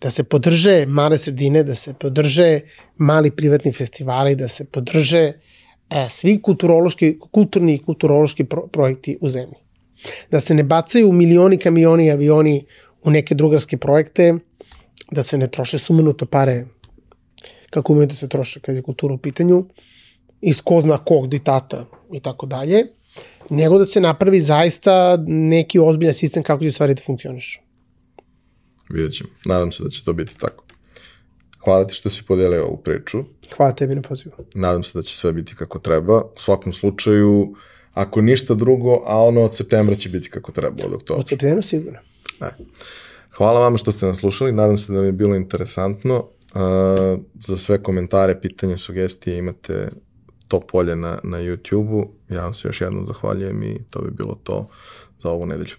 Da 0.00 0.10
se 0.10 0.24
podrže 0.24 0.86
male 0.86 1.18
sredine, 1.18 1.62
da 1.62 1.74
se 1.74 1.94
podrže 1.94 2.60
mali 2.96 3.30
privatni 3.30 3.72
festivali, 3.72 4.34
da 4.36 4.48
se 4.48 4.64
podrže 4.64 5.18
e, 5.18 5.34
svi 6.08 6.42
kulturološki, 6.42 7.18
kulturni 7.30 7.74
i 7.74 7.78
kulturološki 7.78 8.44
pro, 8.44 8.66
projekti 8.66 9.18
u 9.20 9.30
zemlji. 9.30 9.56
Da 10.30 10.40
se 10.40 10.54
ne 10.54 10.62
bacaju 10.62 11.12
milioni 11.12 11.58
kamioni 11.58 12.06
i 12.06 12.10
avioni 12.10 12.64
u 13.02 13.10
neke 13.10 13.34
drugarske 13.34 13.76
projekte, 13.76 14.34
da 15.10 15.22
se 15.22 15.38
ne 15.38 15.48
troše 15.50 15.78
sumanuto 15.78 16.26
pare 16.26 16.66
kako 17.70 17.92
umeju 17.92 18.06
da 18.06 18.14
se 18.14 18.28
troše 18.28 18.60
kad 18.60 18.76
je 18.76 18.82
kultura 18.82 19.14
u 19.14 19.18
pitanju, 19.18 19.64
iz 20.40 20.60
ko 20.60 20.80
zna 20.80 20.98
kog 20.98 21.28
ditata 21.28 21.86
i 22.12 22.20
tako 22.20 22.46
dalje, 22.46 22.84
nego 23.50 23.78
da 23.78 23.86
se 23.86 24.00
napravi 24.00 24.40
zaista 24.40 25.16
neki 25.26 25.78
ozbiljan 25.78 26.14
sistem 26.14 26.42
kako 26.42 26.64
će 26.64 26.70
stvari 26.70 26.94
da 26.94 27.02
funkcionišu. 27.06 27.60
Vidjet 28.88 29.12
ćemo. 29.12 29.30
Nadam 29.44 29.72
se 29.72 29.82
da 29.82 29.90
će 29.90 30.04
to 30.04 30.12
biti 30.12 30.38
tako. 30.38 30.61
Hvala 31.64 31.86
ti 31.86 31.94
što 31.94 32.10
si 32.10 32.22
podelio 32.22 32.64
ovu 32.66 32.76
priču. 32.76 33.24
Hvala 33.56 33.72
tebi 33.72 33.94
na 33.94 34.02
pozivu. 34.02 34.32
Nadam 34.54 34.84
se 34.84 34.98
da 34.98 35.02
će 35.02 35.16
sve 35.16 35.32
biti 35.32 35.54
kako 35.54 35.78
treba. 35.78 36.22
U 36.22 36.38
svakom 36.38 36.72
slučaju, 36.72 37.54
ako 37.94 38.20
ništa 38.20 38.54
drugo, 38.54 39.02
a 39.06 39.22
ono 39.22 39.40
od 39.42 39.56
septembra 39.56 39.96
će 39.96 40.08
biti 40.08 40.30
kako 40.30 40.52
treba 40.52 40.84
od 40.84 40.92
oktobra. 40.92 41.20
Od 41.20 41.28
septembra 41.28 41.62
sigurno. 41.62 41.98
Ne. 42.40 42.50
Hvala 43.36 43.60
vama 43.60 43.76
što 43.76 43.92
ste 43.92 44.06
nas 44.06 44.18
slušali, 44.18 44.52
nadam 44.52 44.78
se 44.78 44.92
da 44.92 44.98
vam 44.98 45.06
je 45.06 45.12
bilo 45.12 45.34
interesantno. 45.34 46.28
Uh, 46.54 46.60
za 47.40 47.56
sve 47.56 47.82
komentare, 47.82 48.40
pitanja, 48.40 48.76
sugestije 48.76 49.38
imate 49.38 49.88
to 50.48 50.60
polje 50.60 50.96
na, 50.96 51.18
na 51.22 51.38
YouTube-u. 51.38 52.10
Ja 52.28 52.42
vam 52.42 52.54
se 52.54 52.68
još 52.68 52.80
jednom 52.80 53.06
zahvaljujem 53.06 53.62
i 53.62 53.78
to 53.90 54.00
bi 54.00 54.10
bilo 54.10 54.38
to 54.42 54.68
za 55.18 55.30
ovu 55.30 55.46
nedelju. 55.46 55.74